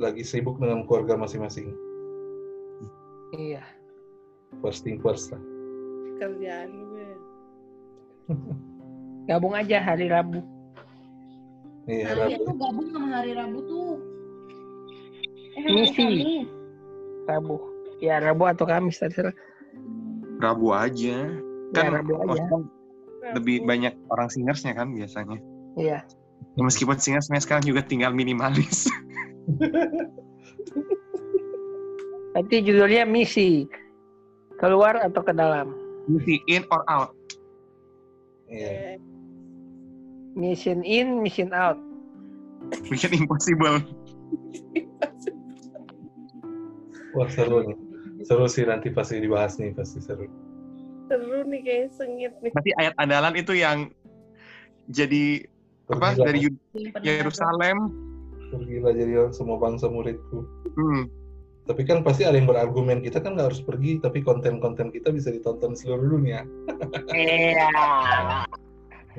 lagi 0.00 0.24
sibuk 0.24 0.56
dengan 0.56 0.88
keluarga 0.88 1.20
masing-masing 1.20 1.68
Iya. 3.36 3.60
first 4.64 4.88
thing 4.88 4.96
first 5.04 5.28
lah 5.36 5.42
kerjaan 6.16 6.72
gue. 6.72 7.08
Gabung 9.26 9.52
aja 9.52 9.78
hari 9.78 10.06
Rabu. 10.06 10.38
iya 11.86 12.10
Kalian 12.10 12.30
Rabu. 12.36 12.44
tuh 12.44 12.54
gabung 12.56 12.86
sama 12.90 13.08
hari 13.12 13.32
Rabu 13.32 13.58
tuh 13.62 13.90
Eh, 15.56 15.62
hari 15.62 15.72
Misi. 15.72 15.96
Kamis. 15.96 16.46
Rabu. 17.26 17.56
Ya 17.98 18.16
Rabu 18.18 18.42
atau 18.44 18.64
Kamis 18.64 18.96
terserah. 18.96 19.34
Rabu 20.38 20.70
aja. 20.70 21.16
Ya 21.72 21.74
Kan 21.74 21.90
Rabu 21.92 22.12
aja. 22.22 22.44
lebih 23.34 23.66
banyak 23.66 23.90
orang 24.08 24.28
singersnya 24.28 24.70
kan 24.72 24.94
biasanya. 24.94 25.40
Iya. 25.74 25.98
Ya, 26.54 26.62
meskipun 26.62 26.94
singersnya 26.94 27.40
sekarang 27.40 27.64
juga 27.64 27.82
tinggal 27.82 28.14
minimalis. 28.14 28.86
Nanti 32.34 32.56
judulnya 32.60 33.02
misi. 33.02 33.66
Keluar 34.56 34.96
atau 35.00 35.20
ke 35.20 35.32
dalam. 35.32 35.72
Mesti 36.06 36.38
in 36.46 36.62
or 36.70 36.84
out. 36.86 37.10
Iya. 38.46 38.94
Eh, 38.94 38.96
Mission 40.36 40.84
in, 40.84 41.24
mission 41.24 41.48
out. 41.56 41.80
Mission 42.92 43.16
impossible. 43.16 43.80
Wah 47.16 47.28
seru 47.32 47.64
nih. 47.64 47.76
Seru 48.28 48.44
sih 48.44 48.68
nanti 48.68 48.92
pasti 48.92 49.16
dibahas 49.16 49.56
nih 49.56 49.72
pasti 49.72 50.04
seru. 50.04 50.28
seru 51.08 51.40
nih 51.48 51.60
kayaknya 51.64 51.88
sengit 51.96 52.32
nih. 52.44 52.52
Nanti 52.52 52.70
ayat 52.76 52.94
andalan 53.00 53.34
itu 53.40 53.56
yang 53.56 53.88
jadi 54.92 55.48
apa 55.88 56.12
Pergilah, 56.12 56.26
dari 56.28 56.38
Yang 56.44 56.54
pendengar 56.92 57.16
Yerusalem. 57.24 57.76
pergilah 58.46 58.92
jadi 58.92 59.12
semua 59.32 59.56
bangsa 59.56 59.88
muridku. 59.88 60.44
Hmm. 60.76 61.08
Tapi 61.66 61.82
kan 61.82 62.04
pasti 62.04 62.22
ada 62.22 62.38
yang 62.38 62.46
berargumen 62.46 63.02
kita 63.02 63.18
kan 63.24 63.34
nggak 63.34 63.50
harus 63.50 63.62
pergi, 63.64 63.98
tapi 63.98 64.22
konten-konten 64.22 64.92
kita 64.92 65.10
bisa 65.10 65.32
ditonton 65.34 65.74
seluruh 65.74 66.14
dunia. 66.20 66.44
Iya. 67.10 68.46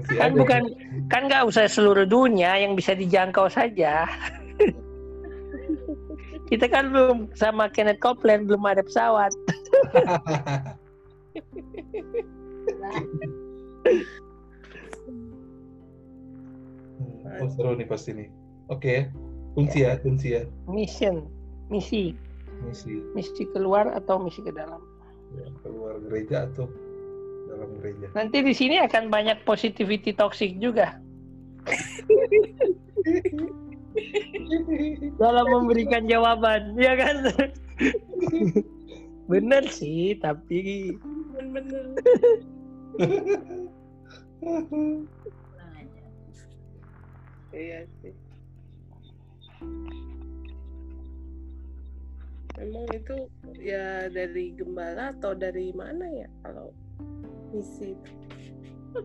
Kan 0.06 0.34
ada. 0.34 0.38
bukan 0.38 0.62
kan 1.10 1.26
nggak 1.26 1.50
usah 1.50 1.66
seluruh 1.66 2.06
dunia 2.06 2.54
yang 2.62 2.78
bisa 2.78 2.94
dijangkau 2.94 3.50
saja. 3.50 4.06
Kita 6.50 6.70
kan 6.70 6.94
belum 6.94 7.34
sama 7.36 7.68
Kenneth 7.74 8.00
Copeland 8.00 8.48
belum 8.48 8.64
ada 8.64 8.86
pesawat. 8.86 9.34
Oh 17.38 17.50
seru 17.54 17.78
nih 17.78 17.86
pasti 17.86 18.12
nih. 18.18 18.30
Oke, 18.74 19.14
kunci 19.54 19.86
ya, 19.86 20.00
kunci 20.02 20.34
ya. 20.34 20.44
Mission, 20.66 21.30
misi, 21.70 22.18
Misi 22.66 22.98
misi 23.14 23.46
keluar 23.54 23.94
atau 23.94 24.18
misi 24.18 24.42
ke 24.42 24.50
dalam. 24.50 24.82
ya, 25.38 25.46
keluar 25.62 26.00
gereja 26.02 26.50
atau 26.50 26.72
gereja. 27.88 28.12
Nanti 28.12 28.44
di 28.44 28.52
sini 28.52 28.76
akan 28.84 29.08
banyak 29.08 29.48
positivity 29.48 30.12
toxic 30.12 30.60
juga 30.60 31.00
dalam 35.24 35.48
memberikan 35.48 36.04
jawaban, 36.06 36.76
ya 36.76 37.00
kan? 37.00 37.32
Bener 39.32 39.64
sih, 39.72 40.20
tapi 40.20 40.92
Bener-bener. 41.34 41.86
Iya 47.54 47.80
sih. 48.04 48.14
Emang 52.58 52.90
itu 52.90 53.18
ya 53.62 54.10
dari 54.10 54.50
gembala 54.58 55.14
atau 55.14 55.38
dari 55.38 55.70
mana 55.78 56.10
ya 56.10 56.26
kalau 56.42 56.74
misi 57.54 57.94
itu? 57.96 58.12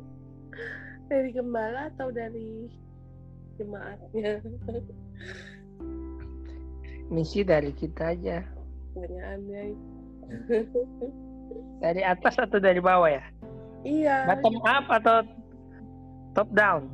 dari 1.11 1.31
gembala 1.31 1.91
atau 1.93 2.09
dari 2.11 2.67
jemaatnya? 3.61 4.41
misi 7.15 7.45
dari 7.45 7.71
kita 7.77 8.17
aja. 8.17 8.41
Pertanyaannya. 8.97 9.63
Dari 11.83 12.01
atas 12.07 12.39
atau 12.39 12.57
dari 12.63 12.79
bawah 12.81 13.11
ya? 13.11 13.21
iya, 13.83 14.25
Bottom 14.25 14.57
up 14.63 14.87
atau 14.89 15.27
top 16.33 16.49
down? 16.55 16.89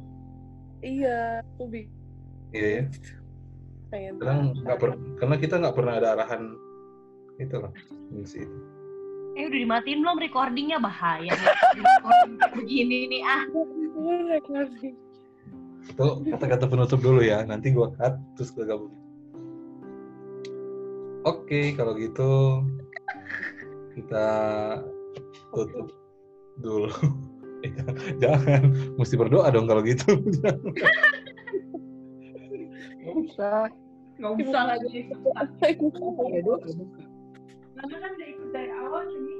iya, 0.80 1.44
aku 1.44 1.68
Iya 2.50 2.68
ya. 2.80 2.82
pengen 3.92 4.14
nggak 4.64 4.78
per- 4.80 5.00
karena 5.20 5.36
kita 5.36 5.54
nggak 5.60 5.76
pernah 5.76 5.94
ada 6.00 6.08
arahan 6.16 6.56
itu 7.38 7.56
lah 7.60 7.70
misi 8.10 8.42
itu. 8.42 8.58
Eh 9.38 9.46
udah 9.46 9.58
dimatiin 9.62 10.02
belum 10.02 10.18
recordingnya 10.18 10.82
bahaya 10.82 11.30
nih. 11.30 11.54
Recording 11.78 12.34
begini 12.58 13.06
nih 13.06 13.22
ah. 13.22 13.46
Itu 15.86 16.26
kata-kata 16.26 16.66
penutup 16.66 16.98
dulu 16.98 17.22
ya. 17.22 17.46
Nanti 17.46 17.70
gua 17.70 17.94
cut 17.94 18.18
terus 18.34 18.50
gua 18.50 18.66
gabung. 18.66 18.90
Oke, 21.22 21.70
kalau 21.78 21.94
gitu 21.94 22.66
kita 23.94 24.26
tutup 25.54 25.94
dulu. 26.58 26.90
Jangan, 28.22 28.74
mesti 28.98 29.14
berdoa 29.14 29.54
dong 29.54 29.70
kalau 29.70 29.86
gitu. 29.86 30.18
Nggak 32.98 33.14
usah. 33.22 33.70
Gak 34.18 34.34
usah 34.34 34.62
lagi. 34.66 35.14
Ya, 35.14 36.42
doa. 36.42 36.58
Karena 37.78 37.96
kan 38.02 38.12
dari 38.52 38.72
awal 38.72 39.04
jadi. 39.08 39.34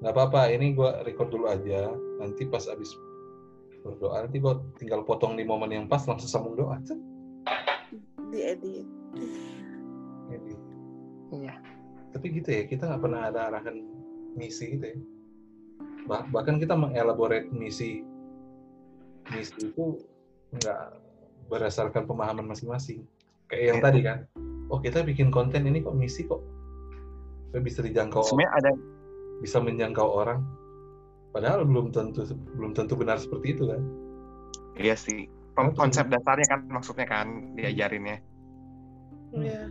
nggak 0.00 0.14
apa-apa, 0.16 0.48
ini 0.56 0.72
gua 0.72 1.04
record 1.04 1.28
dulu 1.28 1.44
aja. 1.50 1.92
Nanti 2.16 2.48
pas 2.48 2.64
abis 2.64 2.88
berdoa, 3.84 4.24
nanti 4.24 4.40
gua 4.40 4.60
tinggal 4.80 5.04
potong 5.04 5.36
di 5.36 5.44
momen 5.44 5.68
yang 5.72 5.84
pas 5.84 6.04
langsung 6.08 6.28
sambung 6.28 6.56
doa. 6.56 6.80
Cet. 6.84 6.96
Diedit. 8.30 8.86
Jadi, 10.30 10.54
Iya. 11.30 11.54
Tapi 12.10 12.26
gitu 12.34 12.48
ya, 12.50 12.62
kita 12.66 12.90
nggak 12.90 13.02
pernah 13.02 13.20
ada 13.30 13.40
arahan 13.52 13.76
misi 14.34 14.78
gitu 14.78 14.86
ya. 14.94 14.98
Bah- 16.06 16.26
bahkan 16.30 16.58
kita 16.58 16.74
mengelaborate 16.74 17.50
misi 17.54 18.02
misi 19.30 19.54
itu 19.62 20.00
nggak 20.58 20.80
berdasarkan 21.46 22.06
pemahaman 22.06 22.46
masing-masing. 22.50 23.06
Kayak 23.46 23.64
yang 23.74 23.78
Iya. 23.78 23.84
tadi 23.86 24.00
kan, 24.02 24.18
oh 24.70 24.78
kita 24.82 25.02
bikin 25.06 25.30
konten 25.30 25.66
ini 25.66 25.82
kok 25.82 25.94
misi 25.94 26.26
Kok 26.26 26.42
bisa 27.58 27.82
dijangkau 27.82 28.22
Sebenarnya 28.22 28.54
ada 28.62 28.70
bisa 29.42 29.58
menjangkau 29.58 30.06
orang. 30.06 30.38
Padahal 31.34 31.66
belum 31.66 31.90
tentu 31.90 32.22
belum 32.54 32.74
tentu 32.74 32.94
benar 32.94 33.18
seperti 33.18 33.58
itu 33.58 33.66
kan. 33.66 33.82
iya 34.78 34.94
sih. 34.94 35.26
Pem- 35.58 35.74
Konsep 35.74 36.06
dasarnya 36.06 36.46
kan 36.46 36.60
maksudnya 36.70 37.06
kan 37.10 37.26
diajarinnya. 37.58 38.22
Iya. 39.34 39.66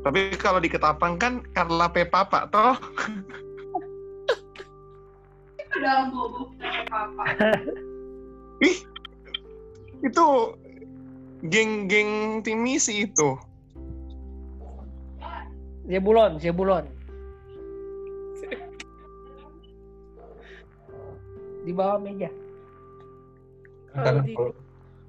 Tapi 0.00 0.32
kalau 0.40 0.64
di 0.64 0.72
Ketapang 0.72 1.20
kan 1.20 1.44
Carla 1.52 1.92
P. 1.92 2.08
Papa 2.08 2.48
toh. 2.48 2.76
Udah 5.76 6.08
bobo 6.08 6.50
apa-apa. 6.60 7.24
Ih, 8.64 8.76
itu 10.04 10.26
geng-geng 11.48 12.40
tim 12.44 12.58
misi 12.60 13.08
itu. 13.08 13.36
Zebulon, 15.90 16.38
Zebulon. 16.38 16.86
Di 21.66 21.72
bawah 21.74 21.98
meja. 21.98 22.30
Kalau 23.90 24.22
Karena 24.22 24.22
kalau 24.30 24.52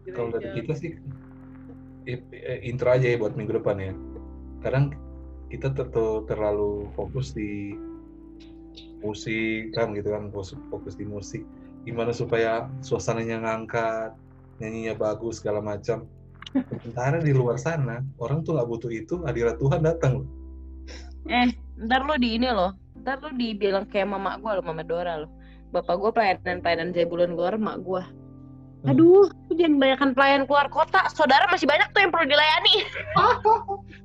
kalau 0.09 0.29
dari 0.33 0.49
kita 0.57 0.73
sih 0.73 0.91
i- 2.09 2.25
eh, 2.33 2.59
intro 2.65 2.89
aja 2.89 3.05
ya 3.05 3.21
buat 3.21 3.37
minggu 3.37 3.61
depan 3.61 3.77
ya. 3.77 3.93
Kadang 4.65 4.97
kita 5.53 5.69
ter- 5.69 5.93
ter- 5.93 6.23
terlalu 6.25 6.89
fokus 6.97 7.37
di 7.37 7.77
musik 9.05 9.69
kan 9.77 9.93
gitu 9.93 10.09
kan 10.09 10.33
fokus, 10.33 10.57
fokus 10.73 10.97
di 10.97 11.05
musik. 11.05 11.45
Gimana 11.85 12.09
supaya 12.09 12.65
suasananya 12.81 13.45
ngangkat, 13.45 14.17
nyanyinya 14.57 14.97
bagus 14.97 15.45
segala 15.45 15.61
macam. 15.61 16.09
Sementara 16.73 17.21
di 17.21 17.31
luar 17.37 17.61
sana 17.61 18.01
orang 18.17 18.41
tuh 18.41 18.57
nggak 18.57 18.65
butuh 18.69 18.89
itu, 18.89 19.21
hadirat 19.29 19.61
Tuhan 19.61 19.85
datang 19.85 20.25
loh. 20.25 20.40
Eh, 21.29 21.53
ntar 21.85 22.01
lo 22.07 22.15
di 22.17 22.39
ini 22.39 22.49
loh. 22.49 22.73
Ntar 23.01 23.21
lo 23.21 23.29
dibilang 23.33 23.85
kayak 23.89 24.09
mama 24.09 24.37
gue 24.41 24.51
loh, 24.57 24.63
mama 24.65 24.81
Dora 24.81 25.25
loh. 25.25 25.31
Bapak 25.71 25.99
gue 26.01 26.11
pelayanan-pelayanan 26.11 26.91
Zebulon 26.91 27.37
keluar, 27.37 27.55
mak 27.55 27.79
gue. 27.85 28.03
Hmm. 28.81 28.97
Aduh, 28.97 29.29
lu 29.29 29.53
jangan 29.53 29.77
banyakkan 29.77 30.09
pelayan 30.17 30.43
keluar 30.49 30.67
kota. 30.73 31.05
Saudara 31.13 31.45
masih 31.53 31.69
banyak 31.69 31.85
tuh 31.93 32.01
yang 32.01 32.11
perlu 32.11 32.27
dilayani. 32.27 32.75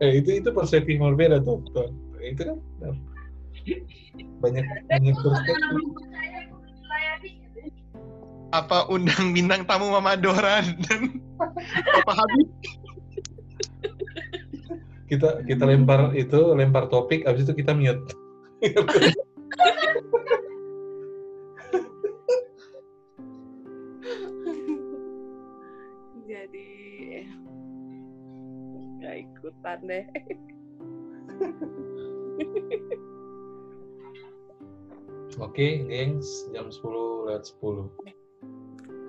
Eh 0.04 0.20
itu 0.20 0.44
itu 0.44 0.52
yang 0.52 1.16
berbeda 1.16 1.40
tuh. 1.40 1.64
Tuh, 1.72 1.88
Itu 2.20 2.52
kan 2.52 2.60
banyak 4.44 4.64
banyak 4.92 5.14
perspektif. 5.16 5.72
Apa 8.52 8.84
undang 8.92 9.32
bintang 9.32 9.64
tamu 9.64 9.88
Mama 9.88 10.20
Dora 10.20 10.60
dan 10.84 11.16
Papa 11.40 12.12
Habib? 12.12 12.48
Kita 15.06 15.42
kita 15.46 15.64
lempar 15.66 16.14
itu 16.14 16.54
lempar 16.54 16.88
topik 16.90 17.26
abis 17.26 17.42
itu 17.46 17.54
kita 17.62 17.74
mute 17.74 18.14
Jadi 26.26 26.66
ya. 27.06 27.22
nggak 28.98 29.16
ikutan 29.22 29.78
deh. 29.86 30.02
Oke, 35.36 35.84
gengs, 35.84 36.48
jam 36.50 36.72
10 36.72 37.28
lewat 37.28 37.44
10. 37.60 37.92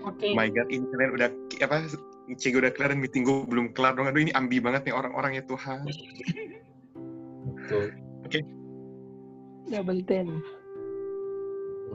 Oke. 0.08 0.32
my 0.36 0.48
god 0.52 0.68
ini 0.72 0.86
kalian 0.92 1.12
udah 1.20 1.30
apa 1.64 1.88
Cego 2.36 2.60
udah 2.60 2.72
kelar 2.76 2.92
dan 2.92 3.00
meeting 3.00 3.24
gue 3.24 3.48
belum 3.48 3.72
kelar 3.72 3.96
dong 3.96 4.12
aduh 4.12 4.20
ini 4.20 4.36
ambi 4.36 4.60
banget 4.60 4.84
nih 4.90 4.96
orang-orang 4.96 5.40
ya 5.40 5.44
Tuhan 5.48 5.88
Betul. 7.48 7.96
Double 9.68 10.04
ten. 10.04 10.28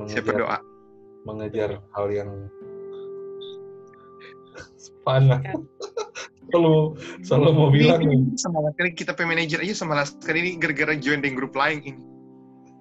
siapa 0.08 0.32
doa 0.32 0.58
mengejar 1.28 1.80
hal 1.92 2.06
yang 2.08 2.30
panah. 5.04 5.40
Selalu, 6.52 6.76
selalu 7.24 7.50
mau 7.56 7.68
bilang 7.72 8.04
nih. 8.04 8.20
semangat 8.36 8.72
kali 8.76 8.90
kita 8.92 9.16
pay 9.16 9.24
manager 9.24 9.60
aja 9.64 9.72
semalas 9.72 10.12
kali 10.20 10.40
ini 10.44 10.50
gara-gara 10.60 10.92
join 10.96 11.24
dengan 11.24 11.40
grup 11.40 11.56
lain 11.56 11.80
ini 11.80 12.00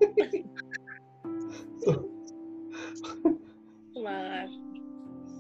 Semangat. 4.01 4.49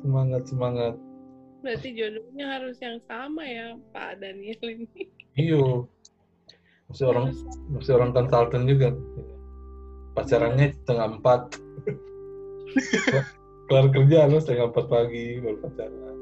Semangat, 0.01 0.41
semangat. 0.45 0.93
Berarti 1.61 1.93
jodohnya 1.93 2.45
harus 2.57 2.77
yang 2.81 2.97
sama 3.05 3.45
ya 3.45 3.77
Pak 3.93 4.17
Daniel 4.17 4.65
ini. 4.65 5.01
Iyo. 5.37 5.85
Masih 6.89 7.05
orang, 7.07 7.31
Harus 7.31 7.41
masih 7.71 7.93
orang 7.95 8.11
konsultan 8.11 8.63
juga. 8.67 8.89
Pacarannya 10.17 10.75
setengah 10.83 11.07
empat. 11.21 11.41
Kelar 13.71 13.87
kerja 13.95 14.27
lo 14.27 14.37
setengah 14.43 14.67
empat 14.67 14.85
pagi 14.91 15.39
baru 15.39 15.57
pacaran. 15.63 16.15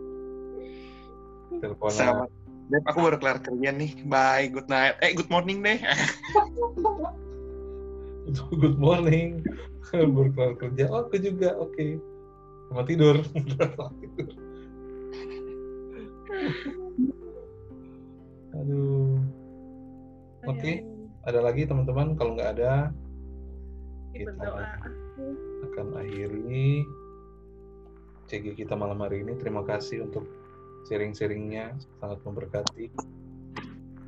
Teleponan. 1.60 1.98
sama 1.98 2.26
Beb, 2.70 2.86
aku 2.86 3.02
baru 3.02 3.18
kelar 3.18 3.42
kerja 3.42 3.74
nih 3.74 3.98
bye 4.06 4.46
good 4.54 4.70
night 4.70 4.94
eh 5.02 5.18
good 5.18 5.26
morning 5.34 5.66
deh 5.66 5.82
Good 8.30 8.78
morning. 8.78 9.42
baru 9.90 10.30
kelar 10.38 10.54
kerja. 10.62 10.86
Oh, 10.94 11.02
aku 11.02 11.18
juga. 11.18 11.58
Oke. 11.58 11.98
Sama 12.70 12.86
tidur. 12.86 13.26
tidur. 13.34 14.30
Aduh. 18.56 19.18
Oke. 20.46 20.86
Ada 21.28 21.40
lagi 21.44 21.68
teman-teman? 21.68 22.16
Kalau 22.16 22.34
nggak 22.34 22.52
ada, 22.58 22.90
Kita 24.16 24.32
kita 24.32 24.32
berdoa. 24.40 24.66
akan 25.70 25.88
akhiri 26.02 26.82
CG 28.30 28.56
kita 28.56 28.74
malam 28.78 29.02
hari 29.02 29.22
ini. 29.26 29.36
Terima 29.38 29.66
kasih 29.66 30.06
untuk 30.06 30.26
sharing-sharingnya, 30.88 31.76
sangat 32.00 32.22
memberkati. 32.24 32.88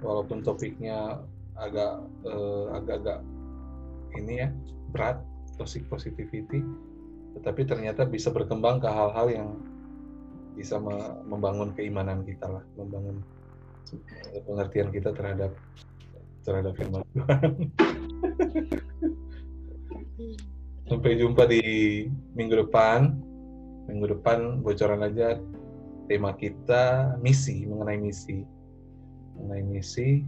Walaupun 0.02 0.42
topiknya 0.42 1.22
agak 1.58 2.02
eh, 2.26 2.66
agak-agak 2.74 3.20
ini 4.18 4.46
ya 4.46 4.50
berat, 4.94 5.22
toxic 5.58 5.86
positivity, 5.90 6.66
tetapi 7.38 7.62
ternyata 7.70 8.06
bisa 8.08 8.34
berkembang 8.34 8.82
ke 8.82 8.90
hal-hal 8.90 9.28
yang 9.30 9.50
bisa 10.56 10.78
me- 10.78 11.18
membangun 11.28 11.72
keimanan 11.76 12.24
kita 12.28 12.48
lah, 12.48 12.64
membangun 12.76 13.24
pengertian 14.48 14.90
kita 14.92 15.12
terhadap 15.12 15.52
terhadap 16.42 16.74
firman 16.76 17.04
Tuhan. 17.14 17.52
Sampai 20.90 21.16
jumpa 21.16 21.48
di 21.48 21.64
minggu 22.36 22.68
depan. 22.68 23.16
Minggu 23.90 24.12
depan 24.20 24.62
bocoran 24.64 25.04
aja 25.04 25.40
tema 26.08 26.36
kita 26.36 27.16
misi 27.24 27.64
mengenai 27.64 28.00
misi. 28.00 28.44
Mengenai 29.40 29.64
misi, 29.64 30.28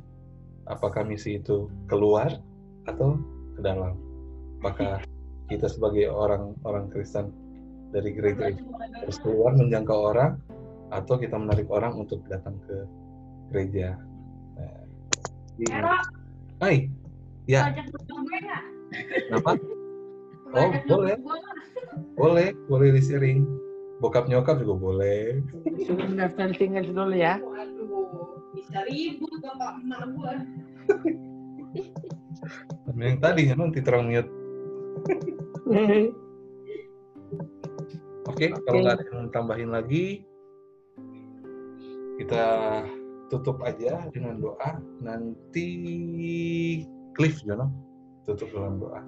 apakah 0.67 1.03
misi 1.03 1.37
itu 1.39 1.67
keluar 1.91 2.39
atau 2.87 3.19
ke 3.55 3.61
dalam? 3.61 3.99
Apakah 4.63 5.03
kita 5.51 5.67
sebagai 5.67 6.07
orang-orang 6.07 6.87
Kristen 6.87 7.35
dari 7.94 8.10
gereja 8.18 8.49
harus 9.06 9.18
keluar 9.22 9.53
menjangkau 9.53 9.99
orang 10.10 10.41
atau 10.90 11.15
kita 11.22 11.38
menarik 11.38 11.70
orang 11.70 11.94
untuk 11.94 12.26
datang 12.26 12.57
ke 12.65 12.78
gereja? 13.53 13.94
Nah, 14.57 14.82
Hai, 16.57 16.90
ya, 17.45 17.70
kenapa? 19.30 19.53
Oh, 20.53 20.70
boleh. 20.86 21.18
Boleh, 22.14 22.48
boleh 22.70 22.88
di 22.94 23.02
sharing. 23.02 23.41
Bokap 24.02 24.30
nyokap 24.30 24.61
juga 24.61 24.76
boleh. 24.78 25.41
Suruh 25.86 26.14
daftar 26.14 26.53
tinggal 26.57 26.86
dulu 26.86 27.15
ya. 27.18 27.41
bisa 28.53 28.86
ribut 28.86 29.34
bapak 29.41 29.82
emak 29.82 30.02
gua. 30.14 30.34
Yang 32.94 33.18
tadi 33.18 33.41
nanti 33.49 33.80
terang 33.82 34.14
mute. 34.14 34.30
Oke, 38.34 38.49
kalau 38.65 38.81
nggak 38.81 38.97
ada 38.97 39.05
yang 39.14 39.30
tambahin 39.30 39.69
lagi, 39.69 40.26
kita 42.18 42.45
tutup 43.30 43.61
aja 43.61 44.10
dengan 44.10 44.41
doa. 44.41 44.81
Nanti 45.05 45.69
Cliff, 47.14 47.45
Jono, 47.45 47.69
tutup 48.26 48.49
dengan 48.49 48.81
doa. 48.81 49.01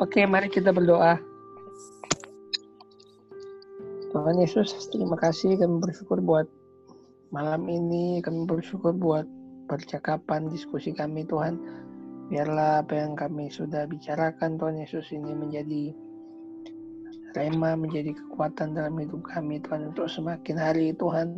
Oke, 0.00 0.24
mari 0.24 0.48
kita 0.48 0.72
berdoa. 0.72 1.20
Tuhan 4.16 4.36
Yesus, 4.40 4.88
terima 4.88 5.20
kasih 5.20 5.60
kami 5.60 5.76
bersyukur 5.76 6.24
buat 6.24 6.48
malam 7.36 7.68
ini, 7.68 8.24
kami 8.24 8.48
bersyukur 8.48 8.96
buat 8.96 9.28
percakapan, 9.68 10.48
diskusi 10.48 10.96
kami 10.96 11.28
Tuhan. 11.28 11.81
Biarlah 12.32 12.80
apa 12.80 12.96
yang 12.96 13.12
kami 13.12 13.52
sudah 13.52 13.84
bicarakan 13.84 14.56
Tuhan 14.56 14.80
Yesus 14.80 15.12
ini 15.12 15.36
menjadi 15.36 15.92
rema, 17.36 17.76
menjadi 17.76 18.16
kekuatan 18.16 18.72
dalam 18.72 18.96
hidup 18.96 19.20
kami 19.28 19.60
Tuhan. 19.60 19.92
Untuk 19.92 20.08
semakin 20.08 20.56
hari 20.56 20.96
Tuhan 20.96 21.36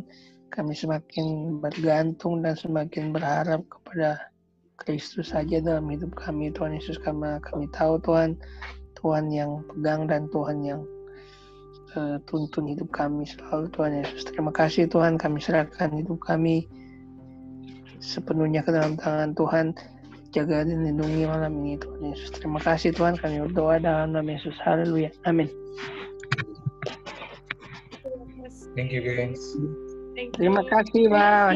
kami 0.55 0.71
semakin 0.71 1.59
bergantung 1.59 2.39
dan 2.39 2.55
semakin 2.55 3.11
berharap 3.11 3.59
kepada 3.67 4.31
Kristus 4.79 5.35
saja 5.35 5.59
dalam 5.59 5.83
hidup 5.91 6.15
kami 6.15 6.55
Tuhan 6.55 6.79
Yesus. 6.79 6.95
Karena 7.03 7.43
kami 7.43 7.67
tahu 7.75 7.99
Tuhan 7.99 8.39
Tuhan 8.95 9.27
yang 9.35 9.67
pegang 9.67 10.07
dan 10.07 10.31
Tuhan 10.31 10.63
yang 10.63 10.79
eh, 11.99 12.23
tuntun 12.23 12.71
hidup 12.71 12.87
kami 12.95 13.27
selalu 13.27 13.67
Tuhan 13.75 13.99
Yesus. 13.99 14.31
Terima 14.31 14.55
kasih 14.55 14.87
Tuhan. 14.87 15.19
Kami 15.19 15.43
serahkan 15.43 15.91
hidup 15.91 16.23
kami 16.23 16.71
sepenuhnya 17.99 18.63
ke 18.63 18.71
dalam 18.71 18.95
tangan 18.95 19.35
Tuhan 19.35 19.75
jaga 20.35 20.67
dan 20.67 20.83
lindungi 20.83 21.23
malam 21.23 21.63
ini 21.63 21.79
Tuhan 21.79 22.11
Yesus 22.11 22.29
terima 22.35 22.59
kasih 22.59 22.91
Tuhan 22.91 23.15
kami 23.15 23.39
berdoa 23.47 23.79
dalam 23.79 24.11
nama 24.11 24.27
Yesus 24.35 24.55
haleluya 24.59 25.09
amin 25.23 25.47
Thank 28.75 28.91
you, 28.91 29.07
guys. 29.07 29.39
Thank 30.19 30.35
terima 30.35 30.59
you. 30.59 30.67
kasih 30.67 31.03
Bang 31.07 31.55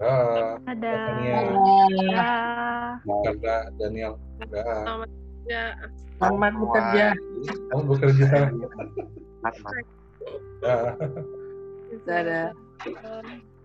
Dah, 0.00 0.56
Ada. 0.64 0.92
Daniel. 0.96 1.46
Kak 3.44 3.64
Daniel. 3.76 4.12
Dah, 4.48 5.04
Ya, 5.46 5.78
selamat 6.18 6.58
bekerja 6.58 7.06
kamu 7.70 7.82
bekerja. 7.94 8.28
Selamat. 9.46 9.84
Dah. 10.58 10.90
dadah 12.02 12.46
eh, 12.82 13.55